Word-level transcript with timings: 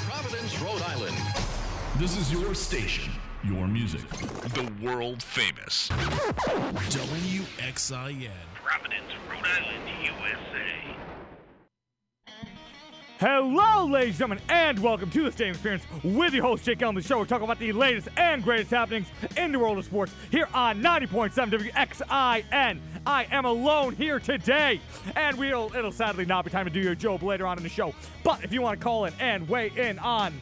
Providence, 0.00 0.60
Rhode 0.60 0.82
Island. 0.82 1.16
This 1.96 2.16
is 2.16 2.32
your 2.32 2.54
station, 2.54 3.12
your 3.44 3.66
music. 3.66 4.08
The 4.08 4.70
world 4.82 5.22
famous 5.22 5.88
WXIN. 6.90 8.30
Hello, 13.22 13.86
ladies 13.86 14.20
and 14.20 14.30
gentlemen, 14.32 14.44
and 14.48 14.80
welcome 14.80 15.08
to 15.08 15.22
the 15.22 15.30
Stadium 15.30 15.54
Experience 15.54 15.84
with 16.02 16.34
your 16.34 16.42
host, 16.42 16.64
Jake 16.64 16.82
Elm. 16.82 16.96
The 16.96 17.02
show 17.02 17.18
we're 17.18 17.24
talking 17.24 17.44
about 17.44 17.60
the 17.60 17.70
latest 17.70 18.08
and 18.16 18.42
greatest 18.42 18.72
happenings 18.72 19.06
in 19.36 19.52
the 19.52 19.60
world 19.60 19.78
of 19.78 19.84
sports 19.84 20.12
here 20.32 20.48
on 20.52 20.82
90.7 20.82 21.70
WXIN. 21.70 22.80
I 23.06 23.26
am 23.30 23.44
alone 23.44 23.94
here 23.94 24.18
today, 24.18 24.80
and 25.14 25.38
we'll 25.38 25.70
it'll 25.72 25.92
sadly 25.92 26.24
not 26.24 26.44
be 26.44 26.50
time 26.50 26.64
to 26.64 26.72
do 26.72 26.80
your 26.80 26.96
job 26.96 27.22
later 27.22 27.46
on 27.46 27.58
in 27.58 27.62
the 27.62 27.68
show. 27.68 27.94
But 28.24 28.42
if 28.42 28.52
you 28.52 28.60
want 28.60 28.80
to 28.80 28.84
call 28.84 29.04
in 29.04 29.14
and 29.20 29.48
weigh 29.48 29.70
in 29.76 30.00
on 30.00 30.34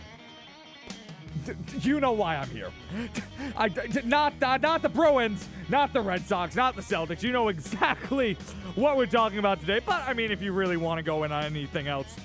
you 1.81 2.01
know 2.01 2.13
why 2.13 2.37
I'm 2.37 2.49
here. 2.49 2.71
I, 3.59 3.69
not, 4.05 4.43
uh, 4.43 4.57
not 4.57 4.81
the 4.81 4.89
Bruins, 4.89 5.47
not 5.69 5.93
the 5.93 6.01
Red 6.01 6.27
Sox, 6.27 6.57
not 6.57 6.77
the 6.77 6.83
Celtics. 6.83 7.23
You 7.23 7.33
know 7.33 7.49
exactly 7.49 8.39
what 8.75 8.97
we're 8.97 9.05
talking 9.05 9.39
about 9.39 9.61
today. 9.61 9.81
But 9.85 10.09
I 10.09 10.15
mean, 10.15 10.31
if 10.31 10.41
you 10.41 10.53
really 10.53 10.79
want 10.79 10.99
to 10.99 11.03
go 11.03 11.25
in 11.25 11.33
on 11.33 11.45
anything 11.45 11.87
else, 11.89 12.17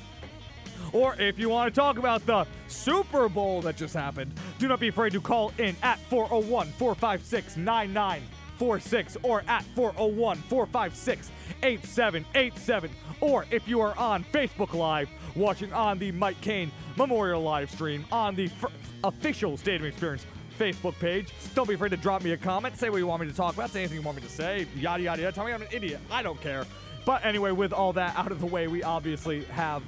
or 0.95 1.13
if 1.19 1.37
you 1.37 1.49
want 1.49 1.73
to 1.73 1.77
talk 1.77 1.97
about 1.97 2.25
the 2.25 2.47
Super 2.69 3.27
Bowl 3.27 3.61
that 3.63 3.75
just 3.75 3.93
happened, 3.93 4.31
do 4.57 4.69
not 4.69 4.79
be 4.79 4.87
afraid 4.87 5.11
to 5.11 5.19
call 5.19 5.51
in 5.57 5.75
at 5.83 5.99
401 6.09 6.67
456 6.67 7.57
9946 7.57 9.17
or 9.21 9.43
at 9.49 9.65
401 9.75 10.37
456 10.37 11.31
8787. 11.63 12.89
Or 13.19 13.45
if 13.51 13.67
you 13.67 13.81
are 13.81 13.97
on 13.97 14.23
Facebook 14.23 14.73
Live, 14.73 15.09
watching 15.35 15.73
on 15.73 15.99
the 15.99 16.13
Mike 16.13 16.39
Kane 16.39 16.71
Memorial 16.95 17.41
live 17.41 17.69
stream 17.69 18.05
on 18.09 18.33
the 18.33 18.47
fr- 18.47 18.67
official 19.03 19.57
Stadium 19.57 19.89
Experience 19.89 20.25
Facebook 20.57 20.97
page. 20.99 21.33
Don't 21.55 21.67
be 21.67 21.73
afraid 21.73 21.89
to 21.89 21.97
drop 21.97 22.23
me 22.23 22.31
a 22.31 22.37
comment. 22.37 22.77
Say 22.77 22.89
what 22.89 22.99
you 22.99 23.07
want 23.07 23.21
me 23.21 23.27
to 23.27 23.35
talk 23.35 23.53
about. 23.53 23.69
Say 23.69 23.79
anything 23.81 23.97
you 23.97 24.03
want 24.03 24.15
me 24.15 24.23
to 24.23 24.29
say. 24.29 24.65
Yada, 24.77 25.03
yada, 25.03 25.23
yada. 25.23 25.35
Tell 25.35 25.43
me 25.43 25.51
I'm 25.51 25.61
an 25.61 25.67
idiot. 25.73 25.99
I 26.09 26.23
don't 26.23 26.39
care. 26.39 26.65
But 27.05 27.25
anyway, 27.25 27.51
with 27.51 27.73
all 27.73 27.91
that 27.93 28.17
out 28.17 28.31
of 28.31 28.39
the 28.39 28.45
way, 28.45 28.67
we 28.67 28.81
obviously 28.81 29.43
have 29.45 29.83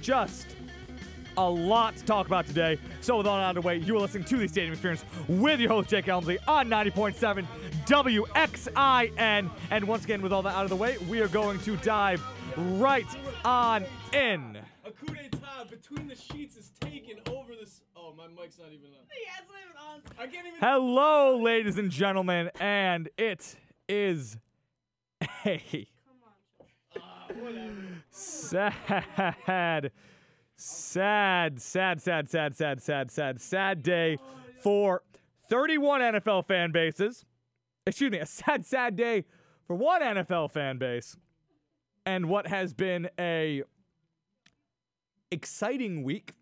just 0.00 0.46
a 1.36 1.48
lot 1.48 1.96
to 1.96 2.04
talk 2.04 2.26
about 2.26 2.46
today. 2.46 2.78
So 3.00 3.16
with 3.16 3.26
all 3.26 3.36
that 3.36 3.44
out 3.44 3.56
of 3.56 3.62
the 3.62 3.66
way, 3.66 3.76
you 3.76 3.96
are 3.96 4.00
listening 4.00 4.24
to 4.24 4.36
the 4.36 4.48
Stadium 4.48 4.72
Experience 4.72 5.04
with 5.28 5.60
your 5.60 5.68
host, 5.70 5.88
Jake 5.88 6.08
Elmsley, 6.08 6.38
on 6.48 6.68
90.7 6.68 7.46
WXIN. 7.86 9.50
And 9.70 9.84
once 9.86 10.04
again, 10.04 10.20
with 10.20 10.32
all 10.32 10.42
that 10.42 10.54
out 10.56 10.64
of 10.64 10.70
the 10.70 10.76
way, 10.76 10.98
we 11.08 11.20
are 11.20 11.28
going 11.28 11.60
to 11.60 11.76
dive 11.76 12.20
right 12.56 13.06
on 13.44 13.84
in. 14.12 14.58
A 14.84 14.90
coup 14.90 15.14
d'etat 15.14 15.70
between 15.70 16.08
the 16.08 16.16
sheets 16.16 16.56
is 16.56 16.70
taken 16.80 17.18
over 17.30 17.54
this. 17.54 17.82
Oh, 17.96 18.12
my 18.16 18.26
mic's 18.26 18.58
not 18.58 18.68
even 18.68 18.86
on. 18.86 19.06
Yeah, 19.10 19.40
it's 19.40 19.48
not 19.48 19.60
even 19.64 19.76
on. 19.76 20.00
I 20.18 20.26
can't 20.26 20.46
even. 20.46 20.58
Hello, 20.60 21.40
ladies 21.40 21.78
and 21.78 21.90
gentlemen, 21.90 22.50
and 22.58 23.08
it 23.16 23.56
is 23.88 24.38
a 25.46 25.86
Ah, 26.96 27.26
whatever. 27.38 27.97
Sad, 28.18 29.92
sad, 30.56 31.60
sad, 31.60 32.00
sad, 32.00 32.28
sad, 32.28 32.54
sad, 32.54 32.80
sad, 32.82 33.10
sad, 33.10 33.40
sad 33.40 33.82
day 33.82 34.18
for 34.62 35.02
31 35.48 36.00
NFL 36.00 36.46
fan 36.46 36.72
bases. 36.72 37.24
Excuse 37.86 38.10
me, 38.10 38.18
a 38.18 38.26
sad, 38.26 38.66
sad 38.66 38.96
day 38.96 39.24
for 39.66 39.76
one 39.76 40.02
NFL 40.02 40.50
fan 40.50 40.78
base, 40.78 41.16
and 42.04 42.28
what 42.28 42.46
has 42.46 42.72
been 42.74 43.08
a 43.18 43.62
exciting 45.30 46.02
week, 46.02 46.34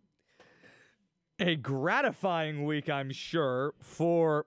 a 1.38 1.56
gratifying 1.56 2.64
week, 2.64 2.88
I'm 2.88 3.12
sure, 3.12 3.74
for 3.80 4.46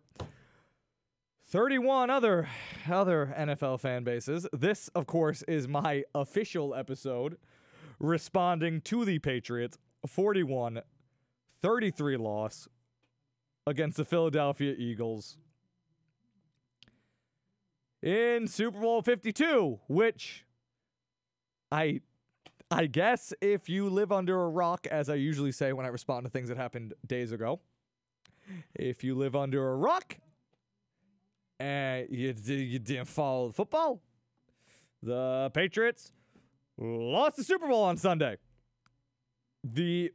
31 1.49 2.11
other 2.11 2.47
other 2.87 3.33
NFL 3.35 3.79
fan 3.79 4.03
bases. 4.03 4.45
This, 4.53 4.87
of 4.89 5.07
course, 5.07 5.41
is 5.47 5.67
my 5.67 6.03
official 6.13 6.75
episode 6.75 7.37
responding 7.99 8.81
to 8.81 9.03
the 9.03 9.17
Patriots 9.17 9.77
41 10.05 10.81
33 11.61 12.17
loss 12.17 12.67
against 13.65 13.97
the 13.97 14.05
Philadelphia 14.05 14.75
Eagles 14.77 15.37
in 18.03 18.47
Super 18.47 18.79
Bowl 18.79 19.01
52, 19.01 19.79
which 19.87 20.45
I 21.71 22.01
I 22.69 22.85
guess 22.85 23.33
if 23.41 23.67
you 23.67 23.89
live 23.89 24.11
under 24.11 24.39
a 24.39 24.49
rock 24.49 24.85
as 24.91 25.09
I 25.09 25.15
usually 25.15 25.51
say 25.51 25.73
when 25.73 25.87
I 25.87 25.89
respond 25.89 26.25
to 26.25 26.29
things 26.29 26.49
that 26.49 26.57
happened 26.57 26.93
days 27.07 27.31
ago, 27.31 27.59
if 28.75 29.03
you 29.03 29.15
live 29.15 29.35
under 29.35 29.71
a 29.71 29.75
rock, 29.75 30.17
and 31.59 32.07
you, 32.09 32.33
you 32.45 32.79
didn't 32.79 33.05
follow 33.05 33.51
football. 33.51 34.01
The 35.01 35.51
Patriots 35.53 36.11
lost 36.77 37.37
the 37.37 37.43
Super 37.43 37.67
Bowl 37.67 37.83
on 37.83 37.97
Sunday. 37.97 38.37
The 39.63 40.11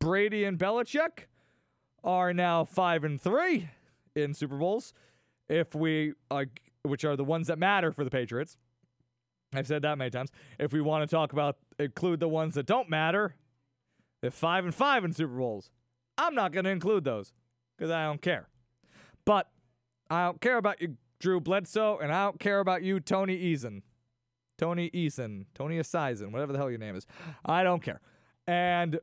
Brady 0.00 0.44
and 0.44 0.58
Belichick 0.58 1.26
are 2.02 2.34
now 2.34 2.64
five 2.64 3.04
and 3.04 3.20
three 3.20 3.70
in 4.14 4.34
Super 4.34 4.56
Bowls. 4.56 4.92
If 5.48 5.74
we, 5.74 6.14
uh, 6.30 6.44
which 6.82 7.04
are 7.04 7.16
the 7.16 7.24
ones 7.24 7.46
that 7.48 7.58
matter 7.58 7.92
for 7.92 8.04
the 8.04 8.10
Patriots, 8.10 8.56
I've 9.54 9.66
said 9.66 9.82
that 9.82 9.98
many 9.98 10.10
times. 10.10 10.30
If 10.58 10.72
we 10.72 10.80
want 10.80 11.08
to 11.08 11.14
talk 11.14 11.32
about 11.32 11.56
include 11.78 12.20
the 12.20 12.28
ones 12.28 12.54
that 12.54 12.66
don't 12.66 12.90
matter, 12.90 13.36
they're 14.20 14.30
five 14.30 14.64
and 14.64 14.74
five 14.74 15.04
in 15.04 15.12
Super 15.12 15.36
Bowls. 15.36 15.70
I'm 16.18 16.34
not 16.34 16.52
going 16.52 16.64
to 16.64 16.70
include 16.70 17.04
those 17.04 17.32
because 17.76 17.90
I 17.90 18.04
don't 18.04 18.22
care. 18.22 18.48
But 19.24 19.48
I 20.14 20.26
don't 20.26 20.40
care 20.40 20.58
about 20.58 20.80
you, 20.80 20.96
Drew 21.18 21.40
Bledsoe, 21.40 21.98
and 21.98 22.12
I 22.12 22.24
don't 22.24 22.38
care 22.38 22.60
about 22.60 22.82
you, 22.82 23.00
Tony 23.00 23.36
Eason. 23.36 23.82
Tony 24.56 24.88
Eason, 24.90 25.46
Tony 25.54 25.78
Esiason, 25.78 26.30
whatever 26.30 26.52
the 26.52 26.58
hell 26.58 26.70
your 26.70 26.78
name 26.78 26.94
is. 26.94 27.06
I 27.44 27.64
don't 27.64 27.82
care. 27.82 28.00
And 28.46 29.00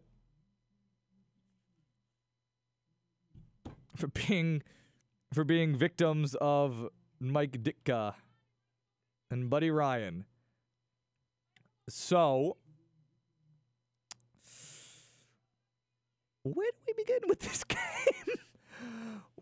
for 3.97 4.07
being 4.07 4.63
for 5.33 5.43
being 5.43 5.75
victims 5.75 6.35
of 6.35 6.89
Mike 7.19 7.63
Ditka 7.63 8.15
and 9.29 9.49
Buddy 9.49 9.69
Ryan. 9.69 10.25
So 11.89 12.55
where 16.43 16.71
do 16.71 16.77
we 16.87 16.93
begin 17.03 17.27
with 17.27 17.39
this 17.41 17.63
game? 17.65 17.77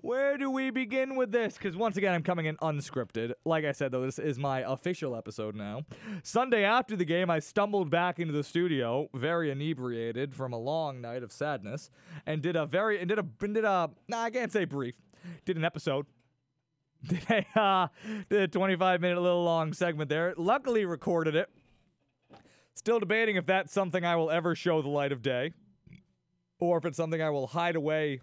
Where 0.01 0.37
do 0.37 0.49
we 0.49 0.69
begin 0.69 1.17
with 1.17 1.33
this? 1.33 1.55
Because 1.55 1.75
once 1.75 1.97
again, 1.97 2.13
I'm 2.13 2.23
coming 2.23 2.45
in 2.45 2.55
unscripted. 2.57 3.33
Like 3.43 3.65
I 3.65 3.73
said, 3.73 3.91
though, 3.91 4.05
this 4.05 4.17
is 4.17 4.39
my 4.39 4.59
official 4.59 5.13
episode 5.13 5.55
now. 5.55 5.83
Sunday 6.23 6.63
after 6.63 6.95
the 6.95 7.03
game, 7.03 7.29
I 7.29 7.39
stumbled 7.39 7.89
back 7.89 8.17
into 8.17 8.31
the 8.31 8.43
studio, 8.43 9.09
very 9.13 9.51
inebriated 9.51 10.33
from 10.33 10.53
a 10.53 10.57
long 10.57 11.01
night 11.01 11.21
of 11.21 11.33
sadness, 11.33 11.89
and 12.25 12.41
did 12.41 12.55
a 12.55 12.65
very 12.65 12.99
and 12.99 13.09
did 13.09 13.19
a 13.19 13.25
and 13.41 13.53
did 13.53 13.65
a 13.65 13.89
nah, 14.07 14.21
I 14.21 14.29
can't 14.29 14.53
say 14.53 14.63
brief. 14.63 14.95
Did 15.43 15.57
an 15.57 15.65
episode. 15.65 16.05
Did 17.07 17.23
a 17.29 17.59
uh, 17.59 17.87
did 18.29 18.41
a 18.41 18.47
25 18.49 18.99
minute 18.99 19.21
little 19.21 19.43
long 19.43 19.71
segment 19.71 20.09
there. 20.09 20.33
Luckily, 20.37 20.83
recorded 20.83 21.33
it. 21.33 21.49
Still 22.73 22.99
debating 22.99 23.37
if 23.37 23.45
that's 23.45 23.71
something 23.71 24.03
I 24.03 24.17
will 24.17 24.29
ever 24.29 24.53
show 24.53 24.81
the 24.81 24.89
light 24.89 25.13
of 25.13 25.21
day, 25.21 25.53
or 26.59 26.77
if 26.77 26.83
it's 26.83 26.97
something 26.97 27.21
I 27.21 27.29
will 27.29 27.47
hide 27.47 27.77
away 27.77 28.19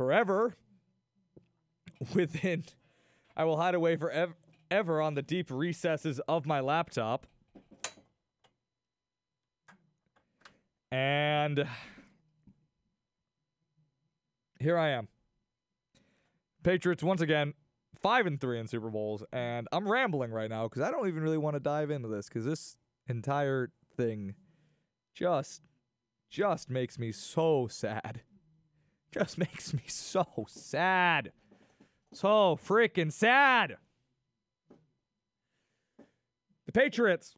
forever 0.00 0.54
within 2.14 2.64
I 3.36 3.44
will 3.44 3.58
hide 3.58 3.74
away 3.74 3.96
forever 3.96 4.32
ever 4.70 5.02
on 5.02 5.14
the 5.14 5.20
deep 5.20 5.50
recesses 5.50 6.20
of 6.20 6.46
my 6.46 6.60
laptop. 6.60 7.26
And 10.90 11.66
here 14.58 14.78
I 14.78 14.88
am. 14.88 15.08
Patriots 16.62 17.02
once 17.02 17.20
again 17.20 17.52
5 18.00 18.24
and 18.24 18.40
3 18.40 18.60
in 18.60 18.68
Super 18.68 18.88
Bowls 18.88 19.22
and 19.34 19.68
I'm 19.70 19.86
rambling 19.86 20.30
right 20.30 20.48
now 20.48 20.66
cuz 20.66 20.82
I 20.82 20.90
don't 20.90 21.08
even 21.08 21.22
really 21.22 21.36
want 21.36 21.56
to 21.56 21.60
dive 21.60 21.90
into 21.90 22.08
this 22.08 22.30
cuz 22.30 22.46
this 22.46 22.78
entire 23.06 23.70
thing 23.98 24.34
just 25.12 25.60
just 26.30 26.70
makes 26.70 26.98
me 26.98 27.12
so 27.12 27.66
sad 27.66 28.22
just 29.12 29.38
makes 29.38 29.72
me 29.72 29.82
so 29.86 30.26
sad. 30.48 31.32
So 32.12 32.58
freaking 32.66 33.12
sad. 33.12 33.76
The 36.66 36.72
Patriots 36.72 37.34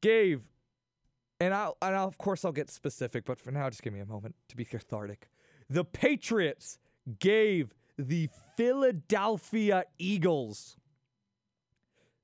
gave, 0.00 0.42
and 1.40 1.54
I'll, 1.54 1.76
and 1.80 1.94
I'll, 1.94 2.08
of 2.08 2.18
course 2.18 2.44
I'll 2.44 2.52
get 2.52 2.70
specific, 2.70 3.24
but 3.24 3.40
for 3.40 3.50
now, 3.50 3.68
just 3.70 3.82
give 3.82 3.92
me 3.92 4.00
a 4.00 4.06
moment 4.06 4.34
to 4.48 4.56
be 4.56 4.64
cathartic. 4.64 5.28
The 5.70 5.84
Patriots 5.84 6.78
gave 7.18 7.74
the 7.96 8.28
Philadelphia 8.56 9.84
Eagles 9.98 10.76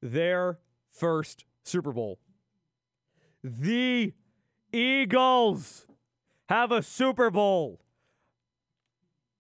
their 0.01 0.59
first 0.91 1.45
Super 1.63 1.93
Bowl. 1.93 2.19
The 3.43 4.13
Eagles 4.73 5.87
have 6.49 6.73
a 6.73 6.83
Super 6.83 7.31
Bowl. 7.31 7.81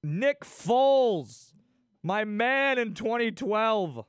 Nick 0.04 0.44
Foles, 0.44 1.54
my 2.02 2.24
man 2.24 2.78
in 2.78 2.92
2012, 2.92 4.04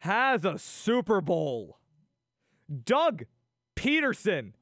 has 0.00 0.44
a 0.44 0.58
Super 0.58 1.22
Bowl. 1.22 1.78
Doug 2.84 3.24
Pederson 3.74 4.52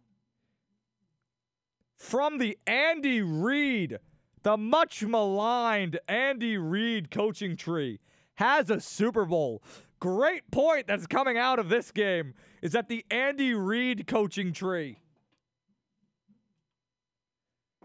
from 1.96 2.38
the 2.38 2.56
Andy 2.64 3.22
Reid, 3.22 3.98
the 4.44 4.56
much 4.56 5.02
maligned 5.02 5.98
Andy 6.06 6.56
Reid 6.56 7.10
coaching 7.10 7.56
tree, 7.56 7.98
has 8.36 8.70
a 8.70 8.80
Super 8.80 9.24
Bowl. 9.24 9.64
Great 9.98 10.48
point 10.52 10.86
that's 10.86 11.08
coming 11.08 11.36
out 11.36 11.58
of 11.58 11.68
this 11.68 11.90
game 11.90 12.34
is 12.62 12.70
that 12.70 12.88
the 12.88 13.04
Andy 13.10 13.52
Reid 13.52 14.06
coaching 14.06 14.52
tree 14.52 15.00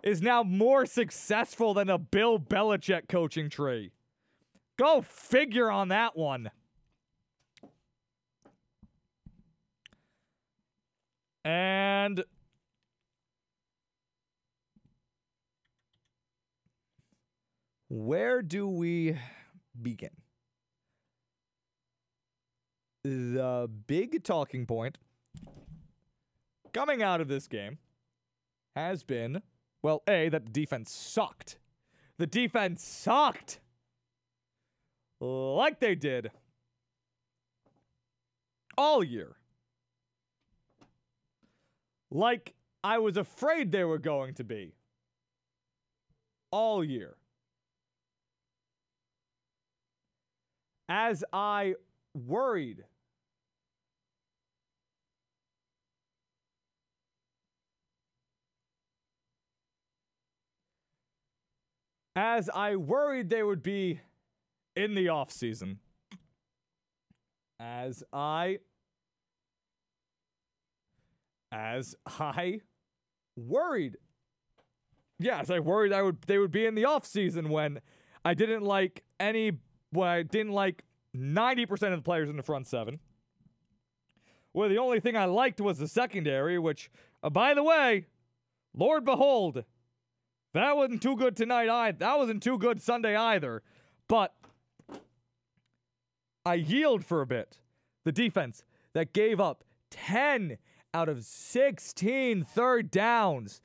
is 0.04 0.22
now 0.22 0.44
more 0.44 0.86
successful 0.86 1.74
than 1.74 1.90
a 1.90 1.98
Bill 1.98 2.38
Belichick 2.38 3.08
coaching 3.08 3.50
tree. 3.50 3.92
Go 4.78 5.02
figure 5.02 5.72
on 5.72 5.88
that 5.90 6.18
one. 6.18 6.52
And 11.46 12.24
where 17.90 18.42
do 18.42 18.68
we 18.68 19.18
begin? 19.82 20.10
The 23.04 23.70
big 23.88 24.24
talking 24.24 24.66
point 24.66 24.98
coming 26.74 27.04
out 27.04 27.20
of 27.20 27.28
this 27.28 27.48
game 27.48 27.78
has 28.76 29.04
been 29.04 29.42
well, 29.84 30.02
A, 30.08 30.30
that 30.30 30.46
the 30.46 30.52
defense 30.52 30.92
sucked. 30.92 31.58
The 32.18 32.26
defense 32.26 32.84
sucked. 32.84 33.60
Like 35.20 35.80
they 35.80 35.96
did 35.96 36.32
all 38.78 39.04
year. 39.04 39.36
Like 42.10 42.54
I 42.84 42.98
was 43.00 43.18
afraid 43.18 43.72
they 43.72 43.84
were 43.84 43.98
going 43.98 44.34
to 44.36 44.44
be 44.44 44.74
all 46.52 46.84
year. 46.84 47.16
As 50.90 51.24
I 51.32 51.76
worried 52.14 52.84
as 62.16 62.50
I 62.50 62.76
worried 62.76 63.30
they 63.30 63.44
would 63.44 63.64
be 63.64 64.02
in 64.76 64.96
the 64.96 65.10
off 65.10 65.32
season. 65.32 65.80
As 67.60 68.04
I 68.12 68.60
as 71.52 71.96
I 72.20 72.62
worried. 73.36 73.98
Yes, 75.20 75.50
I 75.50 75.60
worried 75.60 75.94
I 75.94 76.02
would 76.02 76.22
they 76.24 76.38
would 76.38 76.52
be 76.52 76.66
in 76.66 76.76
the 76.76 76.86
off 76.86 77.06
season 77.06 77.50
when 77.50 77.80
I 78.26 78.34
didn't 78.34 78.64
like 78.64 79.04
any 79.20 79.54
when 79.92 80.08
I 80.08 80.24
didn't 80.24 80.54
like 80.54 80.84
90% 81.16 81.72
of 81.72 81.80
the 81.98 82.02
players 82.02 82.30
in 82.30 82.38
the 82.38 82.44
front 82.44 82.68
seven. 82.68 83.00
Well, 84.54 84.70
the 84.70 84.78
only 84.78 85.00
thing 85.00 85.16
I 85.16 85.26
liked 85.26 85.62
was 85.62 85.78
the 85.78 85.88
secondary, 85.88 86.60
which, 86.60 86.90
uh, 87.24 87.30
by 87.30 87.54
the 87.54 87.64
way, 87.64 88.08
Lord 88.74 89.06
behold, 89.06 89.64
that 90.54 90.78
wasn't 90.78 91.02
too 91.02 91.16
good 91.16 91.36
tonight 91.36 91.70
either. 91.70 91.98
That 92.00 92.18
wasn't 92.18 92.44
too 92.44 92.58
good 92.58 92.82
Sunday 92.82 93.16
either. 93.16 93.64
But 94.08 94.34
I 96.46 96.56
yield 96.56 97.06
for 97.06 97.22
a 97.22 97.28
bit. 97.28 97.60
The 98.04 98.12
defense 98.12 98.64
that 98.94 99.14
gave 99.14 99.40
up 99.40 99.64
10 99.92 100.58
out 100.94 101.10
of 101.10 101.24
16 101.24 102.44
third 102.44 102.92
downs, 102.92 103.62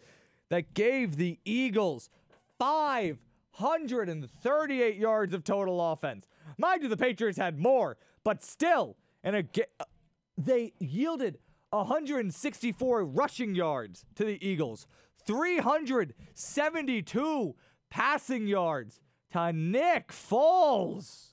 that 0.49 0.75
gave 0.75 1.17
the 1.17 1.38
Eagles 1.44 2.11
538 2.58 4.96
yards 4.96 5.35
of 5.35 5.44
total 5.44 5.93
offense. 5.93 6.26
Mind 6.56 6.82
you, 6.82 6.88
the 6.88 6.96
Patriots 6.96 7.38
had 7.38 7.58
more, 7.58 7.99
but 8.25 8.43
still, 8.43 8.96
and 9.23 9.37
again, 9.37 9.67
uh, 9.79 9.85
they 10.37 10.73
yielded 10.79 11.38
164 11.70 13.05
rushing 13.05 13.55
yards 13.55 14.05
to 14.14 14.25
the 14.25 14.43
Eagles. 14.46 14.87
372 15.28 17.54
passing 17.90 18.46
yards 18.46 19.00
to 19.30 19.52
Nick 19.52 20.08
Foles. 20.08 21.32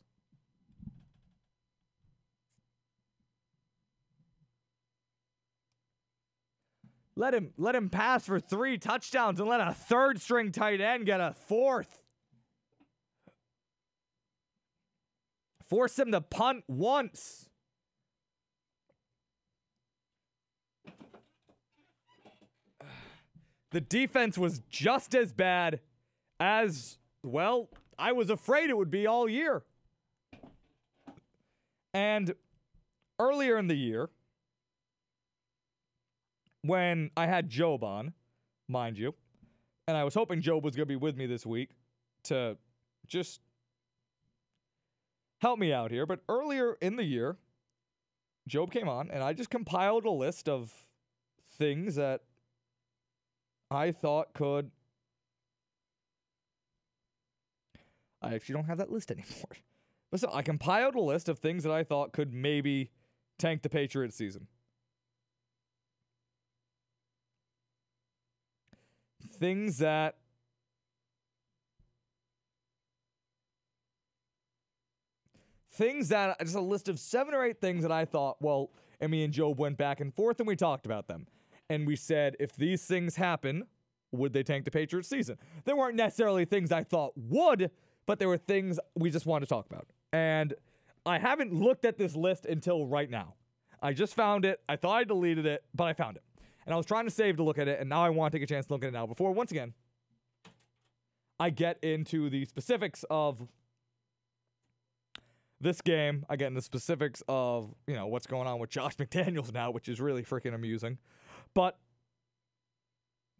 Let 7.15 7.33
him 7.33 7.53
let 7.57 7.73
him 7.73 7.89
pass 7.89 8.25
for 8.25 8.41
three 8.41 8.77
touchdowns 8.77 9.39
and 9.39 9.47
let 9.47 9.65
a 9.65 9.73
third 9.73 10.19
string 10.19 10.51
tight 10.51 10.81
end 10.81 11.05
get 11.05 11.21
a 11.21 11.33
fourth. 11.47 12.01
Force 15.69 15.97
him 15.97 16.11
to 16.11 16.19
punt 16.19 16.65
once. 16.67 17.47
The 23.75 23.81
defense 23.81 24.37
was 24.37 24.61
just 24.69 25.13
as 25.13 25.33
bad 25.33 25.81
as, 26.39 26.97
well, 27.23 27.67
I 27.99 28.13
was 28.13 28.29
afraid 28.29 28.69
it 28.69 28.77
would 28.77 28.89
be 28.89 29.05
all 29.05 29.27
year. 29.27 29.63
And 31.93 32.35
earlier 33.19 33.57
in 33.57 33.67
the 33.67 33.75
year, 33.75 34.09
when 36.61 37.11
I 37.17 37.27
had 37.27 37.49
Job 37.49 37.83
on, 37.83 38.13
mind 38.69 38.97
you, 38.97 39.13
and 39.89 39.97
I 39.97 40.05
was 40.05 40.13
hoping 40.13 40.39
Job 40.39 40.63
was 40.63 40.77
going 40.77 40.87
to 40.87 40.93
be 40.93 40.95
with 40.95 41.17
me 41.17 41.25
this 41.25 41.45
week 41.45 41.71
to 42.23 42.55
just 43.05 43.41
help 45.41 45.59
me 45.59 45.73
out 45.73 45.91
here. 45.91 46.05
But 46.05 46.21
earlier 46.29 46.77
in 46.79 46.95
the 46.95 47.03
year, 47.03 47.35
Job 48.47 48.71
came 48.71 48.87
on, 48.87 49.11
and 49.11 49.21
I 49.21 49.33
just 49.33 49.49
compiled 49.49 50.05
a 50.05 50.11
list 50.11 50.47
of 50.47 50.85
things 51.57 51.95
that 51.95 52.21
I 53.71 53.91
thought 53.91 54.33
could. 54.33 54.71
I 58.21 58.33
actually 58.33 58.53
don't 58.53 58.65
have 58.65 58.77
that 58.77 58.91
list 58.91 59.11
anymore. 59.11 59.57
But 60.11 60.19
so 60.19 60.29
I 60.31 60.41
compiled 60.41 60.95
a 60.95 61.01
list 61.01 61.29
of 61.29 61.39
things 61.39 61.63
that 61.63 61.71
I 61.71 61.83
thought 61.83 62.13
could 62.13 62.33
maybe 62.33 62.91
tank 63.37 63.61
the 63.61 63.69
Patriots 63.69 64.15
season. 64.15 64.47
Things 69.37 69.79
that 69.79 70.15
things 75.73 76.07
that 76.09 76.39
just 76.39 76.55
a 76.55 76.61
list 76.61 76.87
of 76.87 76.97
seven 76.99 77.33
or 77.33 77.43
eight 77.43 77.59
things 77.59 77.81
that 77.81 77.91
I 77.91 78.05
thought, 78.05 78.37
well, 78.41 78.69
and 79.01 79.11
me 79.11 79.25
and 79.25 79.33
Job 79.33 79.59
went 79.59 79.77
back 79.77 79.99
and 79.99 80.13
forth 80.13 80.39
and 80.39 80.47
we 80.47 80.55
talked 80.55 80.85
about 80.85 81.07
them 81.07 81.27
and 81.69 81.87
we 81.87 81.95
said 81.95 82.35
if 82.39 82.55
these 82.55 82.83
things 82.85 83.15
happen, 83.15 83.65
would 84.11 84.33
they 84.33 84.43
tank 84.43 84.65
the 84.65 84.71
Patriots 84.71 85.09
season? 85.09 85.37
There 85.65 85.75
weren't 85.75 85.95
necessarily 85.95 86.45
things 86.45 86.71
I 86.71 86.83
thought 86.83 87.13
would, 87.15 87.71
but 88.05 88.19
there 88.19 88.27
were 88.27 88.37
things 88.37 88.79
we 88.95 89.09
just 89.09 89.25
wanted 89.25 89.45
to 89.45 89.49
talk 89.49 89.65
about. 89.65 89.87
And 90.13 90.53
I 91.05 91.19
haven't 91.19 91.53
looked 91.53 91.85
at 91.85 91.97
this 91.97 92.15
list 92.15 92.45
until 92.45 92.85
right 92.85 93.09
now. 93.09 93.35
I 93.81 93.93
just 93.93 94.15
found 94.15 94.45
it. 94.45 94.61
I 94.67 94.75
thought 94.75 94.95
I 94.95 95.03
deleted 95.03 95.45
it, 95.45 95.63
but 95.73 95.85
I 95.85 95.93
found 95.93 96.17
it. 96.17 96.23
And 96.65 96.73
I 96.73 96.77
was 96.77 96.85
trying 96.85 97.05
to 97.05 97.11
save 97.11 97.37
to 97.37 97.43
look 97.43 97.59
at 97.59 97.67
it, 97.67 97.79
and 97.79 97.89
now 97.89 98.03
I 98.03 98.09
want 98.09 98.31
to 98.31 98.39
take 98.39 98.43
a 98.43 98.47
chance 98.47 98.65
to 98.67 98.73
look 98.73 98.83
at 98.83 98.87
it 98.87 98.93
now 98.93 99.05
before, 99.05 99.31
once 99.31 99.51
again, 99.51 99.73
I 101.39 101.49
get 101.49 101.77
into 101.83 102.29
the 102.29 102.45
specifics 102.45 103.05
of 103.09 103.47
this 105.61 105.81
game. 105.81 106.25
I 106.29 106.37
get 106.37 106.47
into 106.47 106.59
the 106.59 106.63
specifics 106.63 107.21
of, 107.27 107.73
you 107.87 107.95
know, 107.95 108.07
what's 108.07 108.25
going 108.25 108.47
on 108.47 108.59
with 108.59 108.69
Josh 108.69 108.95
McDaniels 108.97 109.53
now, 109.53 109.71
which 109.71 109.89
is 109.89 109.99
really 110.01 110.23
freaking 110.23 110.55
amusing. 110.55 110.97
But 111.55 111.77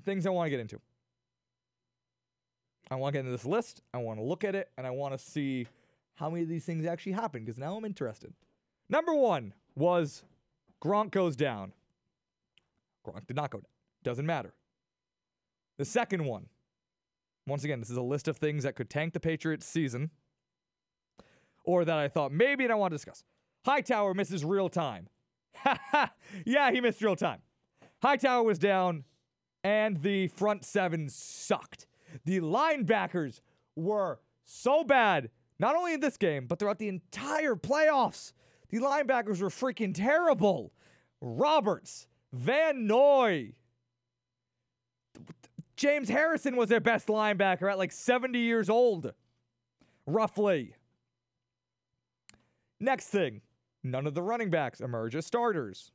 things 0.04 0.26
I 0.26 0.32
want 0.32 0.48
to 0.48 0.50
get 0.50 0.60
into. 0.60 0.80
I 2.90 2.96
want 2.96 3.14
to 3.14 3.18
get 3.18 3.20
into 3.26 3.32
this 3.32 3.46
list. 3.46 3.82
I 3.94 3.98
want 3.98 4.20
to 4.20 4.24
look 4.24 4.44
at 4.44 4.56
it, 4.56 4.70
and 4.78 4.88
I 4.88 4.92
want 4.92 5.18
to 5.18 5.24
see 5.24 5.68
how 6.16 6.30
many 6.30 6.44
of 6.44 6.50
these 6.50 6.66
things 6.66 6.86
actually 6.86 7.12
happen 7.12 7.44
because 7.44 7.60
now 7.60 7.76
I'm 7.76 7.86
interested. 7.86 8.34
Number 8.90 9.14
one 9.14 9.54
was 9.76 10.24
Gronk 10.84 11.12
goes 11.12 11.36
down. 11.36 11.74
Gronk 13.06 13.28
did 13.28 13.36
not 13.36 13.52
go 13.52 13.60
down. 13.60 13.70
Doesn't 14.04 14.26
matter. 14.26 14.54
The 15.78 15.86
second 15.86 16.26
one, 16.26 16.46
once 17.48 17.64
again, 17.64 17.80
this 17.80 17.90
is 17.90 17.98
a 17.98 18.02
list 18.02 18.28
of 18.28 18.38
things 18.38 18.64
that 18.64 18.76
could 18.76 18.90
tank 18.90 19.14
the 19.14 19.20
Patriots 19.20 19.66
season 19.66 20.12
or 21.66 21.84
that 21.84 21.98
I 21.98 22.08
thought 22.08 22.32
maybe 22.32 22.64
and 22.64 22.72
I 22.72 22.76
want 22.76 22.92
to 22.92 22.96
discuss. 22.96 23.24
Hightower 23.66 24.14
misses 24.14 24.46
real 24.46 24.70
time. 24.70 25.10
yeah, 26.46 26.72
he 26.72 26.80
missed 26.80 27.02
real 27.02 27.16
time. 27.16 27.40
Hightower 28.06 28.44
was 28.44 28.60
down, 28.60 29.04
and 29.64 30.04
the 30.04 30.28
front 30.28 30.64
seven 30.64 31.10
sucked. 31.10 31.88
The 32.24 32.40
linebackers 32.40 33.42
were 33.76 34.20
so 34.44 34.84
bad, 34.84 35.32
not 35.58 35.76
only 35.76 35.96
in 35.96 36.02
this 36.02 36.16
game, 36.16 36.46
but 36.46 36.60
throughout 36.60 36.78
the 36.78 36.88
entire 36.88 37.56
playoffs. 37.56 38.32
The 38.70 38.78
linebackers 38.78 39.42
were 39.42 39.50
freaking 39.50 39.92
terrible. 39.92 40.72
Roberts, 41.20 42.06
Van 42.32 42.86
Noy, 42.86 43.54
James 45.76 46.08
Harrison 46.08 46.56
was 46.58 46.70
their 46.70 46.80
best 46.80 47.08
linebacker 47.08 47.72
at 47.72 47.80
like 47.80 47.92
70 47.92 48.38
years 48.38 48.70
old, 48.70 49.14
roughly. 50.06 50.76
Next 52.80 53.08
thing, 53.08 53.42
none 53.84 54.06
of 54.06 54.14
the 54.14 54.22
running 54.22 54.52
backs 54.52 54.80
emerge 54.80 55.16
as 55.16 55.26
starters. 55.26 55.92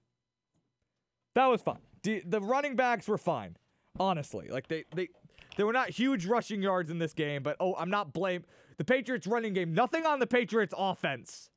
That 1.37 1.47
was 1.47 1.63
fine. 1.63 1.79
The, 2.03 2.41
running 2.41 2.77
backs 2.77 3.09
were 3.09 3.19
fine, 3.19 3.57
honestly. 3.99 4.49
Like 4.49 4.69
they 4.69 4.85
they 4.95 5.09
they 5.57 5.65
were 5.65 5.73
not 5.73 5.91
huge 5.91 6.27
rushing 6.27 6.63
yards 6.63 6.91
in 6.91 6.99
this 6.99 7.13
game, 7.13 7.43
but 7.43 7.57
oh, 7.61 7.75
I'm 7.77 7.91
not 7.91 8.13
blame 8.13 8.45
the 8.79 8.85
Patriots 8.85 9.27
running 9.27 9.53
game. 9.53 9.75
Nothing 9.75 10.07
on 10.07 10.19
the 10.19 10.27
Patriots 10.27 10.75
offense 10.77 11.51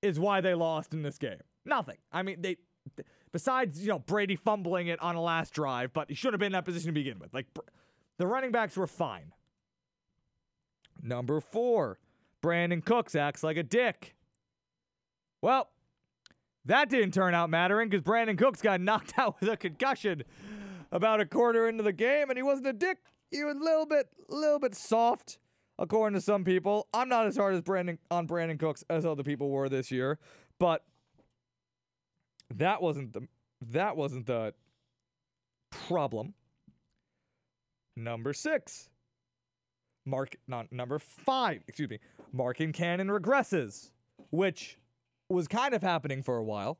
is 0.00 0.20
why 0.20 0.40
they 0.40 0.54
lost 0.54 0.92
in 0.92 1.02
this 1.02 1.18
game. 1.18 1.40
Nothing. 1.64 1.98
I 2.12 2.22
mean, 2.22 2.40
they 2.40 2.56
besides, 3.32 3.80
you 3.80 3.88
know, 3.88 3.98
Brady 3.98 4.36
fumbling 4.36 4.88
it 4.88 5.00
on 5.00 5.16
a 5.16 5.20
last 5.20 5.54
drive, 5.54 5.92
but 5.92 6.08
he 6.08 6.14
should 6.14 6.32
have 6.32 6.40
been 6.40 6.46
in 6.46 6.52
that 6.52 6.64
position 6.64 6.88
to 6.88 6.92
begin 6.92 7.18
with. 7.18 7.32
Like 7.32 7.46
the 8.18 8.26
running 8.26 8.52
backs 8.52 8.76
were 8.76 8.86
fine. 8.86 9.32
Number 11.02 11.40
4, 11.40 11.98
Brandin 12.42 12.84
Cooks 12.84 13.14
acts 13.14 13.42
like 13.42 13.56
a 13.56 13.62
dick. 13.62 14.14
Well, 15.40 15.68
that 16.66 16.88
didn't 16.88 17.12
turn 17.12 17.34
out 17.34 17.50
mattering 17.50 17.88
because 17.88 18.02
Brandin 18.02 18.38
Cooks 18.38 18.62
got 18.62 18.80
knocked 18.80 19.14
out 19.18 19.40
with 19.40 19.48
a 19.48 19.56
concussion 19.56 20.22
about 20.90 21.20
a 21.20 21.26
quarter 21.26 21.68
into 21.68 21.82
the 21.82 21.92
game, 21.92 22.28
and 22.28 22.36
he 22.36 22.42
wasn't 22.42 22.66
a 22.68 22.72
dick. 22.72 22.98
He 23.30 23.42
was 23.42 23.56
a 23.56 23.64
little 23.64 23.86
bit, 23.86 24.08
little 24.28 24.58
bit 24.58 24.74
soft, 24.74 25.38
according 25.78 26.14
to 26.18 26.20
some 26.20 26.44
people. 26.44 26.86
I'm 26.92 27.08
not 27.08 27.26
as 27.26 27.36
hard 27.36 27.54
as 27.54 27.62
Brandon 27.62 27.98
on 28.10 28.28
Brandin 28.28 28.58
Cooks 28.58 28.84
as 28.90 29.06
other 29.06 29.22
people 29.22 29.50
were 29.50 29.68
this 29.68 29.90
year, 29.90 30.18
but 30.58 30.84
that 32.54 32.82
wasn't 32.82 33.14
the 33.14 33.26
that 33.70 33.96
wasn't 33.96 34.26
the 34.26 34.54
problem. 35.70 36.34
Number 37.96 38.32
six. 38.32 38.88
Mark 40.04 40.36
not 40.48 40.72
number 40.72 40.98
five, 40.98 41.62
excuse 41.68 41.88
me. 41.88 42.00
Marcus 42.32 42.72
Cannon 42.72 43.08
regresses, 43.08 43.90
which 44.30 44.76
was 45.32 45.48
kind 45.48 45.74
of 45.74 45.82
happening 45.82 46.22
for 46.22 46.36
a 46.36 46.44
while. 46.44 46.78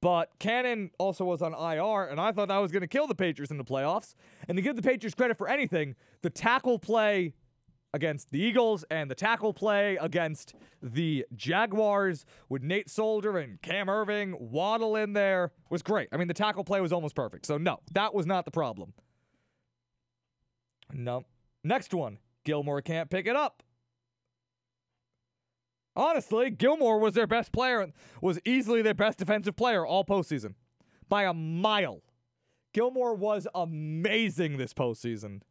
But 0.00 0.38
Cannon 0.38 0.90
also 0.98 1.24
was 1.24 1.40
on 1.40 1.54
IR, 1.54 2.10
and 2.10 2.20
I 2.20 2.30
thought 2.32 2.48
that 2.48 2.58
was 2.58 2.70
going 2.70 2.82
to 2.82 2.86
kill 2.86 3.06
the 3.06 3.14
Patriots 3.14 3.50
in 3.50 3.56
the 3.56 3.64
playoffs. 3.64 4.14
And 4.46 4.56
to 4.56 4.62
give 4.62 4.76
the 4.76 4.82
Patriots 4.82 5.14
credit 5.14 5.38
for 5.38 5.48
anything, 5.48 5.94
the 6.20 6.28
tackle 6.28 6.78
play 6.78 7.32
against 7.94 8.30
the 8.30 8.38
Eagles 8.40 8.84
and 8.90 9.10
the 9.10 9.14
tackle 9.14 9.54
play 9.54 9.96
against 10.00 10.54
the 10.82 11.24
Jaguars 11.34 12.26
with 12.48 12.62
Nate 12.62 12.90
Solder 12.90 13.38
and 13.38 13.62
Cam 13.62 13.88
Irving, 13.88 14.36
Waddle 14.38 14.96
in 14.96 15.14
there 15.14 15.52
was 15.70 15.80
great. 15.80 16.08
I 16.12 16.18
mean, 16.18 16.28
the 16.28 16.34
tackle 16.34 16.64
play 16.64 16.82
was 16.82 16.92
almost 16.92 17.14
perfect. 17.14 17.46
So, 17.46 17.56
no, 17.56 17.78
that 17.92 18.12
was 18.12 18.26
not 18.26 18.44
the 18.44 18.50
problem. 18.50 18.92
No. 20.92 21.24
Next 21.62 21.94
one 21.94 22.18
Gilmore 22.44 22.82
can't 22.82 23.08
pick 23.08 23.26
it 23.26 23.36
up. 23.36 23.62
Honestly, 25.96 26.50
Gilmore 26.50 26.98
was 26.98 27.14
their 27.14 27.26
best 27.26 27.52
player, 27.52 27.92
was 28.20 28.40
easily 28.44 28.82
their 28.82 28.94
best 28.94 29.18
defensive 29.18 29.56
player 29.56 29.86
all 29.86 30.04
postseason 30.04 30.54
by 31.08 31.24
a 31.24 31.34
mile. 31.34 32.02
Gilmore 32.72 33.14
was 33.14 33.46
amazing 33.54 34.56
this 34.56 34.74
postseason, 34.74 35.42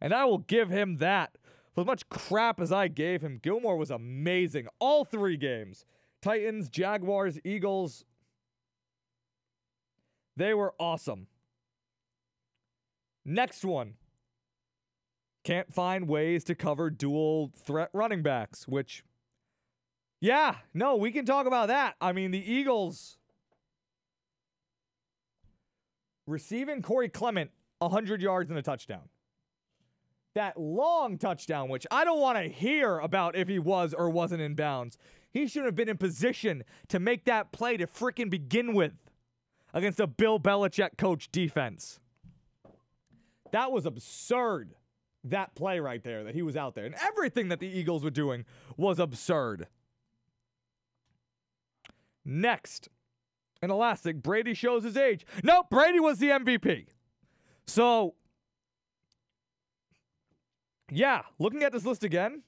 and 0.00 0.12
I 0.12 0.24
will 0.24 0.38
give 0.38 0.68
him 0.68 0.96
that. 0.96 1.38
For 1.74 1.82
as 1.82 1.86
much 1.86 2.08
crap 2.08 2.60
as 2.60 2.72
I 2.72 2.88
gave 2.88 3.22
him, 3.22 3.38
Gilmore 3.42 3.76
was 3.76 3.90
amazing 3.90 4.66
all 4.78 5.04
three 5.04 5.36
games 5.36 5.86
Titans, 6.20 6.68
Jaguars, 6.68 7.38
Eagles. 7.44 8.04
They 10.36 10.54
were 10.54 10.74
awesome. 10.78 11.28
Next 13.24 13.64
one. 13.64 13.94
Can't 15.44 15.72
find 15.72 16.08
ways 16.08 16.44
to 16.44 16.54
cover 16.54 16.88
dual 16.88 17.50
threat 17.56 17.90
running 17.92 18.22
backs, 18.22 18.68
which 18.68 19.02
yeah, 20.22 20.54
no, 20.72 20.94
we 20.94 21.10
can 21.10 21.24
talk 21.24 21.48
about 21.48 21.66
that. 21.66 21.96
I 22.00 22.12
mean, 22.12 22.30
the 22.30 22.52
Eagles 22.52 23.18
receiving 26.28 26.80
Corey 26.80 27.08
Clement 27.08 27.50
100 27.80 28.22
yards 28.22 28.48
and 28.48 28.56
a 28.56 28.62
touchdown. 28.62 29.08
That 30.36 30.56
long 30.56 31.18
touchdown, 31.18 31.68
which 31.68 31.88
I 31.90 32.04
don't 32.04 32.20
want 32.20 32.38
to 32.38 32.44
hear 32.44 33.00
about 33.00 33.34
if 33.34 33.48
he 33.48 33.58
was 33.58 33.92
or 33.92 34.10
wasn't 34.10 34.42
in 34.42 34.54
bounds. 34.54 34.96
He 35.32 35.48
should 35.48 35.64
have 35.64 35.74
been 35.74 35.88
in 35.88 35.96
position 35.96 36.62
to 36.86 37.00
make 37.00 37.24
that 37.24 37.50
play 37.50 37.76
to 37.76 37.88
freaking 37.88 38.30
begin 38.30 38.74
with 38.74 38.92
against 39.74 39.98
a 39.98 40.06
Bill 40.06 40.38
Belichick 40.38 40.96
coach 40.96 41.32
defense. 41.32 41.98
That 43.50 43.72
was 43.72 43.86
absurd. 43.86 44.76
That 45.24 45.56
play 45.56 45.80
right 45.80 46.02
there, 46.04 46.22
that 46.22 46.36
he 46.36 46.42
was 46.42 46.56
out 46.56 46.76
there. 46.76 46.84
And 46.84 46.94
everything 47.02 47.48
that 47.48 47.58
the 47.58 47.66
Eagles 47.66 48.04
were 48.04 48.10
doing 48.10 48.44
was 48.76 49.00
absurd. 49.00 49.66
Next, 52.24 52.88
an 53.60 53.70
elastic, 53.70 54.22
Brady 54.22 54.54
shows 54.54 54.84
his 54.84 54.96
age. 54.96 55.26
Nope, 55.42 55.66
Brady 55.70 56.00
was 56.00 56.18
the 56.18 56.28
MVP. 56.28 56.86
So, 57.66 58.14
yeah, 60.90 61.22
looking 61.38 61.62
at 61.62 61.72
this 61.72 61.84
list 61.84 62.04
again, 62.04 62.42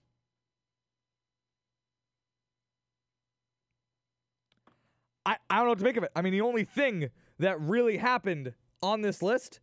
I, 5.27 5.37
I 5.49 5.57
don't 5.57 5.65
know 5.65 5.71
what 5.71 5.79
to 5.79 5.85
make 5.85 5.97
of 5.97 6.05
it. 6.05 6.11
I 6.15 6.23
mean, 6.23 6.33
the 6.33 6.43
only 6.43 6.65
thing 6.65 7.11
that 7.39 7.61
really 7.61 7.97
happened 7.97 8.53
on 8.83 9.01
this 9.01 9.23
list 9.23 9.61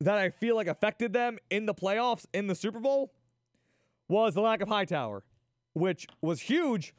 that 0.00 0.18
I 0.18 0.30
feel 0.30 0.54
like 0.54 0.66
affected 0.66 1.12
them 1.12 1.38
in 1.50 1.66
the 1.66 1.74
playoffs 1.74 2.26
in 2.32 2.46
the 2.46 2.54
Super 2.54 2.78
Bowl 2.78 3.12
was 4.08 4.34
the 4.34 4.40
lack 4.40 4.60
of 4.60 4.68
Hightower, 4.68 5.24
which 5.72 6.06
was 6.20 6.42
huge, 6.42 6.94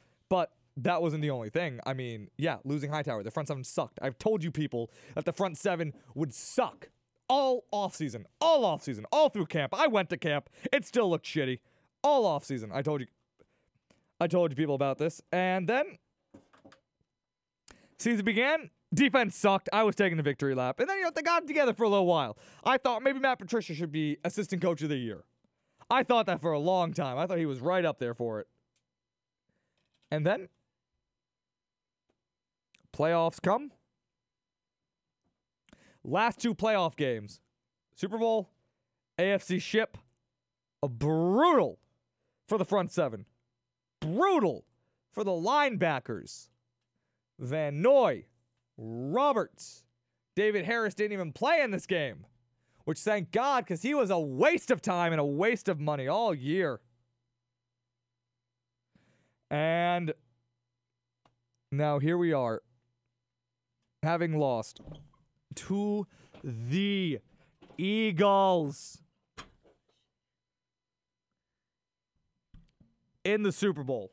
that 0.83 1.01
wasn't 1.01 1.21
the 1.21 1.29
only 1.29 1.49
thing. 1.49 1.79
I 1.85 1.93
mean, 1.93 2.29
yeah, 2.37 2.57
losing 2.63 2.91
Hightower, 2.91 3.23
the 3.23 3.31
front 3.31 3.47
seven 3.47 3.63
sucked. 3.63 3.99
I've 4.01 4.17
told 4.17 4.43
you 4.43 4.51
people 4.51 4.91
that 5.15 5.25
the 5.25 5.33
front 5.33 5.57
seven 5.57 5.93
would 6.15 6.33
suck 6.33 6.89
all 7.27 7.65
offseason, 7.71 8.25
all 8.41 8.63
offseason, 8.63 9.03
all 9.11 9.29
through 9.29 9.45
camp. 9.45 9.73
I 9.77 9.87
went 9.87 10.09
to 10.09 10.17
camp. 10.17 10.49
It 10.73 10.85
still 10.85 11.09
looked 11.09 11.25
shitty. 11.25 11.59
All 12.03 12.25
offseason. 12.25 12.71
I 12.73 12.81
told 12.81 13.01
you 13.01 13.07
I 14.19 14.27
told 14.27 14.51
you 14.51 14.55
people 14.55 14.75
about 14.75 14.97
this. 14.97 15.21
And 15.31 15.67
then 15.67 15.97
season 17.97 18.25
began. 18.25 18.69
Defense 18.93 19.35
sucked. 19.35 19.69
I 19.71 19.83
was 19.83 19.95
taking 19.95 20.17
the 20.17 20.23
victory 20.23 20.55
lap. 20.55 20.79
And 20.79 20.89
then, 20.89 20.97
you 20.97 21.03
know, 21.03 21.11
they 21.13 21.21
got 21.21 21.43
it 21.43 21.47
together 21.47 21.73
for 21.73 21.83
a 21.83 21.89
little 21.89 22.07
while. 22.07 22.37
I 22.63 22.77
thought 22.77 23.03
maybe 23.03 23.19
Matt 23.19 23.37
Patricia 23.37 23.73
should 23.75 23.91
be 23.91 24.17
assistant 24.23 24.61
coach 24.61 24.81
of 24.81 24.89
the 24.89 24.97
year. 24.97 25.23
I 25.91 26.03
thought 26.03 26.25
that 26.25 26.41
for 26.41 26.51
a 26.51 26.59
long 26.59 26.93
time. 26.93 27.17
I 27.17 27.27
thought 27.27 27.37
he 27.37 27.45
was 27.45 27.61
right 27.61 27.85
up 27.85 27.99
there 27.99 28.13
for 28.13 28.39
it. 28.39 28.47
And 30.11 30.25
then 30.25 30.49
Playoffs 32.99 33.41
come. 33.41 33.71
Last 36.03 36.39
two 36.39 36.53
playoff 36.53 36.97
games 36.97 37.39
Super 37.95 38.17
Bowl, 38.17 38.49
AFC 39.17 39.61
ship. 39.61 39.97
A 40.83 40.89
brutal 40.89 41.79
for 42.47 42.57
the 42.57 42.65
front 42.65 42.91
seven. 42.91 43.25
Brutal 44.01 44.65
for 45.13 45.23
the 45.23 45.31
linebackers. 45.31 46.49
Van 47.37 47.81
Noy, 47.81 48.25
Roberts, 48.77 49.83
David 50.35 50.65
Harris 50.65 50.93
didn't 50.93 51.13
even 51.13 51.31
play 51.31 51.61
in 51.61 51.71
this 51.71 51.85
game, 51.85 52.25
which 52.85 52.99
thank 52.99 53.31
God 53.31 53.65
because 53.65 53.81
he 53.81 53.93
was 53.93 54.09
a 54.09 54.19
waste 54.19 54.71
of 54.71 54.81
time 54.81 55.13
and 55.13 55.19
a 55.19 55.25
waste 55.25 55.69
of 55.69 55.79
money 55.79 56.07
all 56.07 56.33
year. 56.33 56.79
And 59.49 60.13
now 61.71 61.99
here 61.99 62.17
we 62.17 62.31
are 62.33 62.61
having 64.03 64.37
lost 64.37 64.79
to 65.55 66.07
the 66.43 67.19
Eagles 67.77 69.01
in 73.23 73.43
the 73.43 73.51
Super 73.51 73.83
Bowl. 73.83 74.11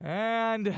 And 0.00 0.74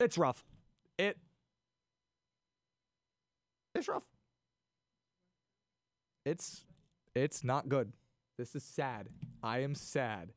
it's 0.00 0.18
rough. 0.18 0.44
It 0.98 1.16
it's 3.74 3.88
rough 3.88 4.09
it's 6.30 6.64
it's 7.14 7.42
not 7.42 7.68
good. 7.68 7.92
This 8.38 8.54
is 8.54 8.62
sad. 8.62 9.08
I 9.42 9.58
am 9.58 9.74
sad. 9.74 10.32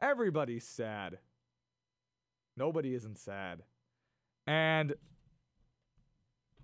Everybody's 0.00 0.64
sad. 0.64 1.18
Nobody 2.56 2.94
isn't 2.94 3.18
sad. 3.18 3.62
And 4.46 4.94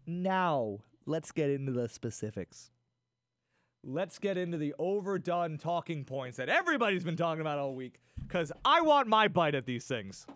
now 0.07 0.79
let's 1.07 1.31
get 1.31 1.51
into 1.51 1.73
the 1.73 1.89
specifics. 1.89 2.71
Let's 3.85 4.19
get 4.19 4.37
into 4.37 4.57
the 4.57 4.75
overdone 4.79 5.59
talking 5.59 6.05
points 6.05 6.39
that 6.39 6.49
everybody's 6.49 7.05
been 7.05 7.17
talking 7.17 7.41
about 7.41 7.59
all 7.59 7.75
week 7.75 8.01
because 8.21 8.51
I 8.65 8.81
want 8.81 9.09
my 9.09 9.29
bite 9.29 9.55
at 9.55 9.67
these 9.67 9.85
things. 9.85 10.27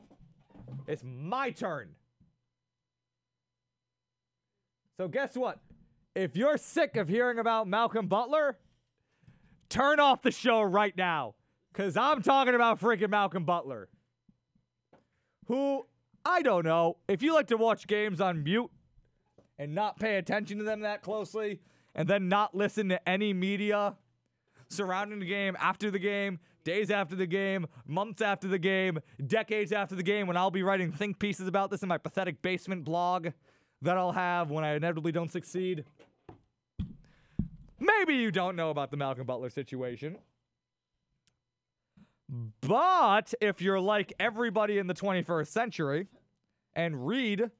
It's 0.86 1.02
my 1.04 1.50
turn. 1.50 1.90
So, 4.96 5.08
guess 5.08 5.34
what? 5.34 5.58
If 6.14 6.37
you're 6.37 6.56
sick 6.56 6.97
of 6.97 7.09
hearing 7.09 7.40
about 7.40 7.66
Malcolm 7.66 8.06
Butler, 8.06 8.56
turn 9.68 9.99
off 9.99 10.23
the 10.23 10.30
show 10.30 10.62
right 10.62 10.97
now 10.97 11.35
because 11.73 11.97
I'm 11.97 12.23
talking 12.23 12.54
about 12.54 12.80
freaking 12.80 13.11
Malcolm 13.11 13.44
Butler. 13.44 13.88
Who, 15.47 15.87
I 16.25 16.42
don't 16.42 16.64
know, 16.64 16.99
if 17.09 17.21
you 17.21 17.35
like 17.35 17.49
to 17.49 17.56
watch 17.56 17.88
games 17.88 18.21
on 18.21 18.44
mute 18.44 18.71
and 19.59 19.75
not 19.75 19.99
pay 19.99 20.16
attention 20.16 20.59
to 20.59 20.64
them 20.64 20.80
that 20.80 21.02
closely, 21.02 21.61
and 21.97 22.09
then 22.09 22.28
not 22.28 22.54
listen 22.54 22.88
to 22.88 23.09
any 23.09 23.33
media 23.33 23.97
surrounding 24.68 25.21
the 25.21 25.26
game 25.26 25.56
after 25.61 25.90
the 25.90 25.99
game, 25.99 26.38
days 26.64 26.90
after 26.90 27.14
the 27.14 27.26
game, 27.26 27.66
months 27.87 28.23
after 28.23 28.49
the 28.49 28.59
game, 28.59 28.99
decades 29.26 29.73
after 29.73 29.94
the 29.94 30.02
game, 30.02 30.26
when 30.26 30.37
I'll 30.37 30.50
be 30.50 30.62
writing 30.62 30.90
think 30.90 31.18
pieces 31.18 31.47
about 31.47 31.71
this 31.71 31.83
in 31.83 31.88
my 31.88 31.99
pathetic 31.99 32.40
basement 32.40 32.85
blog 32.85 33.28
that 33.83 33.97
I'll 33.97 34.12
have 34.12 34.50
when 34.50 34.64
I 34.64 34.75
inevitably 34.75 35.12
don't 35.12 35.31
succeed. 35.31 35.85
Maybe 37.78 38.14
you 38.14 38.31
don't 38.31 38.57
know 38.57 38.71
about 38.71 38.90
the 38.90 38.97
Malcolm 38.97 39.26
Butler 39.26 39.50
situation. 39.50 40.16
But 42.62 43.35
if 43.40 43.61
you're 43.61 43.81
like 43.81 44.12
everybody 44.19 44.78
in 44.78 44.87
the 44.87 44.95
21st 44.95 45.49
century 45.49 46.09
and 46.75 47.07
read 47.07 47.50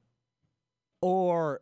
or 1.01 1.61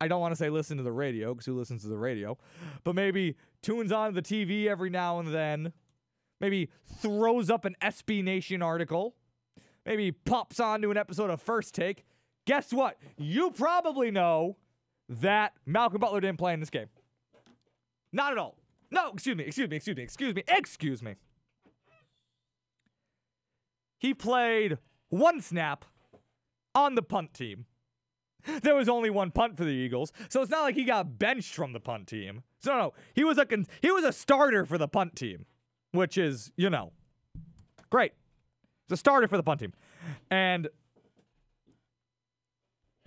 I 0.00 0.08
don't 0.08 0.20
want 0.20 0.32
to 0.32 0.36
say 0.36 0.50
listen 0.50 0.76
to 0.78 0.82
the 0.82 0.92
radio 0.92 1.34
because 1.34 1.46
who 1.46 1.56
listens 1.56 1.82
to 1.82 1.88
the 1.88 1.98
radio, 1.98 2.36
but 2.82 2.94
maybe 2.94 3.36
tunes 3.62 3.92
on 3.92 4.14
the 4.14 4.22
TV 4.22 4.66
every 4.66 4.90
now 4.90 5.18
and 5.18 5.32
then, 5.32 5.72
maybe 6.40 6.70
throws 7.00 7.50
up 7.50 7.64
an 7.64 7.76
SB 7.80 8.24
Nation 8.24 8.62
article, 8.62 9.14
maybe 9.86 10.12
pops 10.12 10.60
onto 10.60 10.90
an 10.90 10.96
episode 10.96 11.30
of 11.30 11.40
First 11.40 11.74
Take. 11.74 12.04
Guess 12.46 12.72
what? 12.72 12.98
You 13.16 13.50
probably 13.50 14.10
know 14.10 14.56
that 15.08 15.52
Malcolm 15.66 16.00
Butler 16.00 16.20
didn't 16.20 16.38
play 16.38 16.52
in 16.52 16.60
this 16.60 16.70
game. 16.70 16.88
Not 18.12 18.32
at 18.32 18.38
all. 18.38 18.56
No, 18.90 19.10
excuse 19.12 19.36
me, 19.36 19.44
excuse 19.44 19.68
me, 19.68 19.76
excuse 19.76 19.96
me, 19.96 20.02
excuse 20.02 20.34
me, 20.34 20.44
excuse 20.46 21.02
me. 21.02 21.14
He 23.98 24.14
played 24.14 24.78
one 25.08 25.40
snap 25.40 25.84
on 26.74 26.94
the 26.94 27.02
punt 27.02 27.34
team. 27.34 27.66
There 28.62 28.74
was 28.74 28.90
only 28.90 29.08
one 29.08 29.30
punt 29.30 29.56
for 29.56 29.64
the 29.64 29.70
Eagles, 29.70 30.12
so 30.28 30.42
it's 30.42 30.50
not 30.50 30.62
like 30.62 30.74
he 30.74 30.84
got 30.84 31.18
benched 31.18 31.54
from 31.54 31.72
the 31.72 31.80
punt 31.80 32.06
team. 32.06 32.42
So 32.60 32.72
no, 32.72 32.78
no, 32.78 32.94
he 33.14 33.24
was 33.24 33.38
a 33.38 33.46
con- 33.46 33.66
he 33.80 33.90
was 33.90 34.04
a 34.04 34.12
starter 34.12 34.66
for 34.66 34.76
the 34.76 34.86
punt 34.86 35.16
team, 35.16 35.46
which 35.92 36.18
is 36.18 36.52
you 36.56 36.68
know, 36.68 36.92
great. 37.88 38.12
He's 38.86 38.94
a 38.94 38.96
starter 38.98 39.28
for 39.28 39.38
the 39.38 39.42
punt 39.42 39.60
team, 39.60 39.72
and 40.30 40.68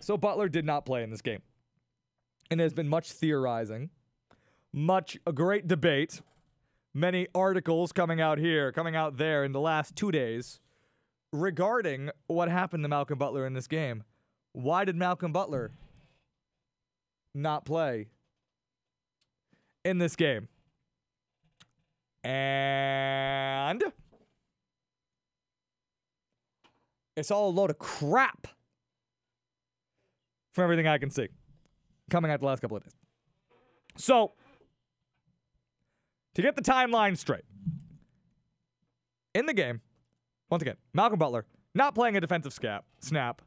so 0.07 0.15
Butler 0.15 0.47
did 0.47 0.63
not 0.63 0.85
play 0.85 1.03
in 1.03 1.09
this 1.09 1.21
game, 1.21 1.41
and 2.49 2.57
there's 2.57 2.73
been 2.73 2.87
much 2.87 3.11
theorizing, 3.11 3.89
much 4.71 5.17
a 5.27 5.33
great 5.33 5.67
debate, 5.67 6.21
many 6.93 7.27
articles 7.35 7.91
coming 7.91 8.21
out 8.21 8.37
here, 8.37 8.71
coming 8.71 8.95
out 8.95 9.17
there 9.17 9.43
in 9.43 9.51
the 9.51 9.59
last 9.59 9.97
two 9.97 10.09
days 10.09 10.62
regarding 11.34 12.10
what 12.27 12.47
happened 12.47 12.86
to 12.86 12.88
Malcolm 12.88 13.19
Butler 13.19 13.45
in 13.45 13.51
this 13.53 13.67
game. 13.67 14.05
Why 14.53 14.86
did 14.86 14.95
Malcolm 14.95 15.34
Butler 15.34 15.71
not 17.36 17.65
play 17.65 18.08
in 19.84 19.97
this 19.97 20.15
game? 20.15 20.47
And 22.23 23.84
it's 27.17 27.29
all 27.29 27.49
a 27.49 27.51
load 27.51 27.71
of 27.71 27.77
crap 27.77 28.47
from 30.58 30.63
everything 30.63 30.88
I 30.88 30.98
can 30.98 31.12
see 31.12 31.28
coming 32.10 32.32
out 32.32 32.39
the 32.39 32.48
last 32.48 32.62
couple 32.62 32.78
of 32.78 32.84
days. 32.84 32.96
So, 33.96 34.34
to 36.34 36.41
get 36.41 36.56
the 36.56 36.63
timeline 36.63 37.15
straight, 37.15 37.43
in 39.36 39.46
the 39.46 39.54
game, 39.54 39.82
once 40.50 40.63
again, 40.63 40.78
Malcolm 40.96 41.20
Butler 41.20 41.46
not 41.76 41.93
playing 41.93 42.17
a 42.17 42.22
defensive 42.22 42.56
scap, 42.56 42.82
snap. 43.00 43.43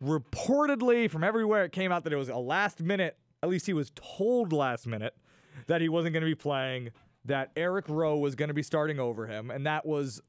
Reportedly, 0.00 1.10
from 1.10 1.24
everywhere, 1.24 1.64
it 1.64 1.72
came 1.72 1.90
out 1.90 2.04
that 2.04 2.12
it 2.12 2.16
was 2.16 2.28
a 2.28 2.36
last 2.36 2.80
minute, 2.80 3.18
at 3.42 3.48
least 3.48 3.66
he 3.66 3.72
was 3.72 3.90
told 3.96 4.52
last 4.52 4.86
minute, 4.86 5.16
that 5.66 5.80
he 5.80 5.88
wasn't 5.88 6.12
going 6.12 6.22
to 6.22 6.30
be 6.30 6.36
playing, 6.36 6.90
that 7.24 7.50
Eric 7.56 7.88
Rowe 7.88 8.18
was 8.18 8.36
going 8.36 8.48
to 8.48 8.54
be 8.54 8.62
starting 8.62 9.00
over 9.00 9.26
him. 9.26 9.50
And 9.50 9.66
that 9.66 9.84
was, 9.84 10.22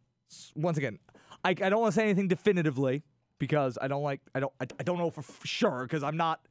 once 0.56 0.80
again, 0.80 0.98
I, 1.43 1.50
I 1.50 1.54
don't 1.54 1.80
want 1.80 1.93
to 1.93 2.00
say 2.00 2.06
anything 2.06 2.28
definitively 2.28 3.04
because 3.39 3.78
I 3.82 3.88
don't 3.88 4.04
like, 4.04 4.21
I 4.34 4.39
don't, 4.39 4.54
I, 4.60 4.65
I 4.80 4.84
don't 4.84 4.98
know 4.98 5.10
for 5.10 5.21
f- 5.21 5.41
sure 5.43 5.82
because 5.84 6.04
I'm 6.04 6.17
not, 6.17 6.48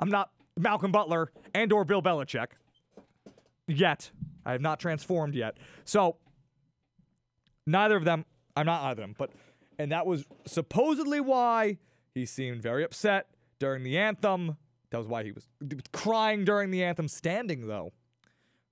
I'm 0.00 0.10
not 0.10 0.30
Malcolm 0.56 0.92
Butler 0.92 1.30
and 1.54 1.72
or 1.72 1.84
Bill 1.84 2.02
Belichick 2.02 2.48
yet. 3.66 4.10
I 4.44 4.52
have 4.52 4.60
not 4.60 4.80
transformed 4.80 5.34
yet. 5.34 5.58
So, 5.84 6.16
neither 7.66 7.96
of 7.96 8.04
them 8.04 8.24
I'm 8.58 8.66
not 8.66 8.82
either 8.82 9.02
of 9.02 9.08
them, 9.08 9.14
but 9.16 9.30
and 9.78 9.92
that 9.92 10.04
was 10.04 10.24
supposedly 10.44 11.20
why 11.20 11.78
he 12.12 12.26
seemed 12.26 12.60
very 12.60 12.82
upset 12.82 13.28
during 13.60 13.84
the 13.84 13.96
anthem. 13.96 14.56
That 14.90 14.98
was 14.98 15.06
why 15.06 15.22
he 15.22 15.30
was 15.30 15.46
crying 15.92 16.44
during 16.44 16.72
the 16.72 16.82
anthem, 16.82 17.06
standing 17.06 17.68
though. 17.68 17.92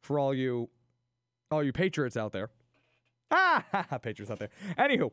For 0.03 0.19
all 0.19 0.35
you, 0.35 0.71
all 1.53 1.63
you 1.63 1.73
patriots 1.73 2.17
out 2.17 2.33
there, 2.33 2.51
ah, 3.31 3.63
patriots 4.03 4.31
out 4.31 4.41
there. 4.41 4.51
Anywho, 4.77 5.13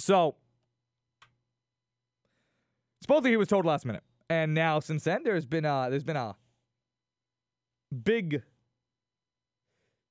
so 0.00 0.36
supposedly 3.02 3.30
he 3.30 3.36
was 3.36 3.48
told 3.48 3.64
last 3.64 3.84
minute, 3.84 4.02
and 4.28 4.54
now 4.54 4.80
since 4.80 5.04
then 5.04 5.22
there's 5.24 5.46
been 5.46 5.64
a 5.64 5.88
there's 5.90 6.04
been 6.04 6.16
a 6.16 6.36
big, 8.04 8.42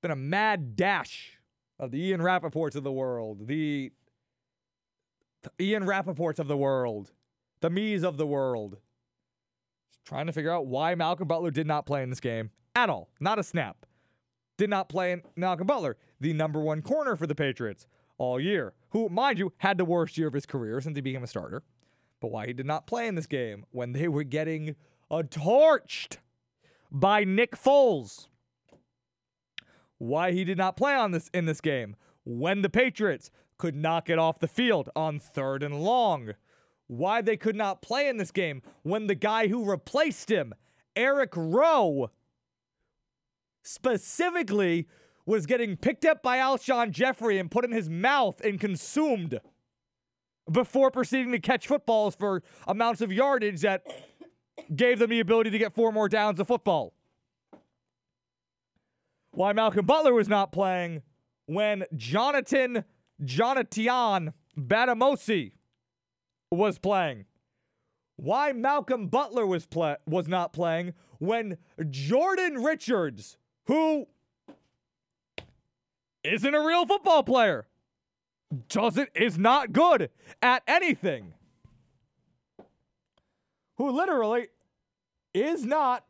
been 0.01 0.11
a 0.11 0.15
mad 0.15 0.75
dash 0.75 1.39
of 1.79 1.91
the 1.91 2.01
Ian 2.01 2.21
Rapoports 2.21 2.75
of 2.75 2.83
the 2.83 2.91
world, 2.91 3.47
the 3.47 3.91
Ian 5.59 5.83
Rapoports 5.83 6.39
of 6.39 6.47
the 6.47 6.57
world, 6.57 7.11
the 7.61 7.69
me's 7.69 8.03
of 8.03 8.17
the 8.17 8.27
world. 8.27 8.77
Trying 10.05 10.25
to 10.25 10.33
figure 10.33 10.51
out 10.51 10.65
why 10.65 10.95
Malcolm 10.95 11.27
Butler 11.27 11.51
did 11.51 11.67
not 11.67 11.85
play 11.85 12.01
in 12.01 12.09
this 12.09 12.19
game 12.19 12.49
at 12.75 12.89
all. 12.89 13.09
Not 13.19 13.37
a 13.37 13.43
snap. 13.43 13.85
Did 14.57 14.69
not 14.69 14.89
play 14.89 15.11
in 15.11 15.21
Malcolm 15.35 15.67
Butler, 15.67 15.97
the 16.19 16.33
number 16.33 16.59
one 16.59 16.81
corner 16.81 17.15
for 17.15 17.27
the 17.27 17.35
Patriots 17.35 17.85
all 18.17 18.39
year, 18.39 18.73
who, 18.89 19.09
mind 19.09 19.39
you, 19.39 19.53
had 19.57 19.77
the 19.77 19.85
worst 19.85 20.17
year 20.17 20.27
of 20.27 20.33
his 20.33 20.45
career 20.45 20.81
since 20.81 20.97
he 20.97 21.01
became 21.01 21.23
a 21.23 21.27
starter. 21.27 21.63
But 22.19 22.31
why 22.31 22.47
he 22.47 22.53
did 22.53 22.65
not 22.65 22.87
play 22.87 23.07
in 23.07 23.15
this 23.15 23.27
game 23.27 23.65
when 23.71 23.93
they 23.93 24.07
were 24.07 24.23
getting 24.23 24.75
uh, 25.09 25.23
torched 25.29 26.17
by 26.91 27.23
Nick 27.23 27.55
Foles 27.55 28.27
why 29.99 30.31
he 30.31 30.43
did 30.43 30.57
not 30.57 30.75
play 30.75 30.95
on 30.95 31.11
this 31.11 31.29
in 31.33 31.45
this 31.45 31.61
game 31.61 31.95
when 32.23 32.63
the 32.63 32.69
Patriots 32.69 33.29
could 33.57 33.75
not 33.75 34.05
get 34.05 34.17
off 34.17 34.39
the 34.39 34.47
field 34.47 34.89
on 34.95 35.19
third 35.19 35.61
and 35.61 35.83
long. 35.83 36.31
Why 36.87 37.21
they 37.21 37.37
could 37.37 37.55
not 37.55 37.83
play 37.83 38.07
in 38.07 38.17
this 38.17 38.31
game 38.31 38.63
when 38.81 39.05
the 39.05 39.15
guy 39.15 39.47
who 39.47 39.69
replaced 39.69 40.31
him, 40.31 40.53
Eric 40.95 41.33
Rowe, 41.35 42.09
specifically 43.61 44.87
was 45.29 45.45
getting 45.45 45.77
picked 45.77 46.05
up 46.05 46.23
by 46.23 46.37
Alshon 46.37 46.89
Jeffery 46.89 47.37
and 47.37 47.51
put 47.51 47.63
in 47.63 47.71
his 47.71 47.89
mouth 47.89 48.41
and 48.41 48.59
consumed 48.59 49.39
before 50.51 50.89
proceeding 50.89 51.31
to 51.31 51.39
catch 51.39 51.67
footballs 51.67 52.15
for 52.15 52.41
amounts 52.67 52.99
of 53.01 53.13
yardage 53.13 53.61
that 53.61 53.83
gave 54.75 54.97
them 54.97 55.11
the 55.11 55.19
ability 55.19 55.51
to 55.51 55.59
get 55.59 55.75
four 55.75 55.91
more 55.91 56.09
downs 56.09 56.39
of 56.39 56.47
football 56.47 56.93
why 59.31 59.53
Malcolm 59.53 59.85
Butler 59.85 60.13
was 60.13 60.27
not 60.27 60.51
playing 60.51 61.01
when 61.45 61.85
Jonathan 61.95 62.83
Jonathan 63.23 64.33
Bademosi 64.57 65.53
was 66.51 66.79
playing. 66.79 67.25
Why 68.15 68.51
Malcolm 68.51 69.07
Butler 69.07 69.45
was 69.45 69.65
play- 69.65 69.97
was 70.05 70.27
not 70.27 70.51
playing 70.51 70.93
when 71.19 71.57
Jordan 71.89 72.63
Richards, 72.63 73.37
who 73.67 74.07
isn't 76.23 76.53
a 76.53 76.59
real 76.59 76.85
football 76.85 77.23
player, 77.23 77.67
doesn't 78.69 79.09
is 79.15 79.37
not 79.37 79.71
good 79.71 80.09
at 80.41 80.63
anything. 80.67 81.33
Who 83.77 83.91
literally 83.91 84.47
is 85.33 85.65
not 85.65 86.03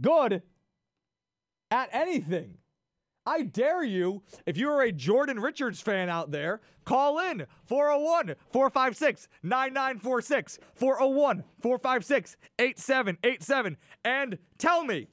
good 0.00 0.42
at 1.70 1.88
anything. 1.92 2.58
I 3.26 3.42
dare 3.42 3.84
you, 3.84 4.22
if 4.46 4.56
you 4.56 4.70
are 4.70 4.82
a 4.82 4.92
Jordan 4.92 5.38
Richards 5.40 5.80
fan 5.80 6.08
out 6.08 6.30
there, 6.30 6.60
call 6.84 7.18
in 7.18 7.46
401 7.66 8.34
456 8.50 9.28
9946, 9.42 10.58
401 10.74 11.44
456 11.60 12.36
8787, 12.58 13.76
and 14.04 14.38
tell 14.58 14.84
me, 14.84 15.08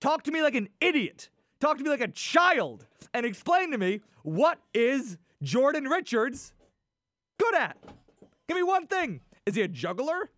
talk 0.00 0.22
to 0.22 0.30
me 0.30 0.40
like 0.42 0.54
an 0.54 0.68
idiot, 0.80 1.28
talk 1.62 1.78
to 1.78 1.84
me 1.84 1.90
like 1.90 2.00
a 2.00 2.08
child, 2.08 2.86
and 3.14 3.24
explain 3.24 3.70
to 3.70 3.78
me 3.78 4.00
what 4.22 4.58
is 4.74 5.16
Jordan 5.42 5.84
Richards 5.84 6.52
good 7.38 7.54
at? 7.54 7.76
Give 8.48 8.56
me 8.56 8.62
one 8.62 8.86
thing. 8.86 9.20
Is 9.46 9.54
he 9.54 9.62
a 9.62 9.68
juggler? 9.68 10.30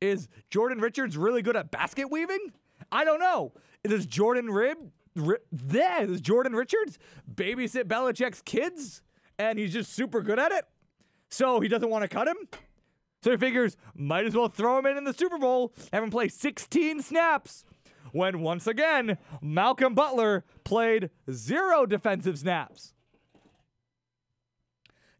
Is 0.00 0.28
Jordan 0.50 0.78
Richards 0.80 1.16
really 1.16 1.42
good 1.42 1.56
at 1.56 1.70
basket 1.70 2.10
weaving? 2.10 2.52
I 2.90 3.04
don't 3.04 3.20
know. 3.20 3.52
Does 3.84 4.06
Jordan 4.06 4.46
Rib 4.50 4.78
Ri- 5.16 5.38
there 5.52 6.10
is 6.10 6.20
Jordan 6.20 6.54
Richards 6.54 6.98
babysit 7.32 7.84
Belichick's 7.84 8.42
kids, 8.42 9.02
and 9.38 9.58
he's 9.58 9.72
just 9.72 9.92
super 9.92 10.20
good 10.22 10.38
at 10.38 10.52
it. 10.52 10.64
So 11.30 11.60
he 11.60 11.68
doesn't 11.68 11.88
want 11.88 12.02
to 12.02 12.08
cut 12.08 12.28
him. 12.28 12.36
So 13.22 13.30
he 13.30 13.36
figures 13.36 13.76
might 13.94 14.26
as 14.26 14.34
well 14.34 14.48
throw 14.48 14.78
him 14.78 14.86
in 14.86 14.96
in 14.96 15.04
the 15.04 15.14
Super 15.14 15.38
Bowl, 15.38 15.72
have 15.92 16.02
him 16.02 16.10
play 16.10 16.28
16 16.28 17.02
snaps. 17.02 17.64
When 18.14 18.42
once 18.42 18.68
again 18.68 19.18
Malcolm 19.42 19.92
Butler 19.92 20.44
played 20.62 21.10
zero 21.28 21.84
defensive 21.84 22.38
snaps. 22.38 22.94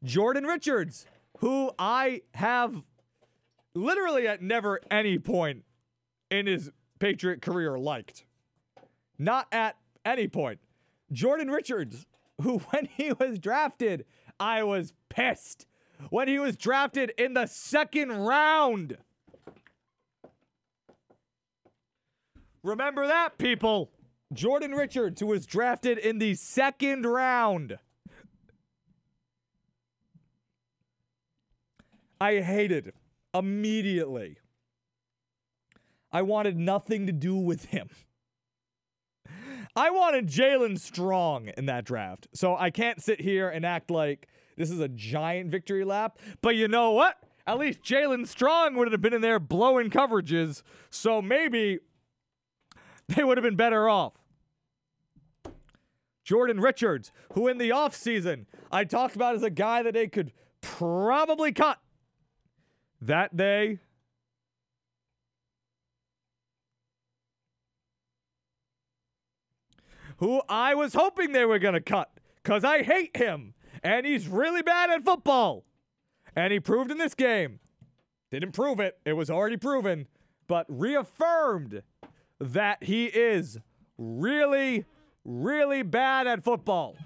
Jordan 0.05 0.45
Richards, 0.45 1.05
who 1.39 1.73
I 1.77 2.23
have 2.35 2.85
literally 3.75 4.29
at 4.29 4.43
never 4.43 4.81
any 4.93 5.19
point 5.19 5.65
in 6.31 6.47
his 6.47 6.71
Patriot 7.01 7.43
career 7.43 7.77
liked. 7.77 8.27
Not 9.19 9.49
at 9.51 9.75
any 10.05 10.29
point. 10.29 10.61
Jordan 11.11 11.51
Richards, 11.51 12.07
who 12.43 12.59
when 12.71 12.87
he 12.87 13.13
was 13.13 13.41
drafted, 13.41 14.05
I 14.39 14.63
was 14.63 14.93
pissed. 15.09 15.67
When 16.11 16.29
he 16.29 16.39
was 16.39 16.57
drafted 16.57 17.13
in 17.19 17.35
the 17.35 17.47
second 17.47 18.13
round. 18.13 18.99
Remember 22.65 23.07
that, 23.07 23.37
people. 23.39 23.93
Jordan 24.33 24.73
Richards, 24.73 25.21
who 25.21 25.27
was 25.27 25.47
drafted 25.47 25.99
in 25.99 26.19
the 26.19 26.35
second 26.35 27.05
round. 27.05 27.79
I 32.21 32.41
hated 32.41 32.95
immediately. 33.35 34.39
I 36.11 36.23
wanted 36.23 36.57
nothing 36.57 37.07
to 37.07 37.13
do 37.13 37.37
with 37.37 37.67
him. 37.67 37.91
I 39.77 39.91
wanted 39.91 40.29
Jaelen 40.29 40.79
Strong 40.79 41.51
in 41.59 41.67
that 41.67 41.85
draft. 41.85 42.29
So 42.33 42.57
I 42.57 42.71
can't 42.71 43.03
sit 43.03 43.21
here 43.21 43.51
and 43.51 43.67
act 43.67 43.91
like 43.91 44.29
this 44.57 44.71
is 44.71 44.81
a 44.81 44.89
giant 44.89 45.51
victory 45.51 45.85
lap. 45.85 46.19
But 46.41 46.57
you 46.57 46.69
know 46.69 46.93
what? 46.93 47.17
At 47.47 47.59
least 47.59 47.83
Jaelen 47.83 48.27
Strong 48.27 48.77
would 48.77 48.91
have 48.91 49.03
been 49.03 49.13
in 49.13 49.21
there 49.21 49.39
blowing 49.39 49.91
coverages. 49.91 50.63
So 50.89 51.21
maybe 51.21 51.81
they 53.09 53.25
would 53.25 53.37
have 53.37 53.45
been 53.45 53.57
better 53.57 53.89
off. 53.89 54.15
Jordan 56.25 56.59
Richards, 56.59 57.13
who 57.35 57.49
in 57.49 57.59
the 57.59 57.71
offseason 57.71 58.47
I 58.73 58.85
talked 58.85 59.15
about 59.15 59.35
as 59.35 59.43
a 59.43 59.51
guy 59.51 59.83
that 59.83 59.93
they 59.93 60.09
could 60.09 60.33
probably 60.63 61.53
cut. 61.53 61.79
That 63.01 63.37
day, 63.37 63.81
who 70.19 70.41
I 70.49 70.75
was 70.75 70.95
hoping 70.95 71.33
they 71.33 71.45
were 71.45 71.59
going 71.59 71.75
to 71.75 71.81
cut 71.81 72.11
because 72.43 72.65
I 72.65 72.83
hate 72.83 73.17
him 73.17 73.55
and 73.83 74.07
he's 74.07 74.27
really 74.27 74.63
bad 74.63 74.91
at 74.91 75.05
football. 75.05 75.65
And 76.35 76.53
he 76.53 76.61
proved 76.61 76.91
in 76.91 76.99
this 76.99 77.15
game. 77.15 77.61
Didn't 78.31 78.53
prove 78.53 78.81
it, 78.81 78.99
it 79.05 79.13
was 79.13 79.31
already 79.31 79.57
proven, 79.57 80.09
but 80.49 80.67
reaffirmed 80.69 81.83
that 82.53 82.85
he 82.85 83.07
is 83.07 83.59
really, 83.97 84.85
really 85.25 85.83
bad 85.83 86.27
at 86.27 86.45
football. 86.45 86.97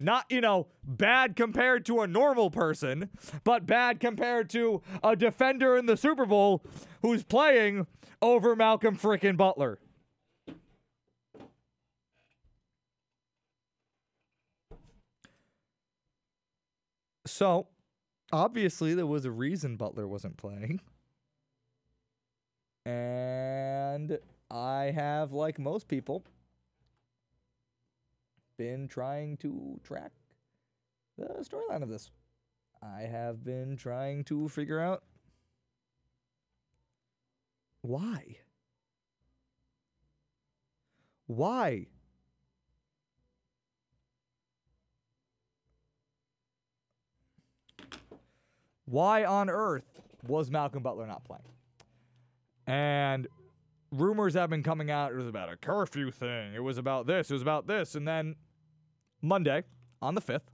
Not, 0.00 0.26
you 0.28 0.40
know, 0.40 0.66
bad 0.82 1.36
compared 1.36 1.86
to 1.86 2.00
a 2.00 2.06
normal 2.06 2.50
person, 2.50 3.10
but 3.44 3.64
bad 3.64 4.00
compared 4.00 4.50
to 4.50 4.82
a 5.02 5.14
defender 5.14 5.76
in 5.76 5.86
the 5.86 5.96
Super 5.96 6.26
Bowl 6.26 6.64
who's 7.02 7.22
playing 7.22 7.86
over 8.20 8.56
Malcolm 8.56 8.96
frickin' 8.96 9.36
Butler. 9.36 9.78
So, 17.26 17.68
obviously, 18.32 18.94
there 18.94 19.06
was 19.06 19.24
a 19.24 19.30
reason 19.30 19.76
Butler 19.76 20.08
wasn't 20.08 20.36
playing. 20.36 20.80
And 22.84 24.18
I 24.50 24.92
have, 24.94 25.32
like 25.32 25.58
most 25.58 25.88
people, 25.88 26.24
been 28.56 28.88
trying 28.88 29.36
to 29.38 29.80
track 29.82 30.12
the 31.18 31.24
storyline 31.42 31.82
of 31.82 31.88
this. 31.88 32.10
I 32.82 33.02
have 33.02 33.44
been 33.44 33.76
trying 33.76 34.24
to 34.24 34.48
figure 34.48 34.80
out 34.80 35.02
why. 37.80 38.38
Why? 41.26 41.86
Why 48.86 49.24
on 49.24 49.48
earth 49.48 50.00
was 50.26 50.50
Malcolm 50.50 50.82
Butler 50.82 51.06
not 51.06 51.24
playing? 51.24 51.42
And 52.66 53.26
rumors 53.94 54.34
have 54.34 54.50
been 54.50 54.62
coming 54.62 54.90
out. 54.90 55.12
It 55.12 55.16
was 55.16 55.26
about 55.26 55.52
a 55.52 55.56
curfew 55.56 56.10
thing. 56.10 56.54
It 56.54 56.62
was 56.62 56.78
about 56.78 57.06
this. 57.06 57.30
It 57.30 57.34
was 57.34 57.42
about 57.42 57.66
this. 57.66 57.94
And 57.94 58.06
then 58.06 58.36
Monday, 59.22 59.62
on 60.02 60.14
the 60.14 60.20
5th, 60.20 60.48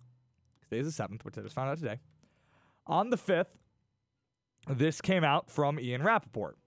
today 0.63 0.79
is 0.79 0.95
the 0.95 1.03
7th, 1.03 1.25
which 1.25 1.39
I 1.39 1.43
just 1.43 1.55
found 1.55 1.71
out 1.71 1.79
today. 1.79 2.01
On 2.87 3.11
the 3.11 3.17
5th, 3.17 3.57
this 4.69 5.01
came 5.01 5.25
out 5.25 5.51
from 5.51 5.81
Ian 5.81 6.03
Rapoport. 6.03 6.59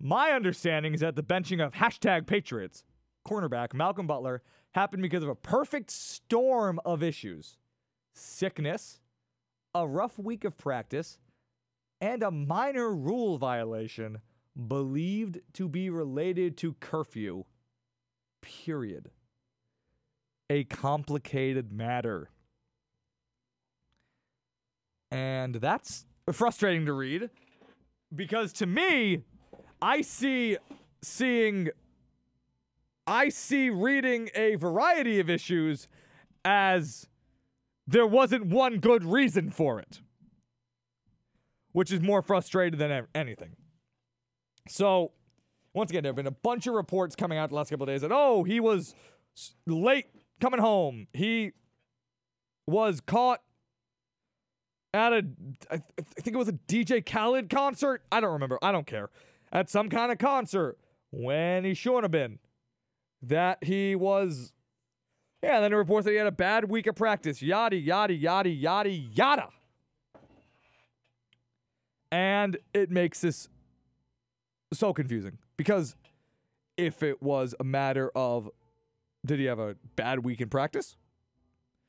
My 0.00 0.32
understanding 0.32 0.94
is 0.94 1.00
that 1.00 1.16
the 1.16 1.22
benching 1.22 1.64
of 1.64 1.74
hashtag 1.74 2.26
Patriots 2.26 2.84
cornerback 3.26 3.72
Malcolm 3.72 4.06
Butler 4.06 4.42
happened 4.72 5.02
because 5.02 5.22
of 5.22 5.28
a 5.28 5.34
perfect 5.34 5.90
storm 5.90 6.80
of 6.84 7.02
issues 7.02 7.56
sickness, 8.16 9.00
a 9.74 9.86
rough 9.86 10.18
week 10.18 10.44
of 10.44 10.56
practice, 10.56 11.18
and 12.00 12.22
a 12.22 12.30
minor 12.30 12.94
rule 12.94 13.38
violation 13.38 14.20
believed 14.68 15.40
to 15.54 15.68
be 15.68 15.90
related 15.90 16.56
to 16.58 16.74
curfew. 16.74 17.44
Period. 18.40 19.10
A 20.50 20.64
complicated 20.64 21.72
matter. 21.72 22.30
And 25.10 25.56
that's 25.56 26.06
frustrating 26.32 26.86
to 26.86 26.92
read 26.92 27.30
because 28.14 28.52
to 28.54 28.66
me, 28.66 29.22
I 29.80 30.00
see 30.02 30.56
seeing 31.02 31.70
I 33.06 33.28
see 33.28 33.68
reading 33.68 34.30
a 34.34 34.54
variety 34.56 35.20
of 35.20 35.28
issues 35.28 35.88
as 36.44 37.08
there 37.86 38.06
wasn't 38.06 38.46
one 38.46 38.78
good 38.78 39.04
reason 39.04 39.50
for 39.50 39.78
it, 39.78 40.00
which 41.72 41.92
is 41.92 42.00
more 42.00 42.22
frustrated 42.22 42.78
than 42.78 43.06
anything. 43.14 43.56
So, 44.68 45.12
once 45.74 45.90
again, 45.90 46.02
there 46.02 46.10
have 46.10 46.16
been 46.16 46.26
a 46.26 46.30
bunch 46.30 46.66
of 46.66 46.74
reports 46.74 47.16
coming 47.16 47.38
out 47.38 47.50
the 47.50 47.56
last 47.56 47.70
couple 47.70 47.84
of 47.84 47.88
days 47.88 48.02
that, 48.02 48.12
oh, 48.12 48.44
he 48.44 48.60
was 48.60 48.94
late 49.66 50.06
coming 50.40 50.60
home. 50.60 51.08
He 51.12 51.52
was 52.66 53.00
caught 53.00 53.42
at 54.94 55.12
a, 55.12 55.26
I, 55.70 55.76
th- 55.76 55.82
I 55.98 56.20
think 56.20 56.34
it 56.34 56.38
was 56.38 56.48
a 56.48 56.52
DJ 56.52 57.04
Khaled 57.04 57.50
concert. 57.50 58.02
I 58.10 58.20
don't 58.20 58.32
remember. 58.32 58.58
I 58.62 58.72
don't 58.72 58.86
care. 58.86 59.10
At 59.52 59.68
some 59.68 59.88
kind 59.88 60.10
of 60.10 60.18
concert 60.18 60.78
when 61.10 61.64
he 61.64 61.74
shouldn't 61.74 62.04
have 62.04 62.10
been. 62.10 62.38
That 63.22 63.64
he 63.64 63.96
was 63.96 64.52
yeah, 65.44 65.56
and 65.56 65.64
then 65.64 65.72
it 65.74 65.76
reports 65.76 66.06
that 66.06 66.12
he 66.12 66.16
had 66.16 66.26
a 66.26 66.32
bad 66.32 66.70
week 66.70 66.86
of 66.86 66.94
practice. 66.94 67.42
Yada, 67.42 67.76
yada, 67.76 68.14
yada, 68.14 68.48
yada, 68.48 68.88
yada. 68.88 69.48
And 72.10 72.56
it 72.72 72.90
makes 72.90 73.20
this 73.20 73.50
so 74.78 74.92
confusing 74.92 75.38
because 75.56 75.96
if 76.76 77.02
it 77.02 77.22
was 77.22 77.54
a 77.60 77.64
matter 77.64 78.10
of 78.14 78.50
did 79.24 79.38
he 79.38 79.46
have 79.46 79.58
a 79.58 79.76
bad 79.96 80.24
week 80.24 80.40
in 80.40 80.48
practice? 80.48 80.96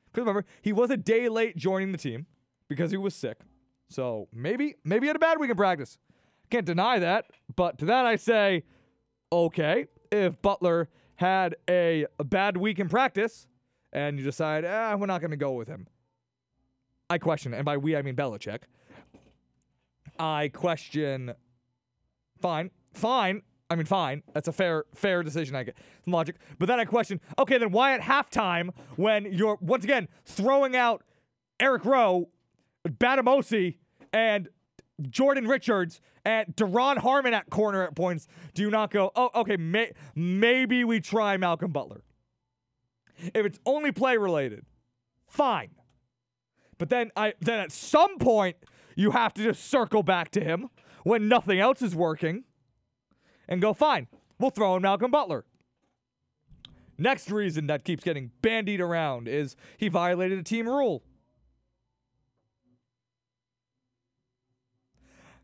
Because 0.06 0.22
remember, 0.22 0.46
he 0.62 0.72
was 0.72 0.90
a 0.90 0.98
day 0.98 1.28
late 1.28 1.58
joining 1.58 1.92
the 1.92 1.98
team 1.98 2.28
because 2.70 2.92
he 2.92 2.98
was 2.98 3.14
sick. 3.14 3.40
So 3.90 4.28
maybe, 4.34 4.76
maybe 4.84 5.06
he 5.06 5.08
had 5.08 5.16
a 5.16 5.20
bad 5.20 5.40
week 5.40 5.50
in 5.50 5.58
practice. 5.58 5.98
Can't 6.50 6.66
deny 6.66 7.00
that. 7.00 7.26
But 7.56 7.78
to 7.80 7.86
that 7.86 8.06
I 8.06 8.16
say, 8.16 8.64
okay, 9.32 9.88
if 10.12 10.42
Butler 10.42 10.90
had 11.16 11.56
a, 11.70 12.06
a 12.20 12.24
bad 12.24 12.58
week 12.58 12.80
in 12.80 12.88
practice 12.88 13.48
and 13.92 14.18
you 14.18 14.24
decide, 14.24 14.66
ah, 14.66 14.96
we're 14.96 15.06
not 15.06 15.22
going 15.22 15.32
to 15.32 15.38
go 15.38 15.52
with 15.54 15.68
him. 15.68 15.88
I 17.10 17.18
question, 17.18 17.54
and 17.54 17.64
by 17.66 17.78
we 17.78 17.96
I 17.96 18.02
mean 18.02 18.16
Belichick. 18.16 18.62
I 20.18 20.48
question. 20.48 21.34
Fine, 22.46 22.70
fine. 22.94 23.42
I 23.72 23.76
mean, 23.76 23.88
fine. 23.88 24.22
That's 24.36 24.48
a 24.48 24.52
fair, 24.52 24.86
fair 24.94 25.24
decision. 25.24 25.56
I 25.56 25.64
get 25.64 25.76
some 26.04 26.14
logic, 26.14 26.36
but 26.60 26.68
then 26.68 26.80
I 26.80 26.86
question. 26.86 27.20
Okay, 27.40 27.58
then 27.58 27.72
why 27.72 27.96
at 27.96 28.02
halftime 28.02 28.70
when 28.98 29.34
you're 29.34 29.58
once 29.62 29.84
again 29.84 30.08
throwing 30.26 30.76
out 30.76 31.02
Eric 31.60 31.86
Rowe, 31.86 32.30
Bademosi, 32.88 33.78
and 34.14 34.50
Jordan 35.10 35.48
Richards 35.48 36.02
and 36.24 36.56
Duron 36.56 37.00
Harmon 37.00 37.34
at 37.34 37.50
corner 37.50 37.82
at 37.82 37.96
points, 37.96 38.28
do 38.54 38.62
you 38.62 38.70
not 38.70 38.92
go? 38.92 39.12
Oh, 39.16 39.32
okay. 39.34 39.58
May, 39.58 39.94
maybe 40.14 40.84
we 40.84 41.00
try 41.00 41.38
Malcolm 41.38 41.72
Butler. 41.72 42.04
If 43.34 43.44
it's 43.44 43.60
only 43.66 43.92
play 43.92 44.18
related, 44.18 44.68
fine. 45.26 45.72
But 46.78 46.90
then 46.90 47.10
I 47.18 47.34
then 47.42 47.58
at 47.58 47.72
some 47.72 48.20
point 48.20 48.58
you 48.96 49.10
have 49.10 49.34
to 49.34 49.44
just 49.44 49.68
circle 49.68 50.04
back 50.04 50.30
to 50.30 50.42
him 50.42 50.70
when 51.06 51.28
nothing 51.30 51.60
else 51.60 51.84
is 51.84 51.96
working 51.96 52.44
and 53.48 53.62
go, 53.62 53.74
fine, 53.74 54.08
we'll 54.40 54.50
throw 54.50 54.76
in 54.76 54.82
Malcolm 54.82 55.12
Butler. 55.12 55.46
Next 56.98 57.30
reason 57.30 57.68
that 57.68 57.84
keeps 57.84 58.04
getting 58.04 58.32
bandied 58.42 58.82
around 58.82 59.28
is 59.28 59.56
he 59.78 59.88
violated 59.88 60.40
a 60.40 60.44
team 60.44 60.68
rule. 60.68 61.04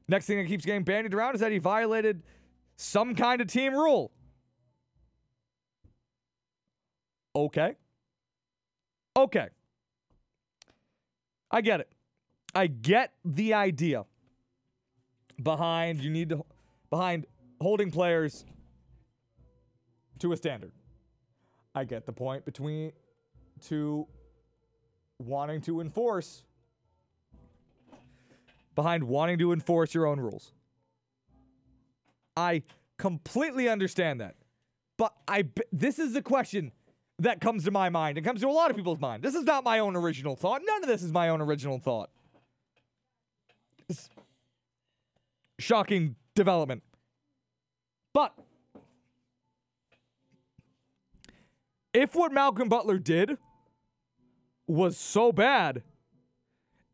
Next 0.07 0.25
thing 0.25 0.39
that 0.39 0.47
keeps 0.47 0.65
getting 0.65 0.83
bandied 0.83 1.13
around 1.13 1.35
is 1.35 1.41
that 1.41 1.51
he 1.51 1.59
violated 1.59 2.23
some 2.75 3.13
kind 3.13 3.39
of 3.39 3.47
team 3.47 3.73
rule. 3.73 4.11
Okay. 7.35 7.75
Okay. 9.15 9.49
I 11.51 11.61
get 11.61 11.81
it. 11.81 11.91
I 12.55 12.65
get 12.65 13.13
the 13.23 13.53
idea 13.53 14.05
behind 15.41 16.01
you 16.01 16.09
need 16.09 16.29
to 16.29 16.45
behind 16.89 17.25
holding 17.59 17.91
players 17.91 18.45
to 20.19 20.33
a 20.33 20.37
standard. 20.37 20.71
I 21.73 21.85
get 21.85 22.05
the 22.05 22.13
point 22.13 22.45
between 22.45 22.91
to 23.67 24.07
wanting 25.19 25.61
to 25.61 25.81
enforce 25.81 26.43
behind 28.75 29.03
wanting 29.03 29.37
to 29.37 29.53
enforce 29.53 29.93
your 29.93 30.05
own 30.05 30.19
rules. 30.19 30.51
I 32.35 32.63
completely 32.97 33.67
understand 33.67 34.21
that. 34.21 34.35
But 34.97 35.13
I 35.27 35.45
this 35.71 35.99
is 35.99 36.13
the 36.13 36.21
question 36.21 36.71
that 37.19 37.39
comes 37.39 37.63
to 37.65 37.71
my 37.71 37.89
mind. 37.89 38.17
It 38.17 38.21
comes 38.21 38.41
to 38.41 38.47
a 38.47 38.51
lot 38.51 38.69
of 38.69 38.75
people's 38.75 38.99
mind. 38.99 39.23
This 39.23 39.35
is 39.35 39.43
not 39.43 39.63
my 39.63 39.79
own 39.79 39.95
original 39.95 40.35
thought. 40.35 40.61
None 40.65 40.83
of 40.83 40.87
this 40.87 41.03
is 41.03 41.11
my 41.11 41.29
own 41.29 41.41
original 41.41 41.79
thought. 41.79 42.09
It's 43.89 44.09
shocking 45.61 46.15
development. 46.35 46.83
But 48.13 48.33
if 51.93 52.15
what 52.15 52.31
Malcolm 52.31 52.69
Butler 52.69 52.97
did 52.97 53.37
was 54.67 54.97
so 54.97 55.31
bad, 55.31 55.83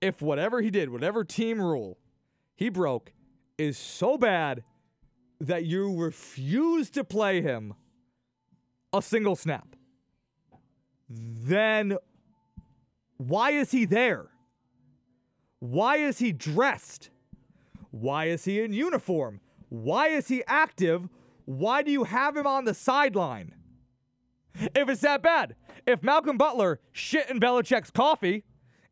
if 0.02 0.22
whatever 0.22 0.62
he 0.62 0.70
did, 0.70 0.90
whatever 0.90 1.24
team 1.24 1.62
rule 1.62 1.98
he 2.56 2.70
broke 2.70 3.14
is 3.58 3.78
so 3.78 4.18
bad 4.18 4.64
that 5.40 5.66
you 5.66 5.96
refuse 5.96 6.90
to 6.92 7.04
play 7.04 7.42
him 7.42 7.74
a 8.94 9.02
single 9.02 9.36
snap, 9.36 9.76
then 11.10 11.98
why 13.18 13.52
is 13.52 13.72
he 13.72 13.86
there? 13.86 14.28
Why 15.60 15.98
is 15.98 16.20
he 16.20 16.32
dressed? 16.32 17.10
Why 17.92 18.26
is 18.26 18.46
he 18.46 18.62
in 18.62 18.74
uniform? 18.74 19.40
Why 19.70 20.08
is 20.08 20.28
he 20.28 20.44
active? 20.48 21.10
Why 21.46 21.82
do 21.82 21.92
you 21.92 22.04
have 22.04 22.36
him 22.36 22.48
on 22.48 22.66
the 22.66 22.74
sideline? 22.74 23.54
If 24.54 24.90
it's 24.90 25.02
that 25.02 25.22
bad, 25.22 25.56
if 25.86 26.02
Malcolm 26.04 26.38
Butler 26.38 26.80
shit 26.92 27.30
in 27.30 27.40
Belichick's 27.40 27.92
coffee 27.92 28.44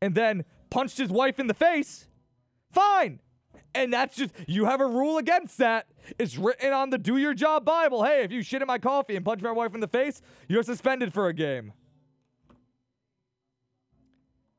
and 0.01 0.15
then 0.15 0.45
punched 0.69 0.97
his 0.97 1.09
wife 1.09 1.39
in 1.39 1.47
the 1.47 1.53
face, 1.53 2.07
fine. 2.71 3.19
And 3.73 3.91
that's 3.91 4.15
just, 4.15 4.33
you 4.47 4.65
have 4.65 4.79
a 4.79 4.87
rule 4.87 5.17
against 5.17 5.57
that. 5.57 5.87
It's 6.17 6.37
written 6.37 6.71
on 6.71 6.91
the 6.91 6.97
do 6.97 7.17
your 7.17 7.33
job 7.33 7.65
Bible. 7.65 8.03
Hey, 8.03 8.23
if 8.23 8.31
you 8.31 8.41
shit 8.41 8.61
in 8.61 8.67
my 8.67 8.77
coffee 8.77 9.15
and 9.15 9.25
punch 9.25 9.41
my 9.41 9.51
wife 9.51 9.73
in 9.73 9.81
the 9.81 9.87
face, 9.87 10.21
you're 10.47 10.63
suspended 10.63 11.13
for 11.13 11.27
a 11.27 11.33
game. 11.33 11.73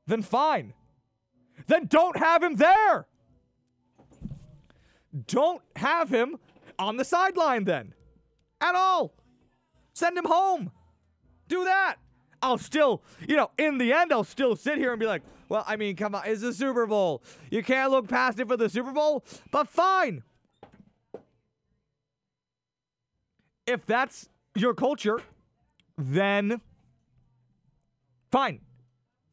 Then 0.07 0.23
fine. 0.23 0.75
Then 1.67 1.87
don't 1.87 2.19
have 2.19 2.43
him 2.43 2.57
there. 2.57 3.07
Don't 5.27 5.63
have 5.77 6.11
him 6.11 6.37
on 6.79 6.97
the 6.97 7.05
sideline 7.05 7.65
then. 7.65 7.95
At 8.61 8.75
all. 8.75 9.15
Send 9.93 10.19
him 10.19 10.25
home. 10.25 10.71
Do 11.49 11.65
that. 11.65 11.97
I'll 12.43 12.59
still, 12.59 13.03
you 13.27 13.37
know, 13.37 13.51
in 13.57 13.79
the 13.79 13.93
end, 13.93 14.13
I'll 14.13 14.25
still 14.25 14.57
sit 14.57 14.79
here 14.79 14.93
and 14.93 15.01
be 15.01 15.07
like, 15.07 15.23
well, 15.49 15.65
I 15.67 15.77
mean, 15.77 15.97
come 15.97 16.15
on, 16.15 16.23
it's 16.27 16.43
the 16.43 16.53
Super 16.53 16.87
Bowl. 16.87 17.23
You 17.51 17.63
can't 17.63 17.91
look 17.91 18.09
past 18.09 18.39
it 18.41 18.49
for 18.49 18.57
the 18.57 18.69
Super 18.69 18.93
Bowl, 18.93 19.25
but 19.51 19.69
fine. 19.69 20.23
If 23.67 23.87
that's 23.87 24.29
your 24.55 24.75
culture, 24.75 25.21
then 25.97 26.61
fine. 28.31 28.61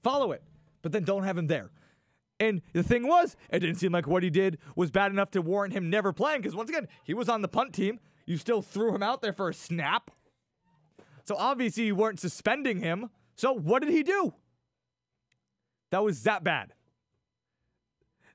Follow 0.02 0.32
it. 0.32 0.44
But 0.82 0.92
then 0.92 1.04
don't 1.04 1.24
have 1.24 1.38
him 1.38 1.48
there. 1.48 1.72
And 2.44 2.62
the 2.74 2.84
thing 2.84 3.08
was, 3.08 3.38
it 3.50 3.60
didn't 3.60 3.78
seem 3.78 3.94
like 3.94 4.06
what 4.06 4.22
he 4.22 4.30
did 4.30 4.58
was 4.76 4.92
bad 4.92 5.12
enough 5.12 5.32
to 5.32 5.42
warrant 5.42 5.74
him 5.74 5.90
never 5.90 6.12
playing 6.12 6.42
because 6.42 6.56
once 6.56 6.70
again, 6.70 6.90
he 7.06 7.14
was 7.14 7.30
on 7.30 7.42
the 7.42 7.48
punt 7.48 7.74
team. 7.74 8.02
You 8.26 8.36
still 8.36 8.62
threw 8.62 8.94
him 8.94 9.02
out 9.02 9.22
there 9.22 9.32
for 9.32 9.48
a 9.48 9.54
snap. 9.54 10.12
So 11.24 11.36
obviously 11.38 11.86
you 11.86 11.96
weren't 11.96 12.20
suspending 12.20 12.80
him. 12.80 13.10
So 13.38 13.54
what 13.54 13.82
did 13.82 13.92
he 13.92 14.04
do? 14.04 14.34
That 15.92 16.04
was 16.04 16.24
that 16.24 16.44
bad. 16.44 16.74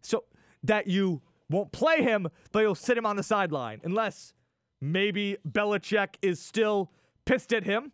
So 0.01 0.25
that 0.63 0.87
you 0.87 1.21
won't 1.51 1.71
play 1.71 2.03
him, 2.03 2.29
but 2.51 2.61
you'll 2.61 2.75
sit 2.75 2.97
him 2.97 3.05
on 3.05 3.17
the 3.17 3.23
sideline 3.23 3.81
unless 3.85 4.33
maybe 4.81 5.37
Belichick 5.47 6.15
is 6.23 6.41
still 6.41 6.93
pissed 7.27 7.53
at 7.53 7.65
him 7.65 7.93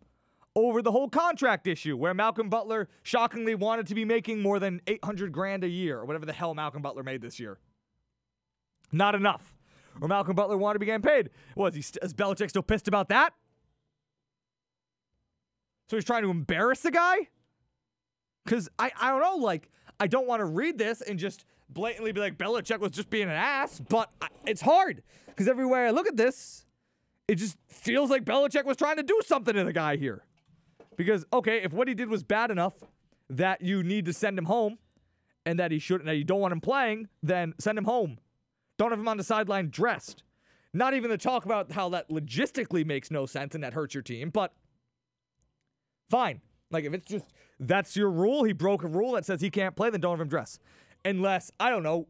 over 0.55 0.81
the 0.81 0.91
whole 0.91 1.09
contract 1.09 1.67
issue 1.67 1.97
where 1.97 2.13
Malcolm 2.13 2.49
Butler 2.49 2.87
shockingly 3.03 3.55
wanted 3.55 3.87
to 3.87 3.95
be 3.95 4.05
making 4.05 4.41
more 4.41 4.59
than 4.59 4.81
800 4.87 5.31
grand 5.31 5.63
a 5.63 5.67
year 5.67 5.99
or 5.99 6.05
whatever 6.05 6.25
the 6.25 6.33
hell 6.33 6.53
Malcolm 6.53 6.81
Butler 6.81 7.03
made 7.03 7.21
this 7.21 7.39
year. 7.39 7.59
Not 8.91 9.15
enough. 9.15 9.53
Or 10.01 10.07
Malcolm 10.07 10.35
Butler 10.35 10.57
wanted 10.57 10.75
to 10.75 10.79
be 10.79 10.85
getting 10.85 11.01
paid. 11.01 11.29
Was 11.55 11.75
he 11.75 11.81
st- 11.81 12.03
is 12.03 12.13
Belichick 12.13 12.49
still 12.49 12.63
pissed 12.63 12.87
about 12.87 13.09
that? 13.09 13.33
So 15.89 15.97
he's 15.97 16.05
trying 16.05 16.23
to 16.23 16.29
embarrass 16.29 16.81
the 16.81 16.91
guy? 16.91 17.27
Cuz 18.47 18.69
I 18.79 18.91
I 18.99 19.09
don't 19.09 19.21
know 19.21 19.37
like 19.37 19.69
I 19.99 20.07
don't 20.07 20.27
want 20.27 20.39
to 20.39 20.45
read 20.45 20.77
this 20.77 21.01
and 21.01 21.17
just 21.19 21.45
blatantly 21.69 22.11
be 22.11 22.19
like 22.19 22.37
Belichick 22.37 22.79
was 22.79 22.91
just 22.91 23.09
being 23.09 23.23
an 23.23 23.29
ass, 23.29 23.81
but 23.89 24.09
I, 24.21 24.27
it's 24.45 24.61
hard 24.61 25.03
cuz 25.35 25.47
every 25.47 25.65
way 25.65 25.85
I 25.85 25.91
look 25.91 26.07
at 26.07 26.15
this 26.17 26.65
it 27.27 27.35
just 27.35 27.57
feels 27.67 28.09
like 28.09 28.23
Belichick 28.23 28.65
was 28.65 28.77
trying 28.77 28.97
to 28.97 29.03
do 29.03 29.19
something 29.25 29.53
to 29.55 29.63
the 29.63 29.73
guy 29.73 29.95
here. 29.97 30.23
Because 30.95 31.25
okay, 31.33 31.61
if 31.63 31.73
what 31.73 31.87
he 31.87 31.93
did 31.93 32.09
was 32.09 32.23
bad 32.23 32.51
enough 32.51 32.73
that 33.29 33.61
you 33.61 33.83
need 33.83 34.05
to 34.05 34.13
send 34.13 34.37
him 34.37 34.45
home 34.45 34.77
and 35.45 35.59
that 35.59 35.71
he 35.71 35.79
shouldn't 35.79 36.05
that 36.05 36.15
you 36.15 36.23
don't 36.23 36.39
want 36.39 36.53
him 36.53 36.61
playing, 36.61 37.07
then 37.21 37.53
send 37.59 37.77
him 37.77 37.85
home. 37.85 38.17
Don't 38.77 38.91
have 38.91 38.99
him 38.99 39.07
on 39.07 39.17
the 39.17 39.23
sideline 39.23 39.69
dressed. 39.69 40.23
Not 40.73 40.93
even 40.93 41.09
to 41.09 41.17
talk 41.17 41.45
about 41.45 41.71
how 41.71 41.89
that 41.89 42.09
logistically 42.09 42.85
makes 42.85 43.09
no 43.09 43.25
sense 43.25 43.55
and 43.55 43.63
that 43.63 43.73
hurts 43.73 43.93
your 43.93 44.03
team, 44.03 44.29
but 44.29 44.53
fine. 46.09 46.41
Like 46.71 46.83
if 46.83 46.93
it's 46.93 47.07
just 47.07 47.25
that's 47.59 47.95
your 47.95 48.09
rule, 48.09 48.43
he 48.43 48.51
broke 48.51 48.83
a 48.83 48.87
rule 48.87 49.13
that 49.13 49.25
says 49.25 49.39
he 49.39 49.49
can't 49.49 49.75
play, 49.75 49.89
then 49.89 50.01
don't 50.01 50.13
have 50.13 50.21
him 50.21 50.27
dress. 50.27 50.59
Unless, 51.05 51.51
I 51.59 51.69
don't 51.69 51.83
know, 51.83 52.07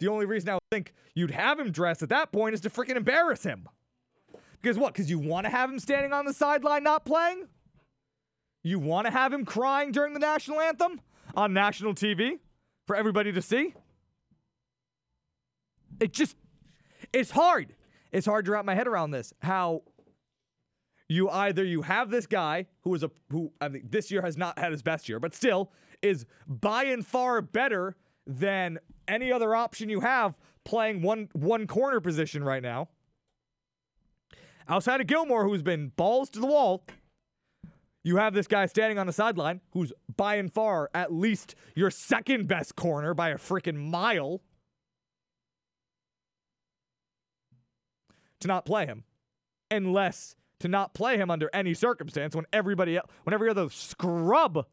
the 0.00 0.08
only 0.08 0.26
reason 0.26 0.50
I 0.50 0.54
would 0.54 0.70
think 0.70 0.92
you'd 1.14 1.30
have 1.30 1.58
him 1.58 1.70
dressed 1.70 2.02
at 2.02 2.08
that 2.10 2.32
point 2.32 2.54
is 2.54 2.60
to 2.62 2.70
freaking 2.70 2.96
embarrass 2.96 3.44
him. 3.44 3.68
Because 4.60 4.76
what? 4.76 4.92
Because 4.92 5.08
you 5.08 5.18
want 5.18 5.46
to 5.46 5.50
have 5.50 5.70
him 5.70 5.78
standing 5.78 6.12
on 6.12 6.24
the 6.24 6.34
sideline 6.34 6.82
not 6.82 7.04
playing? 7.04 7.46
You 8.62 8.78
want 8.78 9.06
to 9.06 9.12
have 9.12 9.32
him 9.32 9.44
crying 9.44 9.92
during 9.92 10.12
the 10.12 10.18
national 10.18 10.60
anthem 10.60 11.00
on 11.34 11.52
national 11.52 11.94
TV 11.94 12.38
for 12.86 12.96
everybody 12.96 13.32
to 13.32 13.42
see? 13.42 13.74
It 16.00 16.12
just, 16.12 16.36
it's 17.12 17.30
hard. 17.30 17.74
It's 18.12 18.26
hard 18.26 18.44
to 18.46 18.52
wrap 18.52 18.64
my 18.64 18.74
head 18.74 18.86
around 18.86 19.10
this. 19.10 19.32
How 19.40 19.82
you 21.08 21.28
either 21.30 21.64
you 21.64 21.82
have 21.82 22.10
this 22.10 22.26
guy 22.26 22.66
who 22.82 22.94
is 22.94 23.02
a 23.02 23.10
who 23.30 23.52
I 23.60 23.68
mean 23.68 23.86
this 23.88 24.10
year 24.10 24.22
has 24.22 24.36
not 24.36 24.58
had 24.58 24.72
his 24.72 24.82
best 24.82 25.08
year, 25.08 25.18
but 25.18 25.34
still 25.34 25.72
is 26.02 26.26
by 26.46 26.84
and 26.84 27.06
far 27.06 27.40
better 27.40 27.96
than 28.26 28.78
any 29.06 29.32
other 29.32 29.54
option 29.54 29.88
you 29.88 30.00
have 30.00 30.36
playing 30.64 31.00
one 31.00 31.28
one 31.32 31.66
corner 31.66 32.00
position 32.00 32.44
right 32.44 32.62
now. 32.62 32.88
outside 34.68 35.00
of 35.00 35.06
Gilmore, 35.06 35.44
who's 35.44 35.62
been 35.62 35.88
balls 35.96 36.28
to 36.30 36.40
the 36.40 36.46
wall, 36.46 36.84
you 38.04 38.16
have 38.16 38.34
this 38.34 38.46
guy 38.46 38.66
standing 38.66 38.98
on 38.98 39.06
the 39.06 39.12
sideline 39.12 39.60
who's 39.72 39.92
by 40.16 40.36
and 40.36 40.52
far 40.52 40.90
at 40.94 41.12
least 41.12 41.54
your 41.74 41.90
second 41.90 42.48
best 42.48 42.76
corner 42.76 43.14
by 43.14 43.30
a 43.30 43.36
freaking 43.36 43.90
mile. 43.90 44.42
To 48.40 48.48
not 48.48 48.64
play 48.64 48.86
him, 48.86 49.02
unless 49.68 50.36
to 50.60 50.68
not 50.68 50.94
play 50.94 51.16
him 51.16 51.28
under 51.30 51.50
any 51.52 51.74
circumstance 51.74 52.36
when 52.36 52.46
everybody 52.52 52.96
else, 52.96 53.10
when 53.24 53.34
every 53.34 53.50
other 53.50 53.68
scrub 53.68 54.64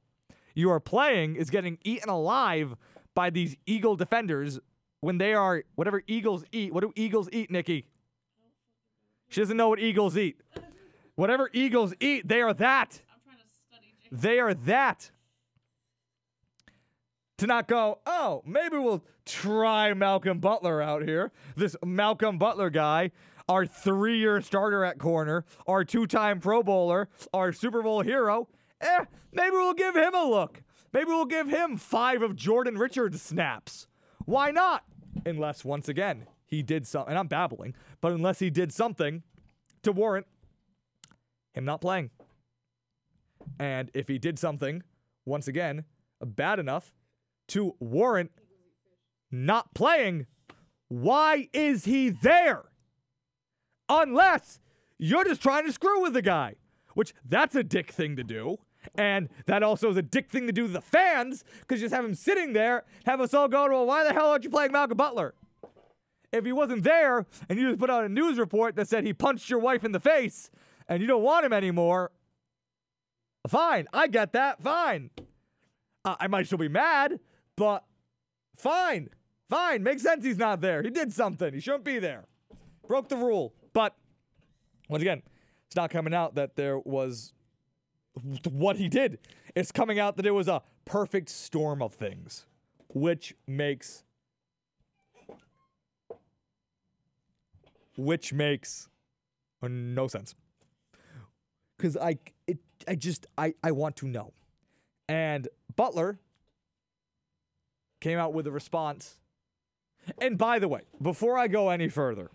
you 0.53 0.69
are 0.69 0.79
playing 0.79 1.35
is 1.35 1.49
getting 1.49 1.77
eaten 1.83 2.09
alive 2.09 2.75
by 3.15 3.29
these 3.29 3.55
Eagle 3.65 3.95
defenders 3.95 4.59
when 5.01 5.17
they 5.17 5.33
are 5.33 5.63
whatever 5.75 6.03
Eagles 6.07 6.43
eat. 6.51 6.73
What 6.73 6.81
do 6.81 6.93
Eagles 6.95 7.29
eat, 7.31 7.49
Nikki? 7.51 7.87
She 9.29 9.41
doesn't 9.41 9.57
know 9.57 9.69
what 9.69 9.79
Eagles 9.79 10.17
eat. 10.17 10.39
Whatever 11.15 11.49
Eagles 11.53 11.93
eat, 11.99 12.27
they 12.27 12.41
are 12.41 12.53
that. 12.53 13.01
I'm 13.09 13.19
trying 13.23 13.37
to 13.37 13.53
study 13.53 13.93
Jake. 14.01 14.04
They 14.21 14.39
are 14.39 14.53
that. 14.53 15.11
To 17.39 17.47
not 17.47 17.67
go, 17.67 17.99
oh, 18.05 18.43
maybe 18.45 18.77
we'll 18.77 19.03
try 19.25 19.93
Malcolm 19.93 20.39
Butler 20.39 20.81
out 20.81 21.03
here. 21.03 21.33
This 21.57 21.75
Malcolm 21.83 22.37
Butler 22.37 22.69
guy, 22.69 23.11
our 23.49 23.65
three 23.65 24.17
year 24.17 24.39
starter 24.39 24.85
at 24.85 24.99
corner, 24.99 25.43
our 25.67 25.83
two 25.83 26.07
time 26.07 26.39
Pro 26.39 26.63
Bowler, 26.63 27.09
our 27.33 27.51
Super 27.51 27.81
Bowl 27.81 28.01
hero. 28.01 28.47
Eh, 28.79 29.03
maybe 29.33 29.51
we'll 29.51 29.73
give 29.73 29.95
him 29.95 30.15
a 30.15 30.23
look. 30.23 30.63
Maybe 30.93 31.07
we'll 31.07 31.25
give 31.25 31.49
him 31.49 31.75
five 31.75 32.21
of 32.21 32.37
Jordan 32.37 32.77
Richards 32.77 33.21
snaps. 33.21 33.87
Why 34.23 34.51
not? 34.51 34.85
Unless, 35.25 35.65
once 35.65 35.89
again, 35.89 36.27
he 36.45 36.63
did 36.63 36.87
something, 36.87 37.09
and 37.09 37.19
I'm 37.19 37.27
babbling, 37.27 37.75
but 37.99 38.13
unless 38.13 38.39
he 38.39 38.49
did 38.49 38.71
something 38.71 39.23
to 39.83 39.91
warrant 39.91 40.25
him 41.53 41.65
not 41.65 41.81
playing. 41.81 42.11
And 43.59 43.89
if 43.93 44.07
he 44.07 44.17
did 44.17 44.37
something, 44.37 44.83
once 45.25 45.47
again, 45.47 45.85
bad 46.23 46.59
enough 46.59 46.93
to 47.49 47.75
warrant 47.79 48.31
not 49.31 49.73
playing, 49.73 50.27
why 50.87 51.49
is 51.53 51.85
he 51.85 52.09
there? 52.09 52.65
Unless 53.89 54.59
you're 54.97 55.25
just 55.25 55.41
trying 55.41 55.65
to 55.65 55.73
screw 55.73 56.01
with 56.01 56.13
the 56.13 56.21
guy, 56.21 56.55
which 56.93 57.13
that's 57.27 57.55
a 57.55 57.63
dick 57.63 57.91
thing 57.91 58.15
to 58.15 58.23
do. 58.23 58.57
And 58.93 59.29
that 59.47 59.63
also 59.63 59.89
is 59.89 59.97
a 59.97 60.03
dick 60.03 60.29
thing 60.29 60.45
to 60.45 60.53
do 60.53 60.67
to 60.67 60.73
the 60.73 60.81
fans 60.81 61.43
because 61.61 61.81
you 61.81 61.85
just 61.85 61.95
have 61.95 62.05
him 62.05 62.13
sitting 62.13 62.53
there, 62.53 62.83
have 63.05 63.19
us 63.19 63.33
all 63.33 63.47
go, 63.47 63.67
well, 63.67 63.85
why 63.85 64.03
the 64.03 64.13
hell 64.13 64.29
aren't 64.29 64.43
you 64.43 64.49
playing 64.49 64.71
Malcolm 64.71 64.97
Butler? 64.97 65.33
If 66.31 66.45
he 66.45 66.51
wasn't 66.51 66.83
there 66.83 67.25
and 67.49 67.57
you 67.57 67.69
just 67.69 67.79
put 67.79 67.89
out 67.89 68.03
a 68.03 68.09
news 68.09 68.37
report 68.37 68.75
that 68.75 68.87
said 68.87 69.03
he 69.03 69.13
punched 69.13 69.49
your 69.49 69.59
wife 69.59 69.83
in 69.83 69.91
the 69.91 69.99
face 69.99 70.51
and 70.87 71.01
you 71.01 71.07
don't 71.07 71.23
want 71.23 71.45
him 71.45 71.53
anymore, 71.53 72.11
fine. 73.47 73.87
I 73.93 74.07
get 74.07 74.33
that. 74.33 74.61
Fine. 74.61 75.09
Uh, 76.03 76.15
I 76.19 76.27
might 76.27 76.45
still 76.45 76.57
be 76.57 76.69
mad, 76.69 77.19
but 77.55 77.83
fine. 78.57 79.09
Fine. 79.49 79.83
Makes 79.83 80.03
sense 80.03 80.23
he's 80.23 80.37
not 80.37 80.61
there. 80.61 80.81
He 80.81 80.89
did 80.89 81.13
something. 81.13 81.53
He 81.53 81.59
shouldn't 81.59 81.83
be 81.83 81.99
there. 81.99 82.25
Broke 82.87 83.09
the 83.09 83.17
rule. 83.17 83.53
But 83.73 83.95
once 84.89 85.01
again, 85.01 85.21
it's 85.67 85.75
not 85.75 85.89
coming 85.89 86.13
out 86.13 86.35
that 86.35 86.55
there 86.55 86.79
was 86.79 87.33
what 88.49 88.77
he 88.77 88.87
did. 88.87 89.19
It's 89.55 89.71
coming 89.71 89.99
out 89.99 90.17
that 90.17 90.25
it 90.25 90.31
was 90.31 90.47
a 90.47 90.61
perfect 90.85 91.29
storm 91.29 91.81
of 91.81 91.93
things, 91.93 92.45
which 92.89 93.35
makes 93.47 94.03
which 97.97 98.33
makes 98.33 98.89
no 99.61 100.07
sense. 100.07 100.35
Cuz 101.77 101.97
I 101.97 102.17
it 102.47 102.59
I 102.87 102.95
just 102.95 103.27
I 103.37 103.53
I 103.63 103.71
want 103.71 103.95
to 103.97 104.07
know. 104.07 104.33
And 105.07 105.47
Butler 105.75 106.19
came 108.01 108.17
out 108.17 108.33
with 108.33 108.47
a 108.47 108.51
response. 108.51 109.19
And 110.19 110.37
by 110.37 110.59
the 110.59 110.67
way, 110.67 110.81
before 111.01 111.37
I 111.37 111.47
go 111.47 111.69
any 111.69 111.89
further, 111.89 112.29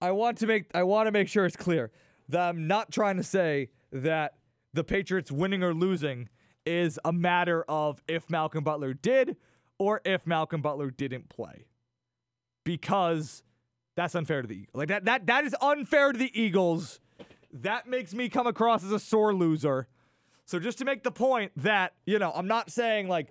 I 0.00 0.10
want 0.12 0.38
to 0.38 0.46
make 0.46 0.66
I 0.74 0.82
want 0.82 1.06
to 1.06 1.12
make 1.12 1.28
sure 1.28 1.46
it's 1.46 1.56
clear 1.56 1.90
that 2.28 2.40
I'm 2.40 2.66
not 2.66 2.90
trying 2.90 3.16
to 3.16 3.22
say 3.22 3.70
that 3.92 4.34
the 4.72 4.84
Patriots 4.84 5.30
winning 5.30 5.62
or 5.62 5.74
losing 5.74 6.28
is 6.66 6.98
a 7.04 7.12
matter 7.12 7.64
of 7.68 8.02
if 8.06 8.28
Malcolm 8.28 8.62
Butler 8.62 8.94
did 8.94 9.36
or 9.78 10.00
if 10.04 10.26
Malcolm 10.26 10.60
Butler 10.60 10.90
didn't 10.90 11.28
play. 11.28 11.66
Because 12.64 13.42
that's 13.96 14.14
unfair 14.14 14.42
to 14.42 14.48
the 14.48 14.54
Eagles. 14.54 14.74
Like 14.74 14.88
that 14.88 15.04
that 15.06 15.26
that 15.26 15.44
is 15.44 15.56
unfair 15.60 16.12
to 16.12 16.18
the 16.18 16.30
Eagles. 16.40 17.00
That 17.62 17.88
makes 17.88 18.14
me 18.14 18.28
come 18.28 18.46
across 18.46 18.84
as 18.84 18.92
a 18.92 18.98
sore 18.98 19.34
loser. 19.34 19.88
So 20.44 20.58
just 20.58 20.78
to 20.78 20.84
make 20.84 21.02
the 21.02 21.10
point 21.10 21.52
that, 21.56 21.94
you 22.06 22.18
know, 22.18 22.32
I'm 22.34 22.46
not 22.46 22.70
saying 22.70 23.08
like 23.08 23.28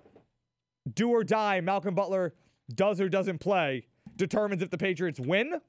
do 0.93 1.09
or 1.09 1.23
die 1.23 1.61
Malcolm 1.61 1.95
Butler 1.95 2.33
does 2.73 3.01
or 3.01 3.09
doesn't 3.09 3.39
play 3.39 3.87
determines 4.15 4.61
if 4.61 4.69
the 4.69 4.77
Patriots 4.77 5.19
win. 5.19 5.61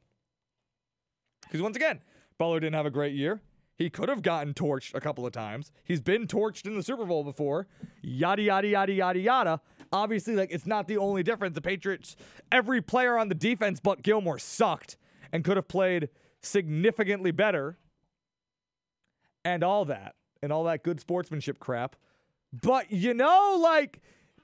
Because 1.42 1.62
once 1.62 1.76
again, 1.76 2.00
Butler 2.36 2.60
didn't 2.60 2.74
have 2.74 2.86
a 2.86 2.90
great 2.90 3.14
year. 3.14 3.40
He 3.76 3.88
could 3.90 4.08
have 4.08 4.22
gotten 4.22 4.54
torched 4.54 4.94
a 4.94 5.00
couple 5.00 5.24
of 5.24 5.32
times. 5.32 5.70
He's 5.84 6.00
been 6.00 6.26
torched 6.26 6.66
in 6.66 6.74
the 6.74 6.82
Super 6.82 7.04
Bowl 7.04 7.22
before. 7.22 7.68
Yada, 8.02 8.42
yada, 8.42 8.66
yada, 8.66 8.92
yada, 8.92 9.18
yada. 9.20 9.60
Obviously, 9.92 10.34
like, 10.34 10.50
it's 10.50 10.66
not 10.66 10.88
the 10.88 10.96
only 10.96 11.22
difference. 11.22 11.54
The 11.54 11.60
Patriots, 11.60 12.16
every 12.50 12.82
player 12.82 13.16
on 13.16 13.28
the 13.28 13.36
defense 13.36 13.78
but 13.78 14.02
Gilmore 14.02 14.40
sucked 14.40 14.96
and 15.32 15.44
could 15.44 15.56
have 15.56 15.68
played 15.68 16.08
significantly 16.42 17.30
better 17.30 17.78
and 19.48 19.64
all 19.64 19.86
that 19.86 20.14
and 20.42 20.52
all 20.52 20.64
that 20.64 20.82
good 20.82 21.00
sportsmanship 21.00 21.58
crap. 21.58 21.96
But, 22.52 22.92
you 22.92 23.14
know, 23.14 23.58
like, 23.60 24.00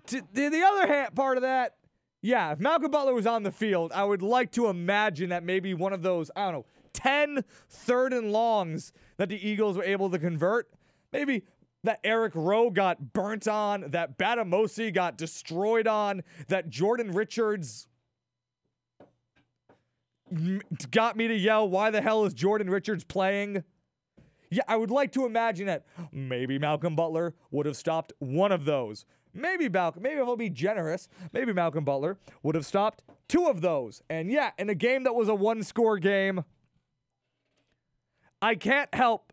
to, 0.07 0.23
the, 0.33 0.49
the 0.49 0.63
other 0.63 0.87
hand, 0.87 1.15
part 1.15 1.37
of 1.37 1.43
that, 1.43 1.77
yeah, 2.23 2.53
if 2.53 2.59
Malcolm 2.59 2.91
Butler 2.91 3.15
was 3.15 3.27
on 3.27 3.43
the 3.43 3.53
field, 3.53 3.93
I 3.93 4.05
would 4.05 4.23
like 4.23 4.51
to 4.53 4.69
imagine 4.69 5.29
that 5.29 5.45
maybe 5.45 5.75
one 5.75 5.93
of 5.93 6.03
those, 6.03 6.31
I 6.35 6.45
don't 6.45 6.55
know, 6.55 6.67
10 6.95 7.45
third 7.69 8.13
and 8.13 8.33
longs 8.33 8.93
that 9.19 9.29
the 9.29 9.49
Eagles 9.49 9.77
were 9.77 9.85
able 9.85 10.11
to 10.11 10.19
convert. 10.19 10.69
Maybe 11.13 11.45
that 11.83 12.01
Eric 12.03 12.33
Rowe 12.35 12.71
got 12.71 13.13
burnt 13.13 13.47
on, 13.47 13.91
that 13.91 14.17
Bademosi 14.17 14.93
got 14.93 15.19
destroyed 15.19 15.87
on, 15.87 16.23
that 16.49 16.71
Jordan 16.71 17.13
Richards 17.13 17.89
got 20.91 21.17
me 21.17 21.29
to 21.29 21.35
yell, 21.35 21.69
why 21.69 21.91
the 21.91 22.01
hell 22.01 22.25
is 22.25 22.33
Jordan 22.33 22.71
Richards 22.71 23.05
playing? 23.05 23.65
Yeah, 24.55 24.63
I 24.69 24.77
would 24.77 24.93
like 24.93 25.11
to 25.13 25.27
imagine 25.27 25.67
that 25.67 25.85
maybe 26.13 26.61
Malcolm 26.61 26.95
Butler 26.95 27.35
would 27.51 27.67
have 27.67 27.77
stopped 27.77 28.13
one 28.21 28.53
of 28.53 28.65
those. 28.65 29.05
Maybe 29.33 29.69
Malcolm, 29.69 30.05
maybe 30.05 30.21
if 30.21 30.29
I'll 30.29 30.37
be 30.37 30.49
generous, 30.49 31.09
maybe 31.33 31.53
Malcolm 31.53 31.85
Butler 31.85 32.19
would 32.45 32.55
have 32.55 32.65
stopped 32.65 33.03
two 33.29 33.47
of 33.47 33.63
those. 33.63 34.01
And 34.09 34.31
yeah, 34.31 34.53
in 34.57 34.71
a 34.71 34.77
game 34.77 35.03
that 35.05 35.15
was 35.17 35.29
a 35.29 35.35
one 35.35 35.65
score 35.65 35.99
game, 35.99 36.45
I 38.41 38.55
can't 38.55 38.95
help 38.95 39.33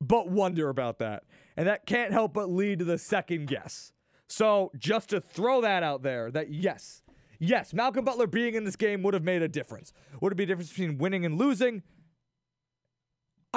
but 0.00 0.28
wonder 0.28 0.68
about 0.68 0.98
that. 0.98 1.22
And 1.56 1.68
that 1.68 1.86
can't 1.86 2.12
help 2.12 2.34
but 2.34 2.50
lead 2.50 2.80
to 2.80 2.84
the 2.84 2.98
second 2.98 3.46
guess. 3.46 3.92
So 4.28 4.72
just 4.76 5.10
to 5.10 5.20
throw 5.20 5.60
that 5.60 5.84
out 5.84 6.02
there, 6.02 6.32
that 6.32 6.52
yes, 6.52 7.02
yes, 7.38 7.72
Malcolm 7.72 8.04
Butler 8.04 8.26
being 8.26 8.56
in 8.56 8.64
this 8.64 8.74
game 8.74 9.04
would 9.04 9.14
have 9.14 9.22
made 9.22 9.42
a 9.42 9.48
difference. 9.48 9.92
Would 10.20 10.32
it 10.32 10.36
be 10.36 10.42
a 10.42 10.46
difference 10.46 10.70
between 10.70 10.98
winning 10.98 11.24
and 11.24 11.38
losing? 11.38 11.84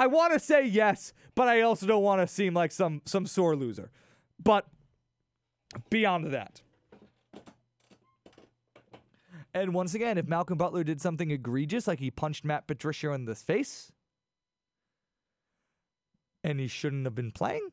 I 0.00 0.06
want 0.06 0.32
to 0.32 0.38
say 0.38 0.64
yes, 0.64 1.12
but 1.34 1.46
I 1.46 1.60
also 1.60 1.86
don't 1.86 2.02
want 2.02 2.22
to 2.22 2.26
seem 2.26 2.54
like 2.54 2.72
some 2.72 3.02
some 3.04 3.26
sore 3.26 3.54
loser. 3.54 3.90
But 4.42 4.66
beyond 5.90 6.32
that. 6.32 6.62
And 9.52 9.74
once 9.74 9.92
again, 9.92 10.16
if 10.16 10.26
Malcolm 10.26 10.56
Butler 10.56 10.84
did 10.84 11.02
something 11.02 11.30
egregious, 11.30 11.86
like 11.86 11.98
he 11.98 12.10
punched 12.10 12.46
Matt 12.46 12.66
Patricia 12.66 13.12
in 13.12 13.26
the 13.26 13.34
face, 13.34 13.92
and 16.42 16.58
he 16.58 16.66
shouldn't 16.66 17.04
have 17.04 17.14
been 17.14 17.30
playing, 17.30 17.68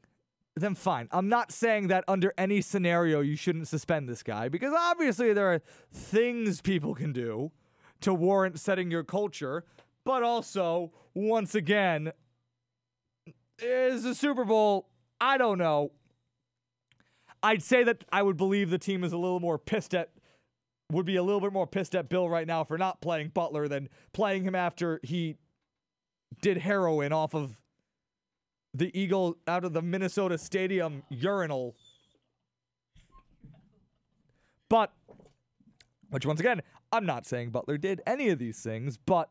then 0.54 0.76
fine. 0.76 1.08
I'm 1.12 1.30
not 1.30 1.54
saying 1.54 1.88
that 1.88 2.04
under 2.10 2.34
any 2.38 2.60
scenario 2.60 3.22
you 3.22 3.38
shouldn't 3.38 3.70
suspend 3.70 4.10
this 4.10 4.22
guy 4.22 4.50
because 4.50 4.74
obviously 4.78 5.32
there 5.32 5.54
are 5.54 5.62
things 5.94 6.60
people 6.60 6.94
can 6.94 7.14
do 7.14 7.54
to 8.02 8.14
warrant 8.14 8.60
setting 8.60 8.92
your 8.92 9.06
culture, 9.06 9.64
but 10.08 10.24
also, 10.24 10.94
once 11.14 11.54
again, 11.54 12.14
is 13.60 14.04
the 14.04 14.16
Super 14.16 14.46
Bowl, 14.46 14.88
I 15.20 15.38
don't 15.38 15.58
know. 15.58 15.92
I'd 17.44 17.62
say 17.62 17.84
that 17.84 18.06
I 18.10 18.22
would 18.22 18.38
believe 18.38 18.70
the 18.70 18.78
team 18.78 19.04
is 19.04 19.12
a 19.12 19.18
little 19.18 19.42
more 19.42 19.58
pissed 19.58 19.94
at 19.94 20.12
would 20.94 21.06
be 21.06 21.18
a 21.18 21.24
little 21.24 21.42
bit 21.42 21.52
more 21.52 21.68
pissed 21.68 21.94
at 21.94 22.08
Bill 22.08 22.30
right 22.30 22.48
now 22.48 22.64
for 22.64 22.78
not 22.78 23.02
playing 23.02 23.32
Butler 23.34 23.68
than 23.68 23.90
playing 24.14 24.46
him 24.46 24.56
after 24.56 25.02
he 25.04 25.36
did 26.42 26.58
heroin 26.58 27.12
off 27.12 27.36
of 27.36 27.58
the 28.74 28.98
Eagle 28.98 29.36
out 29.46 29.66
of 29.66 29.74
the 29.74 29.82
Minnesota 29.82 30.38
Stadium 30.38 31.04
urinal. 31.10 31.76
But, 34.70 34.94
which 36.12 36.26
once 36.26 36.40
again, 36.40 36.62
I'm 36.94 37.06
not 37.06 37.26
saying 37.26 37.50
Butler 37.50 37.78
did 37.78 38.02
any 38.08 38.30
of 38.30 38.40
these 38.40 38.62
things, 38.62 38.96
but 38.96 39.30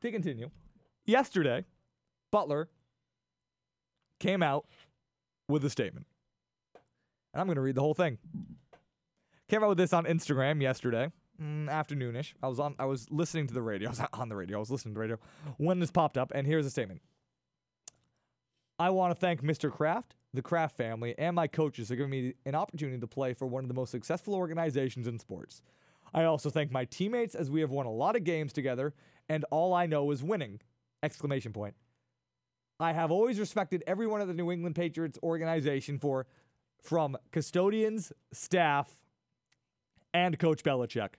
to 0.00 0.10
continue, 0.10 0.50
yesterday, 1.04 1.64
Butler 2.30 2.68
came 4.20 4.42
out 4.42 4.66
with 5.48 5.64
a 5.64 5.70
statement. 5.70 6.06
And 7.32 7.40
I'm 7.40 7.46
going 7.46 7.56
to 7.56 7.62
read 7.62 7.74
the 7.74 7.82
whole 7.82 7.94
thing. 7.94 8.18
Came 9.48 9.62
out 9.62 9.68
with 9.68 9.78
this 9.78 9.92
on 9.92 10.04
Instagram 10.04 10.60
yesterday, 10.60 11.12
mm, 11.40 11.68
afternoonish. 11.68 12.32
I 12.42 12.48
was 12.48 12.58
on 12.58 12.74
I 12.78 12.86
was 12.86 13.10
listening 13.10 13.46
to 13.46 13.54
the 13.54 13.62
radio. 13.62 13.88
I 13.88 13.90
was 13.90 14.00
on 14.12 14.28
the 14.28 14.36
radio. 14.36 14.56
I 14.56 14.60
was 14.60 14.70
listening 14.70 14.94
to 14.94 14.98
the 14.98 15.02
radio 15.02 15.18
when 15.58 15.78
this 15.78 15.90
popped 15.90 16.18
up 16.18 16.32
and 16.34 16.46
here's 16.46 16.66
a 16.66 16.70
statement. 16.70 17.00
I 18.78 18.90
want 18.90 19.14
to 19.14 19.18
thank 19.18 19.42
Mr. 19.42 19.72
Kraft, 19.72 20.16
the 20.34 20.42
Kraft 20.42 20.76
family, 20.76 21.14
and 21.16 21.34
my 21.34 21.46
coaches 21.46 21.88
for 21.88 21.96
giving 21.96 22.10
me 22.10 22.34
an 22.44 22.54
opportunity 22.54 22.98
to 22.98 23.06
play 23.06 23.32
for 23.32 23.46
one 23.46 23.64
of 23.64 23.68
the 23.68 23.74
most 23.74 23.90
successful 23.90 24.34
organizations 24.34 25.06
in 25.06 25.18
sports. 25.18 25.62
I 26.12 26.24
also 26.24 26.50
thank 26.50 26.70
my 26.70 26.84
teammates 26.84 27.34
as 27.34 27.50
we 27.50 27.60
have 27.60 27.70
won 27.70 27.86
a 27.86 27.92
lot 27.92 28.16
of 28.16 28.24
games 28.24 28.52
together 28.52 28.94
and 29.28 29.44
all 29.50 29.74
I 29.74 29.86
know 29.86 30.10
is 30.10 30.22
winning. 30.22 30.60
Exclamation 31.02 31.52
point. 31.52 31.74
I 32.78 32.92
have 32.92 33.10
always 33.10 33.38
respected 33.38 33.82
everyone 33.86 34.20
at 34.20 34.26
the 34.26 34.34
New 34.34 34.50
England 34.50 34.76
Patriots 34.76 35.18
organization 35.22 35.98
for 35.98 36.26
from 36.82 37.16
custodians, 37.32 38.12
staff, 38.32 38.98
and 40.12 40.38
Coach 40.38 40.62
Belichick. 40.62 41.14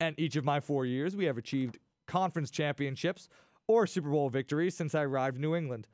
And 0.00 0.18
each 0.18 0.36
of 0.36 0.44
my 0.44 0.60
four 0.60 0.86
years, 0.86 1.16
we 1.16 1.24
have 1.24 1.38
achieved 1.38 1.78
conference 2.06 2.50
championships 2.50 3.28
or 3.66 3.86
Super 3.86 4.10
Bowl 4.10 4.28
victories 4.28 4.76
since 4.76 4.94
I 4.94 5.02
arrived 5.02 5.36
in 5.36 5.42
New 5.42 5.54
England. 5.54 5.86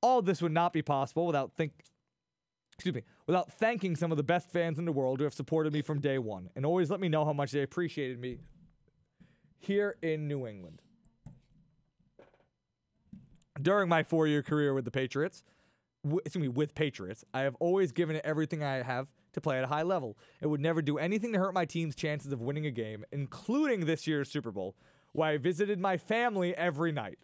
All 0.00 0.22
this 0.22 0.40
would 0.42 0.52
not 0.52 0.72
be 0.72 0.82
possible 0.82 1.26
without 1.26 1.52
think 1.52 1.72
excuse 2.78 2.94
me, 2.94 3.02
without 3.26 3.52
thanking 3.52 3.96
some 3.96 4.12
of 4.12 4.16
the 4.16 4.22
best 4.22 4.52
fans 4.52 4.78
in 4.78 4.84
the 4.84 4.92
world 4.92 5.18
who 5.18 5.24
have 5.24 5.34
supported 5.34 5.72
me 5.72 5.82
from 5.82 5.98
day 5.98 6.16
one 6.16 6.48
and 6.54 6.64
always 6.64 6.90
let 6.90 7.00
me 7.00 7.08
know 7.08 7.24
how 7.24 7.32
much 7.32 7.50
they 7.50 7.62
appreciated 7.62 8.20
me 8.20 8.38
here 9.58 9.96
in 10.00 10.28
New 10.28 10.46
England. 10.46 10.80
During 13.60 13.88
my 13.88 14.02
four-year 14.02 14.42
career 14.42 14.74
with 14.74 14.84
the 14.84 14.90
Patriots, 14.90 15.42
w- 16.04 16.20
excuse 16.24 16.42
me, 16.42 16.48
with 16.48 16.74
Patriots, 16.74 17.24
I 17.34 17.40
have 17.40 17.56
always 17.60 17.92
given 17.92 18.16
it 18.16 18.22
everything 18.24 18.62
I 18.62 18.82
have 18.82 19.08
to 19.32 19.40
play 19.40 19.58
at 19.58 19.64
a 19.64 19.68
high 19.68 19.82
level. 19.82 20.16
It 20.40 20.46
would 20.46 20.60
never 20.60 20.82
do 20.82 20.98
anything 20.98 21.32
to 21.32 21.38
hurt 21.38 21.54
my 21.54 21.64
team's 21.64 21.94
chances 21.94 22.32
of 22.32 22.40
winning 22.40 22.66
a 22.66 22.70
game, 22.70 23.04
including 23.12 23.86
this 23.86 24.06
year's 24.06 24.30
Super 24.30 24.50
Bowl, 24.50 24.76
where 25.12 25.30
I 25.30 25.38
visited 25.38 25.80
my 25.80 25.96
family 25.96 26.56
every 26.56 26.92
night 26.92 27.18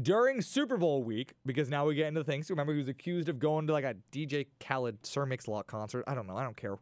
during 0.00 0.42
Super 0.42 0.76
Bowl 0.76 1.02
week, 1.02 1.32
because 1.44 1.70
now 1.70 1.86
we 1.86 1.94
get 1.94 2.08
into 2.08 2.22
things. 2.22 2.50
Remember, 2.50 2.72
he 2.72 2.78
was 2.78 2.88
accused 2.88 3.28
of 3.28 3.38
going 3.38 3.66
to 3.66 3.72
like 3.72 3.84
a 3.84 3.96
DJ 4.12 4.46
Khaled 4.60 5.06
Sir 5.06 5.24
Mix-a-Lot 5.26 5.66
concert. 5.66 6.04
I 6.06 6.14
don't 6.14 6.26
know. 6.26 6.36
I 6.36 6.42
don't 6.42 6.56
care. 6.56 6.76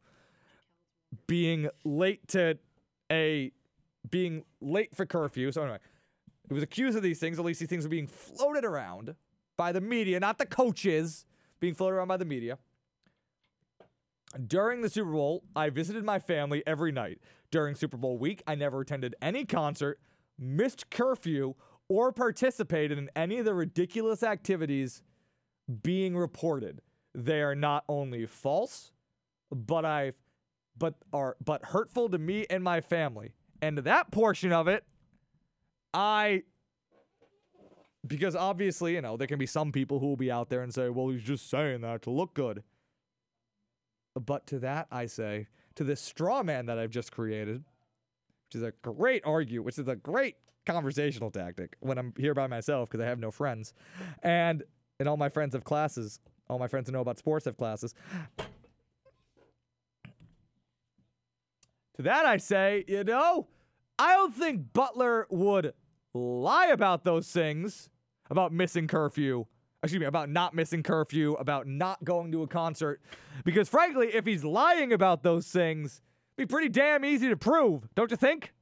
Being 1.27 1.69
late 1.85 2.27
to 2.29 2.59
a 3.13 3.53
being 4.11 4.45
late 4.61 4.95
for 4.95 5.07
curfew. 5.07 5.53
So 5.53 5.63
anyway, 5.63 5.79
he 6.49 6.55
was 6.55 6.63
accused 6.63 6.97
of 6.97 7.03
these 7.03 7.19
things. 7.19 7.39
At 7.39 7.45
least 7.45 7.61
these 7.61 7.69
things 7.69 7.85
were 7.85 7.91
being 7.91 8.07
floated 8.07 8.65
around 8.65 9.15
by 9.57 9.73
the 9.73 9.81
media, 9.81 10.21
not 10.21 10.39
the 10.39 10.47
coaches, 10.47 11.27
being 11.61 11.75
floated 11.75 11.97
around 11.97 12.09
by 12.09 12.17
the 12.17 12.25
media. 12.25 12.59
During 14.47 14.83
the 14.83 14.91
Super 14.91 15.13
Bowl, 15.13 15.45
I 15.55 15.71
visited 15.71 16.05
my 16.05 16.19
family 16.19 16.63
every 16.67 16.93
night. 16.93 17.21
During 17.51 17.77
Super 17.77 17.97
Bowl 17.97 18.19
week, 18.19 18.43
I 18.47 18.57
never 18.57 18.81
attended 18.81 19.15
any 19.23 19.45
concert, 19.45 20.01
missed 20.39 20.91
curfew, 20.91 21.55
or 21.89 22.13
participated 22.13 22.99
in 22.99 23.11
any 23.15 23.39
of 23.39 23.45
the 23.45 23.55
ridiculous 23.55 24.23
activities 24.23 25.03
being 25.83 26.17
reported. 26.17 26.81
They 27.15 27.43
are 27.43 27.55
not 27.55 27.85
only 27.89 28.27
false, 28.27 28.93
but 29.51 29.85
I 29.85 30.13
but 30.77 30.95
are 31.13 31.37
but 31.45 31.67
hurtful 31.67 32.09
to 32.09 32.19
me 32.19 32.47
and 32.51 32.65
my 32.65 32.81
family. 32.81 33.35
And 33.63 33.79
that 33.79 34.11
portion 34.11 34.53
of 34.53 34.67
it, 34.67 34.85
I 35.95 36.43
because 38.07 38.37
obviously, 38.37 38.95
you 38.95 39.01
know, 39.01 39.17
there 39.17 39.27
can 39.27 39.39
be 39.39 39.47
some 39.47 39.73
people 39.73 39.99
who 39.99 40.09
will 40.09 40.17
be 40.17 40.31
out 40.31 40.51
there 40.51 40.63
and 40.63 40.75
say, 40.75 40.91
"Well, 40.91 41.09
he's 41.09 41.23
just 41.23 41.49
saying 41.49 41.81
that 41.83 42.03
to 42.03 42.11
look 42.11 42.35
good." 42.35 42.63
But 44.15 44.47
to 44.49 44.59
that, 44.59 44.89
I 44.91 45.07
say, 45.07 45.47
to 45.77 45.85
this 45.85 46.01
straw 46.01 46.43
man 46.43 46.67
that 46.67 46.79
I've 46.79 46.91
just 46.91 47.13
created, 47.13 47.65
which 48.47 48.57
is 48.57 48.63
a 48.63 48.73
great 48.83 49.23
argue, 49.25 49.63
which 49.63 49.79
is 49.79 49.89
a 49.89 49.97
great 49.97 50.37
conversational 50.67 51.31
tactic 51.31 51.77
when 51.81 51.99
I'm 51.99 52.13
here 52.17 52.35
by 52.35 52.47
myself 52.47 52.91
because 52.91 53.03
I 53.03 53.09
have 53.09 53.19
no 53.19 53.31
friends, 53.31 53.73
and 54.23 54.63
and 54.99 55.09
all 55.09 55.17
my 55.17 55.29
friends 55.29 55.55
have 55.55 55.65
classes. 55.65 56.21
All 56.49 56.59
my 56.59 56.69
friends 56.69 56.89
who 56.89 56.93
know 56.93 57.01
about 57.01 57.19
sports 57.19 57.47
have 57.47 57.57
classes. 57.57 57.95
To 61.97 62.03
that 62.03 62.27
I 62.27 62.37
say, 62.39 62.85
you 62.89 63.05
know, 63.05 63.47
I 63.99 64.15
don't 64.15 64.35
think 64.35 64.73
Butler 64.73 65.27
would 65.31 65.73
lie 66.15 66.67
about 66.67 67.05
those 67.05 67.29
things 67.29 67.91
about 68.31 68.53
missing 68.53 68.87
curfew. 68.87 69.47
Excuse 69.83 70.01
me, 70.01 70.07
about 70.07 70.31
not 70.31 70.55
missing 70.55 70.83
curfew, 70.83 71.35
about 71.35 71.67
not 71.67 72.03
going 72.05 72.33
to 72.33 72.43
a 72.43 72.47
concert. 72.47 73.03
Because 73.45 73.69
frankly, 73.69 74.15
if 74.15 74.25
he's 74.25 74.43
lying 74.43 74.93
about 74.93 75.23
those 75.23 75.49
things, 75.49 76.01
be 76.37 76.47
pretty 76.47 76.71
damn 76.71 77.05
easy 77.05 77.29
to 77.29 77.37
prove, 77.37 77.89
don't 77.95 78.11
you 78.11 78.17
think? 78.17 78.55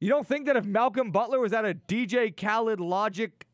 You 0.00 0.08
don't 0.08 0.26
think 0.26 0.46
that 0.46 0.56
if 0.56 0.64
Malcolm 0.64 1.12
Butler 1.12 1.38
was 1.38 1.52
at 1.52 1.64
a 1.64 1.74
DJ 1.74 2.34
Khaled 2.36 2.80
Logic 2.80 3.46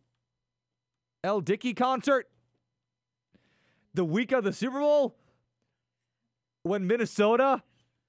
Lil 1.24 1.40
Dicky 1.40 1.74
concert 1.74 2.28
the 3.92 4.04
week 4.04 4.32
of 4.32 4.44
the 4.44 4.52
Super 4.52 4.78
Bowl, 4.78 5.16
when 6.62 6.86
Minnesota 6.86 7.62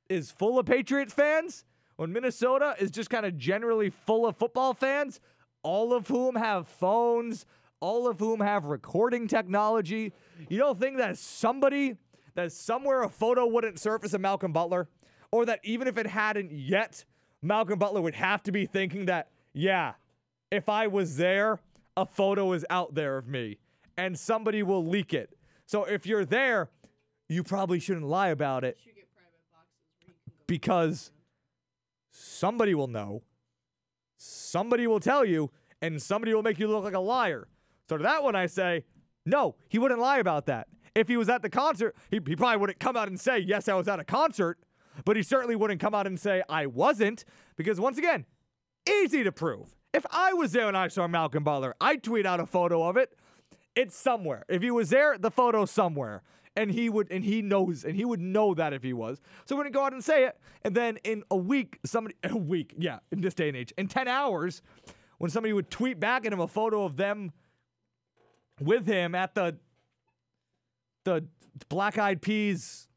is 0.10 0.32
full 0.32 0.60
of 0.60 0.66
Patriots 0.66 1.14
fans, 1.14 1.66
when 1.98 2.14
Minnesota 2.14 2.76
is 2.80 2.92
just 2.92 3.10
kind 3.10 3.26
of 3.26 3.38
generally 3.38 3.90
full 3.90 4.26
of 4.26 4.38
football 4.38 4.74
fans, 4.74 5.20
all 5.64 5.94
of 5.94 6.08
whom 6.08 6.36
have 6.36 6.68
phones, 6.68 7.46
all 7.80 8.08
of 8.08 8.20
whom 8.20 8.40
have 8.40 8.66
recording 8.66 9.28
technology, 9.28 10.14
you 10.50 10.58
don't 10.58 10.80
think 10.80 10.98
that 10.98 11.18
somebody, 11.18 11.98
that 12.36 12.52
somewhere 12.52 13.04
a 13.04 13.10
photo 13.10 13.46
wouldn't 13.46 13.80
surface 13.80 14.14
of 14.14 14.22
Malcolm 14.22 14.54
Butler, 14.54 14.88
or 15.32 15.46
that 15.46 15.60
even 15.64 15.88
if 15.88 15.98
it 15.98 16.08
hadn't 16.08 16.52
yet, 16.52 17.04
Malcolm 17.42 17.78
Butler 17.78 18.02
would 18.02 18.16
have 18.16 18.42
to 18.44 18.52
be 18.52 18.66
thinking 18.66 19.06
that, 19.08 19.30
yeah, 19.54 19.94
if 20.52 20.70
I 20.70 20.88
was 20.88 21.18
there, 21.18 21.60
a 21.98 22.06
photo 22.06 22.54
is 22.54 22.66
out 22.70 22.94
there 22.94 23.18
of 23.18 23.28
me 23.28 23.58
and 23.98 24.18
somebody 24.18 24.62
will 24.62 24.86
leak 24.86 25.14
it. 25.14 25.36
So 25.66 25.84
if 25.84 26.06
you're 26.06 26.26
there, 26.26 26.70
you 27.28 27.44
probably 27.44 27.80
shouldn't 27.80 28.06
lie 28.06 28.30
about 28.30 28.64
it 28.64 28.78
You 30.96 31.17
somebody 32.18 32.74
will 32.74 32.88
know, 32.88 33.22
somebody 34.18 34.88
will 34.88 35.00
tell 35.00 35.24
you, 35.24 35.52
and 35.82 36.02
somebody 36.02 36.34
will 36.34 36.44
make 36.44 36.58
you 36.58 36.68
look 36.68 36.84
like 36.84 36.94
a 36.94 37.00
liar. 37.00 37.48
So 37.88 37.98
to 37.98 38.04
that 38.04 38.24
one, 38.24 38.36
I 38.36 38.48
say, 38.48 38.84
no, 39.26 39.56
he 39.70 39.78
wouldn't 39.78 40.00
lie 40.00 40.18
about 40.18 40.48
that. 40.48 40.68
If 40.96 41.08
he 41.08 41.18
was 41.18 41.30
at 41.30 41.44
the 41.44 41.50
concert, 41.50 41.96
he, 42.10 42.20
he 42.26 42.36
probably 42.36 42.58
wouldn't 42.58 42.80
come 42.80 42.98
out 42.98 43.08
and 43.08 43.20
say, 43.20 43.38
yes, 43.38 43.68
I 43.68 43.76
was 43.76 43.88
at 43.88 44.00
a 44.00 44.04
concert, 44.04 44.58
but 45.06 45.16
he 45.16 45.22
certainly 45.22 45.56
wouldn't 45.56 45.80
come 45.80 45.94
out 45.94 46.08
and 46.08 46.20
say, 46.20 46.42
I 46.50 46.66
wasn't, 46.66 47.24
because 47.56 47.80
once 47.80 48.00
again, 48.00 48.26
easy 48.90 49.24
to 49.24 49.32
prove. 49.32 49.76
If 49.94 50.06
I 50.10 50.34
was 50.34 50.52
there 50.52 50.68
and 50.68 50.76
I 50.76 50.88
saw 50.88 51.08
Malcolm 51.08 51.44
Butler, 51.44 51.76
I'd 51.80 52.04
tweet 52.04 52.26
out 52.26 52.40
a 52.40 52.46
photo 52.46 52.84
of 52.84 52.98
it. 52.98 53.16
It's 53.76 53.96
somewhere. 53.96 54.44
If 54.50 54.64
he 54.64 54.72
was 54.72 54.90
there, 54.90 55.18
the 55.20 55.30
photo's 55.30 55.70
somewhere. 55.70 56.24
And 56.58 56.72
he 56.72 56.90
would 56.90 57.12
and 57.12 57.24
he 57.24 57.42
knows 57.42 57.86
and 57.86 57.96
he 57.96 58.04
would 58.04 58.20
know 58.20 58.54
that 58.56 58.74
if 58.74 58.84
he 58.84 58.92
was. 58.92 59.22
So 59.46 59.56
he 59.56 59.58
wouldn't 59.58 59.76
go 59.76 59.86
out 59.86 59.94
and 59.94 60.04
say 60.04 60.26
it. 60.26 60.38
And 60.64 60.76
then 60.76 60.98
in 61.04 61.24
a 61.32 61.38
week, 61.38 61.80
somebody 61.86 62.16
a 62.24 62.36
week, 62.36 62.74
yeah, 62.78 63.00
in 63.12 63.22
this 63.22 63.34
day 63.34 63.48
and 63.48 63.56
age, 63.56 63.74
in 63.78 63.88
10 63.88 64.08
hours, 64.08 64.62
when 65.20 65.32
somebody 65.32 65.54
would 65.54 65.70
tweet 65.70 66.00
back 66.00 66.26
at 66.26 66.34
him 66.34 66.40
a 66.40 66.48
photo 66.48 66.84
of 66.84 66.98
them 66.98 67.32
with 68.60 68.86
him 68.86 69.16
at 69.16 69.36
the 69.36 69.58
the 71.06 71.26
Black 71.70 71.98
Eyed 71.98 72.22
Peas 72.22 72.88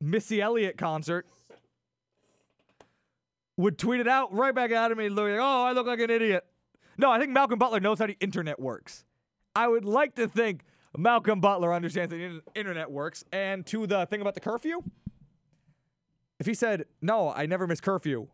Missy 0.00 0.40
Elliott 0.40 0.76
concert 0.76 1.26
would 3.56 3.78
tweet 3.78 4.00
it 4.00 4.08
out 4.08 4.32
right 4.34 4.54
back 4.54 4.72
at 4.72 4.90
him 4.90 4.98
and 4.98 5.14
look 5.14 5.28
like, 5.28 5.38
oh, 5.38 5.64
I 5.64 5.72
look 5.72 5.86
like 5.86 6.00
an 6.00 6.10
idiot. 6.10 6.44
No, 6.98 7.10
I 7.10 7.18
think 7.18 7.30
Malcolm 7.30 7.58
Butler 7.58 7.80
knows 7.80 7.98
how 7.98 8.06
the 8.06 8.16
internet 8.20 8.58
works. 8.58 9.04
I 9.54 9.68
would 9.68 9.84
like 9.84 10.14
to 10.16 10.26
think 10.26 10.64
Malcolm 10.96 11.40
Butler 11.40 11.72
understands 11.72 12.10
the 12.10 12.42
internet 12.54 12.90
works. 12.90 13.24
And 13.32 13.64
to 13.66 13.86
the 13.86 14.06
thing 14.06 14.20
about 14.20 14.34
the 14.34 14.40
curfew, 14.40 14.82
if 16.38 16.46
he 16.46 16.54
said, 16.54 16.86
no, 17.00 17.30
I 17.30 17.46
never 17.46 17.66
miss 17.66 17.80
curfew, 17.80 18.28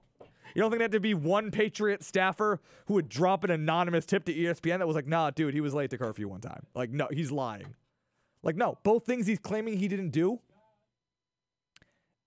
you 0.55 0.63
don't 0.63 0.71
think 0.71 0.81
that 0.81 0.91
there'd 0.91 1.03
be 1.03 1.15
one 1.15 1.51
Patriot 1.51 2.03
staffer 2.03 2.61
who 2.87 2.95
would 2.95 3.09
drop 3.09 3.45
an 3.45 3.51
anonymous 3.51 4.07
tip 4.07 4.25
to 4.25 4.35
ESPN 4.35 4.79
that 4.79 4.87
was 4.87 4.97
like, 4.97 5.07
nah, 5.07 5.31
dude, 5.31 5.55
he 5.55 5.61
was 5.61 5.75
late 5.75 5.91
to 5.91 5.99
curfew 5.99 6.29
one 6.29 6.41
time. 6.41 6.65
Like, 6.75 6.91
no, 6.91 7.09
he's 7.11 7.31
lying. 7.31 7.75
Like, 8.43 8.57
no, 8.57 8.79
both 8.83 9.05
things 9.05 9.27
he's 9.27 9.39
claiming 9.39 9.77
he 9.79 9.89
didn't 9.89 10.11
do, 10.11 10.41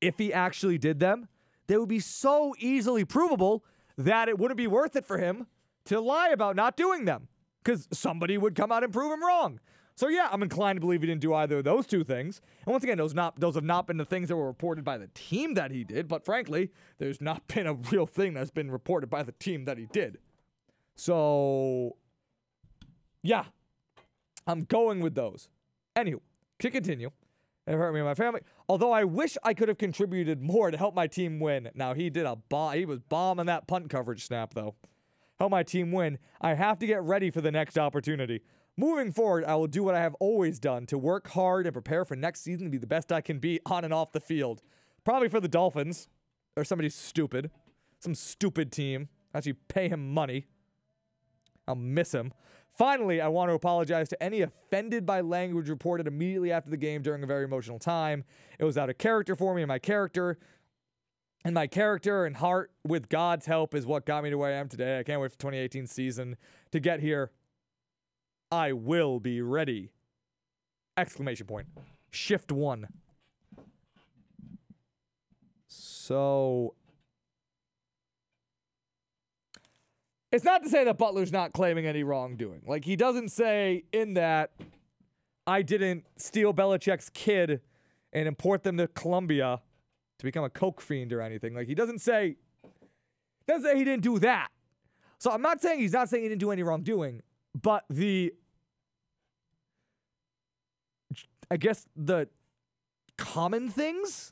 if 0.01 0.17
he 0.17 0.33
actually 0.33 0.77
did 0.77 0.99
them, 0.99 1.27
they 1.67 1.77
would 1.77 1.89
be 1.89 1.99
so 1.99 2.53
easily 2.59 3.05
provable 3.05 3.63
that 3.97 4.29
it 4.29 4.37
wouldn't 4.37 4.57
be 4.57 4.67
worth 4.67 4.95
it 4.95 5.05
for 5.05 5.17
him 5.17 5.47
to 5.85 5.99
lie 5.99 6.29
about 6.29 6.55
not 6.55 6.75
doing 6.75 7.05
them 7.05 7.27
because 7.63 7.87
somebody 7.91 8.37
would 8.37 8.55
come 8.55 8.71
out 8.71 8.83
and 8.83 8.91
prove 8.91 9.11
him 9.11 9.23
wrong. 9.23 9.59
So 9.95 10.07
yeah, 10.07 10.29
I'm 10.31 10.41
inclined 10.41 10.77
to 10.77 10.81
believe 10.81 11.01
he 11.01 11.07
didn't 11.07 11.21
do 11.21 11.33
either 11.33 11.59
of 11.59 11.63
those 11.63 11.85
two 11.85 12.03
things. 12.03 12.41
And 12.65 12.71
once 12.71 12.83
again, 12.83 12.97
those 12.97 13.13
not 13.13 13.39
those 13.39 13.55
have 13.55 13.63
not 13.63 13.87
been 13.87 13.97
the 13.97 14.05
things 14.05 14.29
that 14.29 14.35
were 14.35 14.47
reported 14.47 14.83
by 14.83 14.97
the 14.97 15.09
team 15.13 15.53
that 15.55 15.71
he 15.71 15.83
did. 15.83 16.07
But 16.07 16.25
frankly, 16.25 16.71
there's 16.97 17.21
not 17.21 17.47
been 17.53 17.67
a 17.67 17.73
real 17.73 18.05
thing 18.05 18.33
that's 18.33 18.51
been 18.51 18.71
reported 18.71 19.09
by 19.09 19.23
the 19.23 19.33
team 19.33 19.65
that 19.65 19.77
he 19.77 19.85
did. 19.85 20.17
So 20.95 21.97
yeah, 23.21 23.45
I'm 24.47 24.61
going 24.61 25.01
with 25.01 25.15
those. 25.15 25.49
Anywho, 25.95 26.21
to 26.59 26.71
continue, 26.71 27.11
it 27.67 27.73
hurt 27.73 27.93
me 27.93 27.99
and 27.99 28.07
my 28.07 28.15
family. 28.15 28.41
Although 28.67 28.91
I 28.91 29.03
wish 29.03 29.37
I 29.43 29.53
could 29.53 29.67
have 29.67 29.77
contributed 29.77 30.41
more 30.41 30.71
to 30.71 30.77
help 30.77 30.95
my 30.95 31.07
team 31.07 31.39
win. 31.39 31.69
Now 31.75 31.93
he 31.93 32.09
did 32.09 32.25
a 32.25 32.37
bomb. 32.37 32.73
He 32.73 32.85
was 32.85 32.99
bombing 32.99 33.47
that 33.47 33.67
punt 33.67 33.89
coverage 33.89 34.25
snap 34.25 34.53
though. 34.53 34.75
Help 35.41 35.49
my 35.49 35.63
team 35.63 35.91
win. 35.91 36.19
I 36.39 36.53
have 36.53 36.77
to 36.77 36.85
get 36.85 37.01
ready 37.01 37.31
for 37.31 37.41
the 37.41 37.49
next 37.49 37.75
opportunity. 37.75 38.41
Moving 38.77 39.11
forward, 39.11 39.43
I 39.43 39.55
will 39.55 39.65
do 39.65 39.81
what 39.81 39.95
I 39.95 39.99
have 39.99 40.13
always 40.19 40.59
done 40.59 40.85
to 40.85 40.99
work 40.99 41.29
hard 41.29 41.65
and 41.65 41.73
prepare 41.73 42.05
for 42.05 42.15
next 42.15 42.41
season 42.41 42.67
to 42.67 42.69
be 42.69 42.77
the 42.77 42.85
best 42.85 43.11
I 43.11 43.21
can 43.21 43.39
be 43.39 43.59
on 43.65 43.83
and 43.83 43.91
off 43.91 44.11
the 44.11 44.19
field. 44.19 44.61
Probably 45.03 45.29
for 45.29 45.39
the 45.39 45.47
Dolphins 45.47 46.09
or 46.55 46.63
somebody 46.63 46.89
stupid, 46.89 47.49
some 47.97 48.13
stupid 48.13 48.71
team. 48.71 49.09
Actually, 49.33 49.53
pay 49.67 49.89
him 49.89 50.13
money. 50.13 50.45
I'll 51.67 51.73
miss 51.73 52.11
him. 52.11 52.33
Finally, 52.77 53.19
I 53.19 53.27
want 53.27 53.49
to 53.49 53.55
apologize 53.55 54.09
to 54.09 54.21
any 54.21 54.41
offended 54.41 55.07
by 55.07 55.21
language 55.21 55.69
reported 55.69 56.05
immediately 56.05 56.51
after 56.51 56.69
the 56.69 56.77
game 56.77 57.01
during 57.01 57.23
a 57.23 57.27
very 57.27 57.45
emotional 57.45 57.79
time. 57.79 58.25
It 58.59 58.63
was 58.63 58.77
out 58.77 58.91
of 58.91 58.99
character 58.99 59.35
for 59.35 59.55
me, 59.55 59.63
and 59.63 59.69
my 59.69 59.79
character 59.79 60.37
and 61.43 61.55
my 61.55 61.67
character 61.67 62.25
and 62.25 62.37
heart 62.37 62.71
with 62.85 63.09
God's 63.09 63.45
help 63.45 63.73
is 63.73 63.85
what 63.85 64.05
got 64.05 64.23
me 64.23 64.29
to 64.29 64.37
where 64.37 64.53
I 64.53 64.57
am 64.57 64.69
today. 64.69 64.99
I 64.99 65.03
can't 65.03 65.21
wait 65.21 65.31
for 65.31 65.37
2018 65.39 65.87
season 65.87 66.35
to 66.71 66.79
get 66.79 66.99
here. 66.99 67.31
I 68.51 68.73
will 68.73 69.19
be 69.19 69.41
ready. 69.41 69.91
Exclamation 70.97 71.47
point. 71.47 71.67
Shift 72.11 72.51
one. 72.51 72.87
So 75.67 76.75
it's 80.31 80.43
not 80.43 80.63
to 80.63 80.69
say 80.69 80.83
that 80.83 80.97
Butler's 80.97 81.31
not 81.31 81.53
claiming 81.53 81.85
any 81.85 82.03
wrongdoing. 82.03 82.61
Like 82.67 82.85
he 82.85 82.95
doesn't 82.95 83.29
say 83.29 83.85
in 83.91 84.13
that 84.15 84.51
I 85.47 85.61
didn't 85.61 86.05
steal 86.17 86.53
Belichick's 86.53 87.09
kid 87.09 87.61
and 88.13 88.27
import 88.27 88.63
them 88.63 88.77
to 88.77 88.87
Colombia 88.87 89.61
to 90.21 90.25
become 90.25 90.43
a 90.43 90.49
coke 90.49 90.81
fiend 90.81 91.11
or 91.11 91.19
anything. 91.19 91.55
Like 91.55 91.67
he 91.67 91.73
doesn't 91.73 91.99
say 91.99 92.35
doesn't 93.47 93.63
say 93.63 93.75
he 93.75 93.83
didn't 93.83 94.03
do 94.03 94.19
that. 94.19 94.49
So 95.17 95.31
I'm 95.31 95.41
not 95.41 95.61
saying 95.61 95.79
he's 95.79 95.93
not 95.93 96.09
saying 96.09 96.21
he 96.23 96.29
didn't 96.29 96.41
do 96.41 96.51
any 96.51 96.61
wrongdoing, 96.61 97.21
but 97.59 97.85
the 97.89 98.31
I 101.49 101.57
guess 101.57 101.87
the 101.95 102.29
common 103.17 103.67
things 103.69 104.31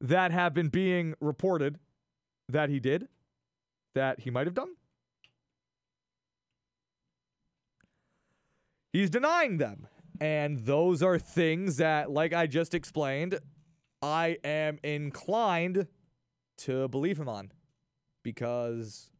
that 0.00 0.30
have 0.30 0.52
been 0.52 0.68
being 0.68 1.14
reported 1.18 1.78
that 2.50 2.68
he 2.68 2.78
did, 2.78 3.08
that 3.94 4.20
he 4.20 4.30
might 4.30 4.46
have 4.46 4.54
done. 4.54 4.74
He's 8.92 9.08
denying 9.08 9.56
them. 9.56 9.86
And 10.22 10.60
those 10.60 11.02
are 11.02 11.18
things 11.18 11.78
that, 11.78 12.08
like 12.08 12.32
I 12.32 12.46
just 12.46 12.74
explained, 12.74 13.40
I 14.00 14.38
am 14.44 14.78
inclined 14.84 15.88
to 16.58 16.86
believe 16.86 17.18
him 17.18 17.28
on 17.28 17.50
because 18.22 19.10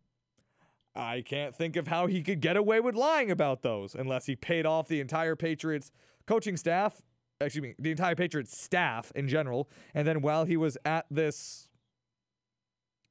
I 0.95 1.25
can't 1.27 1.57
think 1.57 1.75
of 1.75 1.89
how 1.89 2.07
he 2.07 2.23
could 2.23 2.41
get 2.41 2.57
away 2.57 2.79
with 2.79 2.95
lying 2.95 3.33
about 3.33 3.63
those 3.63 3.97
unless 3.97 4.27
he 4.27 4.37
paid 4.37 4.65
off 4.65 4.87
the 4.87 5.01
entire 5.01 5.35
Patriots 5.35 5.91
coaching 6.29 6.57
staff, 6.57 7.03
excuse 7.41 7.65
me, 7.65 7.75
the 7.81 7.91
entire 7.91 8.15
Patriots 8.15 8.57
staff 8.57 9.11
in 9.17 9.27
general. 9.27 9.69
And 9.95 10.07
then 10.07 10.23
while 10.23 10.45
he 10.45 10.57
was 10.57 10.79
at 10.85 11.07
this 11.11 11.67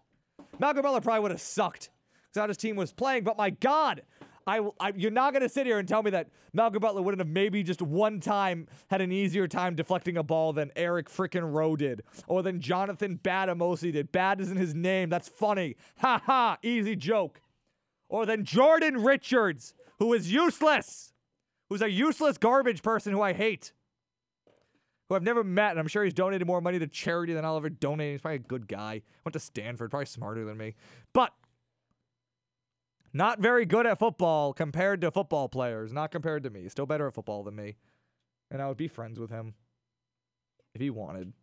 Malcolm 0.60 0.84
Butler 0.84 1.02
probably 1.02 1.22
would 1.22 1.32
have 1.32 1.42
sucked 1.42 1.90
because 2.28 2.42
how 2.42 2.48
his 2.48 2.58
team 2.58 2.76
was 2.76 2.92
playing. 2.92 3.24
But 3.24 3.38
my 3.38 3.52
God, 3.52 4.02
I, 4.46 4.68
I, 4.80 4.94
you're 4.96 5.12
not 5.12 5.32
going 5.32 5.44
to 5.44 5.50
sit 5.50 5.66
here 5.66 5.80
and 5.80 5.88
tell 5.88 6.04
me 6.04 6.12
that 6.12 6.30
Malcolm 6.54 6.82
Butler 6.82 7.02
wouldn't 7.02 7.20
have 7.20 7.30
maybe 7.30 7.64
just 7.64 7.82
one 7.82 8.20
time 8.20 8.68
had 8.90 9.00
an 9.00 9.12
easier 9.12 9.48
time 9.48 9.76
deflecting 9.76 10.18
a 10.18 10.24
ball 10.24 10.54
than 10.54 10.72
Eric 10.76 11.10
frickin' 11.10 11.54
Rowe 11.54 11.76
did, 11.76 12.04
or 12.28 12.42
than 12.42 12.60
Jonathan 12.60 13.20
Bademosi 13.22 13.94
did. 13.94 14.12
Bad 14.12 14.42
isn't 14.42 14.58
his 14.58 14.74
name. 14.74 15.10
That's 15.10 15.30
funny. 15.30 15.76
Ha 16.00 16.22
ha. 16.26 16.58
Easy 16.64 16.96
joke. 16.96 17.42
Or 18.10 18.26
than 18.26 18.44
Jordan 18.44 19.04
Richards, 19.04 19.74
who 20.00 20.14
is 20.14 20.32
useless 20.32 21.14
who's 21.70 21.82
a 21.82 21.90
useless 21.90 22.38
garbage 22.38 22.82
person 22.82 23.14
who 23.14 23.22
I 23.22 23.34
hate, 23.34 23.72
who 25.08 25.16
I've 25.16 25.24
never 25.24 25.44
met, 25.44 25.72
and 25.72 25.80
I'm 25.80 25.88
sure 25.88 26.04
he's 26.04 26.14
donated 26.14 26.46
more 26.48 26.62
money 26.62 26.80
to 26.80 26.88
charity 26.88 27.34
than 27.34 27.46
I'll 27.46 27.58
ever 27.58 27.70
donate. 27.70 28.14
He's 28.14 28.22
probably 28.22 28.38
a 28.38 28.40
good 28.40 28.68
guy. 28.68 29.02
Went 29.24 29.34
to 29.34 29.40
Stanford, 29.40 29.92
probably 29.92 30.06
smarter 30.06 30.46
than 30.46 30.58
me, 30.58 30.76
but 31.14 31.34
not 33.14 33.40
very 33.40 33.66
good 33.66 33.86
at 33.86 34.00
football 34.00 34.54
compared 34.54 35.02
to 35.02 35.12
football 35.12 35.50
players. 35.50 35.92
Not 35.92 36.12
compared 36.12 36.44
to 36.44 36.50
me. 36.50 36.70
Still 36.70 36.86
better 36.86 37.08
at 37.08 37.14
football 37.14 37.44
than 37.44 37.56
me, 37.56 37.78
and 38.52 38.62
I 38.62 38.68
would 38.68 38.78
be 38.78 38.88
friends 38.88 39.20
with 39.20 39.30
him 39.30 39.54
if 40.74 40.82
he 40.82 40.90
wanted. 40.90 41.34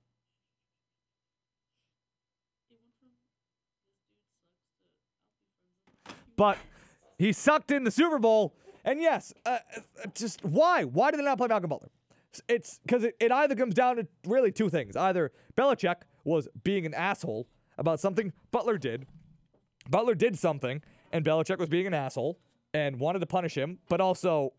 But 6.36 6.58
he 7.18 7.32
sucked 7.32 7.70
in 7.70 7.84
the 7.84 7.90
Super 7.90 8.18
Bowl 8.18 8.54
and 8.86 9.00
yes, 9.00 9.34
uh, 9.44 9.58
uh, 9.76 10.06
just 10.14 10.44
why? 10.44 10.84
Why 10.84 11.10
did 11.10 11.18
they 11.18 11.24
not 11.24 11.38
play 11.38 11.48
Malcolm 11.48 11.68
Butler? 11.68 11.90
It's 12.48 12.78
because 12.86 13.02
it, 13.02 13.16
it 13.18 13.32
either 13.32 13.56
comes 13.56 13.74
down 13.74 13.96
to 13.96 14.06
really 14.26 14.52
two 14.52 14.70
things. 14.70 14.94
Either 14.94 15.32
Belichick 15.56 15.96
was 16.24 16.48
being 16.62 16.86
an 16.86 16.94
asshole 16.94 17.48
about 17.78 17.98
something 17.98 18.32
Butler 18.52 18.78
did. 18.78 19.06
Butler 19.90 20.14
did 20.14 20.38
something, 20.38 20.82
and 21.12 21.24
Belichick 21.24 21.58
was 21.58 21.68
being 21.68 21.86
an 21.86 21.94
asshole 21.94 22.38
and 22.72 23.00
wanted 23.00 23.18
to 23.20 23.26
punish 23.26 23.56
him, 23.56 23.78
but 23.88 24.00
also 24.00 24.52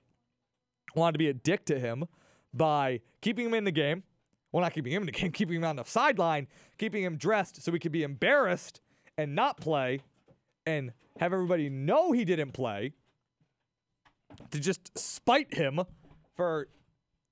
wanted 0.93 1.13
to 1.13 1.19
be 1.19 1.29
a 1.29 1.33
dick 1.33 1.65
to 1.65 1.79
him 1.79 2.05
by 2.53 2.99
keeping 3.21 3.45
him 3.45 3.53
in 3.53 3.63
the 3.63 3.71
game. 3.71 4.03
Well, 4.51 4.61
not 4.61 4.73
keeping 4.73 4.91
him 4.91 5.03
in 5.03 5.05
the 5.05 5.11
game, 5.13 5.31
keeping 5.31 5.57
him 5.57 5.63
on 5.63 5.77
the 5.77 5.83
sideline, 5.85 6.47
keeping 6.77 7.03
him 7.03 7.15
dressed 7.15 7.61
so 7.63 7.71
he 7.71 7.79
could 7.79 7.91
be 7.91 8.03
embarrassed 8.03 8.81
and 9.17 9.35
not 9.35 9.57
play 9.57 10.01
and 10.65 10.91
have 11.19 11.31
everybody 11.31 11.69
know 11.69 12.11
he 12.11 12.25
didn't 12.25 12.51
play 12.51 12.93
to 14.51 14.59
just 14.59 14.97
spite 14.97 15.53
him 15.53 15.81
for 16.35 16.67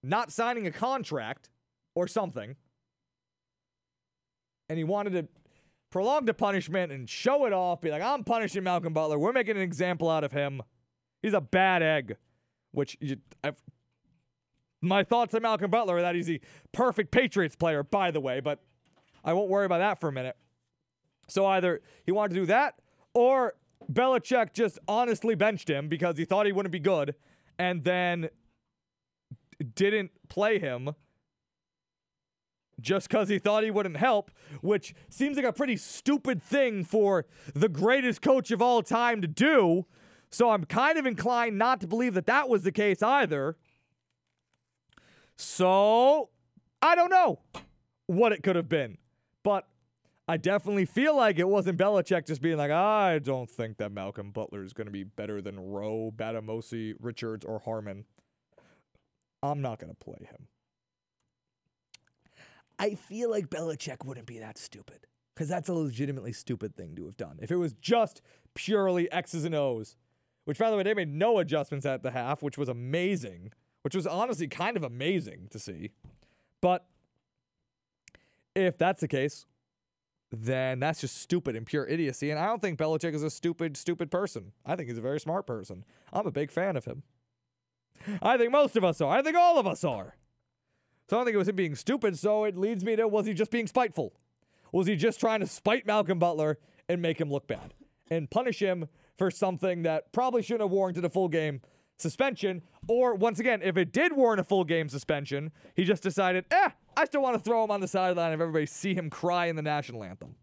not 0.03 0.31
signing 0.31 0.67
a 0.67 0.71
contract 0.71 1.49
or 1.95 2.07
something. 2.07 2.55
And 4.69 4.77
he 4.77 4.83
wanted 4.83 5.13
to 5.13 5.27
prolong 5.91 6.25
the 6.25 6.33
punishment 6.33 6.91
and 6.91 7.09
show 7.09 7.45
it 7.45 7.53
off, 7.53 7.81
be 7.81 7.91
like, 7.91 8.01
I'm 8.01 8.23
punishing 8.23 8.63
Malcolm 8.63 8.93
Butler. 8.93 9.17
We're 9.17 9.31
making 9.31 9.55
an 9.55 9.61
example 9.61 10.09
out 10.09 10.23
of 10.23 10.31
him. 10.31 10.61
He's 11.21 11.33
a 11.33 11.41
bad 11.41 11.81
egg. 11.81 12.17
Which 12.71 12.97
you, 12.99 13.17
my 14.81 15.03
thoughts 15.03 15.33
on 15.33 15.41
Malcolm 15.43 15.71
Butler 15.71 15.95
are 15.97 16.01
that 16.01 16.15
he's 16.15 16.25
the 16.25 16.41
perfect 16.73 17.11
Patriots 17.11 17.55
player, 17.55 17.83
by 17.83 18.11
the 18.11 18.19
way, 18.19 18.41
but 18.41 18.59
I 19.23 19.31
won't 19.31 19.49
worry 19.49 19.65
about 19.65 19.77
that 19.77 20.01
for 20.01 20.09
a 20.09 20.11
minute. 20.11 20.35
So 21.29 21.45
either 21.45 21.81
he 22.05 22.11
wanted 22.11 22.33
to 22.33 22.41
do 22.41 22.45
that, 22.47 22.75
or 23.13 23.55
Belichick 23.91 24.53
just 24.53 24.79
honestly 24.87 25.35
benched 25.35 25.69
him 25.69 25.87
because 25.87 26.17
he 26.17 26.25
thought 26.25 26.45
he 26.45 26.51
wouldn't 26.51 26.71
be 26.71 26.79
good, 26.79 27.15
and 27.57 27.83
then 27.83 28.29
didn't 29.75 30.11
play 30.27 30.59
him 30.59 30.95
just 32.81 33.07
because 33.07 33.29
he 33.29 33.39
thought 33.39 33.63
he 33.63 33.71
wouldn't 33.71 33.97
help, 33.97 34.31
which 34.61 34.93
seems 35.09 35.37
like 35.37 35.45
a 35.45 35.53
pretty 35.53 35.77
stupid 35.77 36.43
thing 36.43 36.83
for 36.83 37.25
the 37.53 37.69
greatest 37.69 38.21
coach 38.21 38.51
of 38.51 38.61
all 38.61 38.83
time 38.83 39.21
to 39.21 39.27
do. 39.27 39.85
So 40.29 40.49
I'm 40.49 40.65
kind 40.65 40.97
of 40.97 41.05
inclined 41.05 41.57
not 41.57 41.79
to 41.81 41.87
believe 41.87 42.13
that 42.15 42.25
that 42.25 42.49
was 42.49 42.63
the 42.63 42.71
case 42.71 43.01
either. 43.01 43.55
So 45.37 46.29
I 46.81 46.95
don't 46.95 47.09
know 47.09 47.39
what 48.07 48.33
it 48.33 48.43
could 48.43 48.57
have 48.57 48.69
been, 48.69 48.97
but 49.43 49.67
I 50.27 50.37
definitely 50.37 50.85
feel 50.85 51.15
like 51.15 51.37
it 51.37 51.47
wasn't 51.47 51.77
Belichick 51.77 52.25
just 52.25 52.41
being 52.41 52.57
like, 52.57 52.71
I 52.71 53.19
don't 53.19 53.49
think 53.49 53.77
that 53.77 53.91
Malcolm 53.91 54.31
Butler 54.31 54.63
is 54.63 54.73
going 54.73 54.87
to 54.87 54.91
be 54.91 55.03
better 55.03 55.39
than 55.39 55.59
Rowe, 55.59 56.11
Bademosi, 56.15 56.95
Richards, 56.99 57.45
or 57.45 57.59
Harmon. 57.59 58.05
I'm 59.43 59.61
not 59.61 59.79
going 59.79 59.91
to 59.91 59.97
play 59.97 60.27
him. 60.27 60.47
I 62.79 62.95
feel 62.95 63.29
like 63.29 63.49
Belichick 63.49 64.03
wouldn't 64.03 64.25
be 64.25 64.39
that 64.39 64.57
stupid 64.57 65.05
because 65.33 65.47
that's 65.47 65.69
a 65.69 65.73
legitimately 65.73 66.33
stupid 66.33 66.75
thing 66.75 66.95
to 66.95 67.05
have 67.05 67.17
done. 67.17 67.37
If 67.41 67.51
it 67.51 67.57
was 67.57 67.73
just 67.73 68.21
purely 68.55 69.11
X's 69.11 69.45
and 69.45 69.53
O's, 69.53 69.95
which 70.45 70.57
by 70.57 70.71
the 70.71 70.77
way, 70.77 70.83
they 70.83 70.93
made 70.93 71.13
no 71.13 71.37
adjustments 71.37 71.85
at 71.85 72.03
the 72.03 72.11
half, 72.11 72.41
which 72.41 72.57
was 72.57 72.67
amazing, 72.67 73.51
which 73.83 73.95
was 73.95 74.07
honestly 74.07 74.47
kind 74.47 74.75
of 74.75 74.83
amazing 74.83 75.47
to 75.51 75.59
see. 75.59 75.91
But 76.61 76.85
if 78.55 78.77
that's 78.77 79.01
the 79.01 79.07
case, 79.07 79.45
then 80.41 80.79
that's 80.79 81.01
just 81.01 81.17
stupid 81.17 81.55
and 81.55 81.65
pure 81.65 81.85
idiocy. 81.85 82.31
And 82.31 82.39
I 82.39 82.45
don't 82.47 82.61
think 82.61 82.79
Belichick 82.79 83.13
is 83.13 83.23
a 83.23 83.29
stupid, 83.29 83.77
stupid 83.77 84.09
person. 84.11 84.51
I 84.65 84.75
think 84.75 84.89
he's 84.89 84.97
a 84.97 85.01
very 85.01 85.19
smart 85.19 85.45
person. 85.45 85.83
I'm 86.11 86.27
a 86.27 86.31
big 86.31 86.51
fan 86.51 86.75
of 86.75 86.85
him. 86.85 87.03
I 88.21 88.37
think 88.37 88.51
most 88.51 88.75
of 88.75 88.83
us 88.83 89.01
are. 89.01 89.17
I 89.17 89.21
think 89.21 89.35
all 89.35 89.57
of 89.57 89.67
us 89.67 89.83
are. 89.83 90.15
So 91.09 91.15
I 91.15 91.19
don't 91.19 91.25
think 91.25 91.35
it 91.35 91.39
was 91.39 91.47
him 91.47 91.55
being 91.55 91.75
stupid. 91.75 92.17
So 92.17 92.43
it 92.43 92.57
leads 92.57 92.83
me 92.83 92.95
to 92.95 93.07
was 93.07 93.25
he 93.25 93.33
just 93.33 93.51
being 93.51 93.67
spiteful? 93.67 94.13
Was 94.71 94.87
he 94.87 94.95
just 94.95 95.19
trying 95.19 95.39
to 95.39 95.47
spite 95.47 95.85
Malcolm 95.85 96.19
Butler 96.19 96.57
and 96.89 97.01
make 97.01 97.19
him 97.19 97.31
look 97.31 97.47
bad 97.47 97.73
and 98.09 98.29
punish 98.29 98.59
him 98.59 98.87
for 99.17 99.31
something 99.31 99.83
that 99.83 100.11
probably 100.11 100.41
shouldn't 100.41 100.61
have 100.61 100.71
warranted 100.71 101.05
a 101.05 101.09
full 101.09 101.29
game 101.29 101.61
suspension? 101.97 102.61
Or 102.87 103.15
once 103.15 103.39
again, 103.39 103.61
if 103.63 103.77
it 103.77 103.91
did 103.91 104.13
warrant 104.13 104.39
a 104.39 104.43
full 104.43 104.63
game 104.63 104.89
suspension, 104.89 105.51
he 105.75 105.83
just 105.83 106.03
decided, 106.03 106.45
eh, 106.51 106.69
I 106.95 107.05
still 107.05 107.21
want 107.21 107.35
to 107.35 107.43
throw 107.43 107.63
him 107.63 107.71
on 107.71 107.81
the 107.81 107.87
sideline 107.87 108.33
if 108.33 108.39
everybody 108.39 108.65
see 108.65 108.93
him 108.93 109.09
cry 109.09 109.47
in 109.47 109.55
the 109.55 109.61
national 109.61 110.03
anthem. 110.03 110.35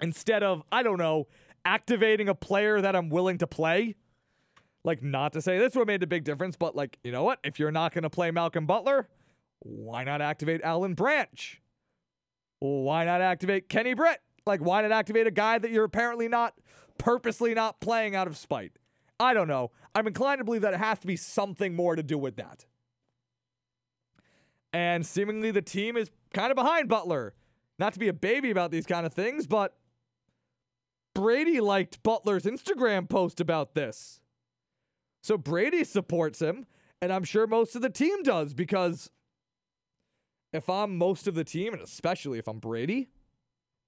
Instead 0.00 0.42
of, 0.42 0.62
I 0.70 0.82
don't 0.82 0.98
know, 0.98 1.26
activating 1.64 2.28
a 2.28 2.34
player 2.34 2.80
that 2.80 2.94
I'm 2.94 3.08
willing 3.08 3.38
to 3.38 3.46
play 3.46 3.96
like, 4.86 5.02
not 5.02 5.32
to 5.32 5.42
say 5.42 5.58
this 5.58 5.74
would 5.74 5.80
have 5.80 5.88
made 5.88 6.04
a 6.04 6.06
big 6.06 6.22
difference, 6.22 6.54
but 6.56 6.76
like, 6.76 6.96
you 7.02 7.10
know 7.10 7.24
what? 7.24 7.40
If 7.42 7.58
you're 7.58 7.72
not 7.72 7.92
going 7.92 8.04
to 8.04 8.10
play 8.10 8.30
Malcolm 8.30 8.66
Butler, 8.66 9.08
why 9.58 10.04
not 10.04 10.22
activate 10.22 10.62
Alan 10.62 10.94
Branch? 10.94 11.60
Why 12.60 13.04
not 13.04 13.20
activate 13.20 13.68
Kenny 13.68 13.94
Britt? 13.94 14.20
Like, 14.46 14.60
why 14.60 14.82
not 14.82 14.92
activate 14.92 15.26
a 15.26 15.32
guy 15.32 15.58
that 15.58 15.72
you're 15.72 15.84
apparently 15.84 16.28
not 16.28 16.54
purposely 16.98 17.52
not 17.52 17.80
playing 17.80 18.14
out 18.14 18.28
of 18.28 18.36
spite? 18.36 18.78
I 19.18 19.34
don't 19.34 19.48
know. 19.48 19.72
I'm 19.96 20.06
inclined 20.06 20.40
to 20.40 20.44
believe 20.44 20.60
that 20.60 20.74
it 20.74 20.80
has 20.80 20.98
to 20.98 21.06
be 21.06 21.16
something 21.16 21.74
more 21.74 21.96
to 21.96 22.02
do 22.02 22.18
with 22.18 22.36
that. 22.36 22.66
And 24.70 25.06
seemingly 25.06 25.50
the 25.50 25.62
team 25.62 25.96
is 25.96 26.10
kind 26.34 26.50
of 26.50 26.54
behind 26.54 26.90
Butler. 26.90 27.32
Not 27.78 27.94
to 27.94 27.98
be 27.98 28.08
a 28.08 28.12
baby 28.12 28.50
about 28.50 28.70
these 28.70 28.84
kind 28.84 29.06
of 29.06 29.14
things, 29.14 29.46
but 29.46 29.74
Brady 31.14 31.62
liked 31.62 32.02
Butler's 32.02 32.42
Instagram 32.44 33.08
post 33.08 33.40
about 33.40 33.74
this. 33.74 34.20
So 35.22 35.38
Brady 35.38 35.82
supports 35.82 36.42
him, 36.42 36.66
and 37.00 37.10
I'm 37.10 37.24
sure 37.24 37.46
most 37.46 37.74
of 37.74 37.80
the 37.80 37.88
team 37.88 38.22
does 38.22 38.52
because 38.52 39.10
if 40.52 40.68
I'm 40.68 40.98
most 40.98 41.26
of 41.26 41.34
the 41.34 41.44
team, 41.44 41.72
and 41.72 41.82
especially 41.82 42.38
if 42.38 42.48
I'm 42.48 42.58
Brady, 42.58 43.08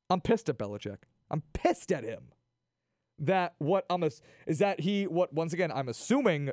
I'm 0.08 0.22
pissed 0.22 0.48
at 0.48 0.56
Belichick. 0.56 1.00
I'm 1.30 1.42
pissed 1.52 1.92
at 1.92 2.02
him. 2.02 2.32
That 3.18 3.54
what 3.58 3.84
I'm 3.90 4.02
a, 4.02 4.10
is 4.46 4.58
that 4.60 4.80
he 4.80 5.06
what 5.06 5.32
once 5.32 5.52
again 5.52 5.72
I'm 5.72 5.88
assuming 5.88 6.52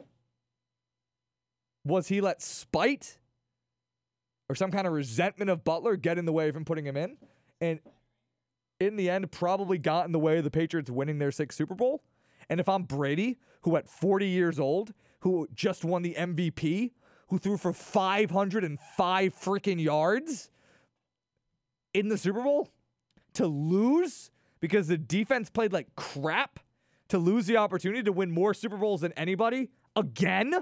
was 1.84 2.08
he 2.08 2.22
let 2.22 2.42
spite 2.42 3.20
or 4.50 4.56
some 4.56 4.72
kind 4.72 4.88
of 4.88 4.94
resentment 4.94 5.50
of 5.50 5.64
Butler 5.64 5.96
get 5.96 6.18
in 6.18 6.26
the 6.26 6.34
way 6.34 6.50
of 6.50 6.56
him 6.56 6.66
putting 6.66 6.86
him 6.86 6.98
in, 6.98 7.18
and 7.62 7.80
in 8.80 8.96
the 8.96 9.10
end 9.10 9.32
probably 9.32 9.78
got 9.78 10.06
in 10.06 10.12
the 10.12 10.20
way 10.20 10.38
of 10.38 10.44
the 10.44 10.52
Patriots 10.52 10.90
winning 10.90 11.20
their 11.20 11.32
sixth 11.32 11.58
Super 11.58 11.76
Bowl. 11.76 12.04
And 12.50 12.60
if 12.60 12.70
I'm 12.70 12.84
Brady, 12.84 13.38
who 13.62 13.76
at 13.76 13.90
40 13.90 14.28
years 14.28 14.60
old, 14.60 14.94
who 15.22 15.48
just 15.54 15.84
won 15.84 16.04
the 16.04 16.16
MVP, 16.16 16.92
who 17.30 17.40
threw 17.40 17.58
for 17.58 17.74
505 17.74 19.36
freaking 19.36 19.82
yards 19.82 20.52
in 21.94 22.10
the 22.10 22.18
Super 22.18 22.44
Bowl, 22.44 22.70
to 23.34 23.48
lose 23.48 24.30
because 24.66 24.88
the 24.88 24.98
defense 24.98 25.52
played 25.52 25.72
like 25.72 25.96
crap, 25.96 26.60
to 27.10 27.20
lose 27.20 27.46
the 27.46 27.56
opportunity 27.56 28.02
to 28.02 28.12
win 28.12 28.32
more 28.32 28.52
Super 28.52 28.78
Bowls 28.78 29.02
than 29.02 29.12
anybody 29.12 29.70
again? 29.96 30.56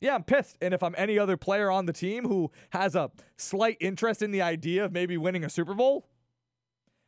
Yeah, 0.00 0.16
I'm 0.16 0.24
pissed. 0.24 0.58
And 0.60 0.74
if 0.74 0.82
I'm 0.82 0.96
any 0.98 1.20
other 1.20 1.36
player 1.36 1.70
on 1.70 1.86
the 1.86 1.92
team 1.92 2.24
who 2.24 2.50
has 2.70 2.96
a 2.96 3.12
slight 3.36 3.76
interest 3.80 4.20
in 4.20 4.32
the 4.32 4.42
idea 4.42 4.84
of 4.84 4.90
maybe 4.90 5.16
winning 5.16 5.44
a 5.44 5.48
Super 5.48 5.74
Bowl, 5.74 6.08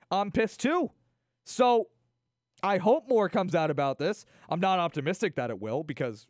I'm 0.08 0.30
pissed 0.30 0.60
too. 0.60 0.92
So 1.44 1.88
I 2.62 2.78
hope 2.78 3.08
more 3.08 3.28
comes 3.28 3.56
out 3.56 3.72
about 3.72 3.98
this. 3.98 4.24
I'm 4.48 4.60
not 4.60 4.78
optimistic 4.78 5.34
that 5.34 5.50
it 5.50 5.60
will 5.60 5.82
because, 5.82 6.28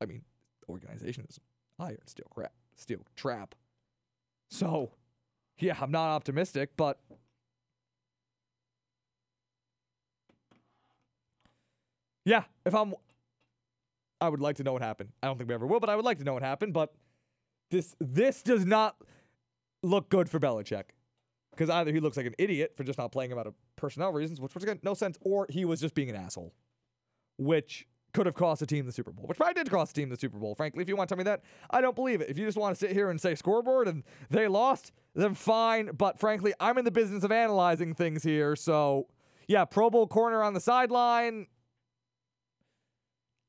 I 0.00 0.06
mean, 0.06 0.22
organization 0.68 1.24
is 1.30 1.38
iron, 1.78 2.04
steel, 2.06 2.26
crap, 2.30 2.52
steel 2.74 3.06
trap. 3.14 3.54
So, 4.50 4.90
yeah, 5.60 5.76
I'm 5.80 5.92
not 5.92 6.08
optimistic, 6.08 6.70
but 6.76 6.98
yeah, 12.24 12.44
if 12.66 12.74
I'm, 12.74 12.94
I 14.20 14.28
would 14.28 14.40
like 14.40 14.56
to 14.56 14.62
know 14.62 14.72
what 14.72 14.82
happened. 14.82 15.10
I 15.22 15.26
don't 15.26 15.38
think 15.38 15.48
we 15.48 15.54
ever 15.54 15.66
will, 15.66 15.80
but 15.80 15.90
I 15.90 15.96
would 15.96 16.04
like 16.04 16.18
to 16.18 16.24
know 16.24 16.34
what 16.34 16.42
happened. 16.42 16.74
But 16.74 16.92
this 17.70 17.94
this 18.00 18.42
does 18.42 18.66
not 18.66 18.96
look 19.82 20.10
good 20.10 20.28
for 20.28 20.38
Belichick 20.38 20.84
because 21.52 21.70
either 21.70 21.92
he 21.92 22.00
looks 22.00 22.16
like 22.16 22.26
an 22.26 22.34
idiot 22.38 22.72
for 22.76 22.84
just 22.84 22.98
not 22.98 23.12
playing 23.12 23.30
him 23.30 23.38
out 23.38 23.46
of 23.46 23.54
personnel 23.76 24.12
reasons, 24.12 24.40
which 24.40 24.54
was 24.54 24.62
again 24.62 24.78
no 24.82 24.94
sense, 24.94 25.18
or 25.22 25.46
he 25.48 25.64
was 25.64 25.80
just 25.80 25.94
being 25.94 26.10
an 26.10 26.16
asshole, 26.16 26.54
which 27.38 27.86
could 28.12 28.26
have 28.26 28.34
cost 28.34 28.60
the 28.60 28.66
team 28.66 28.86
the 28.86 28.92
Super 28.92 29.12
Bowl, 29.12 29.26
which 29.26 29.36
probably 29.38 29.54
did 29.54 29.70
cost 29.70 29.94
the 29.94 30.00
team 30.00 30.08
the 30.08 30.16
Super 30.16 30.38
Bowl. 30.38 30.54
Frankly, 30.54 30.82
if 30.82 30.88
you 30.88 30.96
want 30.96 31.08
to 31.08 31.14
tell 31.14 31.18
me 31.18 31.24
that, 31.24 31.42
I 31.70 31.80
don't 31.80 31.94
believe 31.94 32.20
it. 32.20 32.28
If 32.28 32.38
you 32.38 32.44
just 32.44 32.58
want 32.58 32.76
to 32.76 32.78
sit 32.78 32.92
here 32.92 33.10
and 33.10 33.20
say 33.20 33.34
scoreboard 33.34 33.88
and 33.88 34.02
they 34.30 34.48
lost, 34.48 34.92
then 35.14 35.34
fine. 35.34 35.90
But 35.96 36.18
frankly, 36.18 36.52
I'm 36.58 36.76
in 36.76 36.84
the 36.84 36.90
business 36.90 37.22
of 37.22 37.30
analyzing 37.30 37.94
things 37.94 38.22
here, 38.22 38.56
so 38.56 39.06
yeah, 39.46 39.64
Pro 39.64 39.90
Bowl 39.90 40.06
corner 40.06 40.42
on 40.42 40.54
the 40.54 40.60
sideline. 40.60 41.46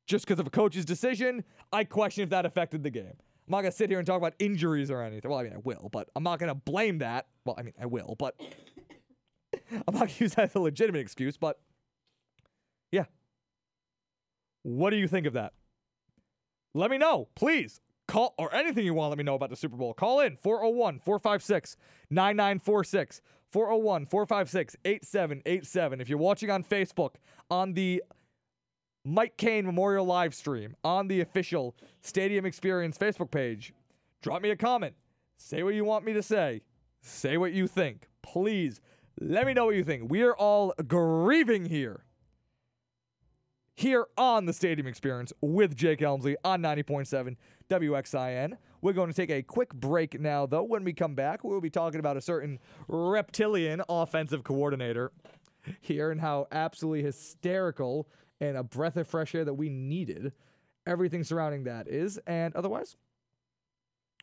Just 0.08 0.26
because 0.26 0.40
of 0.40 0.48
a 0.48 0.50
coach's 0.50 0.86
decision, 0.86 1.44
I 1.72 1.84
question 1.84 2.24
if 2.24 2.30
that 2.30 2.46
affected 2.46 2.84
the 2.84 2.90
game. 2.90 3.14
I'm 3.48 3.52
not 3.52 3.62
gonna 3.62 3.72
sit 3.72 3.90
here 3.90 4.00
and 4.00 4.06
talk 4.06 4.18
about 4.18 4.34
injuries 4.40 4.90
or 4.92 5.02
anything. 5.02 5.30
Well, 5.30 5.40
I 5.40 5.44
mean, 5.44 5.54
I 5.54 5.60
will, 5.64 5.90
but 5.92 6.10
I'm 6.16 6.24
not 6.24 6.40
gonna 6.40 6.56
blame 6.56 7.00
that. 7.00 7.28
Well, 7.46 7.56
I 7.58 7.64
mean, 7.64 7.74
I 7.82 7.86
will, 7.86 8.16
but 8.18 8.40
I'm 9.72 9.94
not 9.94 10.08
gonna 10.08 10.12
use 10.20 10.36
that 10.36 10.46
as 10.46 10.56
a 10.56 10.60
legitimate 10.60 11.00
excuse. 11.00 11.38
But 11.38 11.60
yeah, 12.92 13.06
what 14.64 14.92
do 14.92 14.98
you 14.98 15.08
think 15.08 15.26
of 15.26 15.34
that? 15.34 15.54
Let 16.74 16.92
me 16.92 16.98
know, 16.98 17.28
please. 17.36 17.82
Call 18.08 18.34
or 18.38 18.54
anything 18.54 18.86
you 18.86 18.94
want. 18.94 19.10
Let 19.12 19.18
me 19.18 19.24
know 19.24 19.36
about 19.36 19.50
the 19.50 19.56
Super 19.56 19.78
Bowl. 19.78 19.94
Call 19.94 20.20
in 20.22 20.36
401 20.38 21.00
456 21.00 21.78
9946. 22.10 23.22
401 23.52 24.06
456 24.06 24.76
8787. 24.86 26.02
If 26.02 26.10
you're 26.10 26.18
watching 26.18 26.50
on 26.50 26.64
Facebook 26.64 27.16
on 27.50 27.74
the 27.74 28.04
Mike 29.04 29.36
Kane 29.38 29.66
Memorial 29.66 30.06
live 30.06 30.36
stream 30.36 30.76
on 30.84 31.08
the 31.08 31.22
official 31.22 31.76
Stadium 32.02 32.46
Experience 32.46 32.98
Facebook 32.98 33.32
page. 33.32 33.74
Drop 34.22 34.42
me 34.42 34.52
a 34.52 34.56
comment. 34.56 34.94
Say 35.38 35.64
what 35.64 35.74
you 35.74 35.84
want 35.84 36.06
me 36.06 36.14
to 36.14 36.22
say. 36.22 36.62
Say 37.02 37.38
what 37.38 37.52
you 37.52 37.68
think. 37.68 38.08
Please 38.22 38.80
let 39.20 39.48
me 39.48 39.54
know 39.54 39.66
what 39.66 39.76
you 39.76 39.84
think. 39.84 40.10
We 40.12 40.22
are 40.22 40.36
all 40.36 40.74
grieving 40.88 41.66
here. 41.66 42.06
here 43.76 44.06
on 44.18 44.46
the 44.46 44.54
Stadium 44.54 44.86
Experience 44.86 45.34
with 45.42 45.76
Jake 45.76 46.02
Elmsley 46.04 46.38
on 46.44 46.62
90.7 46.62 47.36
WXIN. 47.70 48.58
We're 48.82 48.94
going 48.94 49.10
to 49.10 49.16
take 49.16 49.32
a 49.32 49.42
quick 49.42 49.74
break 49.74 50.20
now, 50.20 50.46
though. 50.46 50.64
When 50.64 50.84
we 50.84 50.94
come 50.94 51.16
back, 51.16 51.44
we'll 51.44 51.62
be 51.62 51.70
talking 51.72 52.00
about 52.00 52.18
a 52.18 52.22
certain 52.22 52.60
reptilian 52.88 53.82
offensive 53.90 54.44
coordinator 54.44 55.12
here 55.80 56.12
and 56.12 56.22
how 56.22 56.48
absolutely 56.52 57.04
hysterical 57.04 58.08
and 58.42 58.58
a 58.58 58.64
breath 58.64 58.98
of 58.98 59.08
fresh 59.08 59.34
air 59.34 59.46
that 59.46 59.54
we 59.54 59.70
needed 59.70 60.34
everything 60.86 61.24
surrounding 61.24 61.64
that 61.64 61.88
is. 61.88 62.20
And 62.28 62.54
otherwise, 62.56 62.98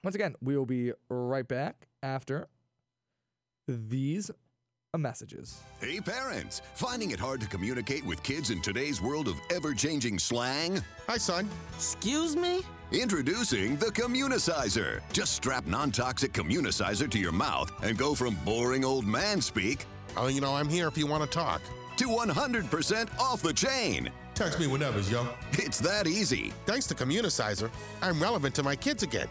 once 0.05 0.15
again, 0.15 0.35
we 0.43 0.57
will 0.57 0.67
be 0.67 0.93
right 1.09 1.49
back 1.49 1.89
after 2.03 2.49
these 3.67 4.31
messages. 4.97 5.61
Hey 5.81 6.01
parents, 6.01 6.61
finding 6.75 7.11
it 7.11 7.21
hard 7.21 7.41
to 7.43 7.47
communicate 7.47 8.05
with 8.05 8.23
kids 8.23 8.51
in 8.51 8.61
today's 8.61 9.01
world 9.01 9.29
of 9.29 9.37
ever-changing 9.51 10.19
slang? 10.19 10.83
Hi, 11.07 11.19
son. 11.19 11.49
Excuse 11.77 12.37
me? 12.37 12.63
Introducing 12.91 13.77
the 13.77 13.87
Communicizer. 13.87 15.03
Just 15.13 15.35
strap 15.35 15.67
non-toxic 15.67 16.33
Communicizer 16.33 17.09
to 17.11 17.19
your 17.19 17.33
mouth 17.33 17.71
and 17.85 17.97
go 17.97 18.15
from 18.15 18.35
boring 18.45 18.85
old 18.85 19.07
man 19.07 19.41
speak 19.41 19.87
Oh, 20.17 20.27
you 20.27 20.41
know, 20.41 20.55
I'm 20.55 20.69
here 20.69 20.89
if 20.89 20.99
you 20.99 21.07
want 21.07 21.23
to 21.23 21.31
talk. 21.31 21.61
To 21.99 22.07
100% 22.07 23.19
off 23.19 23.43
the 23.43 23.53
chain. 23.53 24.11
Text 24.35 24.61
me 24.61 24.67
whenever, 24.67 25.01
yo. 25.01 25.27
It's 25.53 25.79
that 25.81 26.07
easy. 26.07 26.53
Thanks 26.65 26.87
to 26.87 26.95
Communicizer, 26.95 27.71
I'm 28.03 28.23
relevant 28.23 28.55
to 28.57 28.63
my 28.63 28.77
kids 28.77 29.03
again. 29.03 29.29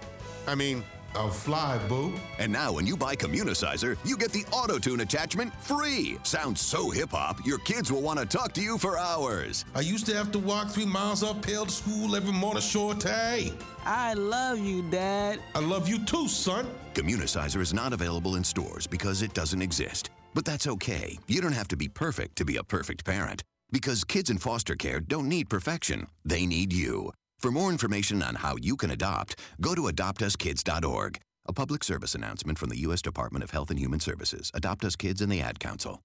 I 0.48 0.56
mean, 0.56 0.84
a 1.16 1.32
fly, 1.32 1.80
boo. 1.88 2.14
And 2.38 2.52
now 2.52 2.74
when 2.74 2.86
you 2.86 2.98
buy 2.98 3.16
Communicizer, 3.16 3.98
you 4.06 4.18
get 4.18 4.32
the 4.32 4.46
auto-tune 4.52 5.00
attachment 5.00 5.54
free. 5.62 6.18
Sounds 6.24 6.62
so 6.62 6.90
hip-hop, 6.90 7.46
your 7.46 7.58
kids 7.60 7.92
will 7.92 8.02
want 8.02 8.20
to 8.20 8.26
talk 8.26 8.54
to 8.54 8.62
you 8.62 8.78
for 8.78 8.98
hours. 8.98 9.66
I 9.74 9.80
used 9.80 10.06
to 10.08 10.16
have 10.16 10.32
to 10.34 10.40
walk 10.40 10.70
three 10.70 10.86
miles 10.86 11.24
uphill 11.24 11.66
to 11.66 11.72
school 11.72 12.16
every 12.16 12.34
morning, 12.34 12.62
short 12.62 13.00
day. 13.00 13.54
I 13.86 14.14
love 14.14 14.60
you, 14.60 14.84
Dad. 14.84 15.40
I 15.56 15.60
love 15.60 15.88
you 15.88 16.00
too, 16.00 16.28
son. 16.28 16.68
Communicizer 16.94 17.62
is 17.62 17.74
not 17.74 17.94
available 17.94 18.36
in 18.36 18.44
stores 18.44 18.86
because 18.86 19.22
it 19.22 19.34
doesn't 19.34 19.62
exist. 19.62 20.10
But 20.38 20.46
that's 20.46 20.68
okay. 20.68 21.18
You 21.26 21.42
don't 21.42 21.54
have 21.54 21.68
to 21.70 21.76
be 21.76 21.88
perfect 21.88 22.36
to 22.36 22.46
be 22.46 22.58
a 22.58 22.64
perfect 22.64 23.04
parent. 23.04 23.42
Because 23.72 24.04
kids 24.04 24.30
in 24.30 24.38
foster 24.38 24.76
care 24.76 25.00
don't 25.00 25.28
need 25.28 25.50
perfection, 25.50 26.06
they 26.24 26.46
need 26.46 26.72
you. 26.72 27.12
For 27.40 27.50
more 27.50 27.72
information 27.72 28.22
on 28.22 28.36
how 28.36 28.56
you 28.62 28.76
can 28.76 28.92
adopt, 28.92 29.40
go 29.62 29.74
to 29.74 29.90
adoptuskids.org. 29.90 31.18
A 31.48 31.54
public 31.54 31.84
service 31.84 32.14
announcement 32.14 32.60
from 32.60 32.70
the 32.70 32.78
U.S. 32.82 33.02
Department 33.02 33.44
of 33.44 33.50
Health 33.50 33.72
and 33.72 33.80
Human 33.80 34.00
Services, 34.00 34.52
Adopt 34.54 34.86
Us 34.86 34.96
Kids, 34.96 35.22
and 35.22 35.32
the 35.32 35.42
Ad 35.42 35.60
Council. 35.60 36.02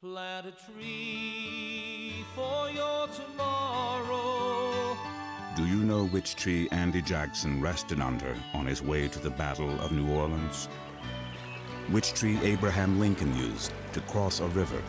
Plant 0.00 0.46
a 0.46 0.52
tree 0.72 2.24
for 2.36 2.70
your 2.70 3.08
tomorrow. 3.08 4.96
Do 5.56 5.66
you 5.66 5.78
know 5.82 6.06
which 6.06 6.36
tree 6.36 6.68
Andy 6.70 7.02
Jackson 7.02 7.60
rested 7.60 8.00
under 8.00 8.36
on 8.54 8.66
his 8.66 8.82
way 8.82 9.08
to 9.08 9.18
the 9.18 9.30
Battle 9.30 9.80
of 9.80 9.90
New 9.90 10.08
Orleans? 10.14 10.68
Which 11.90 12.14
tree 12.14 12.38
Abraham 12.44 13.00
Lincoln 13.00 13.36
used 13.36 13.72
to 13.94 14.00
cross 14.02 14.38
a 14.38 14.46
river? 14.46 14.80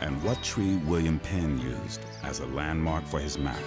And 0.00 0.22
what 0.22 0.42
tree 0.42 0.76
William 0.86 1.18
Penn 1.18 1.58
used 1.58 2.00
as 2.22 2.40
a 2.40 2.46
landmark 2.46 3.04
for 3.04 3.20
his 3.20 3.36
map? 3.36 3.60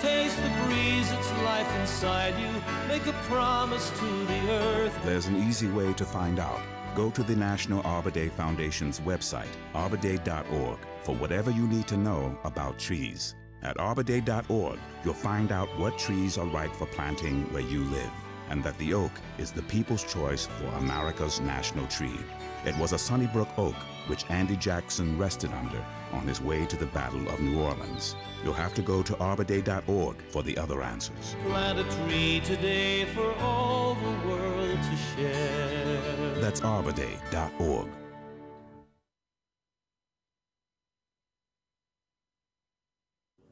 Taste 0.00 0.36
the 0.42 0.48
breeze, 0.64 1.12
it's 1.12 1.30
life 1.44 1.72
inside 1.80 2.34
you. 2.40 2.50
Make 2.88 3.06
a 3.06 3.12
promise 3.28 3.90
to 3.90 4.24
the 4.24 4.50
earth. 4.50 4.98
There's 5.04 5.26
an 5.26 5.36
easy 5.36 5.68
way 5.68 5.92
to 5.92 6.04
find 6.04 6.40
out. 6.40 6.60
Go 6.96 7.10
to 7.10 7.22
the 7.22 7.36
National 7.36 7.80
Arbor 7.86 8.10
Day 8.10 8.28
Foundation's 8.28 8.98
website, 8.98 9.54
arborday.org, 9.74 10.78
for 11.04 11.14
whatever 11.14 11.52
you 11.52 11.68
need 11.68 11.86
to 11.86 11.96
know 11.96 12.36
about 12.42 12.76
trees. 12.80 13.36
At 13.62 13.76
arborday.org, 13.76 14.80
you'll 15.04 15.14
find 15.14 15.52
out 15.52 15.68
what 15.78 15.96
trees 15.96 16.36
are 16.38 16.46
right 16.46 16.74
for 16.74 16.86
planting 16.86 17.52
where 17.52 17.62
you 17.62 17.84
live, 17.84 18.10
and 18.50 18.62
that 18.64 18.76
the 18.78 18.94
oak 18.94 19.12
is 19.38 19.52
the 19.52 19.62
people's 19.62 20.04
choice 20.04 20.46
for 20.46 20.66
America's 20.78 21.40
national 21.40 21.86
tree. 21.86 22.18
It 22.64 22.76
was 22.78 22.92
a 22.92 22.98
Sunnybrook 22.98 23.48
oak 23.58 23.76
which 24.08 24.24
Andy 24.30 24.56
Jackson 24.56 25.18
rested 25.18 25.52
under 25.52 25.84
on 26.12 26.26
his 26.26 26.40
way 26.40 26.66
to 26.66 26.76
the 26.76 26.86
Battle 26.86 27.28
of 27.28 27.40
New 27.40 27.60
Orleans. 27.60 28.16
You'll 28.42 28.54
have 28.54 28.74
to 28.74 28.82
go 28.82 29.02
to 29.02 29.12
arborday.org 29.14 30.22
for 30.30 30.42
the 30.42 30.56
other 30.56 30.82
answers. 30.82 31.36
Plant 31.46 31.78
a 31.78 31.84
tree 31.84 32.40
today 32.44 33.04
for 33.14 33.32
all 33.34 33.94
the 33.94 34.28
world 34.28 34.78
to 34.78 34.96
share. 35.14 36.40
That's 36.40 36.60
arborday.org. 36.60 37.88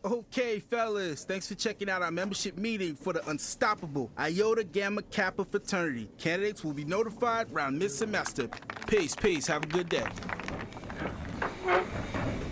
Okay, 0.07 0.61
fellas, 0.61 1.25
thanks 1.25 1.49
for 1.49 1.57
checking 1.57 1.91
out 1.91 2.01
our 2.01 2.13
membership 2.13 2.57
meeting 2.57 2.95
for 2.95 3.13
the 3.13 3.29
unstoppable 3.29 4.09
Iota 4.17 4.63
Gamma 4.63 5.03
Kappa 5.03 5.45
fraternity. 5.45 6.09
Candidates 6.17 6.63
will 6.63 6.75
be 6.75 6.85
notified 6.85 7.51
around 7.53 7.77
mid 7.77 7.91
semester. 7.91 8.49
Peace, 8.87 9.17
peace. 9.17 9.49
Have 9.49 9.65
a 9.65 9.67
good 9.67 9.89
day. 9.89 10.07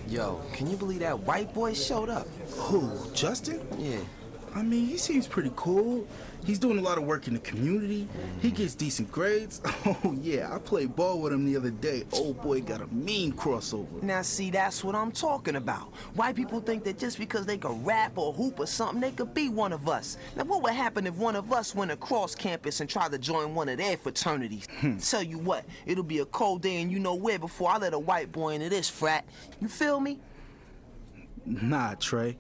Yo, 0.09 0.43
can 0.53 0.69
you 0.69 0.77
believe 0.77 0.99
that 0.99 1.17
white 1.21 1.55
boy 1.55 1.75
showed 1.75 2.09
up? 2.09 2.27
Who, 2.57 2.91
Justin? 3.15 3.65
Yeah. 3.79 4.01
I 4.57 4.63
mean, 4.63 4.87
he 4.87 4.99
seems 4.99 5.29
pretty 5.29 5.53
cool. 5.55 6.09
He's 6.45 6.59
doing 6.59 6.79
a 6.79 6.83
lot 6.83 6.99
of 6.99 7.05
work 7.05 7.27
in 7.27 7.35
the 7.35 7.41
community. 7.41 8.07
He 8.43 8.51
gets 8.51 8.75
decent 8.75 9.11
grades. 9.11 9.61
Oh, 9.87 10.17
yeah, 10.23 10.55
I 10.55 10.59
played 10.59 10.97
ball 10.97 11.21
with 11.21 11.33
him 11.33 11.45
the 11.45 11.57
other 11.57 11.71
day. 11.71 12.05
Old 12.13 12.41
boy 12.41 12.63
got 12.63 12.81
a 12.81 12.87
mean 12.87 13.33
crossover. 13.33 14.03
Now, 14.03 14.23
see, 14.23 14.51
that's 14.51 14.83
what 14.83 14.95
I'm 14.95 15.13
talking 15.13 15.57
about. 15.57 15.95
White 16.15 16.35
people 16.35 16.61
think 16.61 16.85
that 16.85 16.99
just 16.99 17.19
because 17.19 17.45
they 17.45 17.59
can 17.59 17.85
rap 17.85 18.17
or 18.17 18.33
hoop 18.33 18.61
or 18.61 18.67
something, 18.67 19.01
they 19.01 19.11
could 19.11 19.35
be 19.35 19.51
one 19.51 19.75
of 19.75 19.89
us. 19.89 20.17
Now, 20.37 20.45
what 20.45 20.63
would 20.63 20.73
happen 20.73 21.07
if 21.07 21.15
one 21.17 21.37
of 21.37 21.53
us 21.53 21.75
went 21.75 21.91
across 21.91 22.35
campus 22.35 22.81
and 22.81 22.89
tried 22.89 23.13
to 23.13 23.19
join 23.19 23.55
one 23.55 23.69
of 23.69 23.77
their 23.77 23.97
fraternities? 23.99 24.67
Hmm. 24.81 24.97
Tell 24.97 25.23
you 25.23 25.39
what, 25.39 25.65
it'll 25.85 26.03
be 26.03 26.21
a 26.21 26.27
cold 26.27 26.63
day 26.63 26.81
and 26.81 26.91
you 26.91 26.99
know 26.99 27.15
where 27.15 27.39
before 27.39 27.71
I 27.71 27.79
let 27.79 27.93
a 27.93 27.99
white 27.99 28.33
boy 28.33 28.55
into 28.55 28.71
this 28.71 28.89
frat. 28.89 29.27
You 29.61 29.69
feel 29.69 30.01
me? 30.01 30.19
Nah, 31.45 31.95
Trey. 31.95 32.39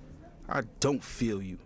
I 0.48 0.62
don't 0.80 1.02
feel 1.02 1.42
you. 1.42 1.58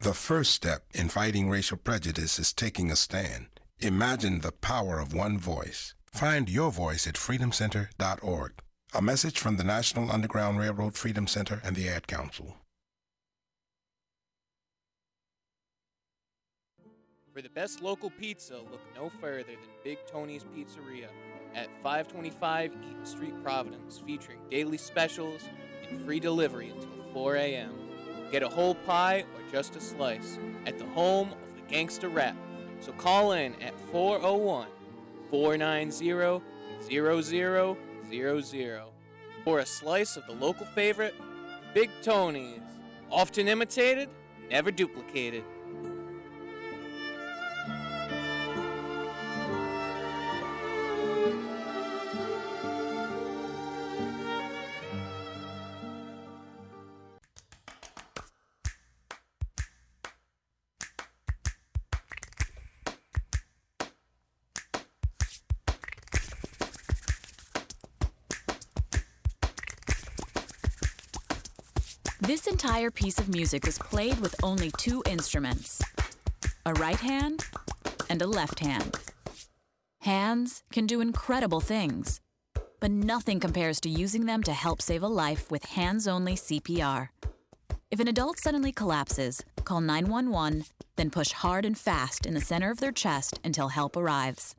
The 0.00 0.14
first 0.14 0.52
step 0.52 0.84
in 0.92 1.08
fighting 1.08 1.48
racial 1.48 1.78
prejudice 1.78 2.38
is 2.38 2.52
taking 2.52 2.90
a 2.90 2.96
stand. 2.96 3.46
Imagine 3.80 4.40
the 4.40 4.52
power 4.52 4.98
of 4.98 5.14
one 5.14 5.38
voice. 5.38 5.94
Find 6.12 6.48
your 6.48 6.70
voice 6.70 7.06
at 7.06 7.14
freedomcenter.org. 7.14 8.52
A 8.94 9.02
message 9.02 9.38
from 9.38 9.56
the 9.56 9.64
National 9.64 10.10
Underground 10.12 10.58
Railroad 10.58 10.94
Freedom 10.94 11.26
Center 11.26 11.60
and 11.64 11.74
the 11.74 11.88
Ad 11.88 12.06
Council. 12.06 12.56
For 17.32 17.42
the 17.42 17.48
best 17.48 17.82
local 17.82 18.10
pizza, 18.10 18.58
look 18.58 18.80
no 18.94 19.08
further 19.08 19.42
than 19.42 19.56
Big 19.82 19.98
Tony's 20.06 20.44
Pizzeria 20.44 21.08
at 21.54 21.66
525 21.82 22.72
Eaton 22.72 23.04
Street, 23.04 23.34
Providence, 23.42 23.98
featuring 23.98 24.38
daily 24.50 24.78
specials 24.78 25.42
and 25.90 26.00
free 26.02 26.20
delivery 26.20 26.70
until 26.70 27.12
4 27.12 27.34
a.m. 27.34 27.83
Get 28.34 28.42
a 28.42 28.48
whole 28.48 28.74
pie 28.74 29.24
or 29.36 29.52
just 29.52 29.76
a 29.76 29.80
slice 29.80 30.40
at 30.66 30.76
the 30.76 30.86
home 30.86 31.30
of 31.30 31.54
the 31.54 31.60
gangster 31.72 32.08
rap. 32.08 32.34
So 32.80 32.90
call 32.90 33.30
in 33.30 33.54
at 33.62 33.78
401 33.92 34.66
490 35.30 36.42
0000 36.82 37.76
for 39.44 39.60
a 39.60 39.64
slice 39.64 40.16
of 40.16 40.26
the 40.26 40.32
local 40.32 40.66
favorite, 40.66 41.14
Big 41.74 41.90
Tony's. 42.02 42.58
Often 43.08 43.46
imitated, 43.46 44.08
never 44.50 44.72
duplicated. 44.72 45.44
Entire 72.74 72.90
piece 72.90 73.20
of 73.20 73.28
music 73.28 73.64
was 73.64 73.78
played 73.78 74.18
with 74.18 74.34
only 74.42 74.68
two 74.78 75.00
instruments 75.06 75.80
a 76.66 76.72
right 76.74 76.98
hand 76.98 77.46
and 78.10 78.20
a 78.20 78.26
left 78.26 78.58
hand. 78.58 78.96
Hands 80.00 80.64
can 80.72 80.84
do 80.84 81.00
incredible 81.00 81.60
things, 81.60 82.20
but 82.80 82.90
nothing 82.90 83.38
compares 83.38 83.78
to 83.80 83.88
using 83.88 84.26
them 84.26 84.42
to 84.42 84.52
help 84.52 84.82
save 84.82 85.04
a 85.04 85.14
life 85.22 85.52
with 85.52 85.76
hands 85.76 86.08
only 86.08 86.34
CPR. 86.34 87.10
If 87.92 88.00
an 88.00 88.08
adult 88.08 88.40
suddenly 88.40 88.72
collapses, 88.72 89.44
call 89.62 89.80
911, 89.80 90.64
then 90.96 91.10
push 91.10 91.30
hard 91.30 91.64
and 91.64 91.78
fast 91.78 92.26
in 92.26 92.34
the 92.34 92.40
center 92.40 92.72
of 92.72 92.80
their 92.80 92.90
chest 92.90 93.38
until 93.44 93.68
help 93.68 93.96
arrives. 93.96 94.56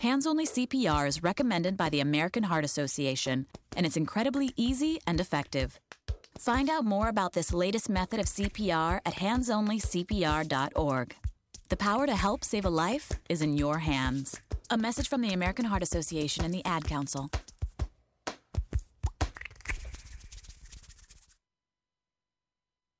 Hands 0.00 0.26
only 0.26 0.46
CPR 0.46 1.06
is 1.06 1.22
recommended 1.22 1.76
by 1.76 1.90
the 1.90 2.00
American 2.00 2.44
Heart 2.44 2.64
Association, 2.64 3.46
and 3.76 3.84
it's 3.84 3.98
incredibly 3.98 4.52
easy 4.56 5.00
and 5.06 5.20
effective. 5.20 5.78
Find 6.38 6.68
out 6.68 6.84
more 6.84 7.08
about 7.08 7.32
this 7.32 7.52
latest 7.52 7.88
method 7.88 8.20
of 8.20 8.26
CPR 8.26 9.00
at 9.04 9.14
handsonlycpr.org. 9.14 11.16
The 11.68 11.76
power 11.76 12.06
to 12.06 12.14
help 12.14 12.44
save 12.44 12.64
a 12.64 12.70
life 12.70 13.12
is 13.28 13.42
in 13.42 13.56
your 13.56 13.78
hands. 13.78 14.40
A 14.70 14.76
message 14.76 15.08
from 15.08 15.20
the 15.20 15.32
American 15.32 15.64
Heart 15.64 15.82
Association 15.82 16.44
and 16.44 16.52
the 16.52 16.64
Ad 16.64 16.84
Council. 16.84 17.30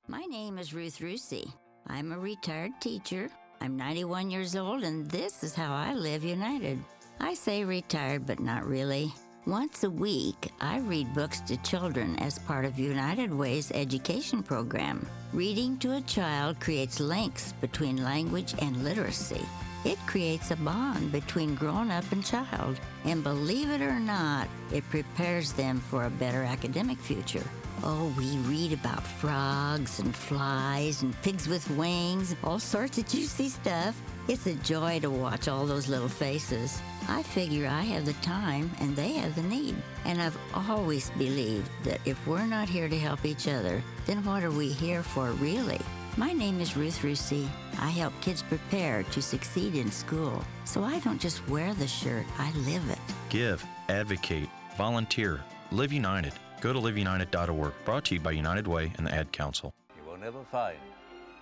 My 0.07 0.23
name 0.25 0.57
is 0.57 0.73
Ruth 0.73 0.99
Rusi. 0.99 1.51
I'm 1.87 2.11
a 2.11 2.19
retired 2.19 2.71
teacher. 2.79 3.29
I'm 3.61 3.77
91 3.77 4.31
years 4.31 4.55
old, 4.55 4.83
and 4.83 5.09
this 5.09 5.43
is 5.43 5.55
how 5.55 5.73
I 5.73 5.93
live 5.93 6.23
united. 6.23 6.79
I 7.19 7.33
say 7.33 7.63
retired, 7.63 8.25
but 8.25 8.39
not 8.39 8.65
really. 8.65 9.13
Once 9.45 9.83
a 9.83 9.89
week, 9.89 10.53
I 10.61 10.79
read 10.79 11.13
books 11.13 11.41
to 11.41 11.57
children 11.57 12.17
as 12.19 12.39
part 12.39 12.63
of 12.63 12.79
United 12.79 13.33
Way's 13.33 13.73
education 13.73 14.41
program. 14.41 15.05
Reading 15.33 15.75
to 15.79 15.95
a 15.95 16.01
child 16.01 16.61
creates 16.61 17.01
links 17.01 17.51
between 17.59 18.05
language 18.05 18.55
and 18.59 18.85
literacy. 18.85 19.45
It 19.83 19.97
creates 20.07 20.51
a 20.51 20.55
bond 20.55 21.11
between 21.11 21.55
grown 21.55 21.91
up 21.91 22.09
and 22.13 22.23
child, 22.23 22.79
and 23.03 23.21
believe 23.21 23.69
it 23.69 23.81
or 23.81 23.99
not, 23.99 24.47
it 24.71 24.89
prepares 24.89 25.51
them 25.51 25.81
for 25.81 26.05
a 26.05 26.09
better 26.09 26.43
academic 26.43 26.97
future. 26.97 27.43
Oh, 27.83 28.15
we 28.17 28.37
read 28.47 28.71
about 28.71 29.05
frogs 29.05 29.99
and 29.99 30.15
flies 30.15 31.01
and 31.01 31.21
pigs 31.21 31.49
with 31.49 31.69
wings, 31.71 32.33
all 32.45 32.59
sorts 32.59 32.97
of 32.97 33.09
juicy 33.09 33.49
stuff. 33.49 34.01
It's 34.29 34.47
a 34.47 34.53
joy 34.53 35.01
to 35.01 35.09
watch 35.09 35.49
all 35.49 35.65
those 35.65 35.89
little 35.89 36.07
faces. 36.07 36.81
I 37.07 37.23
figure 37.23 37.67
I 37.67 37.81
have 37.81 38.05
the 38.05 38.13
time 38.13 38.71
and 38.79 38.95
they 38.95 39.13
have 39.13 39.35
the 39.35 39.43
need. 39.43 39.75
And 40.05 40.21
I've 40.21 40.37
always 40.69 41.09
believed 41.11 41.69
that 41.83 41.99
if 42.05 42.25
we're 42.27 42.45
not 42.45 42.69
here 42.69 42.89
to 42.89 42.97
help 42.97 43.25
each 43.25 43.47
other, 43.47 43.83
then 44.05 44.23
what 44.25 44.43
are 44.43 44.51
we 44.51 44.69
here 44.69 45.03
for 45.03 45.31
really? 45.31 45.79
My 46.15 46.31
name 46.31 46.61
is 46.61 46.77
Ruth 46.77 47.01
Rusi. 47.01 47.47
I 47.79 47.89
help 47.89 48.13
kids 48.21 48.43
prepare 48.43 49.03
to 49.03 49.21
succeed 49.21 49.75
in 49.75 49.91
school. 49.91 50.43
So 50.65 50.83
I 50.83 50.99
don't 50.99 51.19
just 51.19 51.47
wear 51.49 51.73
the 51.73 51.87
shirt, 51.87 52.25
I 52.37 52.51
live 52.51 52.87
it. 52.89 52.99
Give, 53.29 53.63
advocate, 53.89 54.49
volunteer, 54.77 55.41
live 55.71 55.91
united. 55.91 56.33
Go 56.61 56.71
to 56.71 56.79
liveunited.org. 56.79 57.73
Brought 57.83 58.05
to 58.05 58.13
you 58.15 58.21
by 58.21 58.31
United 58.31 58.67
Way 58.67 58.93
and 58.97 59.07
the 59.07 59.13
Ad 59.13 59.31
Council. 59.31 59.73
You 59.97 60.09
will 60.09 60.17
never 60.17 60.43
find 60.43 60.77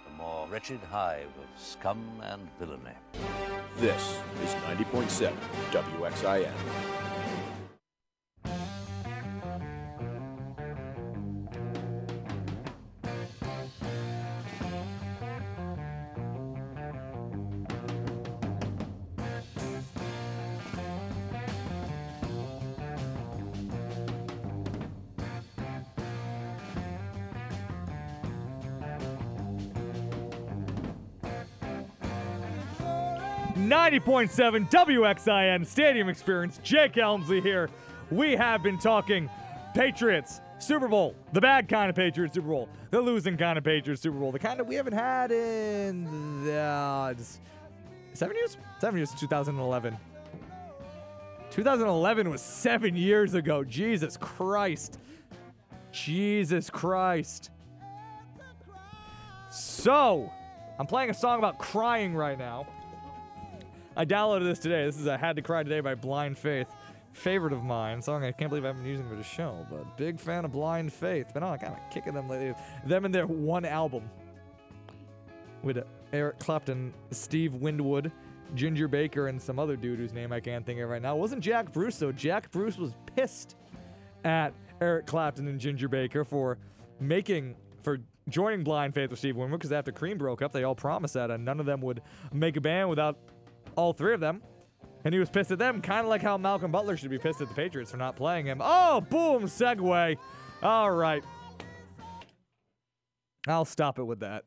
a 0.07 0.17
more 0.17 0.47
wretched 0.47 0.79
hive 0.89 1.25
of 1.25 1.61
scum 1.61 2.03
and 2.23 2.47
villainy. 2.57 2.95
This 3.77 4.19
is 4.43 4.53
90.7 4.67 5.33
WXIN. 5.71 7.10
Ninety 33.91 34.05
point 34.05 34.31
seven 34.31 34.67
WXIN 34.67 35.67
Stadium 35.67 36.07
Experience. 36.07 36.61
Jake 36.63 36.97
Elmsley 36.97 37.41
here. 37.41 37.69
We 38.09 38.37
have 38.37 38.63
been 38.63 38.77
talking 38.77 39.29
Patriots 39.73 40.39
Super 40.59 40.87
Bowl, 40.87 41.13
the 41.33 41.41
bad 41.41 41.67
kind 41.67 41.89
of 41.89 41.95
Patriots 41.97 42.33
Super 42.33 42.47
Bowl, 42.47 42.69
the 42.89 43.01
losing 43.01 43.35
kind 43.35 43.57
of 43.57 43.65
Patriots 43.65 44.01
Super 44.01 44.17
Bowl, 44.17 44.31
the 44.31 44.39
kind 44.39 44.57
that 44.57 44.63
we 44.65 44.75
haven't 44.75 44.93
had 44.93 45.33
in 45.33 46.47
uh, 46.47 47.13
seven 48.13 48.37
years. 48.37 48.57
Seven 48.79 48.95
years 48.95 49.09
since 49.09 49.19
2011. 49.19 49.97
2011 51.49 52.29
was 52.29 52.41
seven 52.41 52.95
years 52.95 53.33
ago. 53.33 53.61
Jesus 53.61 54.15
Christ. 54.15 54.99
Jesus 55.91 56.69
Christ. 56.69 57.49
So, 59.49 60.31
I'm 60.79 60.87
playing 60.87 61.09
a 61.09 61.13
song 61.13 61.39
about 61.39 61.57
crying 61.57 62.15
right 62.15 62.39
now. 62.39 62.67
I 63.95 64.05
downloaded 64.05 64.45
this 64.45 64.59
today. 64.59 64.85
This 64.85 64.97
is 64.97 65.05
a 65.05 65.17
Had 65.17 65.35
to 65.35 65.41
Cry 65.41 65.63
Today 65.63 65.81
by 65.81 65.95
Blind 65.95 66.37
Faith. 66.37 66.67
Favorite 67.11 67.51
of 67.51 67.61
mine. 67.61 68.01
Song 68.01 68.23
I 68.23 68.31
can't 68.31 68.49
believe 68.49 68.63
I've 68.63 68.77
been 68.77 68.85
using 68.85 69.07
for 69.09 69.15
the 69.15 69.23
show, 69.23 69.65
but 69.69 69.97
big 69.97 70.17
fan 70.17 70.45
of 70.45 70.53
Blind 70.53 70.93
Faith. 70.93 71.33
Been 71.33 71.43
on 71.43 71.57
kind 71.59 71.73
of 71.73 71.79
kicking 71.91 72.13
them 72.13 72.29
lately. 72.29 72.55
Them 72.85 73.03
and 73.03 73.13
their 73.13 73.27
one 73.27 73.65
album 73.65 74.09
with 75.61 75.83
Eric 76.13 76.39
Clapton, 76.39 76.93
Steve 77.11 77.55
Winwood, 77.55 78.13
Ginger 78.55 78.87
Baker, 78.87 79.27
and 79.27 79.41
some 79.41 79.59
other 79.59 79.75
dude 79.75 79.99
whose 79.99 80.13
name 80.13 80.31
I 80.31 80.39
can't 80.39 80.65
think 80.65 80.79
of 80.79 80.87
right 80.87 81.01
now. 81.01 81.17
It 81.17 81.19
wasn't 81.19 81.41
Jack 81.41 81.73
Bruce, 81.73 81.97
though. 81.97 82.13
Jack 82.13 82.49
Bruce 82.51 82.77
was 82.77 82.93
pissed 83.13 83.57
at 84.23 84.53
Eric 84.79 85.05
Clapton 85.05 85.49
and 85.49 85.59
Ginger 85.59 85.89
Baker 85.89 86.23
for 86.23 86.57
making, 87.01 87.55
for 87.83 87.99
joining 88.29 88.63
Blind 88.63 88.93
Faith 88.93 89.09
with 89.09 89.19
Steve 89.19 89.35
Winwood 89.35 89.59
because 89.59 89.73
after 89.73 89.91
Cream 89.91 90.17
broke 90.17 90.41
up, 90.41 90.53
they 90.53 90.63
all 90.63 90.75
promised 90.75 91.15
that, 91.15 91.29
and 91.29 91.43
none 91.43 91.59
of 91.59 91.65
them 91.65 91.81
would 91.81 92.01
make 92.31 92.55
a 92.55 92.61
band 92.61 92.89
without 92.89 93.17
all 93.75 93.93
three 93.93 94.13
of 94.13 94.19
them. 94.19 94.41
And 95.03 95.13
he 95.13 95.19
was 95.19 95.29
pissed 95.29 95.51
at 95.51 95.57
them, 95.57 95.81
kind 95.81 96.01
of 96.01 96.07
like 96.07 96.21
how 96.21 96.37
Malcolm 96.37 96.71
Butler 96.71 96.95
should 96.95 97.09
be 97.09 97.17
pissed 97.17 97.41
at 97.41 97.49
the 97.49 97.55
Patriots 97.55 97.91
for 97.91 97.97
not 97.97 98.15
playing 98.15 98.45
him. 98.45 98.59
Oh, 98.61 99.01
boom, 99.01 99.43
segue. 99.45 100.17
All 100.61 100.91
right. 100.91 101.23
I'll 103.47 103.65
stop 103.65 103.97
it 103.97 104.03
with 104.03 104.19
that. 104.19 104.43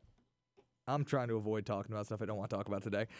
I'm 0.87 1.03
trying 1.03 1.27
to 1.27 1.35
avoid 1.35 1.65
talking 1.65 1.91
about 1.91 2.05
stuff 2.05 2.21
I 2.21 2.25
don't 2.25 2.37
want 2.37 2.49
to 2.49 2.55
talk 2.55 2.67
about 2.67 2.83
today. 2.83 3.07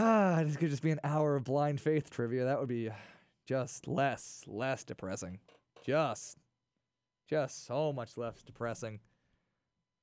Ah, 0.00 0.42
this 0.44 0.56
could 0.56 0.70
just 0.70 0.82
be 0.82 0.92
an 0.92 1.00
hour 1.02 1.34
of 1.34 1.42
blind 1.42 1.80
faith 1.80 2.08
trivia. 2.08 2.44
That 2.44 2.60
would 2.60 2.68
be 2.68 2.88
just 3.48 3.88
less, 3.88 4.44
less 4.46 4.84
depressing. 4.84 5.40
Just, 5.84 6.36
just 7.28 7.66
so 7.66 7.92
much 7.92 8.16
less 8.16 8.42
depressing. 8.42 9.00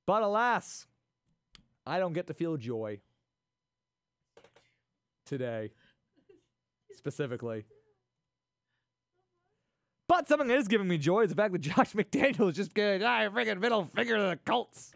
But 0.06 0.22
alas, 0.22 0.86
I 1.86 1.98
don't 1.98 2.12
get 2.12 2.26
to 2.26 2.34
feel 2.34 2.56
joy 2.56 3.00
today, 5.24 5.70
specifically. 6.92 7.64
But 10.08 10.28
something 10.28 10.48
that 10.48 10.58
is 10.58 10.68
giving 10.68 10.88
me 10.88 10.98
joy 10.98 11.22
is 11.22 11.30
the 11.30 11.36
fact 11.36 11.52
that 11.52 11.60
Josh 11.60 11.92
McDaniel 11.92 12.50
is 12.50 12.56
just 12.56 12.74
getting 12.74 13.02
ah, 13.02 13.28
freaking 13.28 13.60
middle 13.60 13.90
finger 13.94 14.16
to 14.16 14.22
the 14.22 14.38
Colts, 14.44 14.92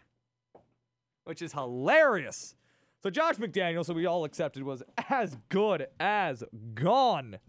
which 1.25 1.41
is 1.41 1.53
hilarious. 1.53 2.55
So 3.03 3.09
Josh 3.09 3.35
McDaniel, 3.35 3.85
so 3.85 3.93
we 3.93 4.05
all 4.05 4.25
accepted, 4.25 4.63
was 4.63 4.83
as 5.09 5.35
good 5.49 5.87
as 5.99 6.43
gone. 6.75 7.39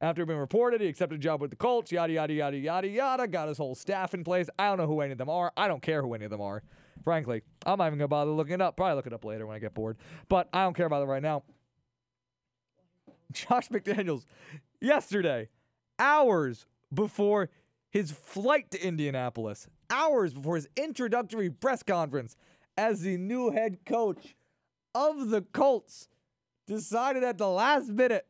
After 0.00 0.26
being 0.26 0.38
reported, 0.38 0.80
he 0.82 0.88
accepted 0.88 1.20
a 1.20 1.22
job 1.22 1.40
with 1.40 1.50
the 1.50 1.56
Colts, 1.56 1.90
yada, 1.90 2.12
yada, 2.12 2.34
yada, 2.34 2.58
yada, 2.58 2.88
yada, 2.88 3.26
got 3.26 3.48
his 3.48 3.56
whole 3.56 3.74
staff 3.74 4.12
in 4.12 4.24
place. 4.24 4.50
I 4.58 4.68
don't 4.68 4.78
know 4.78 4.86
who 4.86 5.00
any 5.00 5.12
of 5.12 5.18
them 5.18 5.30
are. 5.30 5.52
I 5.56 5.68
don't 5.68 5.80
care 5.80 6.02
who 6.02 6.12
any 6.12 6.24
of 6.26 6.30
them 6.30 6.42
are, 6.42 6.62
frankly. 7.04 7.42
I'm 7.64 7.78
not 7.78 7.86
even 7.88 7.98
to 7.98 8.08
bother 8.08 8.30
looking 8.30 8.54
it 8.54 8.60
up. 8.60 8.76
Probably 8.76 8.94
look 8.96 9.06
it 9.06 9.12
up 9.12 9.24
later 9.24 9.46
when 9.46 9.56
I 9.56 9.58
get 9.58 9.74
bored. 9.74 9.96
But 10.28 10.48
I 10.52 10.64
don't 10.64 10.74
care 10.74 10.86
about 10.86 11.02
it 11.02 11.06
right 11.06 11.22
now. 11.22 11.42
Josh 13.32 13.68
McDaniels, 13.68 14.24
yesterday, 14.80 15.48
hours 15.98 16.66
before 16.92 17.50
his 17.90 18.10
flight 18.10 18.70
to 18.70 18.84
Indianapolis, 18.84 19.68
hours 19.90 20.34
before 20.34 20.56
his 20.56 20.68
introductory 20.76 21.50
press 21.50 21.82
conference 21.82 22.36
as 22.76 23.02
the 23.02 23.16
new 23.16 23.50
head 23.50 23.78
coach 23.86 24.36
of 24.94 25.30
the 25.30 25.42
Colts, 25.42 26.08
decided 26.66 27.22
at 27.22 27.38
the 27.38 27.48
last 27.48 27.88
minute, 27.88 28.26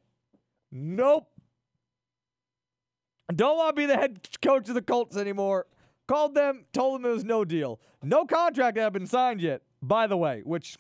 nope. 0.71 1.29
Don't 3.35 3.57
want 3.57 3.75
to 3.75 3.81
be 3.81 3.87
the 3.87 3.97
head 3.97 4.29
coach 4.41 4.69
of 4.69 4.75
the 4.75 4.83
Colts 4.83 5.17
anymore. 5.17 5.67
Called 6.07 6.35
them, 6.35 6.67
told 6.73 7.01
them 7.01 7.11
it 7.11 7.15
was 7.15 7.25
no 7.25 7.45
deal. 7.45 7.81
No 8.03 8.25
contract 8.25 8.79
had 8.79 8.93
been 8.93 9.07
signed 9.07 9.41
yet, 9.41 9.63
by 9.83 10.07
the 10.07 10.17
way, 10.17 10.43
which 10.45 10.77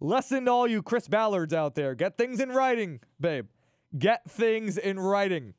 lesson 0.00 0.44
to 0.44 0.50
all 0.50 0.66
you 0.66 0.82
Chris 0.82 1.08
Ballards 1.08 1.54
out 1.54 1.74
there. 1.74 1.94
Get 1.94 2.18
things 2.18 2.40
in 2.40 2.50
writing, 2.50 3.00
babe. 3.18 3.46
Get 3.96 4.28
things 4.30 4.76
in 4.76 5.00
writing. 5.00 5.54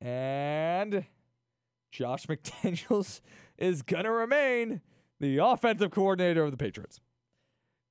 And 0.00 1.06
Josh 1.90 2.26
McDaniels 2.26 3.20
is 3.58 3.82
going 3.82 4.04
to 4.04 4.10
remain 4.10 4.82
the 5.20 5.38
offensive 5.38 5.90
coordinator 5.90 6.44
of 6.44 6.50
the 6.50 6.56
Patriots. 6.56 7.00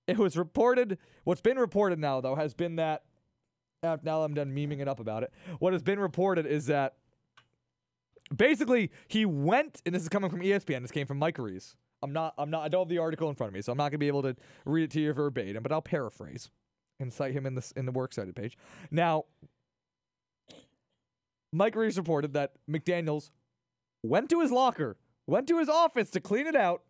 It 0.08 0.18
was 0.18 0.38
reported, 0.38 0.98
what's 1.24 1.42
been 1.42 1.58
reported 1.58 1.98
now, 1.98 2.22
though, 2.22 2.36
has 2.36 2.54
been 2.54 2.76
that, 2.76 3.04
now 3.82 4.22
I'm 4.22 4.34
done 4.34 4.54
memeing 4.54 4.80
it 4.80 4.88
up 4.88 5.00
about 5.00 5.24
it. 5.24 5.34
What 5.60 5.74
has 5.74 5.82
been 5.82 6.00
reported 6.00 6.46
is 6.46 6.68
that 6.68 6.96
basically 8.36 8.92
he 9.08 9.26
went, 9.26 9.82
and 9.86 9.94
this 9.94 10.04
is 10.04 10.10
coming 10.10 10.30
from 10.30 10.42
ESPN, 10.42 10.82
this 10.82 10.92
came 10.92 11.08
from 11.08 11.20
Mike 11.20 11.38
Reiss. 11.38 11.76
I'm 12.02 12.12
not, 12.12 12.34
I'm 12.38 12.50
not, 12.50 12.64
I 12.64 12.68
don't 12.68 12.82
have 12.82 12.90
the 12.90 12.98
article 12.98 13.30
in 13.30 13.36
front 13.36 13.50
of 13.50 13.54
me, 13.54 13.62
so 13.62 13.72
I'm 13.72 13.78
not 13.78 13.92
to 13.92 13.98
be 13.98 14.08
able 14.08 14.24
to 14.24 14.36
read 14.66 14.84
it 14.84 14.92
to 14.92 15.00
you 15.00 15.14
verbatim, 15.14 15.64
but 15.64 15.72
I'll 15.72 15.82
paraphrase 15.82 16.50
and 17.00 17.12
cite 17.12 17.34
him 17.34 17.46
in, 17.46 17.56
this, 17.56 17.72
in 17.72 17.86
the 17.86 17.92
works 17.92 18.18
cited 18.18 18.36
page. 18.36 18.58
Now, 18.92 19.26
Mike 21.54 21.76
Reiss 21.76 21.98
reported 21.98 22.34
that 22.34 22.54
McDaniels 22.70 23.30
went 24.04 24.30
to 24.30 24.42
his 24.42 24.52
locker, 24.52 24.98
went 25.28 25.48
to 25.48 25.60
his 25.60 25.70
office 25.70 26.10
to 26.12 26.20
clean 26.20 26.48
it 26.48 26.56
out, 26.56 26.82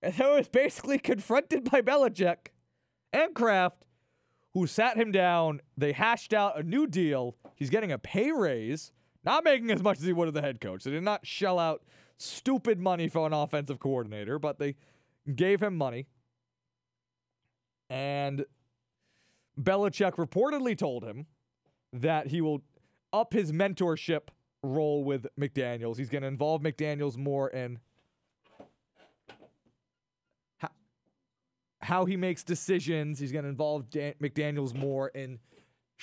and 0.00 0.14
then 0.14 0.36
was 0.36 0.48
basically 0.48 0.98
confronted 0.98 1.70
by 1.70 1.82
Belichick 1.82 2.48
and 3.12 3.34
Kraft, 3.34 3.84
who 4.54 4.66
sat 4.66 4.96
him 4.96 5.10
down. 5.10 5.60
They 5.76 5.92
hashed 5.92 6.32
out 6.32 6.58
a 6.58 6.62
new 6.62 6.86
deal. 6.86 7.36
He's 7.56 7.70
getting 7.70 7.92
a 7.92 7.98
pay 7.98 8.30
raise, 8.30 8.92
not 9.24 9.44
making 9.44 9.70
as 9.70 9.82
much 9.82 9.98
as 9.98 10.04
he 10.04 10.12
would 10.12 10.28
as 10.28 10.34
the 10.34 10.42
head 10.42 10.60
coach. 10.60 10.84
They 10.84 10.90
did 10.90 11.02
not 11.02 11.26
shell 11.26 11.58
out 11.58 11.82
stupid 12.16 12.78
money 12.78 13.08
for 13.08 13.26
an 13.26 13.32
offensive 13.32 13.78
coordinator, 13.80 14.38
but 14.38 14.58
they 14.58 14.76
gave 15.34 15.62
him 15.62 15.76
money. 15.76 16.06
And 17.90 18.44
Belichick 19.60 20.14
reportedly 20.14 20.76
told 20.76 21.04
him 21.04 21.26
that 21.92 22.28
he 22.28 22.40
will 22.40 22.62
up 23.12 23.32
his 23.32 23.52
mentorship 23.52 24.28
role 24.62 25.04
with 25.04 25.26
McDaniels. 25.38 25.96
He's 25.96 26.08
going 26.08 26.22
to 26.22 26.28
involve 26.28 26.62
McDaniels 26.62 27.16
more 27.16 27.48
in 27.50 27.78
how, 30.58 30.70
how 31.80 32.04
he 32.04 32.16
makes 32.16 32.42
decisions. 32.42 33.18
He's 33.18 33.30
going 33.30 33.44
to 33.44 33.50
involve 33.50 33.90
Dan- 33.90 34.14
McDaniels 34.20 34.74
more 34.74 35.08
in 35.08 35.38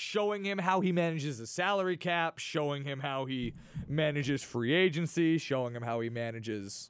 showing 0.01 0.43
him 0.43 0.57
how 0.57 0.81
he 0.81 0.91
manages 0.91 1.37
the 1.37 1.45
salary 1.45 1.95
cap, 1.95 2.39
showing 2.39 2.83
him 2.83 2.99
how 2.99 3.25
he 3.25 3.53
manages 3.87 4.41
free 4.41 4.73
agency, 4.73 5.37
showing 5.37 5.75
him 5.75 5.83
how 5.83 5.99
he 5.99 6.09
manages 6.09 6.89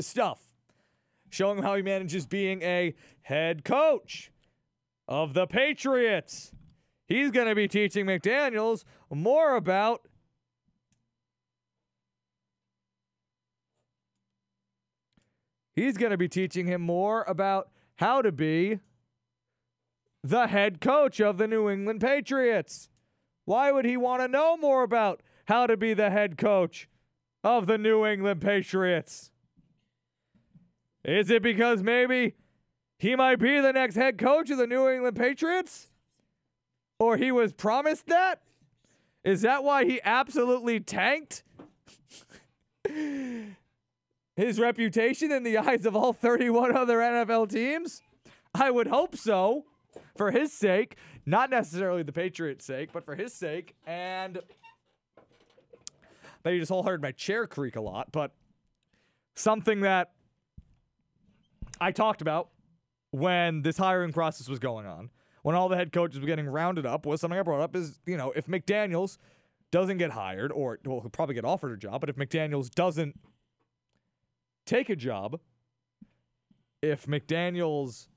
stuff, 0.00 0.40
showing 1.30 1.58
him 1.58 1.64
how 1.64 1.76
he 1.76 1.82
manages 1.82 2.26
being 2.26 2.62
a 2.62 2.96
head 3.22 3.64
coach 3.64 4.32
of 5.06 5.34
the 5.34 5.46
Patriots. 5.46 6.52
He's 7.06 7.30
going 7.30 7.46
to 7.46 7.54
be 7.54 7.68
teaching 7.68 8.06
McDaniels 8.06 8.82
more 9.08 9.54
about 9.54 10.08
He's 15.76 15.96
going 15.96 16.12
to 16.12 16.16
be 16.16 16.28
teaching 16.28 16.68
him 16.68 16.82
more 16.82 17.24
about 17.24 17.68
how 17.96 18.22
to 18.22 18.30
be 18.30 18.78
the 20.24 20.46
head 20.46 20.80
coach 20.80 21.20
of 21.20 21.36
the 21.36 21.46
New 21.46 21.68
England 21.68 22.00
Patriots. 22.00 22.88
Why 23.44 23.70
would 23.70 23.84
he 23.84 23.98
want 23.98 24.22
to 24.22 24.28
know 24.28 24.56
more 24.56 24.82
about 24.82 25.22
how 25.44 25.66
to 25.66 25.76
be 25.76 25.92
the 25.92 26.08
head 26.08 26.38
coach 26.38 26.88
of 27.44 27.66
the 27.66 27.76
New 27.76 28.06
England 28.06 28.40
Patriots? 28.40 29.30
Is 31.04 31.28
it 31.28 31.42
because 31.42 31.82
maybe 31.82 32.36
he 32.98 33.14
might 33.14 33.38
be 33.38 33.60
the 33.60 33.74
next 33.74 33.96
head 33.96 34.16
coach 34.16 34.48
of 34.48 34.56
the 34.56 34.66
New 34.66 34.88
England 34.88 35.16
Patriots? 35.16 35.90
Or 36.98 37.18
he 37.18 37.30
was 37.30 37.52
promised 37.52 38.06
that? 38.06 38.40
Is 39.24 39.42
that 39.42 39.62
why 39.62 39.84
he 39.84 40.00
absolutely 40.02 40.80
tanked 40.80 41.42
his 44.36 44.58
reputation 44.58 45.30
in 45.30 45.42
the 45.42 45.58
eyes 45.58 45.84
of 45.84 45.94
all 45.94 46.14
31 46.14 46.74
other 46.74 46.98
NFL 47.00 47.50
teams? 47.50 48.00
I 48.54 48.70
would 48.70 48.86
hope 48.86 49.16
so 49.16 49.66
for 50.16 50.30
his 50.30 50.52
sake, 50.52 50.96
not 51.26 51.50
necessarily 51.50 52.02
the 52.02 52.12
Patriots' 52.12 52.64
sake, 52.64 52.90
but 52.92 53.04
for 53.04 53.14
his 53.14 53.32
sake. 53.32 53.74
And 53.86 54.38
they 56.42 56.58
just 56.58 56.70
all 56.70 56.82
heard 56.82 57.02
my 57.02 57.12
chair 57.12 57.46
creak 57.46 57.76
a 57.76 57.80
lot, 57.80 58.12
but 58.12 58.32
something 59.34 59.80
that 59.80 60.12
I 61.80 61.90
talked 61.90 62.20
about 62.22 62.50
when 63.10 63.62
this 63.62 63.76
hiring 63.76 64.12
process 64.12 64.48
was 64.48 64.58
going 64.58 64.86
on, 64.86 65.10
when 65.42 65.54
all 65.54 65.68
the 65.68 65.76
head 65.76 65.92
coaches 65.92 66.20
were 66.20 66.26
getting 66.26 66.46
rounded 66.46 66.86
up, 66.86 67.06
was 67.06 67.20
something 67.20 67.38
I 67.38 67.42
brought 67.42 67.60
up 67.60 67.76
is, 67.76 67.98
you 68.06 68.16
know, 68.16 68.32
if 68.34 68.46
McDaniels 68.46 69.18
doesn't 69.70 69.98
get 69.98 70.10
hired, 70.10 70.52
or 70.52 70.78
well, 70.84 71.00
he'll 71.00 71.10
probably 71.10 71.34
get 71.34 71.44
offered 71.44 71.72
a 71.72 71.76
job, 71.76 72.00
but 72.00 72.10
if 72.10 72.16
McDaniels 72.16 72.70
doesn't 72.70 73.18
take 74.66 74.88
a 74.88 74.96
job, 74.96 75.40
if 76.80 77.06
McDaniels 77.06 78.08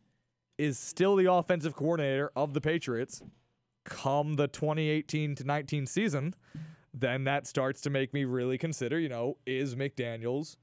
is 0.58 0.80
still 0.80 1.16
the 1.16 1.32
offensive 1.32 1.76
coordinator 1.76 2.32
of 2.36 2.54
the 2.54 2.62
Patriots 2.62 3.22
come 3.86 4.36
the 4.36 4.48
2018 4.48 5.36
to 5.36 5.44
19 5.44 5.86
season, 5.86 6.36
then 6.94 7.24
that 7.26 7.48
starts 7.48 7.82
to 7.82 7.90
make 7.90 8.14
me 8.14 8.26
really 8.26 8.58
consider, 8.58 9.00
you 9.00 9.10
know, 9.10 9.38
is 9.46 9.76
McDaniels 9.76 10.58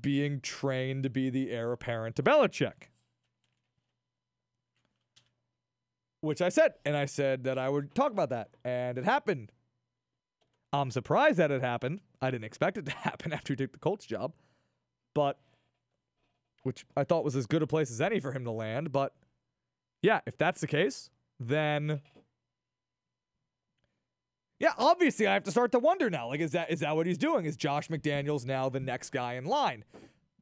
being 0.00 0.40
trained 0.40 1.02
to 1.02 1.10
be 1.10 1.30
the 1.30 1.50
heir 1.50 1.72
apparent 1.72 2.16
to 2.16 2.22
Belichick? 2.22 2.88
Which 6.20 6.42
I 6.42 6.50
said, 6.50 6.74
and 6.84 6.96
I 6.96 7.06
said 7.06 7.44
that 7.44 7.58
I 7.58 7.68
would 7.68 7.94
talk 7.94 8.12
about 8.12 8.28
that, 8.28 8.50
and 8.64 8.98
it 8.98 9.04
happened. 9.04 9.52
I'm 10.72 10.90
surprised 10.90 11.38
that 11.38 11.50
it 11.50 11.62
happened. 11.62 12.00
I 12.20 12.30
didn't 12.30 12.44
expect 12.44 12.76
it 12.76 12.84
to 12.86 12.92
happen 12.96 13.32
after 13.32 13.54
he 13.54 13.56
took 13.56 13.72
the 13.72 13.78
Colts 13.78 14.04
job, 14.04 14.34
but 15.14 15.38
which 16.62 16.84
I 16.96 17.04
thought 17.04 17.24
was 17.24 17.36
as 17.36 17.46
good 17.46 17.62
a 17.62 17.66
place 17.66 17.90
as 17.90 18.00
any 18.00 18.20
for 18.20 18.32
him 18.32 18.44
to 18.44 18.50
land. 18.50 18.92
But 18.92 19.14
yeah, 20.02 20.20
if 20.26 20.36
that's 20.36 20.60
the 20.60 20.66
case, 20.66 21.10
then 21.38 22.00
yeah, 24.58 24.72
obviously 24.76 25.26
I 25.26 25.32
have 25.32 25.44
to 25.44 25.50
start 25.50 25.72
to 25.72 25.78
wonder 25.78 26.10
now. 26.10 26.28
Like, 26.28 26.40
is 26.40 26.52
that 26.52 26.70
is 26.70 26.80
that 26.80 26.94
what 26.94 27.06
he's 27.06 27.18
doing? 27.18 27.46
Is 27.46 27.56
Josh 27.56 27.88
McDaniels 27.88 28.44
now 28.44 28.68
the 28.68 28.80
next 28.80 29.10
guy 29.10 29.34
in 29.34 29.46
line? 29.46 29.84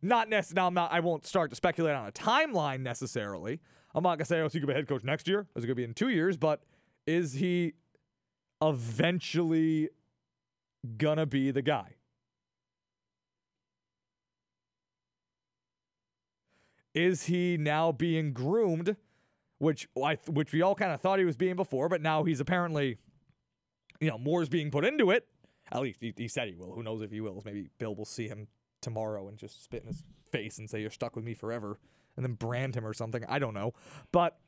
Not 0.02 0.28
necessarily. 0.28 0.60
Now 0.60 0.66
I'm 0.66 0.74
not. 0.74 0.92
I 0.92 1.00
won't 1.00 1.26
start 1.26 1.50
to 1.50 1.56
speculate 1.56 1.94
on 1.94 2.08
a 2.08 2.12
timeline 2.12 2.80
necessarily. 2.80 3.60
I'm 3.94 4.02
not 4.02 4.18
gonna 4.18 4.26
say, 4.26 4.40
oh, 4.40 4.46
is 4.46 4.52
he 4.52 4.60
gonna 4.60 4.72
be 4.72 4.74
head 4.74 4.88
coach 4.88 5.04
next 5.04 5.28
year? 5.28 5.46
Is 5.56 5.64
it 5.64 5.66
gonna 5.66 5.76
be 5.76 5.84
in 5.84 5.94
two 5.94 6.08
years? 6.08 6.36
But 6.36 6.62
is 7.06 7.34
he 7.34 7.74
eventually 8.60 9.88
gonna 10.96 11.26
be 11.26 11.50
the 11.52 11.62
guy? 11.62 11.94
Is 16.94 17.24
he 17.24 17.56
now 17.56 17.92
being 17.92 18.32
groomed, 18.32 18.96
which 19.58 19.88
I 20.02 20.18
which 20.26 20.52
we 20.52 20.62
all 20.62 20.74
kind 20.74 20.92
of 20.92 21.00
thought 21.00 21.18
he 21.18 21.24
was 21.24 21.36
being 21.36 21.56
before, 21.56 21.88
but 21.88 22.00
now 22.00 22.24
he's 22.24 22.40
apparently, 22.40 22.98
you 24.00 24.08
know, 24.08 24.18
more 24.18 24.42
is 24.42 24.48
being 24.48 24.70
put 24.70 24.84
into 24.84 25.10
it. 25.10 25.26
At 25.70 25.82
least 25.82 26.00
he, 26.00 26.14
he 26.16 26.28
said 26.28 26.48
he 26.48 26.54
will. 26.54 26.72
Who 26.72 26.82
knows 26.82 27.02
if 27.02 27.10
he 27.10 27.20
will? 27.20 27.42
Maybe 27.44 27.68
Bill 27.78 27.94
will 27.94 28.06
see 28.06 28.26
him 28.26 28.48
tomorrow 28.80 29.28
and 29.28 29.36
just 29.36 29.62
spit 29.62 29.82
in 29.82 29.88
his 29.88 30.02
face 30.30 30.58
and 30.58 30.68
say 30.68 30.80
you're 30.80 30.90
stuck 30.90 31.14
with 31.14 31.24
me 31.24 31.34
forever, 31.34 31.78
and 32.16 32.24
then 32.24 32.32
brand 32.32 32.74
him 32.74 32.86
or 32.86 32.94
something. 32.94 33.24
I 33.28 33.38
don't 33.38 33.54
know, 33.54 33.74
but. 34.12 34.38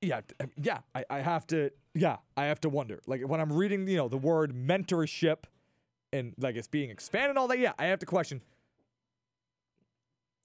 Yeah, 0.00 0.20
um, 0.38 0.50
yeah, 0.60 0.80
I, 0.94 1.04
I 1.08 1.20
have 1.20 1.46
to, 1.46 1.70
yeah, 1.94 2.16
I 2.36 2.44
have 2.44 2.60
to 2.60 2.68
wonder. 2.68 3.00
Like 3.06 3.26
when 3.26 3.40
I'm 3.40 3.50
reading, 3.50 3.88
you 3.88 3.96
know, 3.96 4.08
the 4.08 4.18
word 4.18 4.54
mentorship 4.54 5.44
and 6.14 6.32
like 6.38 6.56
it's 6.56 6.68
being 6.68 6.90
expanded 6.90 7.30
and 7.30 7.38
all 7.38 7.48
that, 7.48 7.58
yeah, 7.58 7.72
I 7.78 7.86
have 7.86 7.98
to 7.98 8.06
question 8.06 8.40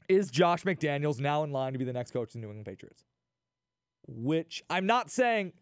is 0.09 0.31
Josh 0.31 0.63
McDaniels 0.63 1.19
now 1.19 1.43
in 1.43 1.51
line 1.51 1.73
to 1.73 1.79
be 1.79 1.85
the 1.85 1.93
next 1.93 2.11
coach 2.11 2.29
of 2.29 2.33
the 2.33 2.39
New 2.39 2.47
England 2.47 2.65
Patriots? 2.65 3.05
Which 4.07 4.63
I'm 4.67 4.87
not 4.87 5.11
saying 5.11 5.53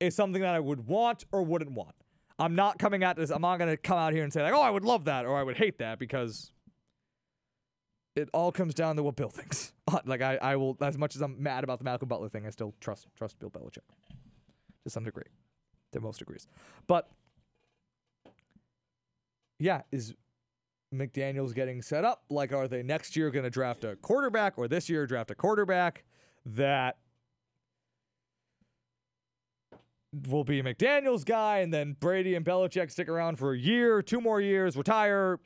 is 0.00 0.16
something 0.16 0.42
that 0.42 0.52
I 0.52 0.58
would 0.58 0.88
want 0.88 1.24
or 1.30 1.44
wouldn't 1.44 1.70
want. 1.70 1.94
I'm 2.36 2.56
not 2.56 2.80
coming 2.80 3.04
at 3.04 3.16
this, 3.16 3.30
I'm 3.30 3.42
not 3.42 3.58
going 3.58 3.70
to 3.70 3.76
come 3.76 3.96
out 3.96 4.12
here 4.12 4.24
and 4.24 4.32
say, 4.32 4.42
like, 4.42 4.52
oh, 4.52 4.60
I 4.60 4.70
would 4.70 4.84
love 4.84 5.04
that 5.04 5.24
or 5.24 5.36
I 5.36 5.44
would 5.44 5.56
hate 5.56 5.78
that 5.78 6.00
because 6.00 6.50
it 8.16 8.28
all 8.34 8.50
comes 8.50 8.74
down 8.74 8.96
to 8.96 9.04
what 9.04 9.14
Bill 9.14 9.28
thinks. 9.30 9.72
like, 10.04 10.20
I, 10.20 10.36
I 10.42 10.56
will, 10.56 10.76
as 10.80 10.98
much 10.98 11.14
as 11.14 11.22
I'm 11.22 11.40
mad 11.40 11.62
about 11.62 11.78
the 11.78 11.84
Malcolm 11.84 12.08
Butler 12.08 12.28
thing, 12.28 12.44
I 12.44 12.50
still 12.50 12.74
trust 12.80 13.06
trust 13.16 13.38
Bill 13.38 13.50
Belichick 13.50 13.86
to 14.82 14.90
some 14.90 15.04
degree, 15.04 15.22
to 15.92 16.00
most 16.00 16.18
degrees. 16.18 16.48
But 16.88 17.08
yeah, 19.58 19.82
is 19.92 20.14
McDaniels 20.94 21.54
getting 21.54 21.82
set 21.82 22.04
up? 22.04 22.24
Like, 22.30 22.52
are 22.52 22.68
they 22.68 22.82
next 22.82 23.16
year 23.16 23.30
going 23.30 23.44
to 23.44 23.50
draft 23.50 23.84
a 23.84 23.96
quarterback 23.96 24.54
or 24.56 24.68
this 24.68 24.88
year 24.88 25.06
draft 25.06 25.30
a 25.30 25.34
quarterback 25.34 26.04
that 26.46 26.98
will 30.28 30.44
be 30.44 30.62
McDaniels 30.62 31.24
guy 31.24 31.58
and 31.58 31.72
then 31.72 31.96
Brady 31.98 32.34
and 32.34 32.44
Belichick 32.44 32.90
stick 32.90 33.08
around 33.08 33.36
for 33.38 33.52
a 33.52 33.58
year, 33.58 34.02
two 34.02 34.20
more 34.20 34.40
years, 34.40 34.76
retire. 34.76 35.40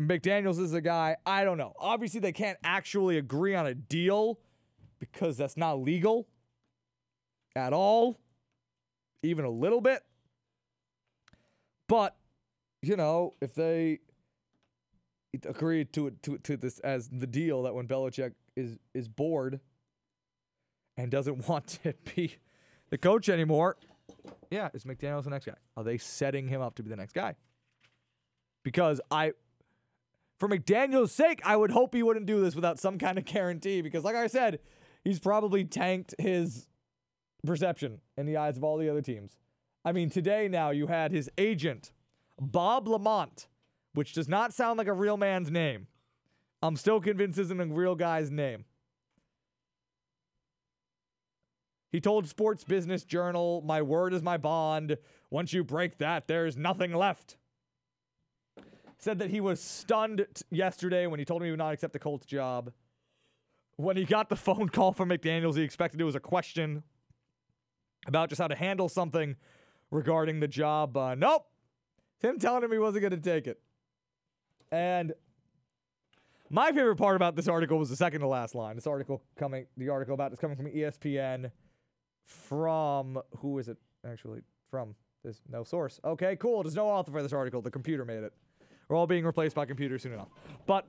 McDaniels 0.00 0.58
is 0.58 0.72
the 0.72 0.80
guy. 0.80 1.16
I 1.24 1.44
don't 1.44 1.58
know. 1.58 1.72
Obviously, 1.78 2.20
they 2.20 2.32
can't 2.32 2.58
actually 2.64 3.18
agree 3.18 3.54
on 3.54 3.66
a 3.66 3.74
deal 3.74 4.40
because 4.98 5.36
that's 5.36 5.56
not 5.56 5.80
legal 5.80 6.26
at 7.54 7.72
all, 7.72 8.18
even 9.22 9.44
a 9.44 9.50
little 9.50 9.80
bit. 9.80 10.02
But 11.86 12.16
you 12.88 12.96
know, 12.96 13.34
if 13.40 13.54
they 13.54 14.00
agree 15.46 15.84
to 15.84 16.08
it 16.08 16.22
to, 16.22 16.38
to 16.38 16.56
this 16.56 16.78
as 16.80 17.08
the 17.08 17.26
deal 17.26 17.62
that 17.64 17.74
when 17.74 17.86
Belichick 17.86 18.32
is 18.56 18.78
is 18.94 19.08
bored 19.08 19.60
and 20.96 21.10
doesn't 21.10 21.48
want 21.48 21.78
to 21.82 21.94
be 22.14 22.36
the 22.90 22.98
coach 22.98 23.28
anymore, 23.28 23.76
yeah, 24.50 24.68
is 24.74 24.84
McDaniels 24.84 25.24
the 25.24 25.30
next 25.30 25.46
guy? 25.46 25.54
Are 25.76 25.84
they 25.84 25.98
setting 25.98 26.48
him 26.48 26.60
up 26.60 26.76
to 26.76 26.82
be 26.82 26.90
the 26.90 26.96
next 26.96 27.12
guy? 27.12 27.34
Because 28.62 29.00
I 29.10 29.32
for 30.38 30.48
McDaniel's 30.48 31.12
sake, 31.12 31.40
I 31.44 31.56
would 31.56 31.70
hope 31.70 31.94
he 31.94 32.02
wouldn't 32.02 32.26
do 32.26 32.40
this 32.40 32.54
without 32.54 32.78
some 32.78 32.98
kind 32.98 33.18
of 33.18 33.24
guarantee 33.24 33.82
because, 33.82 34.04
like 34.04 34.16
I 34.16 34.26
said, 34.26 34.60
he's 35.04 35.18
probably 35.18 35.64
tanked 35.64 36.14
his 36.18 36.66
perception 37.46 38.00
in 38.16 38.26
the 38.26 38.36
eyes 38.36 38.56
of 38.56 38.64
all 38.64 38.76
the 38.76 38.88
other 38.88 39.02
teams. 39.02 39.36
I 39.84 39.92
mean, 39.92 40.10
today 40.10 40.48
now 40.48 40.70
you 40.70 40.86
had 40.86 41.12
his 41.12 41.30
agent, 41.38 41.92
Bob 42.40 42.88
Lamont, 42.88 43.48
which 43.92 44.12
does 44.12 44.28
not 44.28 44.52
sound 44.52 44.78
like 44.78 44.86
a 44.86 44.92
real 44.92 45.16
man's 45.16 45.50
name. 45.50 45.86
I'm 46.62 46.76
still 46.76 47.00
convinced 47.00 47.38
isn't 47.38 47.60
a 47.60 47.66
real 47.66 47.94
guy's 47.94 48.30
name. 48.30 48.64
He 51.92 52.00
told 52.00 52.26
Sports 52.26 52.64
Business 52.64 53.04
Journal, 53.04 53.62
My 53.64 53.80
word 53.80 54.14
is 54.14 54.22
my 54.22 54.36
bond. 54.36 54.98
Once 55.30 55.52
you 55.52 55.62
break 55.62 55.98
that, 55.98 56.26
there's 56.26 56.56
nothing 56.56 56.92
left. 56.92 57.36
Said 58.98 59.20
that 59.20 59.30
he 59.30 59.40
was 59.40 59.60
stunned 59.60 60.26
t- 60.34 60.44
yesterday 60.50 61.06
when 61.06 61.20
he 61.20 61.24
told 61.24 61.42
him 61.42 61.46
he 61.46 61.50
would 61.52 61.58
not 61.58 61.72
accept 61.72 61.92
the 61.92 61.98
Colts 61.98 62.26
job. 62.26 62.72
When 63.76 63.96
he 63.96 64.04
got 64.04 64.28
the 64.28 64.36
phone 64.36 64.68
call 64.70 64.92
from 64.92 65.10
McDaniels, 65.10 65.56
he 65.56 65.62
expected 65.62 66.00
it 66.00 66.04
was 66.04 66.14
a 66.16 66.20
question 66.20 66.82
about 68.06 68.28
just 68.28 68.40
how 68.40 68.48
to 68.48 68.56
handle 68.56 68.88
something 68.88 69.36
regarding 69.90 70.40
the 70.40 70.48
job. 70.48 70.96
Uh, 70.96 71.14
nope. 71.14 71.46
Him 72.24 72.38
telling 72.38 72.64
him 72.64 72.72
he 72.72 72.78
wasn't 72.78 73.02
going 73.02 73.10
to 73.10 73.16
take 73.18 73.46
it. 73.46 73.60
And 74.72 75.12
my 76.48 76.72
favorite 76.72 76.96
part 76.96 77.16
about 77.16 77.36
this 77.36 77.48
article 77.48 77.78
was 77.78 77.90
the 77.90 77.96
second 77.96 78.20
to 78.20 78.26
last 78.26 78.54
line. 78.54 78.76
This 78.76 78.86
article 78.86 79.22
coming, 79.36 79.66
the 79.76 79.90
article 79.90 80.14
about 80.14 80.30
this 80.30 80.40
coming 80.40 80.56
from 80.56 80.66
ESPN 80.66 81.50
from, 82.24 83.20
who 83.38 83.58
is 83.58 83.68
it 83.68 83.76
actually? 84.08 84.40
From, 84.70 84.94
there's 85.22 85.42
no 85.50 85.64
source. 85.64 86.00
Okay, 86.02 86.36
cool. 86.36 86.62
There's 86.62 86.74
no 86.74 86.86
author 86.86 87.12
for 87.12 87.22
this 87.22 87.32
article. 87.32 87.60
The 87.60 87.70
computer 87.70 88.06
made 88.06 88.24
it. 88.24 88.32
We're 88.88 88.96
all 88.96 89.06
being 89.06 89.26
replaced 89.26 89.54
by 89.54 89.66
computers 89.66 90.02
soon 90.02 90.14
enough. 90.14 90.28
But 90.66 90.86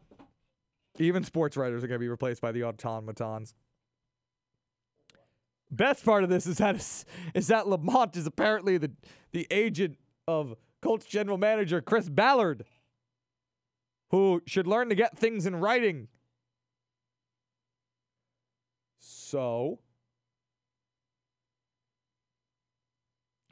even 0.99 1.23
sports 1.23 1.57
writers 1.57 1.83
are 1.83 1.88
going 1.88 1.99
to 1.99 2.03
be 2.03 2.07
replaced 2.07 2.41
by 2.41 2.53
the 2.53 2.63
automatons. 2.63 3.53
Best 5.69 6.05
part 6.05 6.23
of 6.23 6.29
this 6.29 6.47
is 6.47 6.59
that 6.59 6.75
is 7.33 7.47
that 7.47 7.67
Lamont 7.67 8.15
is 8.15 8.25
apparently 8.25 8.77
the 8.77 8.91
the 9.31 9.47
agent 9.51 9.97
of 10.27 10.55
Colts 10.86 11.07
general 11.07 11.39
manager 11.39 11.81
Chris 11.81 12.09
Ballard, 12.09 12.63
who 14.11 14.43
should 14.45 14.67
learn 14.67 14.88
to 14.89 14.95
get 14.95 15.17
things 15.17 15.47
in 15.47 15.55
writing. 15.55 16.09
So 18.99 19.79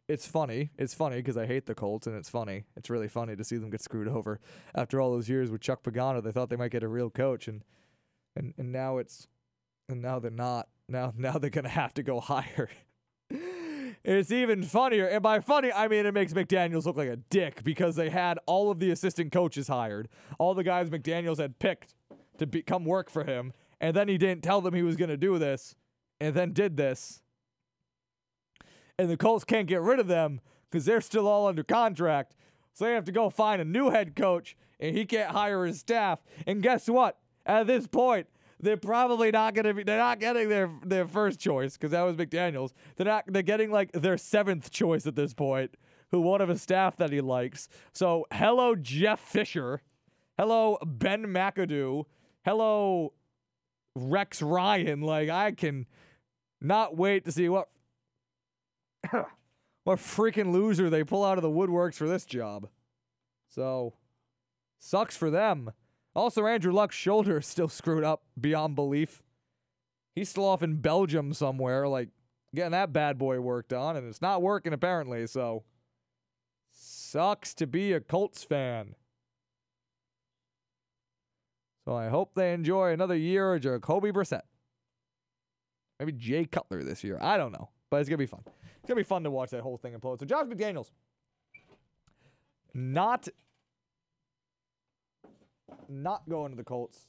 it's 0.08 0.28
funny. 0.28 0.70
It's 0.78 0.94
funny 0.94 1.16
because 1.16 1.36
I 1.36 1.48
hate 1.48 1.66
the 1.66 1.74
Colts, 1.74 2.06
and 2.06 2.16
it's 2.16 2.30
funny. 2.30 2.66
It's 2.78 2.92
really 2.92 3.08
funny 3.08 3.36
to 3.36 3.44
see 3.44 3.58
them 3.58 3.72
get 3.72 3.82
screwed 3.82 4.08
over 4.08 4.40
after 4.76 5.02
all 5.02 5.10
those 5.10 5.28
years 5.28 5.50
with 5.50 5.62
Chuck 5.62 5.82
Pagano. 5.82 6.24
They 6.24 6.32
thought 6.32 6.52
they 6.52 6.56
might 6.56 6.70
get 6.70 6.84
a 6.84 6.88
real 6.88 7.10
coach, 7.10 7.48
and 7.48 7.64
and 8.36 8.54
and 8.60 8.72
now 8.72 9.00
it's 9.00 9.28
and 9.90 10.04
now 10.04 10.20
they're 10.20 10.30
not. 10.30 10.68
Now 10.88 11.12
now 11.18 11.40
they're 11.40 11.50
gonna 11.50 11.68
have 11.68 11.96
to 11.96 12.04
go 12.04 12.20
higher. 12.20 12.70
It's 14.04 14.32
even 14.32 14.64
funnier, 14.64 15.08
and 15.08 15.24
by 15.24 15.40
funny 15.40 15.72
I 15.72 15.88
mean 15.88 16.06
it 16.06 16.14
makes 16.14 16.34
McDaniel's 16.34 16.86
look 16.86 16.98
like 16.98 17.10
a 17.10 17.18
dick 17.18 17.64
because 17.64 17.96
they 17.96 18.10
had 18.10 18.40
all 18.46 18.70
of 18.70 18.80
the 18.80 18.92
assistant 18.92 19.32
coaches 19.32 19.68
hired, 19.68 20.10
all 20.40 20.54
the 20.54 20.64
guys 20.64 20.90
McDaniel's 20.90 21.40
had 21.40 21.60
picked 21.60 21.96
to 22.38 22.48
be, 22.48 22.62
come 22.62 22.86
work 22.86 23.10
for 23.10 23.24
him, 23.24 23.54
and 23.80 23.96
then 23.96 24.08
he 24.08 24.18
didn't 24.18 24.44
tell 24.44 24.62
them 24.62 24.74
he 24.74 24.84
was 24.84 24.96
gonna 24.96 25.18
do 25.18 25.38
this, 25.40 25.76
and 26.20 26.36
then 26.36 26.54
did 26.54 26.78
this 26.78 27.24
and 28.98 29.10
the 29.10 29.18
Colts 29.18 29.44
can't 29.44 29.68
get 29.68 29.82
rid 29.82 30.00
of 30.00 30.08
them 30.08 30.40
because 30.70 30.86
they're 30.86 31.02
still 31.02 31.28
all 31.28 31.48
under 31.48 31.64
contract. 31.64 32.36
So 32.74 32.86
they 32.86 32.94
have 32.94 33.06
to 33.06 33.12
go 33.12 33.30
find 33.30 33.62
a 33.62 33.66
new 33.66 33.90
head 33.90 34.16
coach, 34.16 34.56
and 34.80 34.96
he 34.96 35.06
can't 35.06 35.32
hire 35.32 35.66
his 35.66 35.80
staff. 35.80 36.24
And 36.48 36.62
guess 36.64 36.88
what? 36.88 37.20
At 37.46 37.68
this 37.68 37.88
point, 37.88 38.28
they're 38.64 38.78
probably 38.78 39.32
not 39.32 39.54
gonna 39.54 39.74
be. 39.74 39.84
They're 39.84 39.98
not 39.98 40.20
getting 40.20 40.50
their 40.50 40.72
their 40.84 41.08
first 41.08 41.40
choice 41.40 41.74
because 41.78 41.92
that 41.92 42.02
was 42.02 42.16
McDaniel's. 42.16 42.74
They're 42.96 43.06
not. 43.06 43.26
They're 43.28 43.42
getting 43.42 43.72
like 43.72 43.92
their 43.92 44.18
seventh 44.18 44.72
choice 44.72 45.06
at 45.06 45.16
this 45.16 45.34
point, 45.34 45.76
who 46.12 46.22
won't 46.22 46.42
have 46.42 46.50
a 46.50 46.58
staff 46.58 46.98
that 46.98 47.12
he 47.12 47.22
likes. 47.22 47.68
So 47.92 48.26
hello 48.32 48.76
Jeff 48.76 49.20
Fisher, 49.20 49.82
hello 50.38 50.78
Ben 50.86 51.26
McAdoo, 51.26 52.06
hello 52.46 53.14
Rex 53.96 54.42
Ryan. 54.42 55.02
Like 55.02 55.30
I 55.30 55.52
can 55.52 55.86
not 56.62 56.96
wait 56.98 57.26
to 57.26 57.32
see 57.32 57.50
what 57.50 57.68
what 59.84 60.00
freaking 60.00 60.52
loser 60.52 60.90
they 60.90 61.04
pull 61.04 61.24
out 61.24 61.38
of 61.38 61.42
the 61.42 61.50
woodworks 61.50 61.96
for 61.96 62.08
this 62.08 62.26
job. 62.26 62.70
So, 63.50 63.94
sucks 64.80 65.16
for 65.16 65.30
them. 65.30 65.72
Also, 66.16 66.46
Andrew 66.46 66.72
Luck's 66.72 66.96
shoulder 66.96 67.40
is 67.40 67.48
still 67.48 67.68
screwed 67.70 68.04
up 68.04 68.24
beyond 68.40 68.76
belief. 68.76 69.24
He's 70.16 70.30
still 70.30 70.46
off 70.46 70.62
in 70.62 70.78
Belgium 70.78 71.34
somewhere, 71.34 71.88
like 71.88 72.10
getting 72.54 72.72
that 72.72 72.94
bad 72.94 73.18
boy 73.18 73.40
worked 73.40 73.74
on, 73.74 73.98
and 73.98 74.08
it's 74.08 74.22
not 74.22 74.42
working 74.42 74.74
apparently. 74.74 75.26
So, 75.28 75.64
sucks 76.70 77.54
to 77.56 77.68
be 77.68 77.94
a 77.94 78.00
Colts 78.00 78.44
fan. 78.44 78.96
So 81.86 81.96
I 81.96 82.08
hope 82.08 82.34
they 82.36 82.54
enjoy 82.54 82.92
another 82.92 83.16
year 83.16 83.56
of 83.56 83.62
Jacoby 83.62 84.12
Brissett. 84.12 84.44
Maybe 86.00 86.14
Jay 86.14 86.46
Cutler 86.46 86.84
this 86.84 87.04
year. 87.04 87.18
I 87.22 87.38
don't 87.38 87.52
know, 87.52 87.70
but 87.90 87.98
it's 87.98 88.10
gonna 88.10 88.18
be 88.18 88.26
fun. 88.26 88.42
It's 88.46 88.88
gonna 88.88 89.00
be 89.00 89.04
fun 89.04 89.24
to 89.24 89.32
watch 89.32 89.52
that 89.52 89.62
whole 89.62 89.78
thing 89.78 89.94
implode. 89.94 90.20
So 90.20 90.26
Josh 90.26 90.46
McDaniels, 90.46 90.92
not 92.74 93.28
not 95.90 96.28
going 96.30 96.52
to 96.52 96.58
the 96.58 96.64
Colts. 96.64 97.08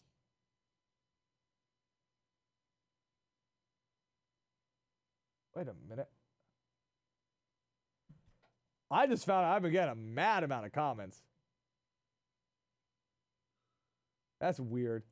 Wait 5.54 5.68
a 5.68 5.74
minute. 5.88 6.08
I 8.90 9.06
just 9.06 9.24
found 9.24 9.44
out 9.44 9.56
I've 9.56 9.62
been 9.62 9.72
getting 9.72 9.92
a 9.92 9.96
mad 9.96 10.44
amount 10.44 10.66
of 10.66 10.72
comments. 10.72 11.20
That's 14.40 14.60
weird. 14.60 15.04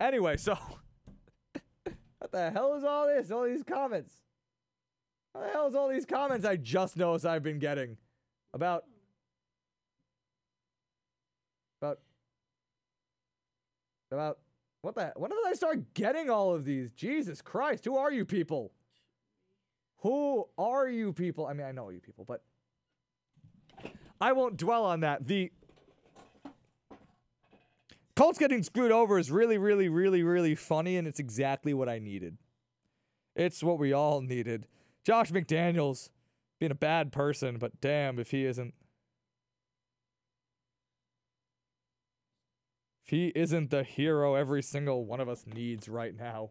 Anyway, 0.00 0.36
so 0.36 0.54
what 2.18 2.32
the 2.32 2.50
hell 2.50 2.74
is 2.74 2.84
all 2.84 3.06
this? 3.06 3.30
All 3.30 3.44
these 3.44 3.62
comments. 3.62 4.14
What 5.32 5.46
the 5.46 5.52
hell 5.52 5.68
is 5.68 5.74
all 5.74 5.88
these 5.88 6.04
comments 6.04 6.44
I 6.44 6.56
just 6.56 6.96
noticed 6.96 7.24
I've 7.24 7.42
been 7.42 7.58
getting 7.58 7.96
about 8.52 8.84
about 8.84 8.84
about 14.12 14.38
what 14.82 14.94
the 14.94 15.12
when 15.16 15.30
did 15.30 15.38
I 15.46 15.52
start 15.54 15.94
getting 15.94 16.30
all 16.30 16.54
of 16.54 16.64
these? 16.64 16.90
Jesus 16.92 17.40
Christ, 17.40 17.84
who 17.84 17.96
are 17.96 18.12
you 18.12 18.24
people? 18.24 18.72
Who 19.98 20.48
are 20.58 20.88
you 20.88 21.12
people? 21.12 21.46
I 21.46 21.52
mean, 21.52 21.66
I 21.66 21.72
know 21.72 21.90
you 21.90 22.00
people, 22.00 22.24
but 22.26 22.42
I 24.20 24.32
won't 24.32 24.56
dwell 24.56 24.84
on 24.84 25.00
that. 25.00 25.26
The 25.26 25.52
Colts 28.14 28.38
getting 28.38 28.62
screwed 28.62 28.92
over 28.92 29.18
is 29.18 29.30
really, 29.30 29.58
really, 29.58 29.88
really, 29.88 30.22
really 30.22 30.54
funny, 30.54 30.96
and 30.96 31.08
it's 31.08 31.18
exactly 31.20 31.72
what 31.72 31.88
I 31.88 31.98
needed. 31.98 32.36
It's 33.34 33.62
what 33.62 33.78
we 33.78 33.92
all 33.92 34.20
needed. 34.20 34.66
Josh 35.04 35.30
McDaniels 35.30 36.10
being 36.60 36.72
a 36.72 36.76
bad 36.76 37.10
person, 37.10 37.58
but 37.58 37.80
damn 37.80 38.18
if 38.18 38.30
he 38.30 38.44
isn't. 38.44 38.74
He 43.12 43.26
isn't 43.34 43.68
the 43.68 43.82
hero 43.84 44.36
every 44.36 44.62
single 44.62 45.04
one 45.04 45.20
of 45.20 45.28
us 45.28 45.44
needs 45.46 45.86
right 45.86 46.18
now. 46.18 46.48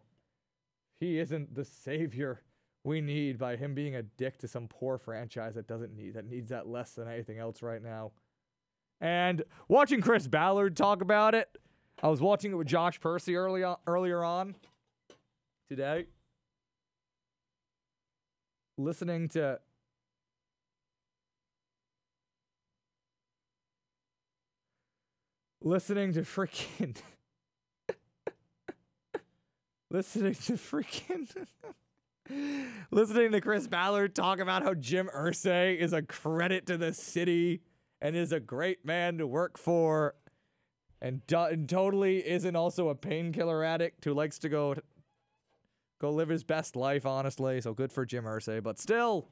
He 1.00 1.18
isn't 1.18 1.56
the 1.56 1.64
savior 1.64 2.42
we 2.84 3.00
need 3.00 3.36
by 3.36 3.56
him 3.56 3.74
being 3.74 3.96
a 3.96 4.04
dick 4.04 4.38
to 4.38 4.46
some 4.46 4.68
poor 4.68 4.96
franchise 4.96 5.56
that 5.56 5.66
doesn't 5.66 5.92
need 5.92 6.14
that 6.14 6.24
needs 6.24 6.50
that 6.50 6.68
less 6.68 6.92
than 6.92 7.08
anything 7.08 7.40
else 7.40 7.62
right 7.62 7.82
now. 7.82 8.12
And 9.00 9.42
watching 9.66 10.00
Chris 10.00 10.28
Ballard 10.28 10.76
talk 10.76 11.02
about 11.02 11.34
it, 11.34 11.48
I 12.00 12.06
was 12.06 12.20
watching 12.20 12.52
it 12.52 12.54
with 12.54 12.68
Josh 12.68 13.00
Percy 13.00 13.34
early 13.34 13.64
on, 13.64 13.78
earlier 13.88 14.22
on 14.22 14.54
today. 15.68 16.06
Listening 18.78 19.28
to 19.30 19.58
listening 25.64 26.12
to 26.12 26.22
freaking 26.22 26.96
listening 29.90 30.34
to 30.34 30.54
freaking 30.54 31.28
listening 32.90 33.32
to 33.32 33.40
Chris 33.40 33.66
Ballard 33.66 34.14
talk 34.14 34.40
about 34.40 34.62
how 34.62 34.74
Jim 34.74 35.08
Irsay 35.14 35.76
is 35.76 35.92
a 35.92 36.02
credit 36.02 36.66
to 36.66 36.76
the 36.76 36.92
city 36.92 37.62
and 38.00 38.16
is 38.16 38.32
a 38.32 38.40
great 38.40 38.84
man 38.84 39.18
to 39.18 39.26
work 39.26 39.56
for 39.56 40.14
and, 41.00 41.24
do- 41.26 41.38
and 41.38 41.68
totally 41.68 42.26
isn't 42.26 42.56
also 42.56 42.88
a 42.88 42.94
painkiller 42.94 43.64
addict 43.64 44.04
who 44.04 44.14
likes 44.14 44.38
to 44.40 44.48
go 44.48 44.74
go 46.00 46.10
live 46.10 46.28
his 46.28 46.42
best 46.42 46.74
life 46.74 47.06
honestly. 47.06 47.60
So 47.60 47.74
good 47.74 47.92
for 47.92 48.04
Jim 48.04 48.24
Irsay 48.24 48.62
but 48.62 48.80
still 48.80 49.28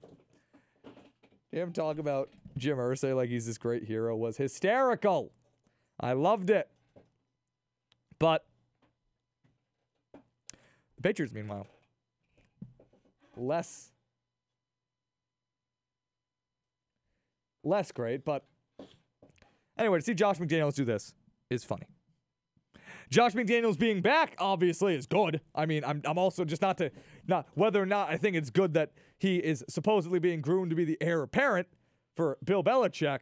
him 1.50 1.72
talk 1.72 1.98
about 1.98 2.30
Jim 2.56 2.78
Irsay 2.78 3.16
like 3.16 3.30
he's 3.30 3.46
this 3.46 3.58
great 3.58 3.84
hero 3.84 4.16
was 4.16 4.36
hysterical 4.36 5.32
I 6.00 6.14
loved 6.14 6.50
it. 6.50 6.68
But 8.18 8.44
the 10.96 11.02
Patriots, 11.02 11.32
meanwhile, 11.32 11.66
less 13.36 13.92
less 17.62 17.92
great, 17.92 18.24
but 18.24 18.44
anyway, 19.78 19.98
to 19.98 20.04
see 20.04 20.14
Josh 20.14 20.38
McDaniels 20.38 20.74
do 20.74 20.84
this 20.84 21.14
is 21.50 21.64
funny. 21.64 21.86
Josh 23.10 23.32
McDaniels 23.32 23.78
being 23.78 24.00
back 24.00 24.34
obviously 24.38 24.94
is 24.94 25.06
good. 25.06 25.40
I 25.54 25.66
mean, 25.66 25.82
I'm, 25.84 26.00
I'm 26.04 26.16
also 26.16 26.44
just 26.44 26.62
not 26.62 26.78
to 26.78 26.90
not 27.26 27.46
whether 27.54 27.82
or 27.82 27.86
not 27.86 28.08
I 28.08 28.16
think 28.16 28.36
it's 28.36 28.50
good 28.50 28.74
that 28.74 28.92
he 29.18 29.36
is 29.36 29.64
supposedly 29.68 30.18
being 30.18 30.40
groomed 30.40 30.70
to 30.70 30.76
be 30.76 30.84
the 30.84 30.96
heir 31.00 31.22
apparent 31.22 31.66
for 32.16 32.38
Bill 32.44 32.62
Belichick. 32.62 33.20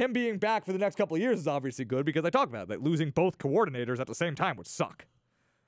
Him 0.00 0.14
being 0.14 0.38
back 0.38 0.64
for 0.64 0.72
the 0.72 0.78
next 0.78 0.96
couple 0.96 1.14
of 1.14 1.20
years 1.20 1.38
is 1.38 1.46
obviously 1.46 1.84
good 1.84 2.06
because 2.06 2.24
I 2.24 2.30
talked 2.30 2.50
about 2.50 2.68
that 2.68 2.82
losing 2.82 3.10
both 3.10 3.36
coordinators 3.36 4.00
at 4.00 4.06
the 4.06 4.14
same 4.14 4.34
time 4.34 4.56
would 4.56 4.66
suck. 4.66 5.04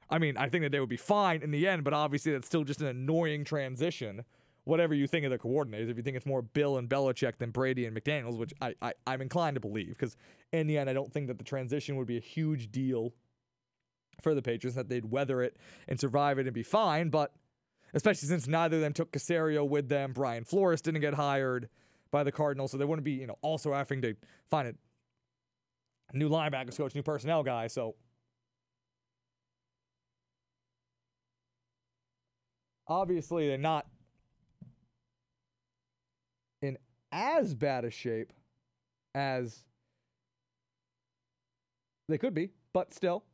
I 0.08 0.18
mean, 0.18 0.38
I 0.38 0.48
think 0.48 0.64
that 0.64 0.72
they 0.72 0.80
would 0.80 0.88
be 0.88 0.96
fine 0.96 1.42
in 1.42 1.50
the 1.50 1.68
end, 1.68 1.84
but 1.84 1.92
obviously 1.92 2.32
that's 2.32 2.46
still 2.46 2.64
just 2.64 2.80
an 2.80 2.86
annoying 2.86 3.44
transition. 3.44 4.24
Whatever 4.64 4.94
you 4.94 5.06
think 5.06 5.26
of 5.26 5.32
the 5.32 5.38
coordinators, 5.38 5.90
if 5.90 5.98
you 5.98 6.02
think 6.02 6.16
it's 6.16 6.24
more 6.24 6.40
Bill 6.40 6.78
and 6.78 6.88
Belichick 6.88 7.36
than 7.36 7.50
Brady 7.50 7.84
and 7.84 7.94
McDaniels, 7.94 8.38
which 8.38 8.54
I, 8.62 8.74
I 8.80 8.94
I'm 9.06 9.20
inclined 9.20 9.56
to 9.56 9.60
believe, 9.60 9.90
because 9.90 10.16
in 10.50 10.66
the 10.66 10.78
end, 10.78 10.88
I 10.88 10.94
don't 10.94 11.12
think 11.12 11.26
that 11.26 11.36
the 11.36 11.44
transition 11.44 11.96
would 11.96 12.06
be 12.06 12.16
a 12.16 12.20
huge 12.20 12.72
deal 12.72 13.12
for 14.22 14.34
the 14.34 14.40
Patriots, 14.40 14.76
that 14.76 14.88
they'd 14.88 15.10
weather 15.10 15.42
it 15.42 15.58
and 15.88 16.00
survive 16.00 16.38
it 16.38 16.46
and 16.46 16.54
be 16.54 16.62
fine. 16.62 17.10
But 17.10 17.34
especially 17.92 18.28
since 18.28 18.48
neither 18.48 18.76
of 18.76 18.82
them 18.82 18.94
took 18.94 19.12
Caserio 19.12 19.68
with 19.68 19.90
them, 19.90 20.14
Brian 20.14 20.44
Flores 20.44 20.80
didn't 20.80 21.02
get 21.02 21.14
hired 21.14 21.68
by 22.12 22.22
the 22.22 22.30
Cardinals, 22.30 22.70
so 22.70 22.76
they 22.76 22.84
wouldn't 22.84 23.04
be, 23.04 23.12
you 23.12 23.26
know, 23.26 23.38
also 23.42 23.72
having 23.72 24.02
to 24.02 24.14
find 24.48 24.68
a 24.68 26.16
new 26.16 26.28
linebackers 26.28 26.76
coach, 26.76 26.94
new 26.94 27.02
personnel 27.02 27.42
guy. 27.42 27.66
So 27.66 27.96
obviously 32.86 33.48
they're 33.48 33.58
not 33.58 33.86
in 36.60 36.76
as 37.10 37.54
bad 37.54 37.84
a 37.84 37.90
shape 37.90 38.32
as 39.14 39.64
they 42.08 42.18
could 42.18 42.34
be, 42.34 42.50
but 42.72 42.92
still. 42.92 43.24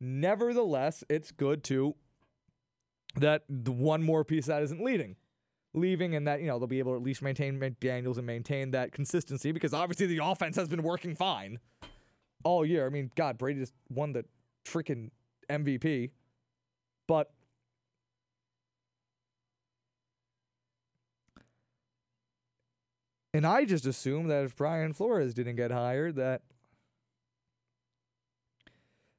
Nevertheless, 0.00 1.02
it's 1.08 1.32
good 1.32 1.64
to 1.64 1.94
that 3.16 3.42
the 3.48 3.72
one 3.72 4.02
more 4.02 4.24
piece 4.24 4.46
that 4.46 4.62
isn't 4.62 4.82
leading, 4.82 5.16
leaving, 5.74 6.14
and 6.14 6.26
that 6.26 6.40
you 6.40 6.46
know 6.46 6.58
they'll 6.58 6.66
be 6.66 6.78
able 6.78 6.92
to 6.92 6.96
at 6.96 7.02
least 7.02 7.22
maintain 7.22 7.58
McDaniel's 7.58 8.16
and 8.18 8.26
maintain 8.26 8.70
that 8.70 8.92
consistency 8.92 9.52
because 9.52 9.74
obviously 9.74 10.06
the 10.06 10.24
offense 10.24 10.56
has 10.56 10.68
been 10.68 10.82
working 10.82 11.14
fine 11.14 11.58
all 12.44 12.64
year. 12.64 12.86
I 12.86 12.90
mean, 12.90 13.10
God, 13.16 13.38
Brady 13.38 13.60
just 13.60 13.74
won 13.90 14.12
the 14.12 14.24
freaking 14.64 15.10
MVP, 15.50 16.10
but 17.06 17.30
and 23.34 23.46
I 23.46 23.64
just 23.64 23.84
assumed 23.84 24.30
that 24.30 24.44
if 24.44 24.56
Brian 24.56 24.92
Flores 24.92 25.34
didn't 25.34 25.56
get 25.56 25.70
hired, 25.70 26.16
that 26.16 26.42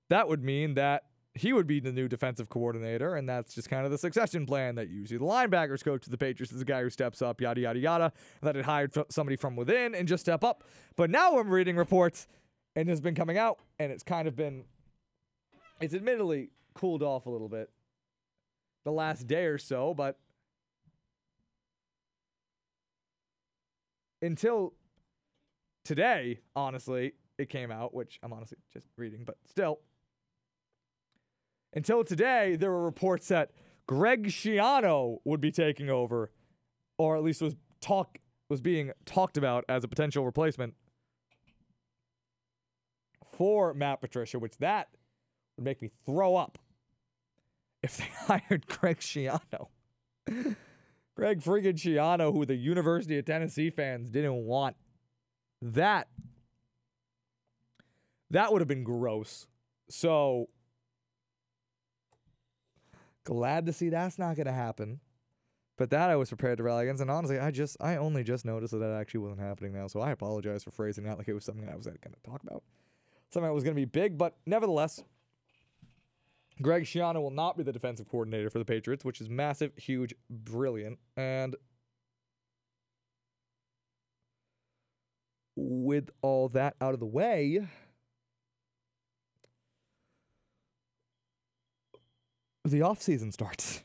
that 0.09 0.27
would 0.27 0.43
mean 0.43 0.75
that 0.75 1.03
he 1.35 1.51
would 1.51 1.67
be 1.67 1.81
the 1.81 1.91
new 1.91 2.07
defensive 2.07 2.47
coordinator, 2.47 3.15
and 3.15 3.27
that's 3.27 3.53
just 3.53 3.69
kind 3.69 3.85
of 3.85 3.91
the 3.91 3.97
succession 3.97 4.45
plan 4.45 4.75
that 4.75 4.89
usually 4.89 5.17
the 5.17 5.25
linebackers 5.25 5.83
coach 5.83 6.03
to 6.03 6.09
the 6.09 6.17
Patriots 6.17 6.53
is 6.53 6.59
the 6.59 6.65
guy 6.65 6.81
who 6.81 6.89
steps 6.89 7.21
up, 7.21 7.41
yada 7.41 7.59
yada 7.59 7.79
yada. 7.79 8.13
That 8.41 8.55
it 8.55 8.63
hired 8.63 8.93
somebody 9.09 9.35
from 9.35 9.57
within 9.57 9.93
and 9.93 10.07
just 10.07 10.21
step 10.21 10.43
up. 10.43 10.63
But 10.95 11.09
now 11.09 11.37
I'm 11.37 11.49
reading 11.49 11.75
reports, 11.75 12.27
and 12.75 12.89
it's 12.89 13.01
been 13.01 13.15
coming 13.15 13.37
out, 13.37 13.59
and 13.79 13.91
it's 13.91 14.03
kind 14.03 14.29
of 14.29 14.35
been, 14.37 14.63
it's 15.81 15.93
admittedly 15.93 16.51
cooled 16.73 17.03
off 17.03 17.25
a 17.25 17.29
little 17.29 17.49
bit 17.49 17.69
the 18.85 18.91
last 18.91 19.27
day 19.27 19.45
or 19.45 19.57
so, 19.57 19.93
but 19.93 20.17
until 24.21 24.73
today, 25.83 26.39
honestly, 26.55 27.13
it 27.37 27.49
came 27.49 27.71
out, 27.71 27.93
which 27.93 28.19
I'm 28.23 28.31
honestly 28.31 28.57
just 28.71 28.87
reading, 28.95 29.23
but 29.25 29.37
still. 29.49 29.79
Until 31.75 32.03
today, 32.05 32.55
there 32.55 32.71
were 32.71 32.83
reports 32.83 33.27
that 33.27 33.51
Greg 33.85 34.27
Schiano 34.27 35.17
would 35.25 35.41
be 35.41 35.51
taking 35.51 35.89
over, 35.89 36.31
or 36.97 37.17
at 37.17 37.23
least 37.23 37.41
was 37.41 37.55
talk 37.81 38.17
was 38.47 38.61
being 38.61 38.91
talked 39.05 39.37
about 39.37 39.65
as 39.67 39.83
a 39.83 39.87
potential 39.87 40.23
replacement 40.23 40.75
for 43.33 43.73
Matt 43.73 44.01
Patricia, 44.01 44.39
which 44.39 44.57
that 44.59 44.87
would 45.57 45.65
make 45.65 45.81
me 45.81 45.89
throw 46.05 46.35
up 46.35 46.57
if 47.83 47.97
they 47.97 48.07
hired 48.39 48.67
Greg 48.67 48.99
Schiano. 48.99 49.67
Greg 51.15 51.41
friggin' 51.41 51.75
Schiano, 51.75 52.33
who 52.33 52.45
the 52.45 52.55
University 52.55 53.17
of 53.17 53.25
Tennessee 53.25 53.69
fans 53.69 54.09
didn't 54.09 54.45
want. 54.45 54.75
That 55.61 56.07
that 58.29 58.51
would 58.51 58.61
have 58.61 58.67
been 58.67 58.83
gross. 58.83 59.47
So 59.89 60.49
glad 63.25 63.65
to 63.65 63.73
see 63.73 63.89
that's 63.89 64.17
not 64.17 64.37
going 64.37 64.47
to 64.47 64.53
happen. 64.53 65.01
But 65.77 65.89
that 65.89 66.09
I 66.09 66.15
was 66.15 66.29
prepared 66.29 66.59
to 66.59 66.63
rally 66.63 66.85
against, 66.85 67.01
and 67.01 67.11
honestly, 67.11 67.37
I 67.37 67.51
just 67.51 67.75
I 67.81 67.97
only 67.97 68.23
just 68.23 68.45
noticed 68.45 68.71
that 68.71 68.77
that 68.77 68.93
actually 68.93 69.19
wasn't 69.19 69.41
happening 69.41 69.73
now. 69.73 69.87
So 69.87 69.99
I 69.99 70.11
apologize 70.11 70.63
for 70.63 70.71
phrasing 70.71 71.03
that 71.03 71.17
like 71.17 71.27
it 71.27 71.33
was 71.33 71.43
something 71.43 71.67
I 71.67 71.75
was 71.75 71.85
going 71.85 71.97
to 71.99 72.31
talk 72.31 72.41
about, 72.43 72.63
something 73.29 73.49
that 73.49 73.53
was 73.53 73.65
going 73.65 73.75
to 73.75 73.81
be 73.81 73.83
big. 73.83 74.17
But 74.17 74.37
nevertheless, 74.45 75.03
Greg 76.61 76.83
Schiano 76.83 77.21
will 77.21 77.31
not 77.31 77.57
be 77.57 77.63
the 77.63 77.73
defensive 77.73 78.07
coordinator 78.07 78.49
for 78.49 78.59
the 78.59 78.63
Patriots, 78.63 79.03
which 79.03 79.19
is 79.19 79.29
massive, 79.29 79.73
huge, 79.75 80.13
brilliant, 80.29 80.97
and 81.17 81.57
with 85.57 86.09
all 86.21 86.47
that 86.49 86.75
out 86.79 86.93
of 86.93 87.01
the 87.01 87.05
way, 87.05 87.67
the 92.65 92.79
offseason 92.79 93.31
starts, 93.31 93.83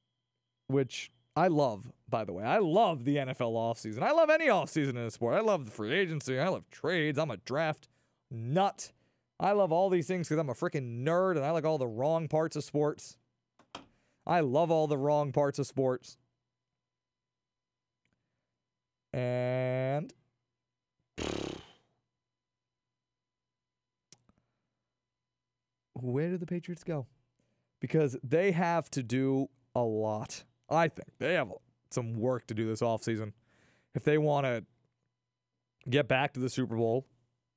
which 0.68 1.10
I 1.36 1.48
love, 1.48 1.92
by 2.08 2.24
the 2.24 2.32
way. 2.32 2.44
I 2.44 2.58
love 2.58 3.04
the 3.04 3.16
NFL 3.16 3.52
offseason. 3.52 4.02
I 4.02 4.12
love 4.12 4.30
any 4.30 4.46
offseason 4.46 4.90
in 4.90 4.98
a 4.98 5.10
sport. 5.10 5.34
I 5.34 5.40
love 5.40 5.66
the 5.66 5.70
free 5.70 5.92
agency. 5.92 6.40
I 6.40 6.48
love 6.48 6.68
trades. 6.70 7.18
I'm 7.18 7.30
a 7.30 7.36
draft 7.36 7.88
nut. 8.30 8.92
I 9.38 9.52
love 9.52 9.70
all 9.70 9.90
these 9.90 10.06
things 10.06 10.28
because 10.28 10.40
I'm 10.40 10.48
a 10.48 10.54
freaking 10.54 11.04
nerd 11.04 11.36
and 11.36 11.44
I 11.44 11.50
like 11.50 11.66
all 11.66 11.76
the 11.76 11.86
wrong 11.86 12.26
parts 12.26 12.56
of 12.56 12.64
sports. 12.64 13.18
I 14.26 14.40
love 14.40 14.70
all 14.70 14.86
the 14.86 14.96
wrong 14.96 15.30
parts 15.30 15.58
of 15.58 15.66
sports. 15.66 16.16
And 19.12 20.10
where 25.92 26.30
do 26.30 26.38
the 26.38 26.46
Patriots 26.46 26.82
go? 26.82 27.06
Because 27.80 28.16
they 28.22 28.52
have 28.52 28.90
to 28.90 29.02
do 29.02 29.48
a 29.74 29.82
lot. 29.82 30.44
I 30.68 30.88
think 30.88 31.08
they 31.18 31.34
have 31.34 31.52
some 31.90 32.14
work 32.14 32.46
to 32.48 32.54
do 32.54 32.66
this 32.66 32.80
offseason. 32.80 33.32
If 33.94 34.04
they 34.04 34.18
want 34.18 34.46
to 34.46 34.64
get 35.88 36.08
back 36.08 36.34
to 36.34 36.40
the 36.40 36.50
Super 36.50 36.76
Bowl, 36.76 37.06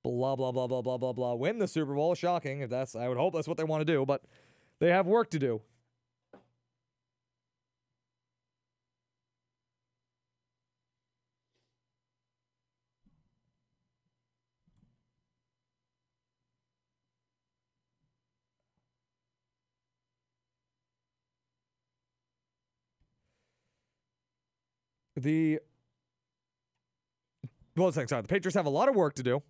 blah, 0.04 0.36
blah, 0.36 0.52
blah, 0.52 0.68
blah, 0.68 0.82
blah, 0.82 0.98
blah, 0.98 1.14
blah, 1.14 1.34
win 1.34 1.60
the 1.60 1.68
Super 1.68 1.94
Bowl, 1.96 2.16
shocking. 2.16 2.62
If 2.62 2.70
that's, 2.70 2.96
I 2.96 3.08
would 3.08 3.18
hope 3.18 3.34
that's 3.34 3.48
what 3.48 3.58
they 3.58 3.64
want 3.64 3.82
to 3.82 3.86
do, 3.86 4.06
but 4.06 4.24
they 4.80 4.90
have 4.90 5.08
work 5.08 5.30
to 5.32 5.40
do. 5.40 5.62
The 25.22 25.60
well, 27.76 27.92
sorry, 27.92 28.08
the 28.08 28.24
Patriots 28.24 28.56
have 28.56 28.66
a 28.66 28.70
lot 28.70 28.90
of 28.90 28.96
work 28.96 29.14
to 29.16 29.24
do, 29.24 29.42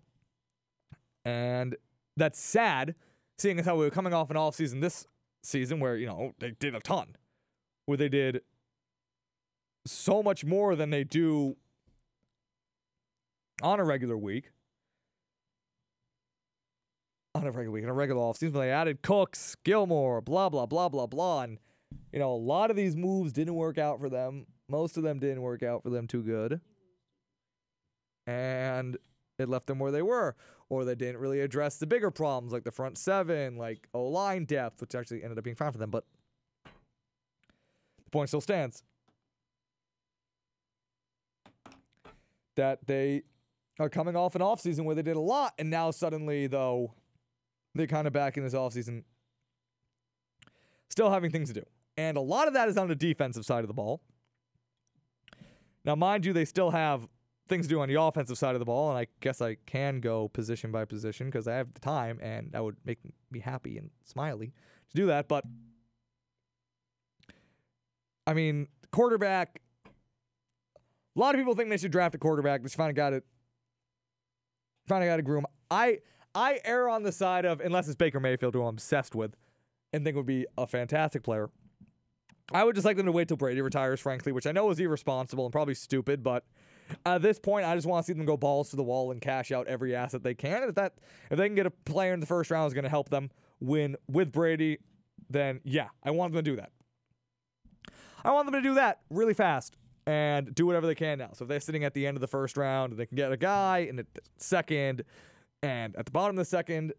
and 1.24 1.76
that's 2.16 2.40
sad, 2.40 2.94
seeing 3.38 3.58
as 3.58 3.66
how 3.66 3.76
we 3.76 3.84
were 3.84 3.90
coming 3.90 4.14
off 4.14 4.30
an 4.30 4.36
off 4.36 4.54
season 4.54 4.80
this 4.80 5.06
season 5.42 5.80
where 5.80 5.96
you 5.96 6.06
know 6.06 6.32
they 6.38 6.52
did 6.52 6.74
a 6.74 6.80
ton, 6.80 7.16
where 7.86 7.96
they 7.96 8.08
did 8.08 8.42
so 9.86 10.22
much 10.22 10.44
more 10.44 10.76
than 10.76 10.90
they 10.90 11.04
do 11.04 11.56
on 13.62 13.80
a 13.80 13.84
regular 13.84 14.16
week. 14.16 14.50
On 17.34 17.46
a 17.46 17.50
regular 17.50 17.70
week, 17.70 17.84
in 17.84 17.88
a 17.88 17.94
regular 17.94 18.20
offseason, 18.20 18.54
they 18.54 18.70
added 18.70 19.02
Cooks, 19.02 19.56
Gilmore, 19.64 20.20
blah, 20.20 20.48
blah, 20.48 20.66
blah, 20.66 20.88
blah, 20.88 21.06
blah. 21.06 21.42
And, 21.42 21.58
you 22.12 22.18
know, 22.18 22.32
a 22.32 22.34
lot 22.34 22.70
of 22.70 22.76
these 22.76 22.96
moves 22.96 23.32
didn't 23.32 23.54
work 23.54 23.78
out 23.78 24.00
for 24.00 24.08
them. 24.08 24.46
Most 24.70 24.96
of 24.96 25.02
them 25.02 25.18
didn't 25.18 25.42
work 25.42 25.62
out 25.62 25.82
for 25.82 25.90
them 25.90 26.06
too 26.06 26.22
good. 26.22 26.60
And 28.26 28.96
it 29.38 29.48
left 29.48 29.66
them 29.66 29.78
where 29.78 29.90
they 29.90 30.02
were, 30.02 30.36
or 30.68 30.84
they 30.84 30.94
didn't 30.94 31.20
really 31.20 31.40
address 31.40 31.78
the 31.78 31.86
bigger 31.86 32.10
problems 32.10 32.52
like 32.52 32.64
the 32.64 32.70
front 32.70 32.96
seven, 32.96 33.56
like 33.56 33.88
O 33.92 34.04
line 34.04 34.44
depth, 34.44 34.80
which 34.80 34.94
actually 34.94 35.22
ended 35.22 35.38
up 35.38 35.44
being 35.44 35.56
fine 35.56 35.72
for 35.72 35.78
them. 35.78 35.90
But 35.90 36.04
the 38.04 38.10
point 38.10 38.28
still 38.28 38.40
stands 38.40 38.84
that 42.56 42.86
they 42.86 43.22
are 43.78 43.88
coming 43.88 44.14
off 44.14 44.34
an 44.34 44.42
offseason 44.42 44.84
where 44.84 44.94
they 44.94 45.02
did 45.02 45.16
a 45.16 45.20
lot, 45.20 45.54
and 45.58 45.70
now 45.70 45.90
suddenly, 45.90 46.46
though, 46.46 46.92
they're 47.74 47.86
kind 47.86 48.06
of 48.06 48.12
back 48.12 48.36
in 48.36 48.44
this 48.44 48.54
offseason, 48.54 49.04
still 50.90 51.10
having 51.10 51.30
things 51.30 51.48
to 51.48 51.54
do. 51.54 51.64
And 51.96 52.16
a 52.16 52.20
lot 52.20 52.48
of 52.48 52.54
that 52.54 52.68
is 52.68 52.76
on 52.76 52.88
the 52.88 52.94
defensive 52.94 53.44
side 53.44 53.64
of 53.64 53.68
the 53.68 53.74
ball. 53.74 54.02
Now, 55.84 55.94
mind 55.94 56.26
you, 56.26 56.32
they 56.32 56.44
still 56.44 56.70
have 56.70 57.08
things 57.48 57.66
to 57.66 57.74
do 57.74 57.80
on 57.80 57.88
the 57.88 58.00
offensive 58.00 58.38
side 58.38 58.54
of 58.54 58.60
the 58.60 58.64
ball, 58.64 58.90
and 58.90 58.98
I 58.98 59.06
guess 59.20 59.40
I 59.40 59.56
can 59.66 60.00
go 60.00 60.28
position 60.28 60.70
by 60.70 60.84
position 60.84 61.26
because 61.26 61.48
I 61.48 61.54
have 61.54 61.74
the 61.74 61.80
time, 61.80 62.18
and 62.22 62.52
that 62.52 62.62
would 62.62 62.76
make 62.84 62.98
me 63.30 63.40
happy 63.40 63.76
and 63.76 63.90
smiley 64.04 64.52
to 64.90 64.96
do 64.96 65.06
that. 65.06 65.28
But 65.28 65.44
I 68.26 68.34
mean, 68.34 68.68
quarterback. 68.92 69.60
A 71.16 71.18
lot 71.18 71.34
of 71.34 71.40
people 71.40 71.54
think 71.54 71.70
they 71.70 71.76
should 71.76 71.90
draft 71.90 72.14
a 72.14 72.18
quarterback. 72.18 72.60
They 72.60 72.66
just 72.66 72.76
finally 72.76 72.94
got 72.94 73.12
it. 73.12 73.24
Finally 74.86 75.08
got 75.08 75.18
a 75.18 75.22
groom. 75.22 75.44
I 75.70 75.98
I 76.34 76.60
err 76.64 76.88
on 76.88 77.02
the 77.02 77.12
side 77.12 77.44
of 77.44 77.60
unless 77.60 77.88
it's 77.88 77.96
Baker 77.96 78.20
Mayfield, 78.20 78.54
who 78.54 78.62
I'm 78.62 78.74
obsessed 78.76 79.14
with, 79.14 79.34
and 79.92 80.04
think 80.04 80.16
would 80.16 80.26
be 80.26 80.46
a 80.56 80.66
fantastic 80.66 81.22
player. 81.22 81.50
I 82.52 82.64
would 82.64 82.74
just 82.74 82.84
like 82.84 82.96
them 82.96 83.06
to 83.06 83.12
wait 83.12 83.28
till 83.28 83.36
Brady 83.36 83.60
retires, 83.60 84.00
frankly, 84.00 84.32
which 84.32 84.46
I 84.46 84.52
know 84.52 84.70
is 84.70 84.80
irresponsible 84.80 85.44
and 85.44 85.52
probably 85.52 85.74
stupid, 85.74 86.22
but 86.22 86.44
at 87.06 87.22
this 87.22 87.38
point, 87.38 87.64
I 87.64 87.74
just 87.74 87.86
want 87.86 88.04
to 88.04 88.12
see 88.12 88.16
them 88.16 88.26
go 88.26 88.36
balls 88.36 88.70
to 88.70 88.76
the 88.76 88.82
wall 88.82 89.12
and 89.12 89.20
cash 89.20 89.52
out 89.52 89.68
every 89.68 89.94
asset 89.94 90.22
they 90.22 90.34
can. 90.34 90.64
If 90.64 90.74
that 90.74 90.94
if 91.30 91.38
they 91.38 91.46
can 91.46 91.54
get 91.54 91.66
a 91.66 91.70
player 91.70 92.12
in 92.12 92.20
the 92.20 92.26
first 92.26 92.50
round 92.50 92.66
is 92.66 92.74
going 92.74 92.84
to 92.84 92.90
help 92.90 93.08
them 93.08 93.30
win 93.60 93.96
with 94.08 94.32
Brady, 94.32 94.78
then 95.28 95.60
yeah, 95.64 95.88
I 96.02 96.10
want 96.10 96.32
them 96.32 96.44
to 96.44 96.50
do 96.50 96.56
that. 96.56 96.72
I 98.24 98.32
want 98.32 98.46
them 98.46 98.60
to 98.60 98.68
do 98.68 98.74
that 98.74 99.00
really 99.08 99.34
fast 99.34 99.76
and 100.06 100.54
do 100.54 100.66
whatever 100.66 100.86
they 100.86 100.94
can 100.94 101.18
now. 101.18 101.30
So 101.34 101.44
if 101.44 101.48
they're 101.48 101.60
sitting 101.60 101.84
at 101.84 101.94
the 101.94 102.06
end 102.06 102.16
of 102.16 102.20
the 102.20 102.26
first 102.26 102.56
round, 102.56 102.92
and 102.92 103.00
they 103.00 103.06
can 103.06 103.16
get 103.16 103.32
a 103.32 103.36
guy 103.36 103.78
in 103.88 103.96
the 103.96 104.06
second, 104.38 105.04
and 105.62 105.94
at 105.96 106.06
the 106.06 106.10
bottom 106.10 106.36
of 106.36 106.44
the 106.44 106.48
second, 106.48 106.92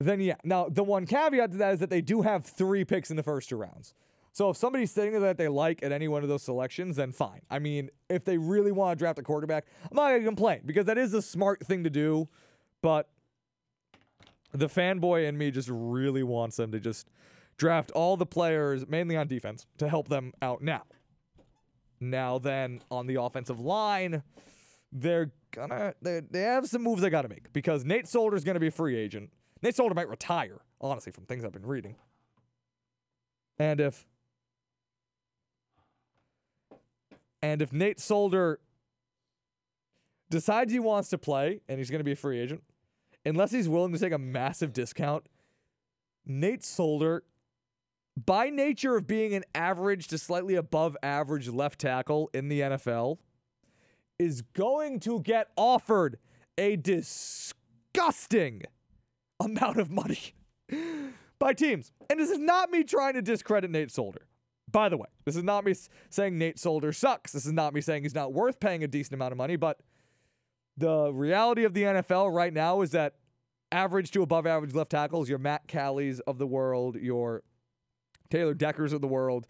then 0.00 0.20
yeah. 0.20 0.36
Now, 0.44 0.68
the 0.68 0.82
one 0.82 1.06
caveat 1.06 1.52
to 1.52 1.58
that 1.58 1.74
is 1.74 1.80
that 1.80 1.90
they 1.90 2.00
do 2.00 2.22
have 2.22 2.44
three 2.44 2.84
picks 2.84 3.10
in 3.10 3.16
the 3.16 3.22
first 3.22 3.48
two 3.48 3.56
rounds. 3.56 3.94
So 4.32 4.48
if 4.50 4.56
somebody's 4.56 4.92
sitting 4.92 5.12
there 5.12 5.20
that 5.20 5.38
they 5.38 5.48
like 5.48 5.82
at 5.82 5.92
any 5.92 6.08
one 6.08 6.22
of 6.22 6.28
those 6.28 6.42
selections, 6.42 6.96
then 6.96 7.12
fine. 7.12 7.42
I 7.50 7.58
mean, 7.58 7.90
if 8.08 8.24
they 8.24 8.38
really 8.38 8.72
want 8.72 8.96
to 8.96 9.02
draft 9.02 9.18
a 9.18 9.22
quarterback, 9.22 9.66
I'm 9.82 9.96
not 9.96 10.08
going 10.08 10.20
to 10.20 10.26
complain 10.26 10.60
because 10.64 10.86
that 10.86 10.98
is 10.98 11.12
a 11.14 11.20
smart 11.20 11.66
thing 11.66 11.84
to 11.84 11.90
do. 11.90 12.28
But 12.80 13.08
the 14.52 14.68
fanboy 14.68 15.28
in 15.28 15.36
me 15.36 15.50
just 15.50 15.68
really 15.70 16.22
wants 16.22 16.56
them 16.56 16.72
to 16.72 16.80
just 16.80 17.08
draft 17.56 17.90
all 17.90 18.16
the 18.16 18.26
players, 18.26 18.86
mainly 18.88 19.16
on 19.16 19.26
defense, 19.26 19.66
to 19.78 19.88
help 19.88 20.08
them 20.08 20.32
out 20.40 20.62
now. 20.62 20.84
Now, 22.00 22.38
then 22.38 22.80
on 22.90 23.06
the 23.06 23.16
offensive 23.16 23.60
line, 23.60 24.22
they're 24.92 25.32
gonna 25.50 25.94
they, 26.00 26.20
they 26.20 26.40
have 26.40 26.66
some 26.66 26.82
moves 26.82 27.02
they 27.02 27.10
got 27.10 27.22
to 27.22 27.28
make 27.28 27.52
because 27.52 27.84
Nate 27.84 28.08
Solder's 28.08 28.44
to 28.44 28.58
be 28.58 28.68
a 28.68 28.72
free 28.72 28.96
agent. 28.96 29.30
Nate 29.62 29.76
Solder 29.76 29.94
might 29.94 30.08
retire, 30.08 30.60
honestly, 30.80 31.12
from 31.12 31.24
things 31.24 31.44
I've 31.44 31.52
been 31.52 31.66
reading. 31.66 31.96
And 33.58 33.80
if 33.80 34.06
and 37.42 37.62
if 37.62 37.72
Nate 37.72 38.00
Solder 38.00 38.60
decides 40.30 40.72
he 40.72 40.78
wants 40.78 41.08
to 41.10 41.18
play 41.18 41.60
and 41.68 41.78
he's 41.78 41.90
going 41.90 42.00
to 42.00 42.04
be 42.04 42.12
a 42.12 42.16
free 42.16 42.38
agent, 42.38 42.62
unless 43.24 43.50
he's 43.50 43.68
willing 43.68 43.92
to 43.92 43.98
take 43.98 44.12
a 44.12 44.18
massive 44.18 44.72
discount, 44.72 45.26
Nate 46.26 46.64
Solder, 46.64 47.24
by 48.16 48.50
nature 48.50 48.96
of 48.96 49.06
being 49.06 49.34
an 49.34 49.44
average 49.54 50.08
to 50.08 50.18
slightly 50.18 50.54
above 50.54 50.96
average 51.02 51.48
left 51.48 51.80
tackle 51.80 52.30
in 52.34 52.48
the 52.48 52.60
NFL, 52.60 53.18
is 54.18 54.42
going 54.42 55.00
to 55.00 55.20
get 55.20 55.48
offered 55.56 56.18
a 56.58 56.76
disgusting 56.76 58.62
amount 59.40 59.78
of 59.78 59.90
money 59.90 60.34
by 61.38 61.52
teams. 61.52 61.92
And 62.08 62.20
this 62.20 62.30
is 62.30 62.38
not 62.38 62.70
me 62.70 62.84
trying 62.84 63.14
to 63.14 63.22
discredit 63.22 63.70
Nate 63.70 63.90
Solder. 63.90 64.26
By 64.70 64.88
the 64.88 64.96
way, 64.96 65.08
this 65.24 65.34
is 65.34 65.42
not 65.42 65.64
me 65.64 65.74
saying 66.10 66.38
Nate 66.38 66.58
Solder 66.58 66.92
sucks. 66.92 67.32
This 67.32 67.44
is 67.44 67.52
not 67.52 67.74
me 67.74 67.80
saying 67.80 68.04
he's 68.04 68.14
not 68.14 68.32
worth 68.32 68.60
paying 68.60 68.84
a 68.84 68.86
decent 68.86 69.14
amount 69.14 69.32
of 69.32 69.38
money, 69.38 69.56
but 69.56 69.80
the 70.76 71.12
reality 71.12 71.64
of 71.64 71.74
the 71.74 71.82
NFL 71.82 72.32
right 72.32 72.52
now 72.52 72.80
is 72.82 72.92
that 72.92 73.14
average 73.72 74.10
to 74.12 74.22
above 74.22 74.46
average 74.46 74.74
left 74.74 74.90
tackles, 74.90 75.28
your 75.28 75.38
Matt 75.38 75.66
Calleys 75.66 76.20
of 76.20 76.38
the 76.38 76.46
world, 76.46 76.96
your 76.96 77.42
Taylor 78.30 78.54
Deckers 78.54 78.92
of 78.92 79.00
the 79.00 79.08
world, 79.08 79.46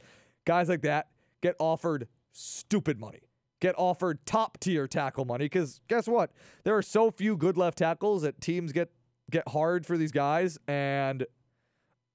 guys 0.47 0.69
like 0.69 0.83
that 0.83 1.09
get 1.43 1.55
offered 1.59 2.09
stupid 2.33 2.99
money. 2.99 3.21
Get 3.61 3.75
offered 3.77 4.25
top 4.25 4.59
tier 4.59 4.87
tackle 4.87 5.27
money 5.27 5.45
because 5.45 5.83
guess 5.87 6.09
what? 6.09 6.33
There 6.65 6.75
are 6.77 6.83
so 6.83 7.11
few 7.11 7.37
good 7.37 7.59
left 7.59 7.77
tackles 7.77 8.23
that 8.23 8.41
teams 8.41 8.73
get 8.73 8.91
get 9.31 9.49
hard 9.49 9.87
for 9.87 9.97
these 9.97 10.13
guys 10.13 10.59
and 10.69 11.27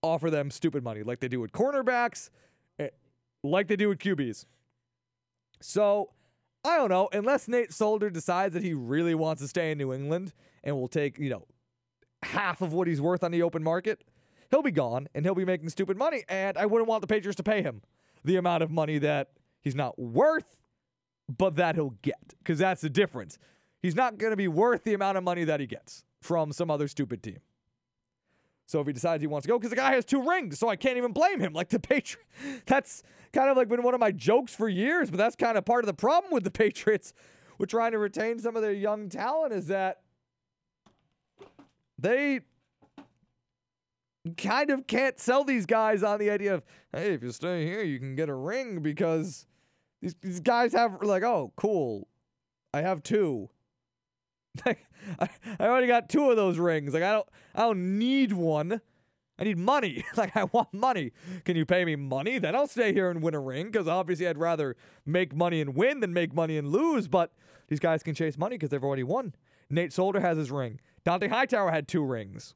offer 0.02 0.30
them 0.30 0.52
stupid 0.52 0.84
money 0.84 1.04
like 1.04 1.20
they 1.20 1.28
do 1.28 1.40
with 1.40 1.52
cornerbacks, 1.52 2.30
eh, 2.80 2.90
like 3.44 3.68
they 3.68 3.76
do 3.76 3.90
with 3.90 4.00
QBs. 4.00 4.46
So 5.62 6.12
I 6.64 6.78
don't 6.78 6.90
know. 6.90 7.10
Unless 7.12 7.48
Nate 7.48 7.74
Solder 7.74 8.10
decides 8.10 8.54
that 8.54 8.64
he 8.64 8.74
really 8.74 9.16
wants 9.16 9.42
to 9.42 9.48
stay 9.48 9.72
in 9.72 9.78
New 9.78 9.94
England 9.94 10.34
and 10.64 10.76
will 10.76 10.88
take, 10.88 11.18
you 11.18 11.30
know, 11.30 11.46
half 12.24 12.62
of 12.62 12.74
what 12.74 12.88
he's 12.88 13.02
worth 13.02 13.24
on 13.24 13.32
the 13.32 13.42
open 13.42 13.64
market, 13.64 14.04
he'll 14.52 14.64
be 14.64 14.72
gone 14.72 15.08
and 15.14 15.26
he'll 15.26 15.36
be 15.36 15.46
making 15.46 15.70
stupid 15.70 15.98
money. 15.98 16.24
And 16.28 16.58
I 16.58 16.66
wouldn't 16.66 16.88
want 16.88 17.02
the 17.02 17.08
Patriots 17.08 17.38
to 17.38 17.44
pay 17.44 17.62
him 17.62 17.82
the 18.24 18.38
amount 18.38 18.64
of 18.64 18.72
money 18.72 18.98
that 18.98 19.30
he's 19.62 19.76
not 19.76 19.98
worth, 20.00 20.58
but 21.30 21.56
that 21.58 21.76
he'll 21.76 21.96
get. 22.02 22.34
Because 22.40 22.60
that's 22.60 22.82
the 22.82 22.90
difference. 22.90 23.38
He's 23.82 23.96
not 23.96 24.18
going 24.18 24.32
to 24.32 24.38
be 24.38 24.48
worth 24.48 24.84
the 24.84 24.96
amount 24.96 25.18
of 25.18 25.24
money 25.24 25.44
that 25.44 25.60
he 25.60 25.68
gets 25.68 26.04
from 26.26 26.52
some 26.52 26.72
other 26.72 26.88
stupid 26.88 27.24
team. 27.24 27.40
So 28.68 28.82
if 28.82 28.88
he 28.88 28.94
decides 28.94 29.22
he 29.22 29.28
wants 29.28 29.46
to 29.46 29.50
go, 29.50 29.60
because 29.60 29.70
the 29.70 29.76
guy 29.76 29.94
has 29.94 30.06
two 30.06 30.28
rings, 30.28 30.58
so 30.58 30.68
I 30.68 30.76
can't 30.76 30.98
even 30.98 31.12
blame 31.12 31.40
him. 31.40 31.54
Like 31.54 31.70
the 31.70 31.80
Patriots, 31.80 32.28
that's 32.66 33.04
kind 33.32 33.50
of 33.50 33.58
like 33.58 33.70
been 33.70 33.84
one 33.84 33.94
of 33.94 34.00
my 34.00 34.12
jokes 34.12 34.56
for 34.56 34.68
years, 34.68 35.12
but 35.12 35.18
that's 35.18 35.36
kind 35.36 35.58
of 35.58 35.66
part 35.66 35.84
of 35.84 35.88
the 35.88 35.94
problem 35.94 36.34
with 36.34 36.44
the 36.44 36.52
Patriots 36.52 37.14
with 37.58 37.70
trying 37.70 37.92
to 37.92 38.00
retain 38.00 38.40
some 38.40 38.56
of 38.56 38.64
their 38.64 38.74
young 38.74 39.08
talent 39.08 39.54
is 39.54 39.68
that 39.68 40.02
they 42.00 42.42
kind 44.38 44.72
of 44.72 44.88
can't 44.88 45.20
sell 45.20 45.44
these 45.44 45.68
guys 45.68 46.02
on 46.02 46.20
the 46.20 46.32
idea 46.32 46.56
of, 46.56 46.64
hey, 46.92 47.14
if 47.14 47.22
you 47.22 47.32
stay 47.32 47.66
here, 47.66 47.84
you 47.84 48.00
can 48.00 48.16
get 48.16 48.30
a 48.30 48.34
ring 48.34 48.82
because 48.82 49.46
these, 50.02 50.16
these 50.22 50.40
guys 50.40 50.74
have 50.74 51.02
like, 51.04 51.24
oh, 51.24 51.54
cool. 51.56 52.08
I 52.74 52.82
have 52.82 53.04
two. 53.04 53.50
Like 54.66 54.86
I, 55.20 55.30
I 55.60 55.68
already 55.68 55.88
got 55.88 56.10
two 56.10 56.32
of 56.32 56.36
those 56.36 56.58
rings. 56.58 56.94
Like 56.94 57.04
I 57.04 57.12
don't 57.12 57.28
I 57.54 57.62
don't 57.62 58.00
need 58.00 58.34
one. 58.34 58.82
I 59.38 59.44
need 59.44 59.58
money. 59.58 60.04
like 60.16 60.36
I 60.36 60.46
want 60.46 60.74
money. 60.74 61.12
Can 61.44 61.56
you 61.56 61.66
pay 61.66 61.86
me 61.86 61.96
money? 61.96 62.40
Then 62.40 62.56
I'll 62.56 62.68
stay 62.68 62.94
here 62.94 63.10
and 63.12 63.22
win 63.22 63.36
a 63.36 63.40
ring 63.40 63.68
because 63.68 63.88
obviously 63.88 64.28
I'd 64.28 64.38
rather 64.38 64.76
make 65.06 65.36
money 65.36 65.62
and 65.62 65.76
win 65.76 66.00
than 66.00 66.14
make 66.14 66.34
money 66.34 66.58
and 66.58 66.70
lose. 66.70 67.08
But 67.08 67.32
these 67.68 67.80
guys 67.80 68.02
can 68.02 68.16
chase 68.16 68.38
money 68.38 68.56
because 68.56 68.70
they've 68.70 68.84
already 68.84 69.04
won. 69.04 69.36
Nate 69.70 69.94
Solder 69.94 70.22
has 70.22 70.38
his 70.38 70.52
ring. 70.52 70.80
Dont'a 71.06 71.30
Hightower 71.30 71.72
had 71.72 71.88
two 71.88 72.04
rings. 72.04 72.56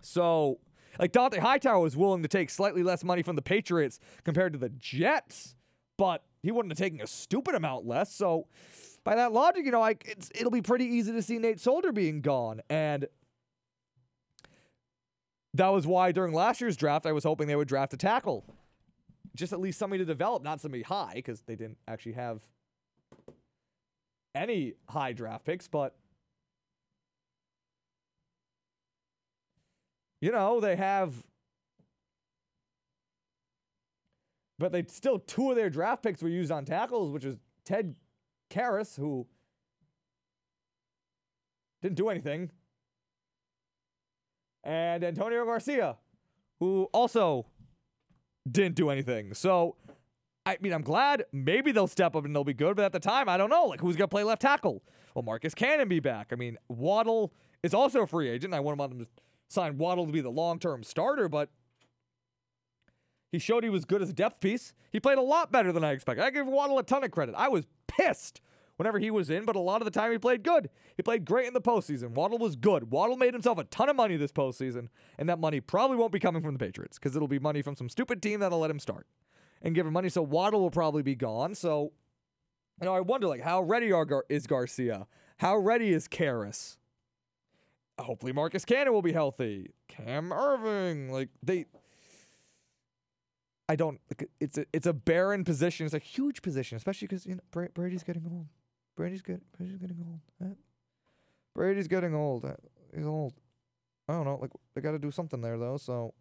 So 0.00 0.60
like 0.98 1.12
Dont'a 1.12 1.38
Hightower 1.38 1.80
was 1.80 1.96
willing 1.96 2.22
to 2.22 2.28
take 2.28 2.50
slightly 2.50 2.82
less 2.82 3.02
money 3.02 3.22
from 3.22 3.36
the 3.36 3.42
Patriots 3.42 3.98
compared 4.24 4.52
to 4.52 4.58
the 4.58 4.68
Jets, 4.68 5.56
but 5.96 6.24
he 6.42 6.52
wouldn't 6.52 6.72
have 6.72 6.78
taken 6.78 7.00
a 7.00 7.06
stupid 7.06 7.54
amount 7.54 7.86
less. 7.86 8.14
So 8.14 8.46
by 9.04 9.14
that 9.16 9.32
logic, 9.32 9.64
you 9.66 9.70
know, 9.70 9.80
like 9.80 10.04
it's 10.06 10.30
it'll 10.34 10.50
be 10.50 10.62
pretty 10.62 10.86
easy 10.86 11.12
to 11.12 11.22
see 11.22 11.38
Nate 11.38 11.60
Solder 11.60 11.92
being 11.92 12.22
gone. 12.22 12.62
And 12.70 13.06
that 15.52 15.68
was 15.68 15.86
why 15.86 16.10
during 16.10 16.32
last 16.32 16.60
year's 16.60 16.76
draft, 16.76 17.06
I 17.06 17.12
was 17.12 17.24
hoping 17.24 17.46
they 17.46 17.56
would 17.56 17.68
draft 17.68 17.92
a 17.92 17.96
tackle. 17.96 18.44
Just 19.36 19.52
at 19.52 19.60
least 19.60 19.78
somebody 19.78 19.98
to 19.98 20.06
develop, 20.06 20.42
not 20.42 20.60
somebody 20.60 20.82
high, 20.82 21.12
because 21.14 21.42
they 21.42 21.54
didn't 21.54 21.78
actually 21.86 22.12
have 22.12 22.40
any 24.34 24.74
high 24.88 25.12
draft 25.12 25.44
picks, 25.44 25.68
but 25.68 25.94
you 30.20 30.32
know, 30.32 30.60
they 30.60 30.76
have 30.76 31.12
but 34.58 34.72
they 34.72 34.84
still 34.88 35.18
two 35.18 35.50
of 35.50 35.56
their 35.56 35.68
draft 35.68 36.02
picks 36.02 36.22
were 36.22 36.28
used 36.28 36.50
on 36.50 36.64
tackles, 36.64 37.10
which 37.10 37.24
is 37.24 37.36
Ted 37.64 37.96
Karras, 38.50 38.96
who 38.96 39.26
didn't 41.82 41.96
do 41.96 42.08
anything, 42.08 42.50
and 44.62 45.04
Antonio 45.04 45.44
Garcia, 45.44 45.96
who 46.60 46.88
also 46.92 47.46
didn't 48.50 48.74
do 48.74 48.90
anything. 48.90 49.34
So 49.34 49.76
I 50.46 50.58
mean, 50.60 50.72
I'm 50.72 50.82
glad 50.82 51.24
maybe 51.32 51.72
they'll 51.72 51.86
step 51.86 52.14
up 52.14 52.24
and 52.24 52.34
they'll 52.34 52.44
be 52.44 52.54
good, 52.54 52.76
but 52.76 52.84
at 52.84 52.92
the 52.92 53.00
time, 53.00 53.28
I 53.28 53.36
don't 53.36 53.48
know. 53.48 53.64
Like, 53.64 53.80
who's 53.80 53.96
going 53.96 54.08
to 54.08 54.14
play 54.14 54.24
left 54.24 54.42
tackle? 54.42 54.82
Will 55.14 55.22
Marcus 55.22 55.54
Cannon 55.54 55.88
be 55.88 56.00
back? 56.00 56.28
I 56.32 56.36
mean, 56.36 56.58
Waddle 56.68 57.32
is 57.62 57.72
also 57.72 58.02
a 58.02 58.06
free 58.06 58.28
agent. 58.28 58.52
I 58.52 58.60
want 58.60 58.78
them 58.78 58.98
to 58.98 59.06
sign 59.48 59.78
Waddle 59.78 60.06
to 60.06 60.12
be 60.12 60.20
the 60.20 60.30
long 60.30 60.58
term 60.58 60.82
starter, 60.82 61.28
but 61.28 61.48
he 63.34 63.40
showed 63.40 63.64
he 63.64 63.70
was 63.70 63.84
good 63.84 64.00
as 64.00 64.10
a 64.10 64.12
depth 64.12 64.38
piece. 64.38 64.72
He 64.92 65.00
played 65.00 65.18
a 65.18 65.22
lot 65.22 65.50
better 65.50 65.72
than 65.72 65.82
I 65.82 65.90
expected. 65.90 66.24
I 66.24 66.30
give 66.30 66.46
Waddle 66.46 66.78
a 66.78 66.84
ton 66.84 67.02
of 67.02 67.10
credit. 67.10 67.34
I 67.36 67.48
was 67.48 67.66
pissed 67.88 68.40
whenever 68.76 69.00
he 69.00 69.10
was 69.10 69.28
in, 69.28 69.44
but 69.44 69.56
a 69.56 69.60
lot 69.60 69.80
of 69.80 69.86
the 69.86 69.90
time 69.90 70.12
he 70.12 70.18
played 70.18 70.44
good. 70.44 70.70
He 70.96 71.02
played 71.02 71.24
great 71.24 71.48
in 71.48 71.52
the 71.52 71.60
postseason. 71.60 72.10
Waddle 72.10 72.38
was 72.38 72.54
good. 72.54 72.92
Waddle 72.92 73.16
made 73.16 73.34
himself 73.34 73.58
a 73.58 73.64
ton 73.64 73.88
of 73.88 73.96
money 73.96 74.16
this 74.16 74.30
postseason, 74.30 74.86
and 75.18 75.28
that 75.28 75.40
money 75.40 75.58
probably 75.58 75.96
won't 75.96 76.12
be 76.12 76.20
coming 76.20 76.42
from 76.42 76.52
the 76.52 76.64
Patriots 76.64 76.96
because 76.96 77.16
it'll 77.16 77.26
be 77.26 77.40
money 77.40 77.60
from 77.60 77.74
some 77.74 77.88
stupid 77.88 78.22
team 78.22 78.38
that'll 78.38 78.60
let 78.60 78.70
him 78.70 78.78
start 78.78 79.08
and 79.62 79.74
give 79.74 79.84
him 79.84 79.92
money. 79.92 80.08
So 80.08 80.22
Waddle 80.22 80.60
will 80.60 80.70
probably 80.70 81.02
be 81.02 81.16
gone. 81.16 81.56
So, 81.56 81.90
you 82.80 82.84
know, 82.84 82.94
I 82.94 83.00
wonder 83.00 83.26
like 83.26 83.42
how 83.42 83.62
ready 83.62 83.90
are 83.90 84.04
Gar- 84.04 84.26
is 84.28 84.46
Garcia? 84.46 85.08
How 85.38 85.56
ready 85.56 85.92
is 85.92 86.06
Karras? 86.06 86.76
Hopefully 87.98 88.32
Marcus 88.32 88.64
Cannon 88.64 88.92
will 88.92 89.02
be 89.02 89.12
healthy. 89.12 89.72
Cam 89.88 90.32
Irving, 90.32 91.10
like 91.10 91.30
they. 91.42 91.66
I 93.68 93.76
don't. 93.76 94.00
It's 94.40 94.58
a 94.58 94.66
it's 94.72 94.86
a 94.86 94.92
barren 94.92 95.44
position. 95.44 95.86
It's 95.86 95.94
a 95.94 95.98
huge 95.98 96.42
position, 96.42 96.76
especially 96.76 97.08
because 97.08 97.24
you 97.26 97.36
know 97.36 97.40
Bra- 97.50 97.68
Brady's 97.72 98.02
getting 98.02 98.24
old. 98.30 98.46
Brady's 98.96 99.22
get 99.22 99.40
Brady's 99.56 99.78
getting 99.78 99.96
old. 100.06 100.20
Uh, 100.42 100.54
Brady's 101.54 101.88
getting 101.88 102.14
old. 102.14 102.44
Uh, 102.44 102.54
He's 102.94 103.06
old. 103.06 103.32
I 104.08 104.12
don't 104.12 104.24
know. 104.24 104.38
Like 104.40 104.50
they 104.74 104.80
got 104.80 104.92
to 104.92 104.98
do 104.98 105.10
something 105.10 105.40
there 105.40 105.58
though. 105.58 105.78
So 105.78 106.14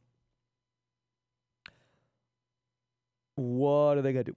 what 3.35 3.97
are 3.97 4.01
they 4.01 4.13
gonna 4.13 4.23
do 4.23 4.35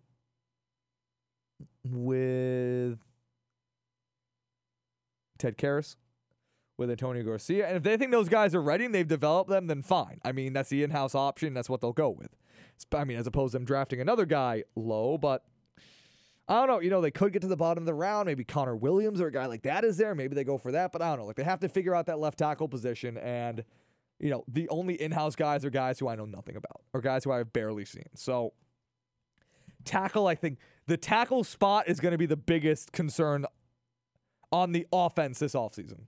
with 1.85 2.99
Ted 5.39 5.57
Karras, 5.57 5.97
with 6.77 6.91
Antonio 6.91 7.23
Garcia? 7.23 7.69
And 7.69 7.77
if 7.77 7.83
they 7.83 7.97
think 7.97 8.11
those 8.11 8.29
guys 8.29 8.55
are 8.55 8.63
ready 8.63 8.85
and 8.85 8.95
they've 8.95 9.07
developed 9.07 9.51
them, 9.51 9.67
then 9.67 9.83
fine. 9.83 10.21
I 10.25 10.33
mean, 10.33 10.53
that's 10.53 10.71
the 10.71 10.83
in-house 10.83 11.15
option. 11.15 11.55
That's 11.55 11.71
what 11.71 11.81
they'll 11.81 11.93
go 11.93 12.11
with. 12.11 12.35
I 12.93 13.05
mean, 13.05 13.19
as 13.19 13.27
opposed 13.27 13.53
to 13.53 13.59
them 13.59 13.65
drafting 13.65 14.01
another 14.01 14.27
guy 14.27 14.65
low, 14.75 15.19
but. 15.19 15.45
I 16.49 16.61
don't 16.61 16.69
know. 16.69 16.79
You 16.79 16.91
know, 16.91 17.01
they 17.01 17.11
could 17.11 17.33
get 17.33 17.43
to 17.43 17.49
the 17.49 17.57
bottom 17.57 17.83
of 17.83 17.87
the 17.87 17.95
round. 17.95 18.27
Maybe 18.27 18.45
Connor 18.45 18.77
Williams 18.77 19.21
or 19.21 19.27
a 19.27 19.33
guy 19.33 19.47
like 19.47 19.63
that 19.63 19.83
is 19.83 19.97
there. 19.97 20.15
Maybe 20.15 20.37
they 20.37 20.45
go 20.45 20.59
for 20.59 20.71
that. 20.71 20.93
But 20.93 21.03
I 21.03 21.09
don't 21.09 21.19
know. 21.19 21.25
Like 21.25 21.35
they 21.35 21.43
have 21.43 21.59
to 21.59 21.69
figure 21.69 21.93
out 21.93 22.07
that 22.07 22.21
left 22.21 22.39
tackle 22.39 22.69
position. 22.69 23.19
And, 23.19 23.65
you 24.21 24.31
know, 24.31 24.45
the 24.47 24.69
only 24.69 24.95
in 24.95 25.11
house 25.11 25.35
guys 25.35 25.65
are 25.65 25.71
guys 25.71 25.99
who 25.99 26.07
I 26.07 26.15
know 26.15 26.25
nothing 26.25 26.55
about 26.55 26.83
or 26.95 27.01
guys 27.01 27.25
who 27.25 27.33
I've 27.33 27.53
barely 27.53 27.85
seen. 27.85 28.07
So, 28.15 28.53
tackle, 29.85 30.29
I 30.29 30.37
think 30.37 30.59
the 30.87 30.97
tackle 30.97 31.43
spot 31.43 31.89
is 31.89 31.99
going 31.99 32.13
to 32.13 32.19
be 32.19 32.27
the 32.27 32.37
biggest 32.37 32.93
concern 32.93 33.45
on 34.53 34.71
the 34.71 34.87
offense 34.93 35.41
this 35.41 35.55
offseason. 35.55 36.03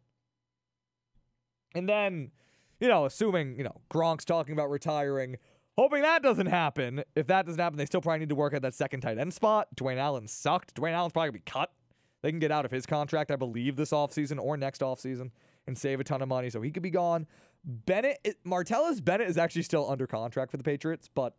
And 1.74 1.88
then, 1.88 2.30
you 2.78 2.86
know, 2.86 3.06
assuming, 3.06 3.58
you 3.58 3.64
know, 3.64 3.80
Gronk's 3.90 4.24
talking 4.24 4.52
about 4.52 4.70
retiring, 4.70 5.36
hoping 5.78 6.02
that 6.02 6.24
doesn't 6.24 6.46
happen. 6.46 7.05
If 7.14 7.28
that 7.28 7.46
doesn't 7.46 7.60
happen, 7.60 7.78
they 7.78 7.86
still 7.86 8.00
probably 8.00 8.18
need 8.18 8.30
to 8.30 8.34
work 8.34 8.52
at 8.52 8.62
that 8.62 8.74
second 8.74 9.00
tight 9.00 9.16
end 9.16 9.32
spot. 9.32 9.68
Dwayne 9.76 9.96
Allen 9.96 10.26
sucked. 10.26 10.74
Dwayne 10.74 10.92
Allen's 10.92 11.12
probably 11.12 11.30
going 11.30 11.40
to 11.40 11.44
be 11.44 11.50
cut. 11.50 11.72
They 12.20 12.30
can 12.30 12.40
get 12.40 12.50
out 12.50 12.64
of 12.64 12.72
his 12.72 12.84
contract, 12.84 13.30
I 13.30 13.36
believe, 13.36 13.76
this 13.76 13.90
offseason 13.90 14.40
or 14.42 14.56
next 14.56 14.80
offseason 14.80 15.30
and 15.68 15.78
save 15.78 16.00
a 16.00 16.05
ton 16.05 16.20
of 16.20 16.28
money, 16.28 16.50
so 16.50 16.60
he 16.60 16.72
could 16.72 16.82
be 16.82 16.90
gone. 16.90 17.28
Bennett, 17.64 18.18
Martellus 18.44 19.05
Bennett 19.05 19.28
is 19.28 19.38
actually 19.38 19.62
still 19.62 19.88
under 19.88 20.06
contract 20.06 20.50
for 20.50 20.56
the 20.56 20.64
Patriots, 20.64 21.09
but 21.14 21.36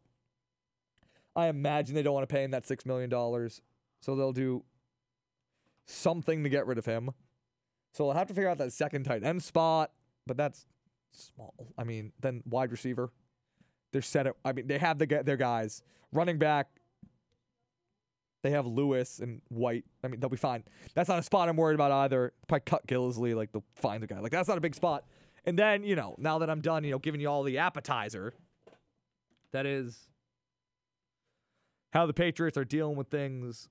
I 1.35 1.47
imagine 1.47 1.95
they 1.95 2.03
don't 2.03 2.13
want 2.13 2.29
to 2.29 2.33
pay 2.33 2.43
him 2.43 2.51
that 2.51 2.65
$6 2.65 2.85
million. 2.85 3.09
So 4.01 4.15
they'll 4.15 4.31
do 4.31 4.63
something 5.85 6.43
to 6.43 6.49
get 6.49 6.65
rid 6.65 6.77
of 6.77 6.85
him. 6.85 7.11
So 7.93 8.05
they'll 8.05 8.13
have 8.13 8.27
to 8.27 8.33
figure 8.33 8.49
out 8.49 8.59
that 8.59 8.71
second 8.71 9.03
tight 9.03 9.23
end 9.23 9.43
spot, 9.43 9.91
but 10.25 10.37
that's 10.37 10.65
small. 11.11 11.53
I 11.77 11.83
mean, 11.83 12.13
then 12.21 12.43
wide 12.45 12.71
receiver. 12.71 13.11
They're 13.91 14.01
set 14.01 14.27
up. 14.27 14.37
I 14.45 14.53
mean, 14.53 14.67
they 14.67 14.77
have 14.77 14.99
the, 14.99 15.05
their 15.05 15.37
guys. 15.37 15.83
Running 16.11 16.37
back, 16.37 16.67
they 18.43 18.51
have 18.51 18.65
Lewis 18.65 19.19
and 19.19 19.41
White. 19.49 19.85
I 20.03 20.07
mean, 20.07 20.19
they'll 20.19 20.29
be 20.29 20.37
fine. 20.37 20.63
That's 20.93 21.09
not 21.09 21.19
a 21.19 21.23
spot 21.23 21.49
I'm 21.49 21.57
worried 21.57 21.75
about 21.75 21.91
either. 21.91 22.33
Probably 22.47 22.63
cut 22.65 22.87
Gillislee. 22.87 23.35
Like, 23.35 23.51
they'll 23.51 23.65
find 23.75 24.03
a 24.03 24.07
guy. 24.07 24.19
Like, 24.19 24.31
that's 24.31 24.47
not 24.47 24.57
a 24.57 24.61
big 24.61 24.75
spot. 24.75 25.05
And 25.45 25.57
then, 25.57 25.83
you 25.83 25.95
know, 25.95 26.15
now 26.17 26.39
that 26.39 26.49
I'm 26.49 26.61
done, 26.61 26.83
you 26.83 26.91
know, 26.91 26.99
giving 26.99 27.21
you 27.21 27.29
all 27.29 27.43
the 27.43 27.57
appetizer, 27.57 28.33
that 29.51 29.65
is 29.65 30.07
how 31.91 32.05
the 32.05 32.13
Patriots 32.13 32.57
are 32.57 32.65
dealing 32.65 32.95
with 32.95 33.07
things. 33.07 33.67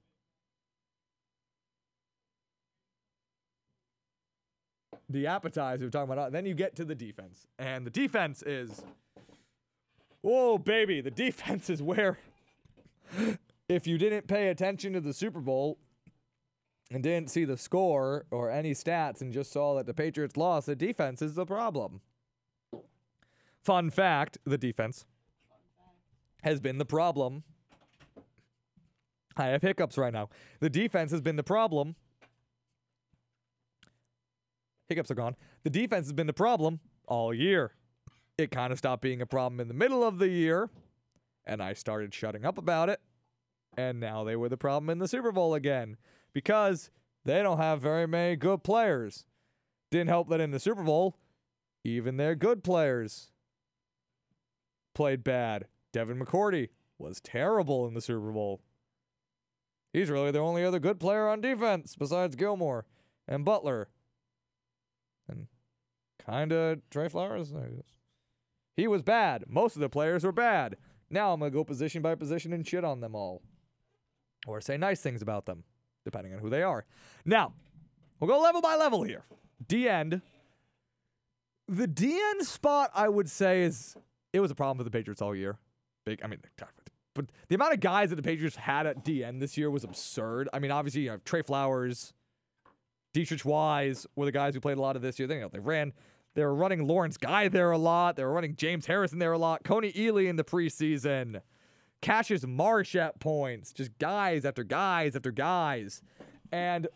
The 5.09 5.27
appetizer 5.27 5.87
we're 5.87 5.91
talking 5.91 6.13
about. 6.13 6.27
Uh, 6.27 6.31
then 6.31 6.45
you 6.45 6.55
get 6.55 6.77
to 6.77 6.85
the 6.85 6.95
defense. 6.95 7.47
And 7.59 7.87
the 7.87 7.91
defense 7.91 8.43
is. 8.43 8.83
Whoa, 10.23 10.59
baby. 10.59 11.01
The 11.01 11.11
defense 11.11 11.71
is 11.71 11.83
where. 11.83 12.19
if 13.69 13.87
you 13.87 13.99
didn't 13.99 14.27
pay 14.27 14.49
attention 14.49 14.93
to 14.95 15.01
the 15.01 15.13
Super 15.13 15.41
Bowl 15.41 15.79
and 16.91 17.03
didn't 17.03 17.31
see 17.31 17.45
the 17.45 17.57
score 17.57 18.27
or 18.31 18.51
any 18.51 18.73
stats 18.73 19.21
and 19.21 19.33
just 19.33 19.53
saw 19.53 19.77
that 19.77 19.87
the 19.87 19.95
Patriots 19.95 20.37
lost, 20.37 20.67
the 20.67 20.77
defense 20.77 21.23
is 21.23 21.35
the 21.35 21.45
problem. 21.45 22.01
Fun 23.63 23.91
fact 23.91 24.39
the 24.45 24.59
defense 24.59 25.05
has 26.43 26.61
been 26.61 26.79
the 26.79 26.87
problem. 26.87 27.43
I 29.37 29.47
have 29.49 29.63
hiccups 29.63 29.99
right 29.99 30.13
now. 30.13 30.31
The 30.61 30.71
defense 30.71 31.13
has 31.13 31.21
been 31.21 31.37
the 31.37 31.43
problem. 31.43 31.95
Hiccups 34.89 35.11
are 35.11 35.15
gone. 35.15 35.37
The 35.65 35.71
defense 35.71 36.07
has 36.07 36.13
been 36.13 36.27
the 36.27 36.33
problem 36.33 36.81
all 37.07 37.35
year. 37.35 37.73
It 38.39 38.53
kind 38.53 38.73
of 38.73 38.79
stopped 38.79 39.03
being 39.03 39.21
a 39.21 39.27
problem 39.27 39.59
in 39.59 39.67
the 39.67 39.75
middle 39.75 40.05
of 40.05 40.21
the 40.21 40.29
year, 40.29 40.71
and 41.45 41.61
I 41.61 41.73
started 41.73 42.15
shutting 42.15 42.45
up 42.45 42.57
about 42.57 42.89
it. 42.89 43.01
And 43.77 43.99
now 43.99 44.23
they 44.23 44.37
were 44.37 44.49
the 44.49 44.57
problem 44.57 44.91
in 44.91 44.99
the 44.99 45.09
Super 45.09 45.33
Bowl 45.33 45.55
again 45.55 45.97
because 46.33 46.91
they 47.25 47.43
don't 47.43 47.59
have 47.59 47.81
very 47.81 48.07
many 48.07 48.37
good 48.37 48.63
players. 48.63 49.25
Didn't 49.91 50.09
help 50.09 50.29
that 50.29 50.41
in 50.41 50.53
the 50.53 50.61
Super 50.61 50.85
Bowl, 50.85 51.17
even 51.83 52.17
their 52.17 52.37
good 52.37 52.63
players 52.63 53.33
played 54.95 55.25
bad. 55.25 55.67
Devin 55.93 56.19
McCourty 56.19 56.69
was 56.99 57.21
terrible 57.21 57.87
in 57.87 57.95
the 57.95 58.01
Super 58.01 58.31
Bowl. 58.31 58.61
He's 59.93 60.11
really 60.11 60.31
the 60.31 60.39
only 60.39 60.65
other 60.65 60.79
good 60.79 61.01
player 61.01 61.29
on 61.29 61.41
defense 61.41 61.97
besides 61.97 62.37
Gilmore 62.37 62.87
and 63.27 63.45
Butler. 63.45 63.89
And 65.29 65.47
kind 66.25 66.53
of 66.53 66.81
Trey 66.91 67.09
Flowers. 67.09 67.53
I 67.53 67.69
guess. 67.69 67.98
He 68.79 68.87
was 68.87 69.03
bad. 69.03 69.43
Most 69.49 69.75
of 69.75 69.81
the 69.81 69.89
players 69.89 70.23
were 70.23 70.31
bad. 70.31 70.77
Now 71.11 71.33
I'm 71.33 71.41
going 71.41 71.51
to 71.51 71.55
go 71.55 71.65
position 71.65 72.01
by 72.01 72.15
position 72.15 72.53
and 72.53 72.65
shit 72.65 72.85
on 72.85 73.01
them 73.01 73.17
all. 73.17 73.43
Or 74.47 74.61
say 74.61 74.77
nice 74.77 75.01
things 75.01 75.21
about 75.21 75.47
them, 75.47 75.65
depending 76.05 76.33
on 76.33 76.39
who 76.39 76.49
they 76.49 76.63
are. 76.63 76.85
Now, 77.25 77.55
we'll 78.21 78.31
go 78.31 78.41
level 78.41 78.61
by 78.61 78.77
level 78.77 79.03
here. 79.03 79.25
D 79.67 79.89
end. 79.89 80.23
The 81.67 81.89
D 81.89 82.21
end 82.31 82.47
spot, 82.47 82.93
I 82.95 83.09
would 83.09 83.29
say, 83.29 83.63
is 83.63 83.97
it 84.33 84.39
was 84.39 84.53
a 84.53 84.55
problem 84.55 84.79
for 84.79 84.85
the 84.85 84.93
Patriots 84.93 85.21
all 85.21 85.35
year. 85.35 85.59
Big, 86.07 86.21
I 86.23 86.29
mean, 86.29 86.39
but 87.15 87.27
the 87.49 87.57
amount 87.57 87.75
of 87.75 87.81
guys 87.81 88.11
that 88.11 88.17
the 88.17 88.23
Patriots 88.23 88.55
had 88.55 88.87
at 88.87 89.05
DN 89.05 89.41
this 89.41 89.57
year 89.59 89.73
was 89.73 89.83
absurd. 89.83 90.49
I 90.53 90.61
mean, 90.61 90.71
obviously, 90.71 91.01
you 91.01 91.11
know, 91.11 91.19
Trey 91.25 91.43
Flowers, 91.43 92.13
Deatrich 93.13 93.45
Wise 93.45 94.07
were 94.15 94.25
the 94.25 94.31
guys 94.31 94.55
who 94.55 94.61
played 94.61 94.79
a 94.79 94.81
lot 94.81 94.95
of 94.95 95.03
this 95.03 95.19
year. 95.19 95.27
They, 95.27 95.35
you 95.35 95.41
know, 95.41 95.49
they 95.53 95.59
ran, 95.59 95.93
they 96.39 96.45
were 96.45 96.55
running 96.55 96.87
Lawrence 96.87 97.17
Guy 97.17 97.49
there 97.49 97.73
a 97.73 97.79
lot. 97.79 98.15
They 98.15 98.23
were 98.23 98.33
running 98.33 98.55
James 98.55 98.87
Harrison 98.87 99.19
there 99.19 99.33
a 99.33 99.39
lot. 99.39 99.65
Kony 99.65 99.93
Ealy 99.93 100.29
in 100.29 100.37
the 100.37 100.45
preseason. 100.45 101.41
Cassius 102.01 102.47
Marsh 102.47 102.95
at 102.95 103.19
points. 103.19 103.73
Just 103.73 103.99
guys 103.99 104.45
after 104.45 104.63
guys 104.63 105.17
after 105.17 105.33
guys. 105.33 106.01
And 106.53 106.87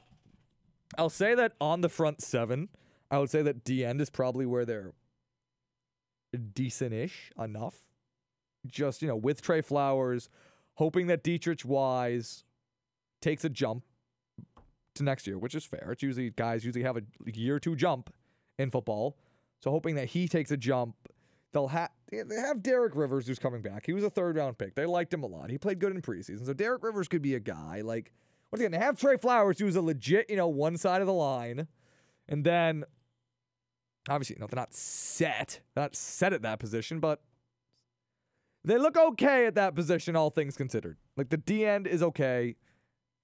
I'll 0.96 1.10
say 1.10 1.34
that 1.34 1.54
on 1.60 1.80
the 1.80 1.88
front 1.88 2.22
seven, 2.22 2.68
I 3.10 3.18
would 3.18 3.30
say 3.30 3.42
that 3.42 3.64
D 3.64 3.84
end 3.84 4.00
is 4.00 4.10
probably 4.10 4.46
where 4.46 4.64
they're 4.64 4.92
decent 6.54 6.94
ish 6.94 7.32
enough. 7.36 7.80
Just, 8.64 9.02
you 9.02 9.08
know, 9.08 9.16
with 9.16 9.42
Trey 9.42 9.60
Flowers, 9.60 10.28
hoping 10.74 11.08
that 11.08 11.24
Deatrich 11.24 11.64
Wise 11.64 12.44
takes 13.20 13.44
a 13.44 13.48
jump 13.48 13.82
to 14.94 15.02
next 15.02 15.26
year, 15.26 15.36
which 15.36 15.56
is 15.56 15.64
fair. 15.64 15.90
It's 15.90 16.02
usually 16.04 16.30
guys 16.30 16.64
usually 16.64 16.84
have 16.84 16.96
a 16.96 17.02
year 17.26 17.58
two 17.58 17.74
jump 17.74 18.14
in 18.56 18.70
football. 18.70 19.16
So 19.62 19.70
hoping 19.70 19.94
that 19.94 20.08
he 20.08 20.28
takes 20.28 20.50
a 20.50 20.56
jump. 20.56 20.96
They'll 21.52 21.68
have 21.68 21.90
they 22.10 22.36
have 22.36 22.62
Derek 22.62 22.96
Rivers 22.96 23.26
who's 23.26 23.38
coming 23.38 23.62
back. 23.62 23.84
He 23.86 23.92
was 23.92 24.04
a 24.04 24.10
third 24.10 24.36
round 24.36 24.58
pick. 24.58 24.74
They 24.74 24.86
liked 24.86 25.12
him 25.12 25.22
a 25.22 25.26
lot. 25.26 25.50
He 25.50 25.58
played 25.58 25.78
good 25.78 25.92
in 25.94 26.00
preseason. 26.02 26.46
So 26.46 26.52
Derek 26.52 26.82
Rivers 26.82 27.08
could 27.08 27.22
be 27.22 27.34
a 27.34 27.40
guy. 27.40 27.82
Like 27.82 28.12
once 28.50 28.60
again, 28.60 28.72
they 28.72 28.78
have 28.78 28.98
Trey 28.98 29.16
Flowers 29.16 29.58
who's 29.58 29.76
a 29.76 29.82
legit, 29.82 30.28
you 30.30 30.36
know, 30.36 30.48
one 30.48 30.76
side 30.76 31.00
of 31.00 31.06
the 31.06 31.12
line. 31.12 31.68
And 32.28 32.44
then 32.44 32.84
obviously, 34.08 34.36
you 34.36 34.40
know, 34.40 34.46
they're 34.46 34.60
not 34.60 34.74
set. 34.74 35.60
They're 35.74 35.84
not 35.84 35.94
set 35.94 36.32
at 36.32 36.42
that 36.42 36.58
position, 36.58 36.98
but 37.00 37.20
They 38.64 38.78
look 38.78 38.96
okay 38.96 39.46
at 39.46 39.54
that 39.56 39.74
position, 39.74 40.16
all 40.16 40.30
things 40.30 40.56
considered. 40.56 40.96
Like 41.16 41.28
the 41.30 41.36
D 41.36 41.66
end 41.66 41.86
is 41.86 42.02
okay, 42.02 42.56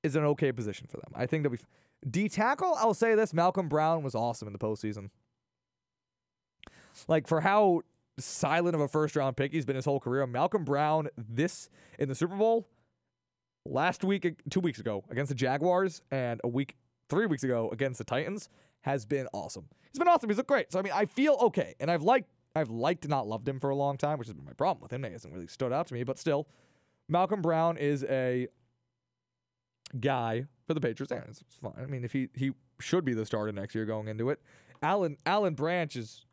is 0.02 0.16
an 0.16 0.24
okay 0.24 0.52
position 0.52 0.86
for 0.88 0.96
them. 0.98 1.12
I 1.14 1.26
think 1.26 1.42
they'll 1.42 1.52
be. 1.52 1.58
F- 1.58 1.66
D 2.08 2.28
tackle, 2.28 2.74
I'll 2.76 2.94
say 2.94 3.14
this: 3.14 3.32
Malcolm 3.34 3.68
Brown 3.68 4.02
was 4.02 4.14
awesome 4.14 4.46
in 4.48 4.52
the 4.52 4.58
postseason. 4.58 5.10
Like 7.06 7.26
for 7.26 7.40
how 7.40 7.82
silent 8.18 8.74
of 8.74 8.80
a 8.80 8.88
first 8.88 9.14
round 9.16 9.36
pick 9.36 9.52
he's 9.52 9.64
been 9.64 9.76
his 9.76 9.84
whole 9.84 10.00
career, 10.00 10.26
Malcolm 10.26 10.64
Brown 10.64 11.08
this 11.16 11.68
in 11.98 12.08
the 12.08 12.14
Super 12.14 12.36
Bowl 12.36 12.68
last 13.64 14.02
week, 14.04 14.40
two 14.50 14.60
weeks 14.60 14.78
ago 14.78 15.04
against 15.10 15.28
the 15.28 15.34
Jaguars, 15.34 16.02
and 16.10 16.40
a 16.42 16.48
week, 16.48 16.76
three 17.08 17.26
weeks 17.26 17.44
ago 17.44 17.68
against 17.70 17.98
the 17.98 18.04
Titans 18.04 18.48
has 18.82 19.04
been 19.04 19.28
awesome. 19.32 19.66
He's 19.92 19.98
been 19.98 20.08
awesome. 20.08 20.28
He's 20.30 20.36
looked 20.36 20.48
great. 20.48 20.72
So 20.72 20.78
I 20.78 20.82
mean, 20.82 20.92
I 20.94 21.06
feel 21.06 21.36
okay, 21.42 21.74
and 21.80 21.90
I've 21.90 22.02
liked, 22.02 22.28
I've 22.54 22.70
liked 22.70 23.08
not 23.08 23.26
loved 23.26 23.48
him 23.48 23.60
for 23.60 23.70
a 23.70 23.76
long 23.76 23.96
time, 23.96 24.18
which 24.18 24.28
has 24.28 24.34
been 24.34 24.44
my 24.44 24.52
problem 24.52 24.82
with 24.82 24.92
him. 24.92 25.04
He 25.04 25.12
hasn't 25.12 25.32
really 25.32 25.46
stood 25.46 25.72
out 25.72 25.86
to 25.88 25.94
me, 25.94 26.02
but 26.02 26.18
still, 26.18 26.48
Malcolm 27.08 27.42
Brown 27.42 27.76
is 27.76 28.04
a 28.04 28.48
guy 29.98 30.44
for 30.66 30.74
the 30.74 30.80
Patriots. 30.80 31.12
And 31.12 31.24
it's 31.28 31.42
fine. 31.62 31.72
I 31.78 31.86
mean, 31.86 32.04
if 32.04 32.12
he 32.12 32.28
he 32.34 32.52
should 32.80 33.04
be 33.04 33.14
the 33.14 33.26
starter 33.26 33.52
next 33.52 33.74
year 33.74 33.84
going 33.84 34.08
into 34.08 34.30
it. 34.30 34.40
Alan 34.82 35.16
Alan 35.26 35.54
Branch 35.54 35.94
is 35.96 36.24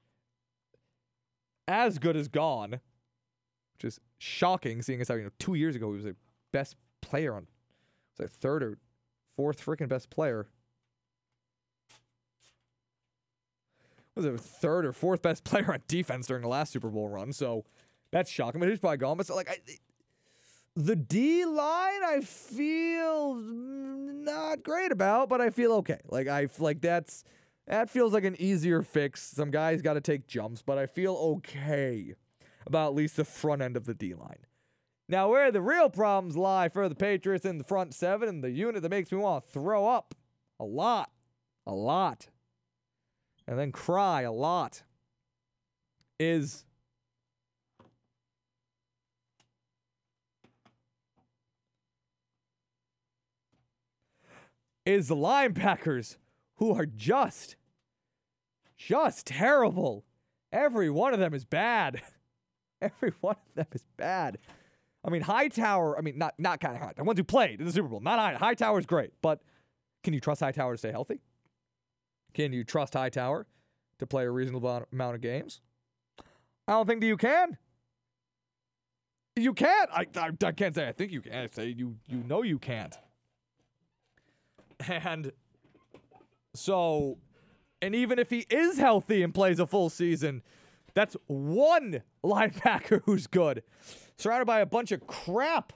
as 1.68 2.00
good 2.00 2.16
as 2.16 2.28
gone, 2.28 2.80
which 3.74 3.84
is 3.84 4.00
shocking, 4.18 4.82
seeing 4.82 5.02
as 5.02 5.08
how 5.08 5.16
you 5.16 5.24
know 5.24 5.32
two 5.40 5.56
years 5.56 5.76
ago 5.76 5.92
he 5.92 5.98
was 5.98 6.06
a 6.06 6.16
best 6.52 6.76
player 7.02 7.34
on, 7.36 7.48
was 8.18 8.28
like 8.28 8.30
third 8.30 8.64
or 8.64 8.78
fourth 9.36 9.64
freaking 9.64 9.90
best 9.90 10.10
player. 10.10 10.48
Was 14.16 14.26
it 14.26 14.40
third 14.40 14.86
or 14.86 14.94
fourth 14.94 15.22
best 15.22 15.44
player 15.44 15.74
on 15.74 15.82
defense 15.88 16.28
during 16.28 16.42
the 16.42 16.48
last 16.48 16.72
Super 16.72 16.90
Bowl 16.90 17.10
run? 17.10 17.34
So 17.34 17.66
that's 18.12 18.32
shocking. 18.32 18.60
But 18.60 18.70
he's 18.70 18.80
probably 18.80 18.98
gone. 18.98 19.18
But 19.18 19.28
so 19.28 19.36
like 19.36 19.50
I, 19.50 19.58
the 20.76 20.96
D 20.96 21.46
line, 21.46 22.04
I 22.04 22.22
feel 22.22 23.36
not 23.36 24.64
great 24.64 24.92
about, 24.92 25.30
but 25.30 25.42
I 25.42 25.50
feel 25.50 25.74
okay. 25.74 26.00
Like 26.10 26.28
I 26.28 26.48
like 26.60 26.82
that's 26.82 27.24
that 27.68 27.90
feels 27.90 28.14
like 28.14 28.24
an 28.24 28.36
easier 28.40 28.82
fix. 28.82 29.22
Some 29.22 29.52
guys 29.52 29.82
got 29.82 29.94
to 29.94 30.02
take 30.02 30.28
jumps, 30.28 30.62
but 30.62 30.78
I 30.78 30.86
feel 30.86 31.14
okay 31.14 32.14
about 32.66 32.90
at 32.90 32.96
least 32.96 33.18
the 33.18 33.26
front 33.26 33.62
end 33.62 33.78
of 33.78 33.86
the 33.86 33.94
D 33.94 34.14
line. 34.14 34.46
Now, 35.08 35.30
where 35.30 35.52
the 35.52 35.62
real 35.62 35.90
problems 35.90 36.36
lie 36.36 36.70
for 36.70 36.90
the 36.90 36.96
Patriots 36.96 37.46
in 37.46 37.58
the 37.58 37.64
front 37.64 37.94
seven 37.94 38.28
and 38.28 38.44
the 38.44 38.50
unit 38.50 38.82
that 38.82 38.90
makes 38.90 39.12
me 39.12 39.20
want 39.20 39.46
to 39.46 39.52
throw 39.52 39.88
up 39.88 40.16
a 40.60 40.66
lot, 40.66 41.12
a 41.68 41.74
lot, 41.74 42.28
and 43.48 43.60
then 43.60 43.72
cry 43.72 44.22
a 44.22 44.32
lot 44.32 44.84
is 46.20 46.66
is 54.86 55.08
the 55.08 55.16
linebackers 55.16 56.18
who 56.56 56.74
are 56.74 56.86
just, 56.86 57.56
just 58.78 59.28
terrible. 59.28 60.06
Every 60.52 60.90
one 60.90 61.14
of 61.14 61.20
them 61.20 61.34
is 61.34 61.46
bad. 61.46 62.02
Every 62.82 63.14
one 63.22 63.36
of 63.36 63.56
them 63.56 63.68
is 63.74 63.84
bad. 63.98 64.38
I 65.04 65.10
mean, 65.10 65.22
Hightower, 65.22 65.98
I 65.98 66.02
mean, 66.02 66.18
not 66.18 66.34
not 66.40 66.60
kind 66.60 66.76
of 66.76 66.82
high. 66.82 66.94
The 66.96 67.04
ones 67.04 67.20
who 67.20 67.24
played 67.24 67.60
in 67.60 67.66
the 67.66 67.72
Super 67.72 67.88
Bowl, 67.88 68.00
not 68.00 68.18
high. 68.20 68.34
Hightower 68.34 68.80
is 68.80 68.86
great, 68.86 69.12
but 69.22 69.42
can 70.04 70.14
you 70.14 70.20
trust 70.20 70.42
Hightower 70.42 70.74
to 70.74 70.78
stay 70.78 70.92
healthy? 70.92 71.22
Can 72.34 72.54
you 72.54 72.64
trust 72.64 72.94
Hightower 72.94 73.46
to 74.00 74.08
play 74.08 74.26
a 74.26 74.32
reasonable 74.32 74.86
amount 74.92 75.16
of 75.16 75.22
games? 75.22 75.62
I 76.68 76.72
don't 76.72 76.88
think 76.88 77.02
that 77.02 77.08
you 77.08 77.18
can. 77.18 77.58
You 79.36 79.54
can't. 79.54 79.90
I, 79.92 80.08
I, 80.16 80.32
I 80.44 80.52
can't 80.54 80.74
say 80.74 80.88
I 80.88 80.92
think 80.92 81.12
you 81.12 81.22
can. 81.22 81.34
I 81.34 81.48
say 81.52 81.68
you 81.68 81.98
you 82.08 82.18
know 82.18 82.42
you 82.42 82.58
can't. 82.58 82.96
And 84.88 85.32
so, 86.58 87.18
and 87.82 87.96
even 87.96 88.20
if 88.20 88.30
he 88.30 88.46
is 88.50 88.78
healthy 88.78 89.24
and 89.24 89.34
plays 89.34 89.60
a 89.60 89.68
full 89.68 89.90
season, 89.90 90.42
that's 90.94 91.16
one 91.28 92.02
linebacker 92.24 93.02
who's 93.06 93.28
good. 93.28 93.64
Surrounded 94.18 94.46
by 94.46 94.60
a 94.62 94.66
bunch 94.66 94.92
of 94.92 95.06
crap 95.08 95.74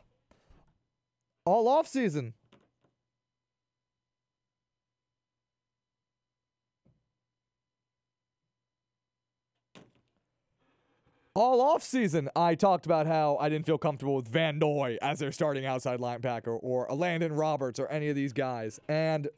all 1.45 1.67
off 1.67 1.87
season. 1.87 2.33
All 11.35 11.61
off 11.61 11.83
season, 11.83 12.29
I 12.35 12.55
talked 12.55 12.85
about 12.85 13.07
how 13.07 13.37
I 13.39 13.47
didn't 13.47 13.65
feel 13.65 13.77
comfortable 13.77 14.15
with 14.15 14.27
Van 14.27 14.59
Noy 14.59 14.97
as 15.01 15.19
their 15.19 15.31
starting 15.31 15.65
outside 15.65 15.99
linebacker 15.99 16.59
or 16.61 16.85
Landon 16.89 17.31
Roberts 17.33 17.79
or 17.79 17.87
any 17.87 18.09
of 18.09 18.15
these 18.15 18.33
guys. 18.33 18.79
And 18.89 19.29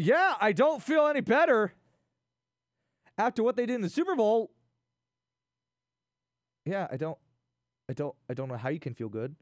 yeah, 0.00 0.34
I 0.40 0.52
don't 0.52 0.82
feel 0.82 1.06
any 1.06 1.20
better 1.20 1.74
after 3.18 3.42
what 3.42 3.56
they 3.56 3.66
did 3.66 3.74
in 3.74 3.80
the 3.82 3.90
Super 3.90 4.16
Bowl. 4.16 4.50
Yeah, 6.64 6.88
I 6.90 6.96
don't 6.96 7.18
I 7.88 7.92
don't 7.92 8.14
I 8.28 8.34
don't 8.34 8.48
know 8.48 8.56
how 8.56 8.70
you 8.70 8.80
can 8.80 8.94
feel 8.94 9.10
good. 9.10 9.36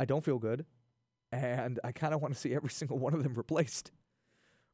I 0.00 0.04
don't 0.04 0.24
feel 0.24 0.38
good. 0.38 0.66
And 1.30 1.78
I 1.84 1.92
kind 1.92 2.12
of 2.14 2.20
want 2.20 2.34
to 2.34 2.40
see 2.40 2.52
every 2.52 2.70
single 2.70 2.98
one 2.98 3.14
of 3.14 3.22
them 3.22 3.34
replaced. 3.34 3.92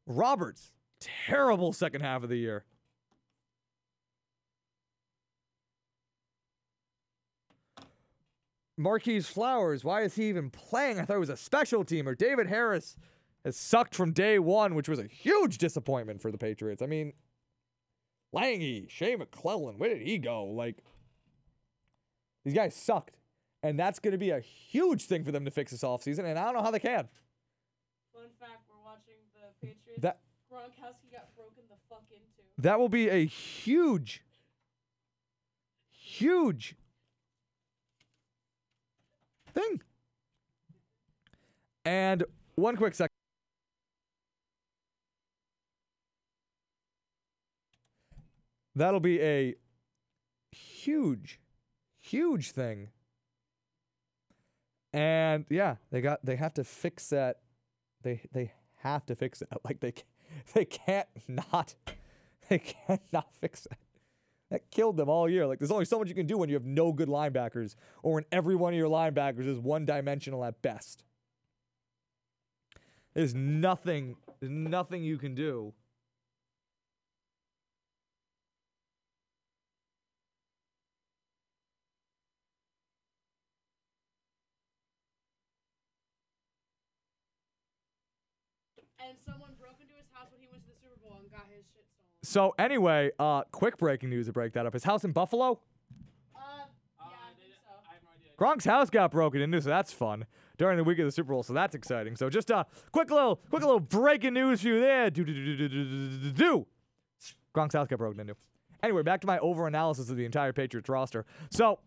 Roberts, 0.07 0.71
terrible 0.99 1.73
second 1.73 2.01
half 2.01 2.23
of 2.23 2.29
the 2.29 2.37
year. 2.37 2.65
Marquis 8.77 9.19
Flowers, 9.19 9.83
why 9.83 10.03
is 10.03 10.15
he 10.15 10.29
even 10.29 10.49
playing? 10.49 10.99
I 10.99 11.05
thought 11.05 11.17
it 11.17 11.19
was 11.19 11.29
a 11.29 11.37
special 11.37 11.83
teamer. 11.83 12.17
David 12.17 12.47
Harris 12.47 12.95
has 13.49 13.57
sucked 13.57 13.95
from 13.95 14.11
day 14.13 14.37
one, 14.37 14.75
which 14.75 14.87
was 14.87 14.99
a 14.99 15.07
huge 15.07 15.57
disappointment 15.57 16.21
for 16.21 16.31
the 16.31 16.37
Patriots. 16.37 16.83
I 16.83 16.85
mean, 16.85 17.13
Langi, 18.33 18.87
Shea 18.87 19.17
McClellin, 19.17 19.79
where 19.79 19.89
did 19.89 20.03
he 20.03 20.19
go? 20.19 20.45
Like, 20.45 20.77
these 22.45 22.53
guys 22.53 22.75
sucked. 22.75 23.17
And 23.63 23.77
that's 23.77 23.97
going 23.97 24.11
to 24.11 24.19
be 24.19 24.29
a 24.29 24.39
huge 24.39 25.05
thing 25.05 25.23
for 25.23 25.31
them 25.31 25.45
to 25.45 25.51
fix 25.51 25.71
this 25.71 25.81
offseason, 25.81 26.25
and 26.25 26.37
I 26.37 26.45
don't 26.45 26.53
know 26.53 26.61
how 26.61 26.71
they 26.71 26.79
can. 26.79 27.09
Fun 28.13 28.23
fact: 28.39 28.61
We're 28.69 28.85
watching 28.85 29.15
the 29.33 29.67
Patriots. 29.67 30.01
That- 30.01 30.19
Gronkowski 30.51 31.11
got 31.11 31.35
broken 31.35 31.63
the 31.69 31.75
fuck 31.89 32.03
into. 32.11 32.47
That 32.59 32.79
will 32.79 32.87
be 32.87 33.09
a 33.09 33.25
huge, 33.25 34.23
huge 35.91 36.75
thing. 39.53 39.81
And 41.83 42.23
one 42.55 42.77
quick 42.77 42.95
second. 42.95 43.18
That'll 48.75 48.99
be 48.99 49.21
a 49.21 49.55
huge, 50.51 51.39
huge 51.99 52.51
thing. 52.51 52.89
And 54.93 55.45
yeah, 55.49 55.75
they 55.91 56.01
got 56.01 56.25
they 56.25 56.35
have 56.35 56.53
to 56.55 56.63
fix 56.63 57.09
that. 57.09 57.37
They 58.03 58.21
they 58.31 58.53
have 58.77 59.05
to 59.07 59.15
fix 59.15 59.41
it. 59.41 59.49
Like 59.63 59.79
they 59.79 59.93
they 60.53 60.65
can't 60.65 61.07
not 61.27 61.75
they 62.49 62.59
can't 62.59 63.01
not 63.11 63.33
fix 63.39 63.61
that. 63.69 63.79
That 64.51 64.71
killed 64.71 64.97
them 64.97 65.09
all 65.09 65.29
year. 65.29 65.45
Like 65.45 65.59
there's 65.59 65.71
only 65.71 65.85
so 65.85 65.99
much 65.99 66.07
you 66.07 66.15
can 66.15 66.25
do 66.25 66.37
when 66.37 66.49
you 66.49 66.55
have 66.55 66.65
no 66.65 66.91
good 66.91 67.07
linebackers, 67.07 67.75
or 68.01 68.13
when 68.15 68.25
every 68.31 68.55
one 68.55 68.73
of 68.73 68.77
your 68.77 68.89
linebackers 68.89 69.47
is 69.47 69.59
one 69.59 69.85
dimensional 69.85 70.43
at 70.43 70.61
best. 70.61 71.03
There's 73.13 73.35
nothing, 73.35 74.15
there's 74.39 74.51
nothing 74.51 75.03
you 75.03 75.17
can 75.17 75.35
do. 75.35 75.73
And 88.99 89.17
someone 89.25 89.55
broke 89.59 89.81
into 89.81 89.95
his 89.95 90.05
house 90.13 90.27
when 90.31 90.41
he 90.41 90.47
went 90.51 90.63
to 90.63 90.69
the 90.69 90.77
Super 90.81 90.99
Bowl 91.01 91.17
and 91.19 91.31
got 91.31 91.47
his 91.49 91.65
shit 91.73 91.85
stolen. 91.89 92.18
So 92.29 92.53
anyway, 92.59 93.09
uh, 93.17 93.41
quick 93.51 93.79
breaking 93.79 94.11
news 94.11 94.27
to 94.27 94.31
break 94.31 94.53
that 94.53 94.67
up. 94.67 94.73
His 94.73 94.83
house 94.83 95.03
in 95.03 95.11
Buffalo. 95.11 95.59
Uh, 96.35 96.39
yeah, 96.99 97.05
so. 97.65 98.45
Gronk's 98.45 98.65
house 98.65 98.91
got 98.91 99.09
broken 99.09 99.41
into, 99.41 99.59
so 99.59 99.69
that's 99.69 99.91
fun 99.91 100.27
during 100.59 100.77
the 100.77 100.83
week 100.83 100.99
of 100.99 101.05
the 101.05 101.11
Super 101.11 101.33
Bowl. 101.33 101.41
So 101.41 101.53
that's 101.53 101.73
exciting. 101.73 102.15
So 102.15 102.29
just 102.29 102.51
a 102.51 102.67
quick 102.91 103.09
little, 103.09 103.37
quick 103.49 103.63
little 103.63 103.79
breaking 103.79 104.35
news 104.35 104.61
for 104.61 104.67
you 104.67 104.79
there. 104.79 105.09
Do 105.09 105.25
do 105.25 105.33
do 105.33 105.57
do 105.57 105.69
do 105.69 105.85
do 105.85 106.17
do 106.19 106.31
do. 106.31 106.67
Gronk's 107.55 107.73
house 107.73 107.87
got 107.87 107.97
broken 107.97 108.19
into. 108.19 108.35
Anyway, 108.83 109.01
back 109.01 109.21
to 109.21 109.27
my 109.27 109.39
over 109.39 109.65
analysis 109.65 110.11
of 110.11 110.15
the 110.15 110.25
entire 110.25 110.53
Patriots 110.53 110.87
roster. 110.87 111.25
So 111.49 111.79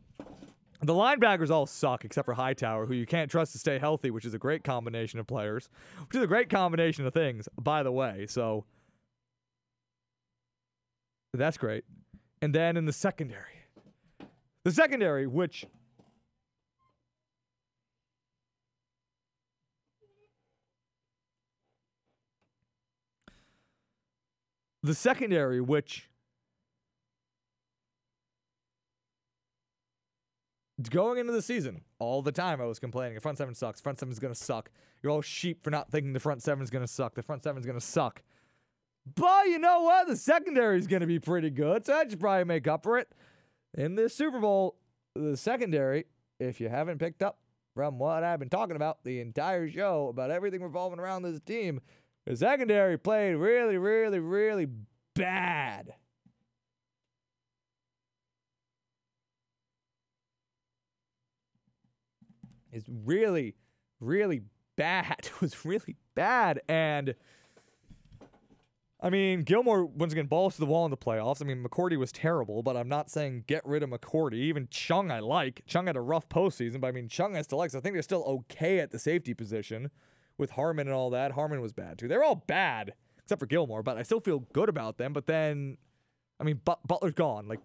The 0.85 0.93
linebackers 0.93 1.51
all 1.51 1.66
suck 1.66 2.05
except 2.05 2.24
for 2.24 2.35
Hightower, 2.35 2.86
who 2.86 2.94
you 2.94 3.06
can't 3.06 3.31
trust 3.31 3.52
to 3.52 3.59
stay 3.59 3.78
healthy, 3.78 4.10
which 4.10 4.24
is 4.24 4.35
a 4.35 4.39
great 4.39 4.64
combination 4.64 5.20
of 5.20 5.28
players, 5.28 5.69
which 6.09 6.16
is 6.16 6.23
a 6.23 6.27
great 6.27 6.51
combination 6.51 7.06
of 7.06 7.14
things, 7.14 7.48
by 7.56 7.85
the 7.85 7.93
way. 7.93 8.27
So 8.28 8.64
that's 11.38 11.56
great. 11.56 11.84
And 12.40 12.54
then 12.54 12.76
in 12.76 12.84
the 12.84 12.92
secondary, 12.92 13.64
the 14.64 14.72
secondary, 14.72 15.26
which 15.26 15.66
the 24.82 24.94
secondary, 24.94 25.60
which 25.60 26.09
going 30.90 31.18
into 31.18 31.32
the 31.32 31.42
season, 31.42 31.82
all 31.98 32.22
the 32.22 32.32
time 32.32 32.60
I 32.60 32.64
was 32.64 32.78
complaining 32.78 33.14
the 33.14 33.20
front 33.20 33.38
seven 33.38 33.54
sucks. 33.54 33.80
Front 33.80 34.00
seven 34.00 34.12
is 34.12 34.18
gonna 34.18 34.34
suck. 34.34 34.70
You're 35.02 35.12
all 35.12 35.22
sheep 35.22 35.62
for 35.62 35.70
not 35.70 35.90
thinking 35.90 36.12
the 36.12 36.20
front 36.20 36.42
seven 36.42 36.62
is 36.62 36.70
gonna 36.70 36.88
suck. 36.88 37.14
The 37.14 37.22
front 37.22 37.44
seven 37.44 37.60
is 37.60 37.66
gonna 37.66 37.80
suck. 37.80 38.22
But 39.04 39.46
you 39.46 39.58
know 39.58 39.82
what? 39.82 40.06
The 40.06 40.16
secondary 40.16 40.78
is 40.78 40.86
gonna 40.86 41.06
be 41.06 41.18
pretty 41.18 41.50
good, 41.50 41.84
so 41.84 41.92
that 41.92 42.10
should 42.10 42.20
probably 42.20 42.44
make 42.44 42.68
up 42.68 42.82
for 42.82 42.98
it. 42.98 43.12
In 43.74 43.94
this 43.94 44.14
Super 44.14 44.38
Bowl, 44.38 44.76
the 45.14 45.36
secondary, 45.36 46.06
if 46.38 46.60
you 46.60 46.68
haven't 46.68 46.98
picked 46.98 47.22
up 47.22 47.38
from 47.74 47.98
what 47.98 48.22
I've 48.22 48.38
been 48.38 48.50
talking 48.50 48.76
about 48.76 49.02
the 49.04 49.20
entire 49.20 49.68
show 49.68 50.08
about 50.08 50.30
everything 50.30 50.62
revolving 50.62 51.00
around 51.00 51.22
this 51.22 51.40
team, 51.40 51.80
the 52.26 52.36
secondary 52.36 52.98
played 52.98 53.34
really, 53.34 53.78
really, 53.78 54.20
really 54.20 54.68
bad. 55.14 55.94
It's 62.70 62.88
really, 62.88 63.54
really 64.00 64.42
bad. 64.76 65.16
It 65.26 65.40
was 65.40 65.64
really 65.64 65.96
bad. 66.14 66.62
And 66.68 67.14
I 69.04 69.10
mean, 69.10 69.42
Gilmore 69.42 69.84
once 69.84 70.12
again 70.12 70.26
balls 70.26 70.54
to 70.54 70.60
the 70.60 70.66
wall 70.66 70.84
in 70.84 70.92
the 70.92 70.96
playoffs. 70.96 71.42
I 71.42 71.44
mean, 71.44 71.64
McCourty 71.64 71.96
was 71.96 72.12
terrible, 72.12 72.62
but 72.62 72.76
I'm 72.76 72.88
not 72.88 73.10
saying 73.10 73.44
get 73.48 73.66
rid 73.66 73.82
of 73.82 73.90
McCourty. 73.90 74.34
Even 74.34 74.68
Chung, 74.70 75.10
I 75.10 75.18
like. 75.18 75.62
Chung 75.66 75.88
had 75.88 75.96
a 75.96 76.00
rough 76.00 76.28
postseason, 76.28 76.80
but 76.80 76.86
I 76.86 76.92
mean, 76.92 77.08
Chung 77.08 77.36
I 77.36 77.42
still 77.42 77.58
like. 77.58 77.72
So 77.72 77.78
I 77.78 77.80
think 77.80 77.94
they're 77.96 78.02
still 78.02 78.22
okay 78.24 78.78
at 78.78 78.92
the 78.92 79.00
safety 79.00 79.34
position 79.34 79.90
with 80.38 80.52
Harmon 80.52 80.86
and 80.86 80.94
all 80.94 81.10
that. 81.10 81.32
Harmon 81.32 81.60
was 81.60 81.72
bad 81.72 81.98
too. 81.98 82.06
They're 82.06 82.22
all 82.22 82.44
bad 82.46 82.94
except 83.18 83.40
for 83.40 83.46
Gilmore, 83.46 83.82
but 83.82 83.96
I 83.98 84.04
still 84.04 84.20
feel 84.20 84.40
good 84.52 84.68
about 84.68 84.98
them. 84.98 85.12
But 85.12 85.26
then, 85.26 85.78
I 86.38 86.44
mean, 86.44 86.60
but- 86.64 86.86
Butler's 86.86 87.14
gone. 87.14 87.48
Like, 87.48 87.60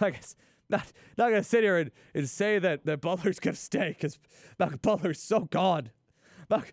like 0.00 0.20
not 0.72 0.92
not 1.16 1.28
gonna 1.28 1.44
sit 1.44 1.62
here 1.62 1.78
and, 1.78 1.90
and 2.14 2.28
say 2.28 2.58
that, 2.58 2.84
that 2.86 3.00
Butler's 3.00 3.38
gonna 3.38 3.54
stay 3.54 3.90
because 3.90 4.18
Malcolm 4.58 4.80
Butler's 4.82 5.22
so 5.22 5.40
gone. 5.40 5.90
Mal- 6.50 6.64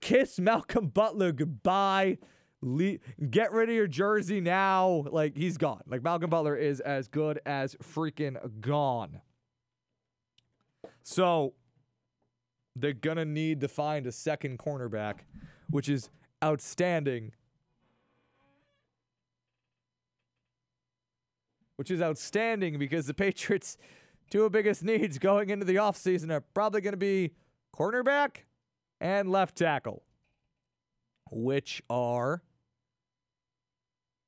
kiss 0.00 0.40
Malcolm 0.40 0.88
Butler 0.88 1.32
goodbye. 1.32 2.18
Le- 2.62 2.98
get 3.30 3.52
rid 3.52 3.68
of 3.68 3.74
your 3.74 3.86
jersey 3.86 4.40
now. 4.40 5.04
Like 5.10 5.36
he's 5.36 5.58
gone. 5.58 5.82
Like 5.86 6.02
Malcolm 6.02 6.30
Butler 6.30 6.56
is 6.56 6.80
as 6.80 7.06
good 7.08 7.40
as 7.46 7.76
freaking 7.76 8.60
gone. 8.60 9.20
So 11.02 11.54
they're 12.74 12.92
gonna 12.92 13.26
need 13.26 13.60
to 13.60 13.68
find 13.68 14.06
a 14.06 14.12
second 14.12 14.58
cornerback, 14.58 15.20
which 15.70 15.88
is 15.88 16.10
outstanding. 16.42 17.32
Which 21.76 21.90
is 21.90 22.00
outstanding 22.00 22.78
because 22.78 23.06
the 23.06 23.14
Patriots' 23.14 23.76
two 24.30 24.48
biggest 24.50 24.84
needs 24.84 25.18
going 25.18 25.50
into 25.50 25.64
the 25.64 25.76
offseason 25.76 26.30
are 26.30 26.40
probably 26.40 26.80
going 26.80 26.92
to 26.92 26.98
be 26.98 27.32
cornerback 27.74 28.44
and 29.00 29.30
left 29.30 29.56
tackle, 29.56 30.02
which 31.30 31.82
are 31.90 32.42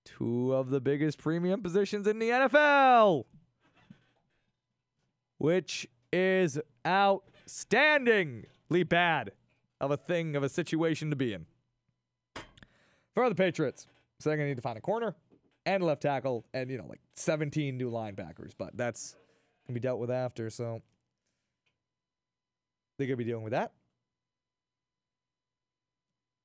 two 0.04 0.54
of 0.54 0.70
the 0.70 0.80
biggest 0.80 1.18
premium 1.18 1.62
positions 1.62 2.06
in 2.06 2.18
the 2.18 2.30
NFL, 2.30 3.24
which 5.38 5.86
is 6.12 6.58
outstandingly 6.84 8.88
bad 8.88 9.32
of 9.80 9.90
a 9.90 9.96
thing, 9.96 10.36
of 10.36 10.42
a 10.42 10.48
situation 10.48 11.10
to 11.10 11.16
be 11.16 11.32
in. 11.32 11.46
For 13.14 13.28
the 13.28 13.34
Patriots, 13.34 13.86
going 14.24 14.38
to 14.38 14.46
need 14.46 14.56
to 14.56 14.62
find 14.62 14.78
a 14.78 14.80
corner 14.80 15.14
and 15.66 15.82
left 15.82 16.02
tackle 16.02 16.46
and, 16.54 16.70
you 16.70 16.78
know, 16.78 16.86
like 16.88 17.00
17 17.14 17.76
new 17.76 17.90
linebackers, 17.90 18.52
but 18.56 18.76
that's 18.76 19.12
going 19.66 19.74
to 19.74 19.80
be 19.80 19.80
dealt 19.80 20.00
with 20.00 20.10
after, 20.10 20.48
so 20.48 20.80
they're 22.96 23.06
going 23.06 23.18
to 23.18 23.24
be 23.24 23.24
dealing 23.24 23.44
with 23.44 23.52
that. 23.52 23.72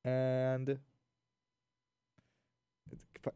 And 0.04 0.80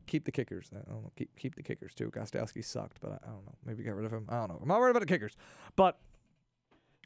keep 0.07 0.25
the 0.25 0.31
kickers. 0.31 0.69
I 0.73 0.77
don't 0.89 1.03
know. 1.03 1.11
Keep 1.15 1.35
keep 1.37 1.55
the 1.55 1.63
kickers 1.63 1.93
too. 1.93 2.09
Gostkowski 2.09 2.63
sucked, 2.63 2.99
but 3.01 3.11
I, 3.11 3.15
I 3.23 3.31
don't 3.31 3.45
know. 3.45 3.55
Maybe 3.65 3.83
get 3.83 3.93
rid 3.93 4.05
of 4.05 4.11
him. 4.11 4.25
I 4.29 4.37
don't 4.39 4.49
know. 4.49 4.59
I'm 4.61 4.67
not 4.67 4.79
worried 4.79 4.91
about 4.91 5.01
the 5.01 5.05
kickers. 5.05 5.35
But 5.75 5.99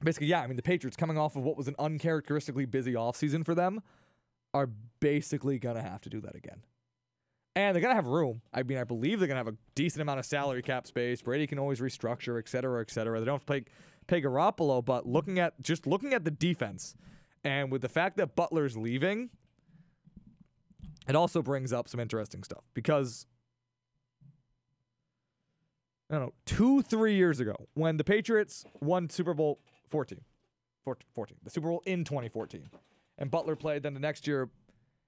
basically, 0.03 0.27
yeah, 0.27 0.41
I 0.41 0.47
mean 0.47 0.56
the 0.56 0.61
Patriots 0.61 0.95
coming 0.95 1.18
off 1.18 1.35
of 1.35 1.43
what 1.43 1.57
was 1.57 1.68
an 1.68 1.76
uncharacteristically 1.77 2.65
busy 2.65 2.93
offseason 2.93 3.45
for 3.45 3.53
them 3.53 3.81
are 4.53 4.69
basically 4.99 5.60
gonna 5.60 5.81
have 5.84 6.01
to 6.01 6.10
do 6.10 6.22
that 6.22 6.35
again. 6.35 6.61
And 7.55 7.76
they're 7.76 7.81
gonna 7.81 7.95
have 7.95 8.05
room. 8.07 8.41
I 8.53 8.63
mean, 8.63 8.77
I 8.77 8.84
believe 8.84 9.19
they're 9.19 9.27
gonna 9.27 9.39
have 9.39 9.47
a 9.47 9.57
decent 9.76 10.01
amount 10.01 10.19
of 10.19 10.26
salary 10.26 10.61
cap 10.61 10.88
space. 10.88 11.21
Brady 11.21 11.47
can 11.47 11.59
always 11.59 11.80
restructure, 11.80 12.39
et 12.39 12.47
cetera, 12.47 12.81
et 12.81 12.89
cetera. 12.91 13.19
They 13.19 13.26
don't 13.26 13.35
have 13.35 13.45
to 13.45 13.53
pay 13.53 13.65
pay 14.07 14.21
Garoppolo, 14.21 14.84
but 14.84 15.05
looking 15.05 15.39
at 15.39 15.61
just 15.61 15.85
looking 15.85 16.13
at 16.13 16.23
the 16.23 16.31
defense, 16.31 16.95
and 17.43 17.71
with 17.71 17.81
the 17.81 17.89
fact 17.89 18.17
that 18.17 18.35
Butler's 18.35 18.77
leaving, 18.77 19.30
it 21.07 21.15
also 21.15 21.41
brings 21.41 21.73
up 21.73 21.88
some 21.88 21.99
interesting 21.99 22.43
stuff 22.43 22.63
because 22.73 23.26
I 26.09 26.15
don't 26.15 26.23
know, 26.23 26.34
two, 26.45 26.81
three 26.81 27.15
years 27.15 27.39
ago, 27.39 27.55
when 27.76 27.97
the 27.97 28.03
Patriots 28.03 28.65
won 28.81 29.09
Super 29.09 29.35
Bowl 29.35 29.59
14, 29.89 30.19
14, 30.84 31.38
the 31.43 31.49
Super 31.51 31.67
Bowl 31.67 31.84
in 31.85 32.03
2014, 32.03 32.67
and 33.19 33.30
Butler 33.30 33.55
played 33.55 33.84
then 33.84 33.93
the 33.93 33.99
next 33.99 34.26
year, 34.26 34.49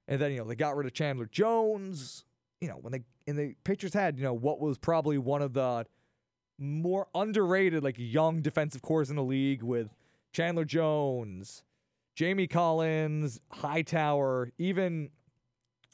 and 0.07 0.22
then, 0.22 0.31
you 0.31 0.38
know, 0.39 0.43
they 0.43 0.55
got 0.55 0.76
rid 0.76 0.85
of 0.85 0.93
Chandler 0.93 1.26
Jones. 1.26 2.26
You 2.62 2.70
know, 2.70 2.76
when 2.76 2.92
they, 2.94 3.02
in 3.28 3.36
the 3.36 3.56
Patriots 3.64 3.96
had, 3.96 4.18
you 4.18 4.24
know, 4.24 4.34
what 4.34 4.60
was 4.62 4.78
probably 4.78 5.18
one 5.18 5.42
of 5.42 5.54
the 5.54 5.86
more 6.58 7.08
underrated, 7.14 7.84
like, 7.84 7.96
young 7.98 8.42
defensive 8.42 8.82
cores 8.82 9.10
in 9.10 9.16
the 9.16 9.24
league 9.24 9.64
with 9.64 9.96
Chandler 10.32 10.64
Jones, 10.64 11.64
Jamie 12.16 12.48
Collins, 12.48 13.40
Hightower, 13.52 14.52
even 14.60 15.10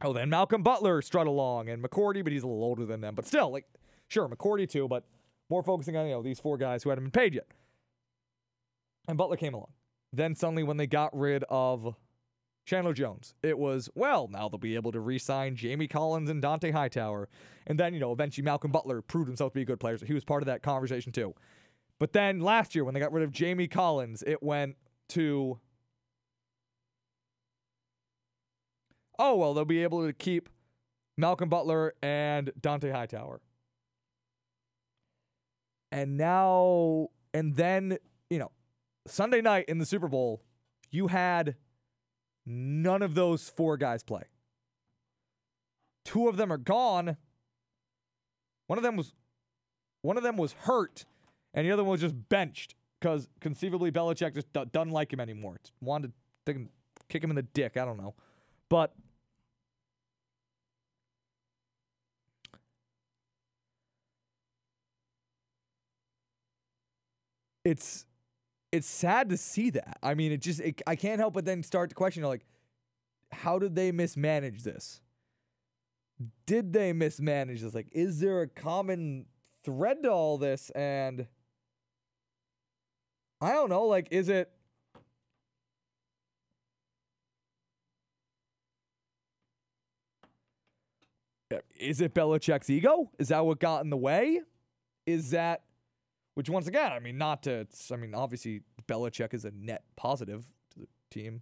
Oh, 0.03 0.13
then 0.13 0.29
Malcolm 0.29 0.61
Butler 0.61 1.01
strut 1.01 1.25
along 1.25 1.69
and 1.69 1.83
McCourty, 1.83 2.23
but 2.23 2.31
he's 2.31 2.43
a 2.43 2.47
little 2.47 2.63
older 2.63 2.85
than 2.85 3.01
them. 3.01 3.15
But 3.15 3.25
still, 3.25 3.51
like, 3.51 3.65
sure, 4.07 4.27
McCourty 4.27 4.69
too, 4.69 4.87
but 4.87 5.03
more 5.49 5.63
focusing 5.63 5.97
on, 5.97 6.05
you 6.05 6.13
know, 6.13 6.21
these 6.21 6.39
four 6.39 6.57
guys 6.57 6.83
who 6.83 6.89
hadn't 6.89 7.05
been 7.05 7.11
paid 7.11 7.33
yet. 7.33 7.47
And 9.07 9.17
Butler 9.17 9.37
came 9.37 9.53
along. 9.53 9.71
Then 10.13 10.35
suddenly, 10.35 10.63
when 10.63 10.77
they 10.77 10.87
got 10.87 11.17
rid 11.17 11.43
of 11.49 11.95
Chandler 12.67 12.93
Jones, 12.93 13.33
it 13.41 13.57
was, 13.57 13.89
well, 13.95 14.27
now 14.29 14.49
they'll 14.49 14.59
be 14.59 14.75
able 14.75 14.91
to 14.91 14.99
re 14.99 15.17
sign 15.17 15.55
Jamie 15.55 15.87
Collins 15.87 16.29
and 16.29 16.43
Dont'a 16.43 16.73
Hightower. 16.73 17.29
And 17.65 17.79
then, 17.79 17.93
you 17.93 17.99
know, 18.01 18.11
eventually 18.11 18.43
Malcolm 18.43 18.71
Butler 18.71 19.01
proved 19.01 19.29
himself 19.29 19.53
to 19.53 19.55
be 19.55 19.61
a 19.61 19.65
good 19.65 19.79
player. 19.79 19.97
So 19.97 20.05
he 20.05 20.13
was 20.13 20.25
part 20.25 20.43
of 20.43 20.47
that 20.47 20.63
conversation 20.63 21.13
too. 21.13 21.33
But 21.97 22.11
then 22.11 22.41
last 22.41 22.75
year, 22.75 22.83
when 22.83 22.93
they 22.93 22.99
got 22.99 23.13
rid 23.13 23.23
of 23.23 23.31
Jamie 23.31 23.69
Collins, 23.69 24.21
it 24.27 24.43
went 24.43 24.75
to 25.09 25.59
oh, 29.17 29.37
well, 29.37 29.53
they'll 29.53 29.65
be 29.65 29.81
able 29.81 30.05
to 30.05 30.11
keep 30.11 30.49
Malcolm 31.17 31.47
Butler 31.47 31.93
and 32.03 32.51
Dont'a 32.59 32.91
Hightower. 32.91 33.39
And 35.89 36.17
now, 36.17 37.07
and 37.33 37.55
then, 37.55 37.97
you 38.29 38.39
know, 38.39 38.51
Sunday 39.07 39.41
night 39.41 39.65
in 39.69 39.79
the 39.79 39.85
Super 39.85 40.09
Bowl, 40.09 40.43
you 40.91 41.07
had 41.07 41.55
none 42.47 43.01
of 43.01 43.13
those 43.13 43.49
four 43.49 43.75
guys 43.77 44.01
play. 44.01 44.23
Two 46.05 46.29
of 46.29 46.37
them 46.37 46.51
are 46.51 46.57
gone. 46.57 47.17
One 48.67 48.79
of 48.79 48.83
them 48.83 48.95
was 48.95 49.13
one 50.01 50.15
of 50.15 50.23
them 50.23 50.37
was 50.37 50.53
hurt, 50.53 51.05
and 51.53 51.67
the 51.67 51.71
other 51.71 51.83
one 51.83 51.91
was 51.91 52.01
just 52.01 52.29
benched 52.29 52.75
because 52.99 53.27
conceivably 53.41 53.91
Belichick 53.91 54.33
just 54.33 54.51
d- 54.53 54.63
doesn't 54.71 54.91
like 54.91 55.11
him 55.11 55.19
anymore. 55.19 55.57
Just 55.61 55.73
wanted 55.81 56.13
to 56.45 56.67
kick 57.09 57.23
him 57.23 57.29
in 57.29 57.35
the 57.35 57.41
dick. 57.41 57.75
I 57.75 57.83
don't 57.83 57.97
know. 57.97 58.15
But 58.69 58.93
it's 67.65 68.05
it's 68.71 68.87
sad 68.87 69.29
to 69.29 69.37
see 69.37 69.69
that. 69.71 69.97
I 70.03 70.13
mean, 70.13 70.31
it 70.31 70.41
just 70.41 70.59
it, 70.59 70.81
I 70.85 70.95
can't 70.95 71.19
help 71.19 71.33
but 71.33 71.45
then 71.45 71.63
start 71.63 71.89
to 71.89 71.95
question 71.95 72.23
like 72.23 72.45
how 73.31 73.59
did 73.59 73.75
they 73.75 73.91
mismanage 73.91 74.63
this? 74.63 75.01
did 76.45 76.73
they 76.73 76.93
mismanage 76.93 77.61
this? 77.61 77.73
Like, 77.73 77.87
is 77.91 78.19
there 78.19 78.41
a 78.41 78.47
common 78.47 79.25
thread 79.63 80.03
to 80.03 80.11
all 80.11 80.37
this? 80.37 80.69
And 80.71 81.27
I 83.41 83.53
don't 83.53 83.69
know. 83.69 83.85
Like, 83.85 84.07
is 84.11 84.29
it. 84.29 84.51
Is 91.79 92.01
it 92.01 92.13
Belichick's 92.13 92.69
ego? 92.69 93.09
Is 93.19 93.29
that 93.29 93.45
what 93.45 93.59
got 93.59 93.83
in 93.83 93.89
the 93.89 93.97
way? 93.97 94.41
Is 95.05 95.29
that, 95.31 95.61
which 96.37 96.51
once 96.51 96.67
again, 96.67 96.91
I 96.91 96.99
mean, 96.99 97.17
not 97.17 97.41
to, 97.43 97.65
I 97.91 97.95
mean, 97.95 98.13
obviously 98.13 98.61
Belichick 98.87 99.33
is 99.33 99.43
a 99.43 99.49
net 99.49 99.81
positive 99.95 100.45
to 100.69 100.81
the 100.81 100.87
team. 101.09 101.41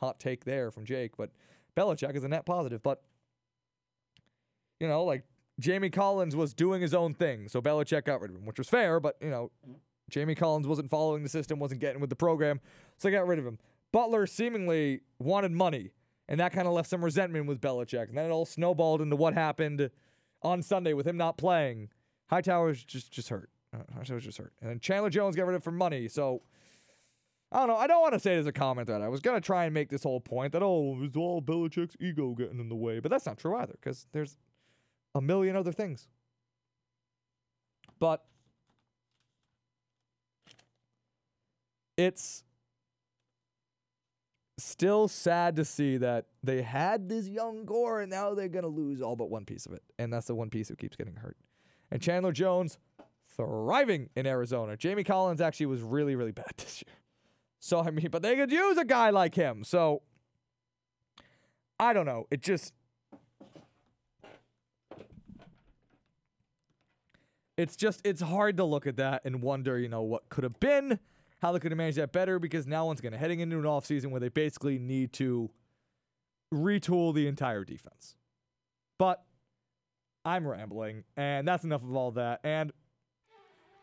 Hot 0.00 0.18
take 0.18 0.46
there 0.46 0.70
from 0.70 0.86
Jake, 0.86 1.18
but 1.18 1.28
Belichick 1.76 2.16
is 2.16 2.24
a 2.24 2.28
net 2.28 2.46
positive. 2.46 2.82
But, 2.82 3.02
you 4.80 4.88
know, 4.88 5.04
like 5.04 5.24
Jamie 5.60 5.90
Collins 5.90 6.34
was 6.34 6.54
doing 6.54 6.80
his 6.80 6.94
own 6.94 7.12
thing, 7.12 7.48
so 7.48 7.60
Belichick 7.60 8.06
got 8.06 8.22
rid 8.22 8.30
of 8.30 8.38
him, 8.38 8.46
which 8.46 8.56
was 8.56 8.66
fair, 8.66 8.98
but, 8.98 9.18
you 9.20 9.28
know, 9.28 9.50
Jamie 10.08 10.34
Collins 10.34 10.66
wasn't 10.66 10.88
following 10.88 11.22
the 11.22 11.28
system, 11.28 11.58
wasn't 11.58 11.82
getting 11.82 12.00
with 12.00 12.08
the 12.08 12.16
program, 12.16 12.62
so 12.96 13.08
they 13.08 13.12
got 13.12 13.26
rid 13.26 13.38
of 13.38 13.46
him. 13.46 13.58
Butler 13.92 14.26
seemingly 14.26 15.02
wanted 15.18 15.52
money, 15.52 15.90
and 16.30 16.40
that 16.40 16.54
kind 16.54 16.66
of 16.66 16.72
left 16.72 16.88
some 16.88 17.04
resentment 17.04 17.44
with 17.44 17.60
Belichick. 17.60 18.08
And 18.08 18.16
then 18.16 18.24
it 18.24 18.30
all 18.30 18.46
snowballed 18.46 19.02
into 19.02 19.16
what 19.16 19.34
happened 19.34 19.90
on 20.40 20.62
Sunday 20.62 20.94
with 20.94 21.06
him 21.06 21.18
not 21.18 21.36
playing. 21.36 21.90
Hightower's 22.30 22.82
just 22.82 23.12
just 23.12 23.28
hurt. 23.28 23.50
Uh, 23.74 23.78
Hightower's 23.96 24.24
just 24.24 24.38
hurt. 24.38 24.52
And 24.60 24.70
then 24.70 24.80
Chandler 24.80 25.10
Jones 25.10 25.36
got 25.36 25.46
rid 25.46 25.54
of 25.54 25.62
it 25.62 25.64
for 25.64 25.72
money. 25.72 26.08
So 26.08 26.42
I 27.52 27.58
don't 27.58 27.68
know. 27.68 27.76
I 27.76 27.86
don't 27.86 28.00
want 28.00 28.14
to 28.14 28.20
say 28.20 28.34
it 28.36 28.38
as 28.38 28.46
a 28.46 28.52
comment 28.52 28.88
that 28.88 29.02
I 29.02 29.08
was 29.08 29.20
gonna 29.20 29.40
try 29.40 29.64
and 29.64 29.74
make 29.74 29.88
this 29.88 30.02
whole 30.02 30.20
point 30.20 30.52
that 30.52 30.62
oh, 30.62 30.98
it's 31.02 31.16
all 31.16 31.40
Belichick's 31.40 31.96
ego 32.00 32.34
getting 32.34 32.60
in 32.60 32.68
the 32.68 32.76
way, 32.76 33.00
but 33.00 33.10
that's 33.10 33.26
not 33.26 33.38
true 33.38 33.56
either 33.56 33.74
because 33.80 34.06
there's 34.12 34.36
a 35.14 35.20
million 35.20 35.56
other 35.56 35.72
things. 35.72 36.08
But 37.98 38.24
it's 41.96 42.44
still 44.58 45.08
sad 45.08 45.56
to 45.56 45.64
see 45.64 45.96
that 45.98 46.26
they 46.42 46.62
had 46.62 47.08
this 47.08 47.28
young 47.28 47.66
core 47.66 48.00
and 48.00 48.10
now 48.10 48.34
they're 48.34 48.48
going 48.48 48.64
to 48.64 48.68
lose 48.68 49.00
all 49.00 49.16
but 49.16 49.30
one 49.30 49.44
piece 49.44 49.66
of 49.66 49.72
it. 49.72 49.82
And 49.98 50.12
that's 50.12 50.26
the 50.26 50.34
one 50.34 50.50
piece 50.50 50.68
who 50.68 50.76
keeps 50.76 50.96
getting 50.96 51.16
hurt. 51.16 51.36
And 51.90 52.00
Chandler 52.00 52.32
Jones 52.32 52.78
thriving 53.36 54.10
in 54.16 54.26
Arizona. 54.26 54.76
Jamie 54.76 55.04
Collins 55.04 55.40
actually 55.40 55.66
was 55.66 55.82
really, 55.82 56.16
really 56.16 56.32
bad 56.32 56.50
this 56.56 56.82
year. 56.86 56.94
So, 57.58 57.80
I 57.80 57.90
mean, 57.90 58.08
but 58.10 58.22
they 58.22 58.36
could 58.36 58.52
use 58.52 58.78
a 58.78 58.84
guy 58.84 59.10
like 59.10 59.34
him. 59.34 59.64
So, 59.64 60.02
I 61.78 61.92
don't 61.92 62.06
know. 62.06 62.26
It 62.30 62.42
just. 62.42 62.72
It's 67.56 67.74
just, 67.74 68.02
it's 68.04 68.20
hard 68.20 68.58
to 68.58 68.64
look 68.64 68.86
at 68.86 68.96
that 68.96 69.22
and 69.24 69.40
wonder, 69.40 69.78
you 69.78 69.88
know, 69.88 70.02
what 70.02 70.28
could 70.28 70.44
have 70.44 70.60
been 70.60 70.98
how 71.42 71.52
they 71.52 71.58
could 71.58 71.70
have 71.70 71.78
managed 71.78 71.98
that 71.98 72.12
better 72.12 72.38
because 72.38 72.66
now 72.66 72.86
one's 72.86 73.00
going 73.00 73.12
to 73.12 73.18
heading 73.18 73.40
into 73.40 73.56
an 73.58 73.64
offseason 73.64 74.06
where 74.06 74.20
they 74.20 74.28
basically 74.28 74.78
need 74.78 75.12
to 75.14 75.50
retool 76.52 77.14
the 77.14 77.26
entire 77.26 77.64
defense. 77.64 78.16
But 78.98 79.22
I'm 80.24 80.46
rambling, 80.46 81.04
and 81.16 81.46
that's 81.46 81.64
enough 81.64 81.82
of 81.82 81.94
all 81.94 82.12
that. 82.12 82.40
And 82.42 82.72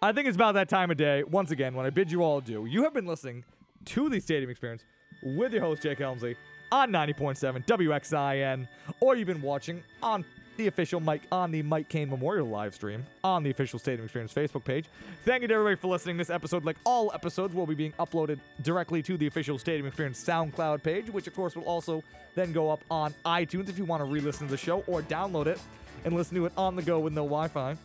I 0.03 0.11
think 0.11 0.27
it's 0.27 0.35
about 0.35 0.55
that 0.55 0.67
time 0.67 0.91
of 0.91 0.97
day, 0.97 1.23
once 1.23 1.51
again, 1.51 1.73
when 1.75 1.85
I 1.85 1.89
bid 1.89 2.11
you 2.11 2.23
all 2.23 2.39
adieu. 2.39 2.65
You 2.65 2.83
have 2.83 2.93
been 2.93 3.05
listening 3.05 3.45
to 3.85 4.09
the 4.09 4.19
Stadium 4.19 4.49
Experience 4.49 4.83
with 5.23 5.53
your 5.53 5.61
host, 5.61 5.81
Jake 5.81 5.99
Helmsley, 5.99 6.35
on 6.73 6.91
90.7 6.91 7.65
WXIN, 7.65 8.67
or 8.99 9.15
you've 9.15 9.27
been 9.27 9.41
watching 9.41 9.81
on 10.01 10.25
the 10.57 10.67
official 10.67 10.99
Mike 10.99 11.21
on 11.31 11.51
the 11.51 11.61
Mike 11.61 11.87
Kane 11.87 12.09
Memorial 12.09 12.45
live 12.45 12.75
stream 12.75 13.05
on 13.23 13.43
the 13.43 13.49
official 13.49 13.79
Stadium 13.79 14.03
Experience 14.03 14.33
Facebook 14.33 14.65
page. 14.65 14.87
Thank 15.23 15.41
you 15.41 15.47
to 15.47 15.53
everybody 15.53 15.77
for 15.77 15.87
listening. 15.87 16.17
This 16.17 16.29
episode, 16.29 16.65
like 16.65 16.75
all 16.83 17.09
episodes, 17.13 17.55
will 17.55 17.65
be 17.65 17.73
being 17.73 17.93
uploaded 17.93 18.41
directly 18.61 19.01
to 19.03 19.15
the 19.15 19.27
official 19.27 19.57
Stadium 19.57 19.87
Experience 19.87 20.21
SoundCloud 20.21 20.83
page, 20.83 21.09
which 21.11 21.27
of 21.27 21.33
course 21.33 21.55
will 21.55 21.63
also 21.63 22.03
then 22.35 22.51
go 22.51 22.69
up 22.69 22.81
on 22.91 23.15
iTunes 23.25 23.69
if 23.69 23.77
you 23.77 23.85
want 23.85 24.01
to 24.01 24.05
re-listen 24.05 24.47
to 24.47 24.51
the 24.51 24.57
show 24.57 24.83
or 24.85 25.01
download 25.01 25.47
it 25.47 25.61
and 26.03 26.13
listen 26.13 26.35
to 26.35 26.45
it 26.45 26.51
on 26.57 26.75
the 26.75 26.81
go 26.81 26.99
with 26.99 27.13
no 27.13 27.23
Wi-Fi. 27.23 27.77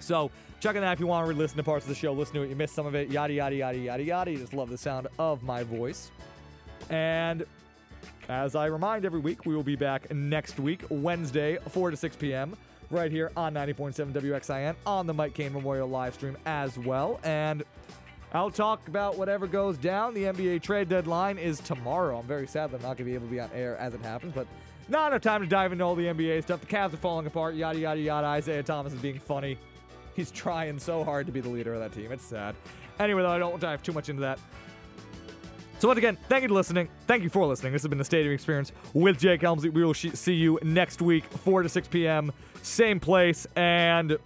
So 0.00 0.30
check 0.60 0.76
on 0.76 0.82
that 0.82 0.92
if 0.92 1.00
you 1.00 1.06
want 1.06 1.24
to 1.24 1.28
re-listen 1.28 1.56
to 1.56 1.62
parts 1.62 1.84
of 1.84 1.88
the 1.88 1.94
show, 1.94 2.12
listen 2.12 2.34
to 2.34 2.42
it, 2.42 2.50
you 2.50 2.56
missed 2.56 2.74
some 2.74 2.86
of 2.86 2.94
it, 2.94 3.10
yada 3.10 3.32
yada 3.32 3.54
yada 3.54 3.78
yada 3.78 4.02
yada. 4.02 4.30
You 4.30 4.38
just 4.38 4.54
love 4.54 4.70
the 4.70 4.78
sound 4.78 5.08
of 5.18 5.42
my 5.42 5.62
voice. 5.62 6.10
And 6.88 7.44
as 8.28 8.54
I 8.54 8.66
remind 8.66 9.04
every 9.04 9.20
week, 9.20 9.46
we 9.46 9.54
will 9.54 9.62
be 9.62 9.76
back 9.76 10.12
next 10.12 10.58
week, 10.60 10.84
Wednesday, 10.88 11.58
4 11.68 11.90
to 11.90 11.96
6 11.96 12.16
p.m., 12.16 12.56
right 12.90 13.10
here 13.10 13.30
on 13.36 13.54
90.7 13.54 14.12
WXIN 14.12 14.74
on 14.84 15.06
the 15.06 15.14
Mike 15.14 15.34
Kane 15.34 15.52
Memorial 15.52 15.88
live 15.88 16.14
stream 16.14 16.36
as 16.44 16.76
well. 16.78 17.20
And 17.22 17.62
I'll 18.32 18.50
talk 18.50 18.86
about 18.88 19.16
whatever 19.16 19.46
goes 19.46 19.76
down. 19.76 20.14
The 20.14 20.24
NBA 20.24 20.62
trade 20.62 20.88
deadline 20.88 21.38
is 21.38 21.60
tomorrow. 21.60 22.18
I'm 22.18 22.26
very 22.26 22.46
sad 22.46 22.70
that 22.70 22.76
I'm 22.76 22.82
not 22.82 22.96
going 22.96 22.98
to 22.98 23.04
be 23.04 23.14
able 23.14 23.26
to 23.26 23.32
be 23.32 23.40
on 23.40 23.50
air 23.54 23.76
as 23.78 23.94
it 23.94 24.00
happens, 24.02 24.32
but 24.34 24.46
not 24.88 25.12
enough 25.12 25.22
time 25.22 25.40
to 25.40 25.48
dive 25.48 25.72
into 25.72 25.84
all 25.84 25.94
the 25.94 26.06
NBA 26.06 26.42
stuff. 26.42 26.60
The 26.60 26.66
Cavs 26.66 26.92
are 26.92 26.98
falling 26.98 27.26
apart, 27.26 27.54
yada, 27.54 27.78
yada, 27.78 28.00
yada. 28.00 28.26
Isaiah 28.26 28.62
Thomas 28.62 28.92
is 28.92 29.00
being 29.00 29.18
funny. 29.18 29.58
He's 30.20 30.30
trying 30.30 30.78
so 30.78 31.02
hard 31.02 31.24
to 31.24 31.32
be 31.32 31.40
the 31.40 31.48
leader 31.48 31.72
of 31.72 31.80
that 31.80 31.92
team. 31.92 32.12
It's 32.12 32.22
sad. 32.22 32.54
Anyway, 32.98 33.22
though, 33.22 33.30
I 33.30 33.38
don't 33.38 33.58
dive 33.58 33.82
too 33.82 33.94
much 33.94 34.10
into 34.10 34.20
that. 34.20 34.38
So 35.78 35.88
once 35.88 35.96
again, 35.96 36.18
thank 36.28 36.42
you 36.42 36.48
for 36.48 36.54
listening. 36.56 36.90
Thank 37.06 37.22
you 37.22 37.30
for 37.30 37.46
listening. 37.46 37.72
This 37.72 37.80
has 37.80 37.88
been 37.88 37.96
the 37.96 38.04
Stadium 38.04 38.34
Experience 38.34 38.70
with 38.92 39.18
Jake 39.18 39.40
Helmsley. 39.40 39.70
We 39.70 39.82
will 39.82 39.94
sh- 39.94 40.12
see 40.12 40.34
you 40.34 40.58
next 40.62 41.00
week, 41.00 41.24
4 41.24 41.62
to 41.62 41.70
6 41.70 41.88
p.m., 41.88 42.32
same 42.62 43.00
place, 43.00 43.46
and 43.56 44.18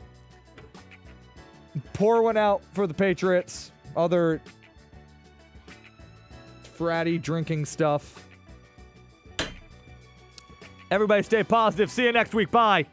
pour 1.93 2.23
one 2.23 2.37
out 2.37 2.65
for 2.73 2.89
the 2.89 2.95
Patriots. 2.95 3.71
Other 3.97 4.43
fratty 6.77 7.23
drinking 7.23 7.67
stuff. 7.67 8.27
Everybody 10.91 11.23
stay 11.23 11.45
positive. 11.45 11.89
See 11.89 12.03
you 12.03 12.11
next 12.11 12.35
week. 12.35 12.51
Bye. 12.51 12.87